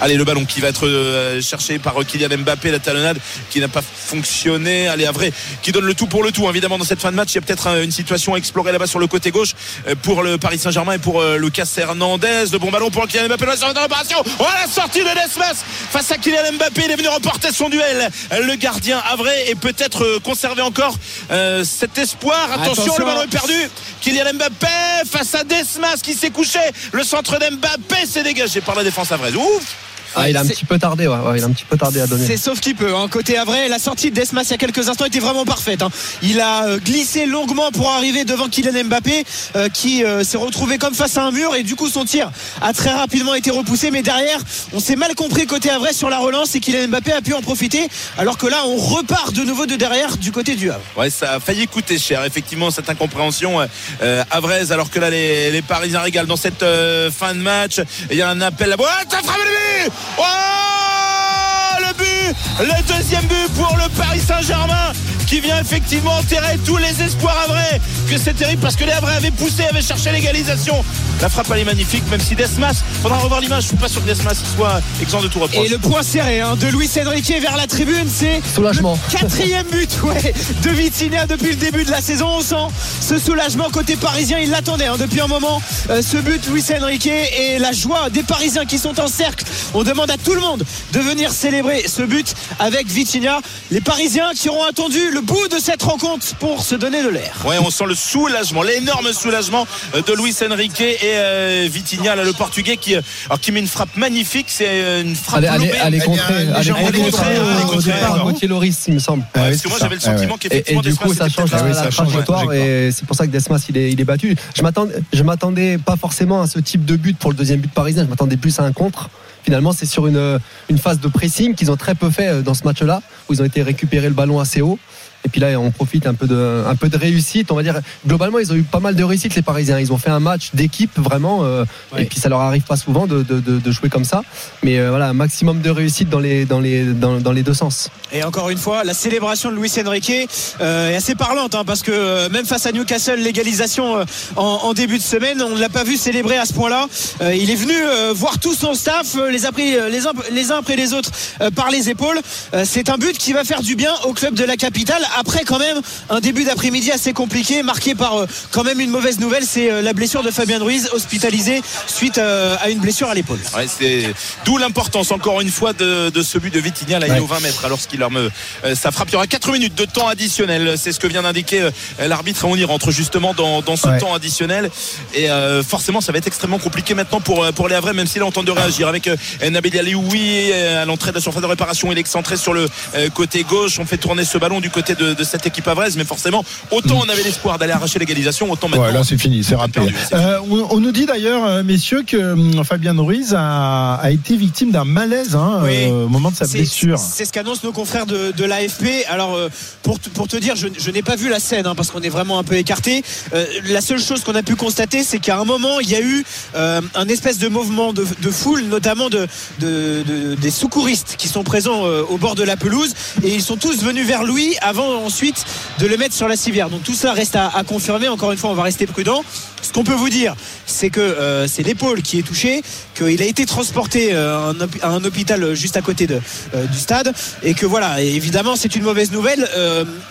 Allez, 0.00 0.14
le 0.14 0.24
ballon 0.24 0.44
qui 0.44 0.60
va 0.60 0.68
être 0.68 0.86
euh, 0.86 1.40
cherché 1.40 1.78
par 1.78 1.94
Kylian 2.06 2.38
Mbappé, 2.38 2.70
la 2.70 2.78
talonnade 2.78 3.18
qui 3.50 3.60
n'a 3.60 3.68
pas 3.68 3.82
fonctionné. 3.82 4.86
Allez, 4.88 5.06
Avré 5.06 5.32
qui 5.62 5.72
donne 5.72 5.84
le 5.84 5.94
tout 5.94 6.06
pour 6.06 6.22
le 6.22 6.30
tout. 6.30 6.48
Évidemment, 6.48 6.78
dans 6.78 6.84
cette 6.84 7.00
fin 7.00 7.10
de 7.10 7.16
match, 7.16 7.30
il 7.32 7.34
y 7.36 7.38
a 7.38 7.40
peut-être 7.40 7.66
une 7.82 7.90
situation 7.90 8.34
à 8.34 8.38
explorer 8.38 8.70
là-bas 8.72 8.86
sur 8.86 8.98
le 8.98 9.06
côté 9.06 9.30
gauche 9.30 9.54
euh, 9.88 9.94
pour 10.02 10.22
le 10.22 10.38
Paris 10.38 10.58
Saint-Germain 10.58 10.92
et 10.94 10.98
pour 10.98 11.20
euh, 11.20 11.36
Lucas 11.36 11.68
Hernandez. 11.76 12.44
Le 12.52 12.58
bon 12.58 12.70
ballon 12.70 12.90
pour 12.90 13.06
Kylian 13.08 13.26
Mbappé. 13.26 13.46
Dans 13.74 13.82
l'opération. 13.82 14.18
Oh, 14.38 14.44
la 14.60 14.70
sortie 14.70 15.00
de 15.00 15.04
Desmas 15.04 15.64
face 15.90 16.10
à 16.12 16.16
Kylian 16.18 16.52
Mbappé. 16.54 16.82
Il 16.84 16.90
est 16.92 16.96
venu 16.96 17.08
remporter 17.08 17.52
son 17.52 17.68
duel. 17.68 18.08
Le 18.30 18.54
gardien 18.54 18.98
Avré 19.10 19.32
et 19.48 19.54
peut-être 19.54 20.18
conserver 20.22 20.62
encore 20.62 20.94
euh, 21.30 21.64
cet 21.64 21.98
espoir. 21.98 22.52
Attention, 22.52 22.72
Attention. 22.72 22.94
le 22.98 23.04
ballon 23.04 23.22
est 23.22 23.26
perdu. 23.26 23.70
Kylian 24.00 24.34
Mbappé 24.34 24.66
face 25.10 25.34
à 25.34 25.44
Desmas 25.44 25.96
qui 26.02 26.14
s'est 26.14 26.30
couché. 26.30 26.60
Le 26.92 27.02
centre 27.02 27.38
d'Mbappé 27.38 28.06
s'est 28.06 28.22
dégagé 28.22 28.60
par 28.60 28.74
la 28.76 28.84
défense 28.84 29.10
avraise. 29.12 29.34
Ouf 29.34 29.87
Ah, 30.16 30.28
il 30.28 30.36
a 30.36 30.40
un 30.40 30.46
petit 30.46 30.64
peu 30.64 30.78
tardé, 30.78 31.06
ouais, 31.06 31.16
ouais, 31.16 31.38
il 31.38 31.42
a 31.42 31.46
un 31.46 31.52
petit 31.52 31.64
peu 31.64 31.76
tardé 31.76 32.00
à 32.00 32.06
donner. 32.06 32.26
C'est 32.26 32.36
sauf 32.36 32.60
qu'il 32.60 32.74
peut. 32.74 32.94
hein. 32.94 33.08
Côté 33.08 33.36
Avray, 33.38 33.68
la 33.68 33.78
sortie 33.78 34.10
de 34.10 34.16
Desmas 34.16 34.42
il 34.44 34.50
y 34.50 34.54
a 34.54 34.56
quelques 34.58 34.88
instants 34.88 35.04
était 35.04 35.18
vraiment 35.18 35.44
parfaite. 35.44 35.82
hein. 35.82 35.90
Il 36.22 36.40
a 36.40 36.64
euh, 36.66 36.78
glissé 36.78 37.26
longuement 37.26 37.70
pour 37.70 37.90
arriver 37.90 38.24
devant 38.24 38.48
Kylian 38.48 38.84
Mbappé 38.84 39.24
euh, 39.56 39.68
qui 39.68 40.04
euh, 40.04 40.24
s'est 40.24 40.36
retrouvé 40.38 40.78
comme 40.78 40.94
face 40.94 41.16
à 41.16 41.24
un 41.24 41.30
mur 41.30 41.54
et 41.54 41.62
du 41.62 41.76
coup 41.76 41.88
son 41.88 42.04
tir 42.04 42.30
a 42.60 42.72
très 42.72 42.90
rapidement 42.92 43.34
été 43.34 43.50
repoussé. 43.50 43.90
Mais 43.90 44.02
derrière, 44.02 44.38
on 44.72 44.80
s'est 44.80 44.96
mal 44.96 45.14
compris 45.14 45.46
côté 45.46 45.70
Avray 45.70 45.92
sur 45.94 46.08
la 46.10 46.18
relance 46.18 46.54
et 46.54 46.60
Kylian 46.60 46.88
Mbappé 46.88 47.12
a 47.12 47.20
pu 47.22 47.34
en 47.34 47.40
profiter. 47.42 47.88
Alors 48.16 48.38
que 48.38 48.46
là, 48.46 48.58
on 48.66 48.76
repart 48.76 49.32
de 49.32 49.42
nouveau 49.42 49.66
de 49.66 49.76
derrière 49.76 50.16
du 50.16 50.32
côté 50.32 50.54
du 50.56 50.70
Havre. 50.70 50.80
Ouais, 50.96 51.10
ça 51.10 51.34
a 51.34 51.40
failli 51.40 51.66
coûter 51.68 51.98
cher, 51.98 52.24
effectivement, 52.24 52.70
cette 52.70 52.88
incompréhension 52.90 53.60
euh, 53.60 53.66
euh, 54.02 54.24
avraise, 54.30 54.72
alors 54.72 54.90
que 54.90 54.98
là, 54.98 55.10
les, 55.10 55.50
les 55.50 55.62
Parisiens 55.62 56.00
régalent 56.00 56.26
dans 56.28 56.36
cette 56.36 56.62
euh, 56.62 57.10
fin 57.10 57.34
de 57.34 57.40
match. 57.40 57.80
Il 58.10 58.16
y 58.16 58.22
a 58.22 58.28
un 58.28 58.40
appel 58.40 58.68
là-bas. 58.70 58.84
Oh, 58.88 59.04
ça 59.10 59.18
frappe 59.22 59.38
le 59.38 59.84
but 59.84 59.92
Oh 60.00 61.47
Le 61.78 61.94
but 61.94 62.36
Le 62.60 62.94
deuxième 62.96 63.24
but 63.26 63.52
pour 63.56 63.76
le 63.76 63.88
Paris 63.96 64.20
Saint-Germain 64.26 64.92
qui 65.26 65.40
vient 65.40 65.60
effectivement 65.60 66.12
enterrer 66.16 66.56
tous 66.64 66.78
les 66.78 67.02
espoirs 67.02 67.36
avrais. 67.44 67.78
Que 68.10 68.16
c'est 68.16 68.32
terrible 68.32 68.62
parce 68.62 68.76
que 68.76 68.84
les 68.84 68.92
Havrais 68.92 69.16
avaient 69.16 69.30
poussé, 69.30 69.62
avaient 69.68 69.82
cherché 69.82 70.10
l'égalisation. 70.10 70.82
La 71.20 71.28
frappe, 71.28 71.48
elle 71.52 71.58
est 71.60 71.64
magnifique, 71.64 72.02
même 72.10 72.20
si 72.20 72.34
Desmas, 72.34 72.82
faudra 73.02 73.18
revoir 73.18 73.42
l'image. 73.42 73.64
Je 73.64 73.68
suis 73.68 73.76
pas 73.76 73.88
sûr 73.88 74.00
que 74.02 74.06
Desmas 74.06 74.40
soit 74.56 74.80
exempt 75.02 75.20
de 75.20 75.28
tout 75.28 75.38
reproche. 75.40 75.66
Et 75.66 75.68
le 75.68 75.76
point 75.76 76.02
serré 76.02 76.40
hein, 76.40 76.56
de 76.56 76.68
Luis 76.68 76.88
Enrique 77.04 77.30
vers 77.42 77.58
la 77.58 77.66
tribune, 77.66 78.08
c'est 78.08 78.40
Soulagement. 78.54 78.98
le 79.12 79.18
quatrième 79.18 79.66
but 79.66 79.90
ouais, 80.04 80.32
de 80.62 80.70
Vitinha 80.70 81.26
depuis 81.26 81.50
le 81.50 81.56
début 81.56 81.84
de 81.84 81.90
la 81.90 82.00
saison. 82.00 82.28
On 82.38 82.40
sent 82.40 82.72
ce 83.02 83.18
soulagement 83.18 83.68
côté 83.70 83.96
parisien. 83.96 84.38
Il 84.38 84.50
l'attendait 84.50 84.86
hein, 84.86 84.96
depuis 84.98 85.20
un 85.20 85.26
moment. 85.26 85.60
euh, 85.90 86.00
ce 86.00 86.16
but, 86.16 86.46
Luis 86.46 86.64
Enrique 86.80 87.06
et 87.06 87.58
la 87.58 87.72
joie 87.72 88.08
des 88.08 88.22
Parisiens 88.22 88.64
qui 88.64 88.78
sont 88.78 88.98
en 88.98 89.08
cercle. 89.08 89.44
On 89.74 89.82
demande 89.82 90.10
à 90.10 90.16
tout 90.16 90.32
le 90.32 90.40
monde 90.40 90.64
de 90.94 91.00
venir 91.00 91.32
célébrer 91.32 91.67
ce 91.86 92.02
but 92.02 92.34
avec 92.58 92.86
Vitinha. 92.86 93.40
Les 93.70 93.80
Parisiens 93.80 94.30
qui 94.34 94.48
auront 94.48 94.64
attendu 94.64 95.10
le 95.10 95.20
bout 95.20 95.48
de 95.48 95.58
cette 95.58 95.82
rencontre 95.82 96.26
pour 96.36 96.62
se 96.62 96.74
donner 96.74 97.02
de 97.02 97.08
l'air. 97.08 97.44
Ouais, 97.46 97.56
on 97.60 97.70
sent 97.70 97.84
le 97.86 97.94
soulagement, 97.94 98.62
l'énorme 98.62 99.12
soulagement 99.12 99.66
euh, 99.94 100.02
de 100.02 100.12
Luis 100.14 100.34
Enrique 100.50 100.80
et 100.80 100.96
euh, 101.04 101.68
Vitinha, 101.70 102.16
là, 102.16 102.24
le 102.24 102.32
Portugais, 102.32 102.76
qui, 102.76 102.94
euh, 102.94 103.00
alors, 103.26 103.40
qui 103.40 103.52
met 103.52 103.60
une 103.60 103.66
frappe 103.66 103.96
magnifique. 103.96 104.46
C'est 104.48 104.66
euh, 104.68 105.02
une 105.02 105.14
frappe 105.14 105.44
Allez, 105.44 105.70
allez, 105.80 106.00
euh, 106.00 107.74
au 107.76 107.80
départ. 107.80 108.24
Gauthier 108.24 108.48
Loris, 108.48 108.84
il 108.88 108.94
me 108.94 108.98
semble. 108.98 109.24
Ah 109.34 109.40
oui, 109.44 109.50
parce 109.50 109.62
que 109.62 109.68
moi 109.68 109.78
j'avais 109.80 109.94
le 109.94 110.00
sentiment 110.00 110.34
Ouais, 110.34 110.38
Et, 110.44 110.48
qu'effectivement 110.48 110.80
et 110.80 110.84
du 110.84 110.90
Desmas, 110.90 111.06
coup, 111.06 111.14
ça 111.14 111.28
change 111.28 111.50
la, 111.52 111.62
oui, 111.62 111.90
trajectoire 111.90 112.46
ouais, 112.46 112.58
et 112.60 112.92
c'est 112.92 113.06
pour 113.06 113.16
ça 113.16 113.26
que 113.26 113.32
Desmas 113.32 113.64
il 113.68 113.76
est, 113.76 113.92
il 113.92 114.00
est 114.00 114.04
battu. 114.04 114.36
Je 114.54 115.22
m'attendais 115.22 115.78
pas 115.78 115.96
forcément 115.96 116.42
à 116.42 116.46
ce 116.46 116.58
type 116.58 116.84
de 116.84 116.96
but 116.96 117.16
pour 117.16 117.30
le 117.30 117.36
deuxième 117.36 117.60
but 117.60 117.72
parisien. 117.72 118.04
Je 118.04 118.08
m'attendais 118.08 118.36
plus 118.36 118.58
à 118.58 118.64
un 118.64 118.72
contre. 118.72 119.10
Finalement, 119.42 119.72
c'est 119.72 119.86
sur 119.86 120.06
une, 120.06 120.38
une 120.68 120.78
phase 120.78 121.00
de 121.00 121.08
pressing 121.08 121.54
qu'ils 121.54 121.70
ont 121.70 121.76
très 121.76 121.94
peu 121.94 122.10
fait 122.10 122.28
euh, 122.28 122.42
dans 122.42 122.54
ce 122.54 122.64
match-là, 122.64 123.02
où 123.28 123.32
ils 123.32 123.42
ont 123.42 123.44
été 123.44 123.62
récupérer 123.62 124.08
le 124.08 124.14
ballon 124.14 124.40
assez 124.40 124.60
haut. 124.60 124.78
Et 125.24 125.28
puis 125.28 125.40
là, 125.40 125.58
on 125.58 125.70
profite 125.70 126.06
un 126.06 126.14
peu 126.14 126.26
de, 126.26 126.64
un 126.66 126.74
peu 126.76 126.88
de 126.88 126.96
réussite. 126.96 127.50
On 127.50 127.56
va 127.56 127.62
dire, 127.62 127.80
globalement, 128.06 128.38
ils 128.38 128.52
ont 128.52 128.56
eu 128.56 128.62
pas 128.62 128.80
mal 128.80 128.94
de 128.94 129.02
réussite, 129.04 129.34
les 129.34 129.42
Parisiens. 129.42 129.78
Ils 129.78 129.92
ont 129.92 129.98
fait 129.98 130.10
un 130.10 130.20
match 130.20 130.50
d'équipe, 130.54 130.98
vraiment. 130.98 131.40
euh, 131.44 131.64
Ouais. 131.92 132.02
Et 132.02 132.04
puis, 132.06 132.18
ça 132.20 132.28
leur 132.28 132.40
arrive 132.40 132.62
pas 132.62 132.76
souvent 132.76 133.06
de, 133.06 133.22
de, 133.22 133.40
de, 133.40 133.58
de 133.58 133.70
jouer 133.72 133.88
comme 133.88 134.04
ça. 134.04 134.22
Mais 134.62 134.78
euh, 134.78 134.90
voilà, 134.90 135.08
un 135.08 135.12
maximum 135.12 135.60
de 135.60 135.70
réussite 135.70 136.08
dans 136.08 136.18
les, 136.20 136.44
dans 136.44 136.60
les, 136.60 136.84
dans, 136.84 137.18
dans 137.20 137.32
les 137.32 137.42
deux 137.42 137.54
sens. 137.54 137.90
Et 138.12 138.22
encore 138.24 138.48
une 138.50 138.58
fois, 138.58 138.84
la 138.84 138.94
célébration 138.94 139.50
de 139.50 139.56
Luis 139.56 139.72
Enrique 139.84 140.12
euh, 140.60 140.90
est 140.90 140.94
assez 140.96 141.14
parlante 141.14 141.54
hein, 141.54 141.64
parce 141.66 141.82
que 141.82 141.90
euh, 141.92 142.28
même 142.30 142.46
face 142.46 142.64
à 142.66 142.72
Newcastle, 142.72 143.16
l'égalisation 143.20 143.98
euh, 143.98 144.04
en, 144.36 144.42
en 144.62 144.72
début 144.72 144.98
de 144.98 145.02
semaine, 145.02 145.42
on 145.42 145.54
ne 145.56 145.60
l'a 145.60 145.68
pas 145.68 145.84
vu 145.84 145.96
célébrer 145.96 146.36
à 146.38 146.46
ce 146.46 146.52
point-là. 146.54 146.86
Euh, 147.22 147.34
il 147.34 147.50
est 147.50 147.54
venu 147.56 147.74
euh, 147.74 148.12
voir 148.14 148.38
tout 148.38 148.54
son 148.54 148.74
staff, 148.74 149.16
les 149.30 149.44
a 149.46 149.52
pris 149.52 149.72
les 149.90 150.06
uns, 150.06 150.12
les 150.32 150.52
uns 150.52 150.58
après 150.58 150.76
les 150.76 150.92
autres 150.94 151.10
euh, 151.40 151.50
par 151.50 151.70
les 151.70 151.90
épaules. 151.90 152.18
Euh, 152.54 152.64
c'est 152.66 152.88
un 152.88 152.96
but 152.96 153.16
qui 153.18 153.32
va 153.32 153.44
faire 153.44 153.62
du 153.62 153.76
bien 153.76 153.92
au 154.04 154.12
club 154.12 154.34
de 154.34 154.44
la 154.44 154.56
capitale. 154.56 155.02
Après, 155.16 155.44
quand 155.44 155.58
même, 155.58 155.80
un 156.10 156.20
début 156.20 156.44
d'après-midi 156.44 156.90
assez 156.92 157.12
compliqué, 157.12 157.62
marqué 157.62 157.94
par 157.94 158.16
euh, 158.18 158.26
quand 158.50 158.64
même 158.64 158.80
une 158.80 158.90
mauvaise 158.90 159.18
nouvelle, 159.20 159.44
c'est 159.44 159.70
euh, 159.70 159.82
la 159.82 159.92
blessure 159.92 160.22
de 160.22 160.30
Fabien 160.30 160.58
Ruiz, 160.62 160.88
hospitalisé 160.92 161.62
suite 161.86 162.18
euh, 162.18 162.56
à 162.60 162.68
une 162.70 162.78
blessure 162.78 163.08
à 163.08 163.14
l'épaule. 163.14 163.38
Ouais, 163.56 163.66
c'est 163.68 164.12
d'où 164.44 164.58
l'importance 164.58 165.10
encore 165.12 165.40
une 165.40 165.50
fois 165.50 165.72
de, 165.72 166.10
de 166.10 166.22
ce 166.22 166.38
but 166.38 166.52
de 166.52 166.60
Vitinha 166.60 166.98
là 166.98 167.06
il 167.06 167.10
est 167.12 167.14
Ouais. 167.14 167.20
au 167.20 167.26
20 167.26 167.40
mètres 167.40 167.64
alors 167.64 167.78
qu'il 167.80 167.98
leur 168.00 168.10
me 168.10 168.30
euh, 168.64 168.74
ça 168.74 168.90
frappe 168.92 169.08
il 169.08 169.12
y 169.14 169.16
aura 169.16 169.26
4 169.26 169.50
minutes 169.52 169.74
de 169.74 169.84
temps 169.84 170.06
additionnel 170.08 170.74
c'est 170.76 170.92
ce 170.92 171.00
que 171.00 171.06
vient 171.06 171.22
d'indiquer 171.22 171.62
euh, 171.62 171.70
l'arbitre 172.08 172.44
on 172.44 172.54
y 172.54 172.64
rentre 172.64 172.90
justement 172.90 173.34
dans, 173.34 173.60
dans 173.62 173.76
ce 173.76 173.88
Ouais. 173.88 173.98
temps 173.98 174.12
additionnel 174.14 174.70
et 175.14 175.30
euh, 175.30 175.62
forcément 175.62 176.00
ça 176.02 176.12
va 176.12 176.18
être 176.18 176.26
extrêmement 176.26 176.58
compliqué 176.58 176.94
maintenant 176.94 177.20
pour 177.20 177.46
pour 177.54 177.68
les 177.68 177.74
Havrais 177.74 177.94
même 177.94 178.06
si 178.06 178.18
là 178.18 178.26
on 178.26 178.30
tente 178.30 178.44
de 178.44 178.50
réagir 178.52 178.86
avec 178.88 179.08
euh, 179.08 179.16
Nabil 179.50 179.76
Alioui 179.78 180.50
euh, 180.52 180.82
à 180.82 180.84
l'entrée 180.84 181.10
de 181.10 181.16
la 181.16 181.20
surface 181.22 181.40
de 181.42 181.46
réparation 181.46 181.90
il 181.90 181.96
est 181.98 182.00
excentré 182.00 182.36
sur 182.36 182.52
le 182.52 182.68
euh, 182.94 183.08
côté 183.08 183.42
gauche 183.44 183.78
on 183.78 183.86
fait 183.86 183.96
tourner 183.98 184.24
ce 184.24 184.36
ballon 184.38 184.60
du 184.60 184.70
côté 184.70 184.94
de, 184.98 185.14
de 185.14 185.24
cette 185.24 185.46
équipe 185.46 185.66
havraise 185.68 185.96
mais 185.96 186.04
forcément 186.04 186.44
autant 186.70 187.00
on 187.04 187.08
avait 187.08 187.22
l'espoir 187.22 187.58
d'aller 187.58 187.72
arracher 187.72 187.98
l'égalisation 187.98 188.50
autant 188.50 188.68
maintenant 188.68 188.86
Ouais, 188.86 188.92
là 188.92 189.02
c'est 189.04 189.18
fini, 189.18 189.42
c'est 189.44 189.54
raté. 189.54 189.80
Euh, 190.12 190.38
on, 190.50 190.66
on 190.70 190.80
nous 190.80 190.92
dit 190.92 191.06
d'ailleurs, 191.06 191.44
euh, 191.44 191.62
messieurs, 191.62 192.02
que 192.06 192.16
hum, 192.32 192.64
Fabien 192.64 192.94
Ruiz 192.98 193.34
a, 193.36 193.94
a 193.94 194.10
été 194.10 194.36
victime 194.36 194.70
d'un 194.70 194.84
malaise 194.84 195.34
hein, 195.34 195.60
Oui. 195.62 195.84
euh, 195.86 196.04
au 196.04 196.08
moment 196.08 196.30
de 196.30 196.36
sa 196.36 196.46
blessure. 196.46 196.98
C'est 196.98 197.24
ce 197.24 197.32
qu'annoncent 197.32 197.60
nos 197.64 197.72
confrères 197.72 198.06
de, 198.06 198.32
de 198.32 198.44
l'AFP. 198.44 199.04
Alors, 199.08 199.36
pour, 199.82 199.98
te- 200.00 200.08
pour 200.08 200.28
te 200.28 200.36
dire, 200.36 200.54
je, 200.56 200.68
je 200.78 200.90
n'ai 200.90 201.02
pas 201.02 201.16
vu 201.16 201.28
la 201.28 201.40
scène 201.40 201.66
hein, 201.66 201.74
parce 201.74 201.90
qu'on 201.90 202.00
est 202.02 202.08
vraiment 202.08 202.38
un 202.38 202.44
peu 202.44 202.54
écarté. 202.56 203.02
Euh, 203.34 203.44
la 203.68 203.80
seule 203.80 204.00
chose 204.00 204.22
qu'on 204.24 204.34
a 204.34 204.42
pu 204.42 204.54
constater, 204.56 205.02
c'est 205.02 205.18
qu'à 205.18 205.38
un 205.38 205.44
moment, 205.44 205.80
il 205.80 205.90
y 205.90 205.94
a 205.96 206.00
eu 206.00 206.24
un 206.54 207.08
espèce 207.08 207.38
de 207.38 207.48
mouvement 207.48 207.92
de, 207.92 208.06
de 208.22 208.30
foule, 208.30 208.62
notamment 208.64 209.08
de, 209.10 209.26
de- 209.60 210.02
de- 210.06 210.34
des 210.34 210.50
secouristes 210.50 211.14
qui 211.18 211.28
sont 211.28 211.44
présents 211.44 211.82
au 211.82 212.16
bord 212.18 212.34
de 212.34 212.42
la 212.42 212.56
pelouse. 212.56 212.92
Et 213.22 213.34
ils 213.34 213.42
sont 213.42 213.56
tous 213.56 213.82
venus 213.82 214.06
vers 214.06 214.24
lui 214.24 214.56
avant 214.60 214.87
ensuite 214.96 215.44
de 215.78 215.86
le 215.86 215.96
mettre 215.96 216.14
sur 216.14 216.28
la 216.28 216.36
civière. 216.36 216.70
Donc 216.70 216.82
tout 216.82 216.94
ça 216.94 217.12
reste 217.12 217.36
à, 217.36 217.50
confirmer. 217.66 218.08
Encore 218.08 218.32
une 218.32 218.38
fois, 218.38 218.50
on 218.50 218.54
va 218.54 218.62
rester 218.62 218.86
prudent. 218.86 219.22
Ce 219.62 219.72
qu'on 219.72 219.84
peut 219.84 219.94
vous 219.94 220.08
dire, 220.08 220.34
c'est 220.66 220.90
que 220.90 221.00
euh, 221.00 221.46
c'est 221.48 221.62
l'épaule 221.62 222.02
qui 222.02 222.18
est 222.18 222.22
touchée, 222.22 222.62
qu'il 222.94 223.20
a 223.20 223.24
été 223.24 223.44
transporté 223.44 224.10
euh, 224.12 224.52
à 224.82 224.88
un 224.88 225.04
hôpital 225.04 225.54
juste 225.54 225.76
à 225.76 225.82
côté 225.82 226.06
euh, 226.10 226.66
du 226.66 226.78
stade, 226.78 227.12
et 227.42 227.54
que 227.54 227.66
voilà, 227.66 228.00
évidemment, 228.00 228.56
c'est 228.56 228.76
une 228.76 228.84
mauvaise 228.84 229.10
nouvelle. 229.12 229.48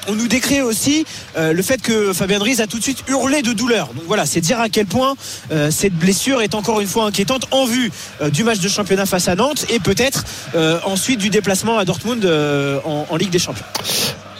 On 0.07 0.15
nous 0.15 0.27
décrit 0.27 0.61
aussi 0.61 1.05
le 1.37 1.61
fait 1.61 1.81
que 1.81 2.13
Fabien 2.13 2.39
Dries 2.39 2.61
a 2.61 2.67
tout 2.67 2.77
de 2.77 2.83
suite 2.83 3.03
hurlé 3.07 3.41
de 3.41 3.53
douleur. 3.53 3.87
Donc 3.93 4.03
voilà, 4.07 4.25
c'est 4.25 4.41
dire 4.41 4.59
à 4.59 4.69
quel 4.69 4.85
point 4.85 5.15
cette 5.69 5.93
blessure 5.93 6.41
est 6.41 6.55
encore 6.55 6.81
une 6.81 6.87
fois 6.87 7.05
inquiétante 7.05 7.45
en 7.51 7.65
vue 7.65 7.91
du 8.31 8.43
match 8.43 8.59
de 8.59 8.69
championnat 8.69 9.05
face 9.05 9.27
à 9.27 9.35
Nantes 9.35 9.65
et 9.69 9.79
peut-être 9.79 10.23
ensuite 10.85 11.19
du 11.19 11.29
déplacement 11.29 11.77
à 11.77 11.85
Dortmund 11.85 12.25
en 12.85 13.15
Ligue 13.15 13.31
des 13.31 13.39
Champions. 13.39 13.65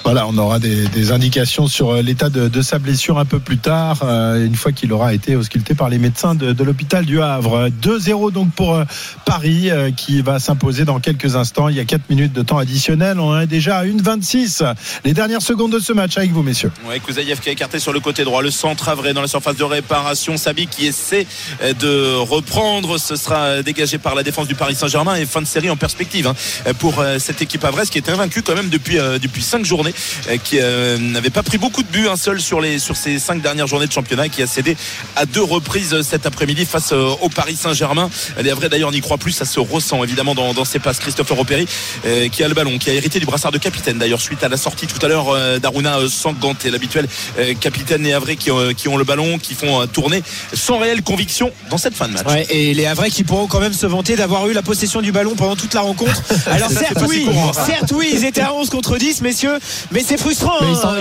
Voilà, 0.08 0.26
on 0.26 0.38
aura 0.38 0.60
des, 0.60 0.88
des 0.88 1.12
indications 1.12 1.68
sur 1.68 1.90
euh, 1.90 2.02
l'état 2.02 2.30
de, 2.30 2.48
de 2.48 2.62
sa 2.62 2.80
blessure 2.80 3.20
un 3.20 3.26
peu 3.26 3.40
plus 3.40 3.58
tard, 3.58 4.04
euh, 4.04 4.46
une 4.46 4.56
fois 4.56 4.72
qu'il 4.72 4.94
aura 4.94 5.14
été 5.14 5.36
ausculté 5.36 5.76
par 5.76 5.90
les 5.90 5.98
médecins 5.98 6.34
de, 6.34 6.54
de 6.54 6.64
l'hôpital 6.64 7.04
du 7.04 7.22
Havre. 7.22 7.68
2-0 7.84 8.32
donc 8.32 8.50
pour 8.54 8.74
euh, 8.74 8.86
Paris, 9.26 9.70
qui 9.98 10.22
va 10.22 10.40
s'imposer 10.40 10.86
dans 10.86 11.02
quelques 11.02 11.36
instants. 11.36 11.68
Il 11.68 11.76
y 11.76 11.82
a 11.82 11.84
4 11.84 12.10
minutes 12.10 12.32
de 12.32 12.42
temps 12.42 12.58
additionnel. 12.58 13.20
On 13.20 13.38
est 13.38 13.48
déjà 13.48 13.80
à 13.80 13.86
1,26. 13.86 14.64
Les 15.04 15.14
dernières 15.14 15.42
secondes 15.42 15.74
de 15.74 15.80
ce 15.80 15.92
match 15.92 16.16
avec 16.18 16.32
vous, 16.32 16.42
messieurs. 16.42 16.72
Ouais, 16.88 17.02
Kouzaïev 17.02 17.42
qui 17.42 17.50
a 17.50 17.52
écarté 17.52 17.78
sur 17.78 17.92
le 17.92 18.00
côté 18.00 18.24
droit. 18.24 18.42
Le 18.42 18.50
centre 18.50 18.88
avré 18.88 19.12
dans 19.12 19.22
la 19.22 19.28
surface 19.28 19.58
de 19.58 19.66
réparation. 19.66 20.38
Sabi 20.38 20.68
qui 20.68 20.86
essaie 20.86 21.28
de 21.82 22.16
reprendre. 22.16 22.98
Ce 22.98 23.18
sera 23.18 23.62
dégagé 23.62 23.98
par 23.98 24.16
la 24.16 24.24
défense 24.24 24.48
du 24.48 24.56
Paris 24.56 24.76
Saint-Germain 24.76 25.16
et 25.16 25.26
fin 25.26 25.42
de 25.42 25.48
série 25.48 25.70
en 25.70 25.76
perspective 25.76 26.28
hein, 26.28 26.74
pour 26.80 27.04
cette 27.20 27.42
équipe 27.42 27.66
avraise 27.66 27.90
qui 27.90 27.98
est 27.98 28.10
invaincue 28.10 28.42
quand 28.42 28.56
même 28.56 28.70
depuis, 28.70 28.96
depuis 29.22 29.42
5 29.42 29.66
journées. 29.66 29.94
Euh, 30.30 30.38
qui 30.44 30.58
euh, 30.62 30.98
n'avait 30.98 31.30
pas 31.30 31.44
pris 31.44 31.58
beaucoup 31.58 31.84
de 31.84 31.88
buts, 31.88 32.08
un 32.08 32.16
seul 32.18 32.42
sur 32.42 32.62
les 32.62 32.80
sur 32.80 32.96
ces 32.98 33.20
cinq 33.20 33.42
dernières 33.42 33.68
journées 33.68 33.88
de 33.88 33.92
championnat, 33.92 34.30
qui 34.30 34.42
a 34.42 34.48
cédé 34.48 34.76
à 35.16 35.26
deux 35.26 35.44
reprises 35.44 36.02
cet 36.02 36.26
après-midi 36.26 36.66
face 36.66 36.92
euh, 36.92 37.10
au 37.22 37.30
Paris 37.30 37.56
Saint-Germain. 37.56 38.10
Les 38.42 38.50
Havrais 38.52 38.70
d'ailleurs 38.70 38.92
n'y 38.92 39.02
croit 39.02 39.18
plus, 39.18 39.32
ça 39.32 39.46
se 39.46 39.60
ressent 39.60 40.04
évidemment 40.04 40.36
dans, 40.36 40.54
dans 40.54 40.66
ses 40.66 40.80
passes. 40.80 41.00
Christopher 41.00 41.40
Opéry 41.40 41.68
euh, 42.06 42.28
qui 42.30 42.44
a 42.44 42.48
le 42.48 42.54
ballon, 42.54 42.78
qui 42.78 42.90
a 42.90 42.94
hérité 42.94 43.20
du 43.20 43.26
brassard 43.26 43.52
de 43.52 43.58
capitaine 43.58 43.98
d'ailleurs 43.98 44.22
suite 44.22 44.44
à 44.44 44.50
la 44.50 44.58
sortie 44.58 44.88
tout 44.88 45.04
à 45.06 45.10
l'heure 45.10 45.30
euh, 45.30 45.60
d'Aruna 45.60 45.98
euh, 46.00 46.10
Sanganté, 46.10 46.70
l'habituel 46.70 47.08
euh, 47.40 47.54
capitaine 47.60 48.06
et 48.06 48.14
Havrais 48.14 48.36
qui, 48.36 48.52
ont- 48.52 48.74
qui 48.74 48.88
ont 48.88 48.98
le 48.98 49.04
ballon, 49.04 49.38
qui 49.40 49.54
font 49.54 49.82
euh, 49.82 49.86
tourner 49.86 50.24
sans 50.54 50.78
réelle 50.80 51.02
conviction 51.04 51.52
dans 51.70 51.78
cette 51.78 51.96
fin 51.96 52.08
de 52.08 52.14
match. 52.14 52.26
Ouais, 52.28 52.46
et 52.50 52.74
les 52.74 52.86
Havrais 52.86 53.10
qui 53.10 53.24
pourront 53.24 53.48
quand 53.48 53.60
même 53.60 53.74
se 53.74 53.86
vanter 53.86 54.16
d'avoir 54.16 54.48
eu 54.48 54.54
la 54.54 54.62
possession 54.62 55.02
du 55.02 55.12
ballon 55.12 55.36
pendant 55.36 55.56
toute 55.56 55.74
la 55.74 55.82
rencontre. 55.82 56.22
Alors 56.48 56.70
certes 56.70 57.04
oui, 57.08 57.26
courant, 57.26 57.54
ça. 57.54 57.66
certes 57.66 57.92
oui, 57.96 58.10
ils 58.14 58.26
étaient 58.26 58.42
à 58.42 58.54
11 58.54 58.70
contre 58.70 58.98
10 58.98 59.22
messieurs, 59.22 59.58
mais 59.92 60.04
c'est 60.06 60.18
frustrant. 60.18 60.54
Mais 60.62 60.68
ils, 60.72 60.86
hein. 60.86 60.96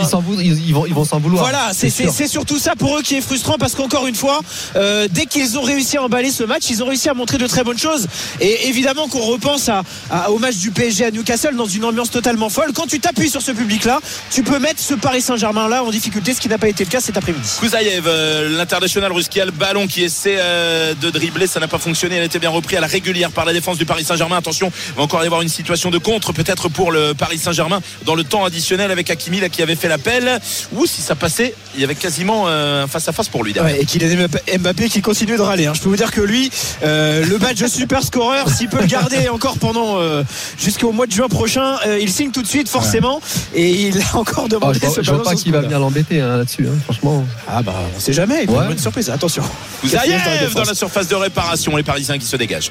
ils 0.66 0.74
vont, 0.74 0.86
ils 0.86 0.94
vont 0.94 1.04
s'en 1.04 1.18
vouloir. 1.18 1.42
Voilà, 1.42 1.70
c'est 1.72 2.28
surtout 2.28 2.58
ça 2.58 2.74
pour 2.76 2.96
eux 2.98 3.02
qui 3.02 3.14
est 3.16 3.20
frustrant 3.20 3.56
parce 3.58 3.74
qu'encore 3.74 4.06
une 4.06 4.14
fois, 4.14 4.40
euh, 4.76 5.08
dès 5.10 5.26
qu'ils 5.26 5.58
ont 5.58 5.62
réussi 5.62 5.96
à 5.96 6.02
emballer 6.02 6.30
ce 6.30 6.44
match, 6.44 6.64
ils 6.70 6.82
ont 6.82 6.86
réussi 6.86 7.08
à 7.08 7.14
montrer 7.14 7.38
de 7.38 7.46
très 7.46 7.64
bonnes 7.64 7.78
choses. 7.78 8.06
Et 8.40 8.68
évidemment 8.68 9.08
qu'on 9.08 9.20
repense 9.22 9.68
à, 9.68 9.82
à- 10.10 10.30
au 10.30 10.38
match 10.38 10.56
du 10.56 10.70
PSG 10.70 11.04
à 11.06 11.10
Newcastle 11.10 11.56
dans 11.56 11.66
une 11.66 11.84
ambiance 11.84 12.10
totalement 12.10 12.48
folle. 12.48 12.72
Quand 12.74 12.86
tu 12.86 13.00
t'appuies 13.00 13.30
sur 13.30 13.42
ce 13.42 13.52
public-là, 13.52 14.00
tu 14.30 14.42
peux 14.42 14.58
mettre 14.58 14.80
ce 14.80 14.94
Paris 14.94 15.22
Saint-Germain 15.22 15.68
là 15.68 15.82
en 15.84 15.90
difficulté, 15.90 16.34
ce 16.34 16.40
qui 16.40 16.48
n'a 16.48 16.58
pas 16.58 16.68
été 16.68 16.84
le 16.84 16.90
cas 16.90 17.00
cet 17.00 17.16
après-midi. 17.16 17.48
Kouzaïev, 17.60 18.04
euh, 18.06 18.56
l'international 18.56 19.12
russe 19.12 19.28
qui 19.28 19.40
a 19.40 19.44
le 19.44 19.50
ballon, 19.52 19.86
qui 19.86 20.02
essaie 20.02 20.36
euh, 20.38 20.94
de 20.94 21.10
dribbler, 21.10 21.46
ça 21.46 21.60
n'a 21.60 21.68
pas 21.68 21.78
fonctionné. 21.78 22.16
Elle 22.16 22.24
était 22.24 22.38
bien 22.38 22.50
repris 22.50 22.76
à 22.76 22.80
la 22.80 22.86
régulière 22.86 23.30
par 23.30 23.44
la 23.44 23.52
défense 23.52 23.78
du 23.78 23.86
Paris 23.86 24.04
Saint-Germain. 24.04 24.36
Attention, 24.36 24.70
il 24.90 24.96
va 24.96 25.02
encore 25.02 25.22
y 25.22 25.26
avoir 25.26 25.42
une 25.42 25.48
situation 25.48 25.90
de 25.90 25.98
contre, 25.98 26.32
peut-être 26.32 26.68
pour 26.68 26.92
le 26.92 27.14
Paris 27.14 27.38
Saint-Germain 27.38 27.80
dans 28.04 28.14
le 28.14 28.24
temps 28.24 28.44
additionnel 28.44 28.65
avec 28.74 29.10
Hakimi 29.10 29.40
là, 29.40 29.48
qui 29.48 29.62
avait 29.62 29.76
fait 29.76 29.88
l'appel. 29.88 30.40
Ou 30.72 30.86
si 30.86 31.00
ça 31.02 31.14
passait, 31.14 31.54
il 31.74 31.80
y 31.80 31.84
avait 31.84 31.94
quasiment 31.94 32.44
euh, 32.48 32.84
un 32.84 32.86
face 32.86 33.08
à 33.08 33.12
face 33.12 33.28
pour 33.28 33.44
lui. 33.44 33.52
derrière. 33.52 33.74
Ouais, 33.76 33.82
et 33.82 33.84
Kylian 33.86 34.26
Mbappé 34.58 34.88
qui 34.88 35.00
continue 35.00 35.36
de 35.36 35.42
râler. 35.42 35.66
hein. 35.66 35.72
Je 35.74 35.80
peux 35.80 35.88
vous 35.88 35.96
dire 35.96 36.10
que 36.10 36.20
lui, 36.20 36.50
euh, 36.82 37.24
le 37.24 37.38
badge 37.38 37.60
de 37.62 37.66
super 37.68 38.02
scoreur, 38.02 38.48
s'il 38.50 38.68
peut 38.68 38.80
le 38.80 38.86
garder 38.86 39.28
encore 39.28 39.58
pendant 39.58 39.98
euh, 39.98 40.22
jusqu'au 40.58 40.92
mois 40.92 41.06
de 41.06 41.12
juin 41.12 41.28
prochain, 41.28 41.76
euh, 41.86 41.98
il 42.00 42.10
signe 42.10 42.30
tout 42.32 42.42
de 42.42 42.46
suite 42.46 42.68
forcément. 42.68 43.20
Et 43.54 43.70
il 43.70 44.00
a 44.02 44.16
encore 44.16 44.44
Ah, 44.46 44.48
demandé 44.48 44.78
je 44.80 44.86
vois, 44.86 44.94
ce 44.96 45.02
je 45.02 45.10
vois 45.12 45.22
pas 45.22 45.34
qui 45.34 45.50
va 45.50 45.60
venir 45.60 45.78
l'embêter 45.78 46.20
hein, 46.20 46.36
là-dessus, 46.38 46.66
hein, 46.66 46.76
franchement. 46.84 47.24
Ah 47.48 47.62
bah 47.62 47.74
on 47.96 48.00
sait 48.00 48.12
jamais, 48.12 48.42
il 48.44 48.50
Ouais. 48.50 48.56
avoir 48.56 48.70
une 48.72 48.78
surprise. 48.78 49.10
Attention. 49.10 49.42
Kouzaïev 49.80 50.54
dans 50.54 50.64
la 50.64 50.74
surface 50.74 51.08
de 51.08 51.14
réparation, 51.14 51.76
les 51.76 51.82
Parisiens 51.82 52.18
qui 52.18 52.26
se 52.26 52.36
dégagent. 52.36 52.70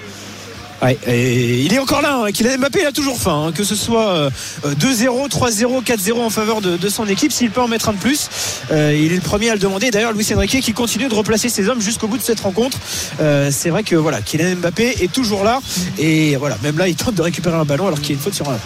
Ouais, 0.82 0.98
et 1.08 1.62
il 1.62 1.74
est 1.74 1.80
encore 1.80 2.02
là. 2.02 2.24
Hein. 2.26 2.32
Kylian 2.32 2.58
Mbappé, 2.58 2.80
il 2.82 2.86
a 2.86 2.92
toujours 2.92 3.18
faim. 3.18 3.46
hein. 3.48 3.52
Que 3.54 3.64
ce 3.64 3.76
soit 3.76 4.10
euh, 4.10 4.30
2-0, 4.66 5.30
3-0, 5.30 5.84
4-0 5.84 6.20
en 6.20 6.30
faveur 6.30 6.62
de, 6.62 6.78
de 6.78 6.90
son 6.90 7.08
équipe, 7.08 7.32
s'il 7.32 7.50
peut 7.50 7.62
en 7.62 7.68
mettre 7.68 7.90
un 7.90 7.94
de 7.94 7.98
plus, 7.98 8.30
euh, 8.72 8.94
il 8.96 9.12
est 9.12 9.16
le 9.16 9.22
premier 9.22 9.50
à 9.50 9.54
le 9.54 9.60
demander. 9.60 9.90
D'ailleurs, 9.90 10.12
Luis 10.12 10.28
Enrique 10.36 10.60
qui 10.62 10.74
continue 10.74 11.08
de 11.08 11.16
replacer 11.16 11.50
ses 11.50 11.70
hommes 11.70 11.82
jusqu'au 11.82 12.08
bout 12.08 12.18
de 12.18 12.24
cette 12.24 12.42
rencontre. 12.42 12.78
Euh, 13.22 13.50
c'est 13.52 13.70
vrai 13.70 13.84
que 13.84 13.96
voilà, 13.96 14.22
Kylian 14.22 14.58
Mbappé 14.58 14.98
est 15.04 15.12
toujours 15.12 15.44
là. 15.44 15.60
Et 15.98 16.36
voilà, 16.36 16.58
même 16.62 16.78
là, 16.78 16.88
il 16.88 16.96
tente 16.96 17.16
de 17.16 17.22
récupérer 17.22 17.56
un 17.56 17.66
ballon 17.66 17.88
alors 17.88 18.00
qu'il 18.00 18.10
y 18.10 18.12
a 18.12 18.16
une 18.16 18.22
faute 18.22 18.34
sur 18.36 18.50
un. 18.50 18.58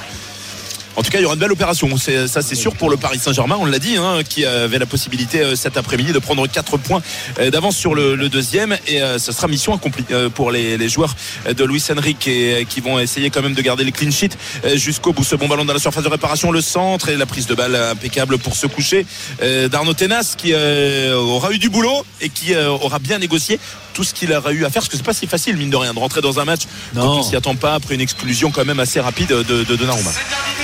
En 0.96 1.04
tout 1.04 1.12
cas, 1.12 1.20
il 1.20 1.22
y 1.22 1.26
aura 1.26 1.36
une 1.36 1.40
belle 1.40 1.52
opération. 1.52 1.90
Ça, 1.98 2.42
c'est 2.42 2.56
sûr 2.56 2.76
pour 2.76 2.90
le 2.90 2.98
Paris 2.98 3.20
Saint-Germain. 3.20 3.58
On 3.60 3.66
l'a 3.66 3.80
dit, 3.80 3.98
hein, 3.98 4.20
qui 4.28 4.46
avait 4.46 4.80
la 4.80 4.86
possibilité 4.86 5.40
euh, 5.42 5.56
cet 5.56 5.78
après-midi 5.78 6.12
de 6.12 6.20
prendre 6.20 6.46
4 6.48 6.78
points 6.78 7.02
euh, 7.40 7.52
d'avance 7.52 7.78
sur 7.78 7.96
le, 7.96 8.30
deuxième. 8.30 8.78
Et 8.88 9.02
euh, 9.02 9.18
ce 9.18 9.32
sera 9.32 9.48
mission 9.48 9.74
accomplie 9.74 10.06
pour 10.36 10.52
les, 10.52 10.90
joueurs 10.90 11.16
de 11.50 11.64
Luis 11.64 11.84
Enrique 11.96 12.30
qui 12.68 12.82
vont 12.82 13.00
essayer 13.00 13.30
quand 13.30 13.42
même 13.42 13.54
de 13.54 13.62
garder 13.62 13.84
les 13.84 13.92
clean 13.92 14.12
sheets 14.12 14.38
jusqu'au 14.76 15.14
bout. 15.14 15.24
Ce 15.24 15.36
bon 15.36 15.48
ballon 15.48 15.66
dans 15.66 15.74
la 15.74 15.80
surface 15.80 16.04
de 16.04 16.10
réparation, 16.10 16.52
le 16.52 16.62
centre 16.62 17.10
et 17.10 17.16
la 17.16 17.26
prise 17.26 17.46
de 17.48 17.54
balle 17.54 17.76
impeccable 17.76 18.38
pour 18.38 18.56
se 18.56 18.68
coucher 18.68 19.06
d'Arnaud 19.42 19.94
Tenas 19.94 20.36
qui 20.38 20.54
aura 20.54 21.52
eu 21.52 21.60
du 21.60 21.70
boulot 21.70 22.06
et 22.22 22.30
qui 22.30 22.56
aura 22.56 23.00
bien 23.00 23.20
négocié 23.20 23.60
tout 24.00 24.06
ce 24.06 24.14
qu'il 24.14 24.32
aura 24.32 24.54
eu 24.54 24.64
à 24.64 24.70
faire. 24.70 24.76
Parce 24.82 24.88
que 24.88 24.96
c'est 24.96 25.04
pas 25.04 25.14
si 25.14 25.28
facile, 25.28 25.58
mine 25.58 25.70
de 25.70 25.76
rien, 25.76 25.94
de 25.94 26.00
rentrer 26.00 26.22
dans 26.22 26.40
un 26.40 26.46
match 26.46 26.62
quand 26.96 27.18
on 27.18 27.22
s'y 27.22 27.36
attend 27.36 27.56
pas 27.56 27.74
après 27.74 27.96
une 27.96 28.02
exclusion 28.02 28.50
quand 28.50 28.64
même 28.64 28.80
assez 28.80 29.02
rapide 29.02 29.28
de, 29.28 29.44
de 29.66 29.76
Donnarumma. 29.76 30.12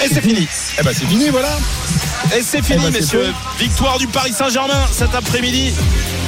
Et 0.06 0.08
c'est 0.08 0.22
fini. 0.22 0.48
Eh 0.80 0.84
ben 0.84 0.92
c'est 0.98 1.06
fini, 1.06 1.28
voilà. 1.30 1.50
Et 2.38 2.42
c'est 2.42 2.64
fini, 2.64 2.80
Eh 2.88 2.92
ben, 2.92 2.98
messieurs. 2.98 3.34
Victoire 3.60 3.98
du 3.98 4.08
Paris 4.08 4.32
Saint-Germain 4.32 4.86
cet 4.94 5.14
après-midi. 5.16 5.74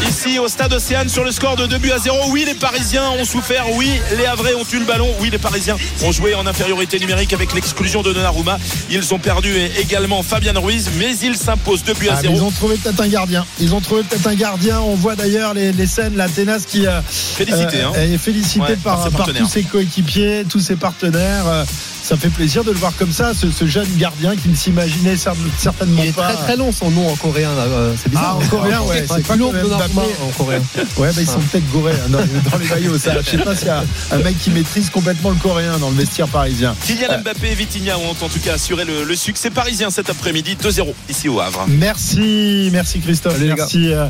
Ici 0.07 0.37
au 0.37 0.47
stade 0.47 0.71
Océane 0.73 1.09
sur 1.09 1.23
le 1.23 1.31
score 1.31 1.55
de 1.55 1.65
2 1.65 1.77
buts 1.79 1.91
à 1.91 1.97
0. 1.97 2.15
Oui, 2.29 2.43
les 2.45 2.53
Parisiens 2.53 3.09
ont 3.09 3.25
souffert. 3.25 3.65
Oui, 3.73 3.89
les 4.17 4.25
Havrais 4.25 4.53
ont 4.53 4.63
eu 4.71 4.77
le 4.79 4.85
ballon. 4.85 5.09
Oui, 5.21 5.29
les 5.31 5.37
Parisiens 5.39 5.75
ont 6.03 6.11
joué 6.11 6.35
en 6.35 6.45
infériorité 6.45 6.99
numérique 6.99 7.33
avec 7.33 7.53
l'exclusion 7.53 8.03
de 8.03 8.13
Donnarumma. 8.13 8.59
Ils 8.91 9.13
ont 9.13 9.19
perdu 9.19 9.55
également 9.79 10.21
Fabien 10.23 10.53
Ruiz, 10.59 10.89
mais 10.97 11.15
ils 11.23 11.35
s'imposent 11.35 11.83
2 11.83 11.93
buts 11.95 12.09
à 12.09 12.13
Ah, 12.13 12.15
mais 12.21 12.27
0. 12.29 12.35
ils 12.35 12.43
ont 12.43 12.51
trouvé 12.51 12.75
peut-être 12.75 13.01
un 13.01 13.07
gardien. 13.07 13.45
Ils 13.59 13.73
ont 13.73 13.81
trouvé 13.81 14.03
peut-être 14.03 14.27
un 14.27 14.35
gardien. 14.35 14.79
On 14.81 14.93
voit 14.95 15.15
d'ailleurs 15.15 15.53
les, 15.55 15.71
les 15.71 15.87
scènes, 15.87 16.15
la 16.15 16.29
Ténas 16.29 16.63
qui 16.67 16.85
euh, 16.85 16.96
Félicité, 17.07 17.81
hein. 17.81 17.91
est 17.95 18.17
félicité 18.17 18.59
Ouais, 18.61 18.75
par, 18.83 18.95
par 18.97 19.03
ses 19.05 19.09
par 19.11 19.17
partenaires. 19.19 19.43
tous 19.43 19.49
ses 19.49 19.63
coéquipiers, 19.63 20.45
tous 20.49 20.59
ses 20.59 20.75
partenaires. 20.75 21.45
Euh, 21.47 21.63
Ça 22.03 22.15
fait 22.15 22.29
plaisir 22.29 22.63
de 22.63 22.71
le 22.71 22.77
voir 22.77 22.93
comme 22.97 23.11
ça, 23.11 23.33
ce, 23.33 23.51
ce 23.51 23.67
jeune 23.67 23.87
gardien 23.97 24.35
qui 24.37 24.47
ne 24.47 24.55
s'imaginait 24.55 25.15
cer- 25.15 25.33
certainement 25.57 26.01
Il 26.03 26.09
est 26.09 26.13
pas. 26.15 26.31
très 26.31 26.43
très 26.43 26.55
long 26.55 26.71
son 26.71 26.89
nom 26.89 27.09
en 27.11 27.15
coréen. 27.17 27.53
là, 27.55 27.63
euh, 27.63 27.93
C'est 28.01 28.09
bizarre. 28.09 28.37
Ah, 28.39 28.45
en 28.45 28.47
coréen, 28.47 28.81
ouais, 28.83 29.03
c'est 29.07 29.15
c'est 29.15 29.27
pas 29.27 29.33
plus 29.33 29.39
long 29.41 29.51
que 29.51 29.57
en 29.57 30.29
coréen. 30.37 30.61
Ouais, 30.97 31.09
bah, 31.13 31.21
ils 31.21 31.27
sont 31.27 31.39
peut-être 31.39 31.69
gorés 31.71 31.91
hein, 31.93 32.09
dans, 32.09 32.19
dans 32.19 32.57
les 32.57 32.65
maillots. 32.67 32.97
Ça. 32.97 33.11
Je 33.21 33.31
sais 33.31 33.37
pas 33.37 33.55
s'il 33.55 33.67
y 33.67 33.71
a 33.71 33.83
un 34.11 34.17
mec 34.19 34.39
qui 34.39 34.51
maîtrise 34.51 34.89
complètement 34.89 35.31
le 35.31 35.35
coréen 35.35 35.77
dans 35.79 35.89
le 35.89 35.95
vestiaire 35.97 36.27
parisien. 36.29 36.75
Kylian 36.85 37.19
Mbappé 37.23 37.51
et 37.51 37.55
Vitinha 37.55 37.97
ont 37.97 38.11
en 38.11 38.29
tout 38.29 38.39
cas 38.43 38.53
assuré 38.53 38.85
le, 38.85 39.03
le 39.03 39.15
succès 39.15 39.49
parisien 39.49 39.89
cet 39.89 40.09
après-midi. 40.09 40.55
2-0 40.63 40.93
ici 41.09 41.27
au 41.27 41.41
Havre. 41.41 41.65
Merci, 41.67 42.69
merci 42.71 42.99
Christophe, 42.99 43.37
merci, 43.39 43.91
euh, 43.91 44.07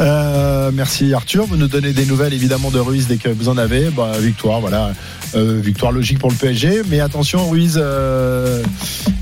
euh, 0.00 0.70
merci 0.72 1.12
Arthur. 1.14 1.46
Vous 1.46 1.56
nous 1.56 1.66
donnez 1.68 1.92
des 1.92 2.06
nouvelles 2.06 2.19
évidemment 2.28 2.70
de 2.70 2.78
Ruiz 2.78 3.06
dès 3.08 3.16
que 3.16 3.28
vous 3.28 3.48
en 3.48 3.56
avez. 3.58 3.90
Bah, 3.90 4.12
victoire, 4.20 4.60
voilà, 4.60 4.92
Euh, 5.36 5.60
victoire 5.62 5.92
logique 5.92 6.18
pour 6.18 6.28
le 6.30 6.34
PSG. 6.36 6.82
Mais 6.88 6.98
attention, 6.98 7.48
Ruiz 7.48 7.74
euh, 7.80 8.62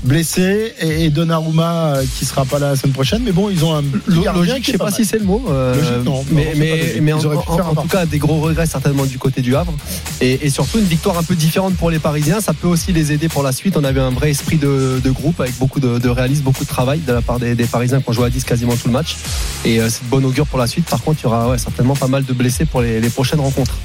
blessé 0.03 0.73
et, 0.81 1.05
et 1.05 1.09
Donnarumma 1.09 1.95
euh, 1.97 2.03
qui 2.17 2.25
sera 2.25 2.45
pas 2.45 2.57
là 2.59 2.69
la 2.69 2.75
semaine 2.75 2.93
prochaine. 2.93 3.21
Mais 3.23 3.31
bon, 3.31 3.49
ils 3.49 3.63
ont 3.63 3.75
un 3.75 3.83
Logique, 4.07 4.65
je 4.65 4.71
sais 4.71 4.77
pas 4.77 4.85
mal. 4.85 4.93
si 4.93 5.05
c'est 5.05 5.19
le 5.19 5.25
mot. 5.25 5.43
Logique, 5.47 6.03
non. 6.03 6.25
mais 6.31 6.45
Non, 6.55 7.01
mais, 7.01 7.13
en, 7.13 7.19
en- 7.19 7.75
tout 7.75 7.87
cas, 7.87 8.05
des 8.07 8.17
gros 8.17 8.39
regrets 8.39 8.65
certainement 8.65 9.05
du 9.05 9.17
côté 9.19 9.41
du 9.41 9.55
Havre. 9.55 9.73
Et, 10.21 10.45
et 10.45 10.49
surtout 10.49 10.79
une 10.79 10.85
victoire 10.85 11.17
un 11.17 11.23
peu 11.23 11.35
différente 11.35 11.75
pour 11.75 11.91
les 11.91 11.99
Parisiens. 11.99 12.41
Ça 12.41 12.53
peut 12.53 12.67
aussi 12.67 12.91
les 12.91 13.11
aider 13.11 13.29
pour 13.29 13.43
la 13.43 13.51
suite. 13.51 13.77
On 13.77 13.83
avait 13.83 13.99
un 14.01 14.09
vrai 14.11 14.31
esprit 14.31 14.57
de, 14.57 14.99
de 15.03 15.11
groupe 15.11 15.39
avec 15.41 15.57
beaucoup 15.59 15.79
de, 15.79 15.99
de 15.99 16.09
réalisme, 16.09 16.41
beaucoup 16.43 16.63
de 16.63 16.69
travail 16.69 16.99
de 17.05 17.13
la 17.13 17.21
part 17.21 17.39
des, 17.39 17.53
des 17.53 17.65
Parisiens 17.65 18.01
qui 18.01 18.09
ont 18.09 18.13
joué 18.13 18.25
à 18.25 18.29
10 18.31 18.43
quasiment 18.45 18.73
tout 18.75 18.87
le 18.87 18.93
match. 18.93 19.15
Et 19.63 19.77
c'est 19.89 20.03
de 20.05 20.09
bonne 20.09 20.25
augure 20.25 20.47
pour 20.47 20.57
la 20.57 20.65
suite. 20.67 20.85
Par 20.85 21.01
contre, 21.03 21.19
il 21.21 21.23
y 21.25 21.27
aura 21.27 21.49
ouais, 21.49 21.57
certainement 21.59 21.95
pas 21.95 22.07
mal 22.07 22.23
de 22.25 22.33
blessés 22.33 22.65
pour 22.65 22.81
les, 22.81 22.88
les 22.99 23.09
prochaines 23.09 23.39
rencontres. 23.41 23.75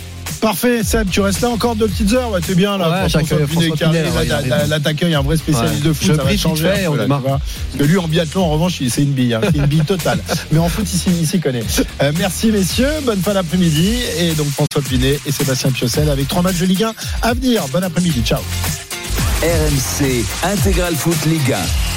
Parfait, 0.40 0.82
Seb, 0.84 1.08
tu 1.10 1.20
restes 1.20 1.40
là 1.40 1.48
encore 1.48 1.74
deux 1.74 1.86
petites 1.86 2.12
heures? 2.12 2.30
Ouais, 2.30 2.40
t'es 2.40 2.54
bien 2.54 2.76
là. 2.76 2.90
Ouais, 2.90 3.00
Pour 3.00 3.08
j'accueille 3.08 3.28
François 3.28 3.46
Pinet 3.46 3.66
François 3.68 3.76
qui 3.76 3.84
arrive, 3.84 4.02
Pinet, 4.02 4.18
ouais, 4.18 4.24
il 4.64 4.68
là, 4.70 4.80
t'accueilles 4.80 5.14
un 5.14 5.22
vrai 5.22 5.36
spécialiste 5.38 5.76
Ouais. 5.82 5.88
de 5.88 5.92
foot. 5.94 6.06
Je 6.08 6.14
ça 6.14 6.22
va 6.22 6.36
changer. 6.36 6.64
peu, 6.86 6.96
là, 6.96 7.06
vois. 7.06 7.20
Parce 7.40 7.40
que 7.78 7.84
lui, 7.84 7.96
en 7.98 8.08
biathlon, 8.08 8.42
en 8.42 8.50
revanche, 8.50 8.80
c'est 8.90 9.02
une 9.02 9.12
bille. 9.12 9.32
hein. 9.32 9.40
C'est 9.42 9.56
une 9.56 9.66
bille 9.66 9.84
totale. 9.84 10.18
Mais 10.52 10.58
en 10.58 10.68
foot, 10.68 10.84
il 10.92 10.98
s'y- 10.98 11.10
il 11.20 11.26
s'y 11.26 11.40
connaît. 11.40 11.62
Euh, 12.02 12.12
merci, 12.18 12.50
messieurs. 12.52 12.90
Bonne 13.06 13.22
fin 13.22 13.32
d'après-midi. 13.32 13.96
Et 14.18 14.32
donc, 14.32 14.48
François 14.48 14.82
Pinet 14.86 15.18
et 15.24 15.32
Sébastien 15.32 15.70
Piocel 15.70 16.10
avec 16.10 16.28
trois 16.28 16.42
matchs 16.42 16.58
de 16.58 16.66
Ligue 16.66 16.84
1 16.84 16.92
à 17.22 17.32
venir. 17.34 17.62
Bon 17.72 17.82
après-midi. 17.82 18.22
Ciao. 18.24 18.40
RMC 19.42 20.24
Intégral 20.42 20.94
Foot 20.94 21.24
Ligue 21.26 21.52
1. 21.52 21.93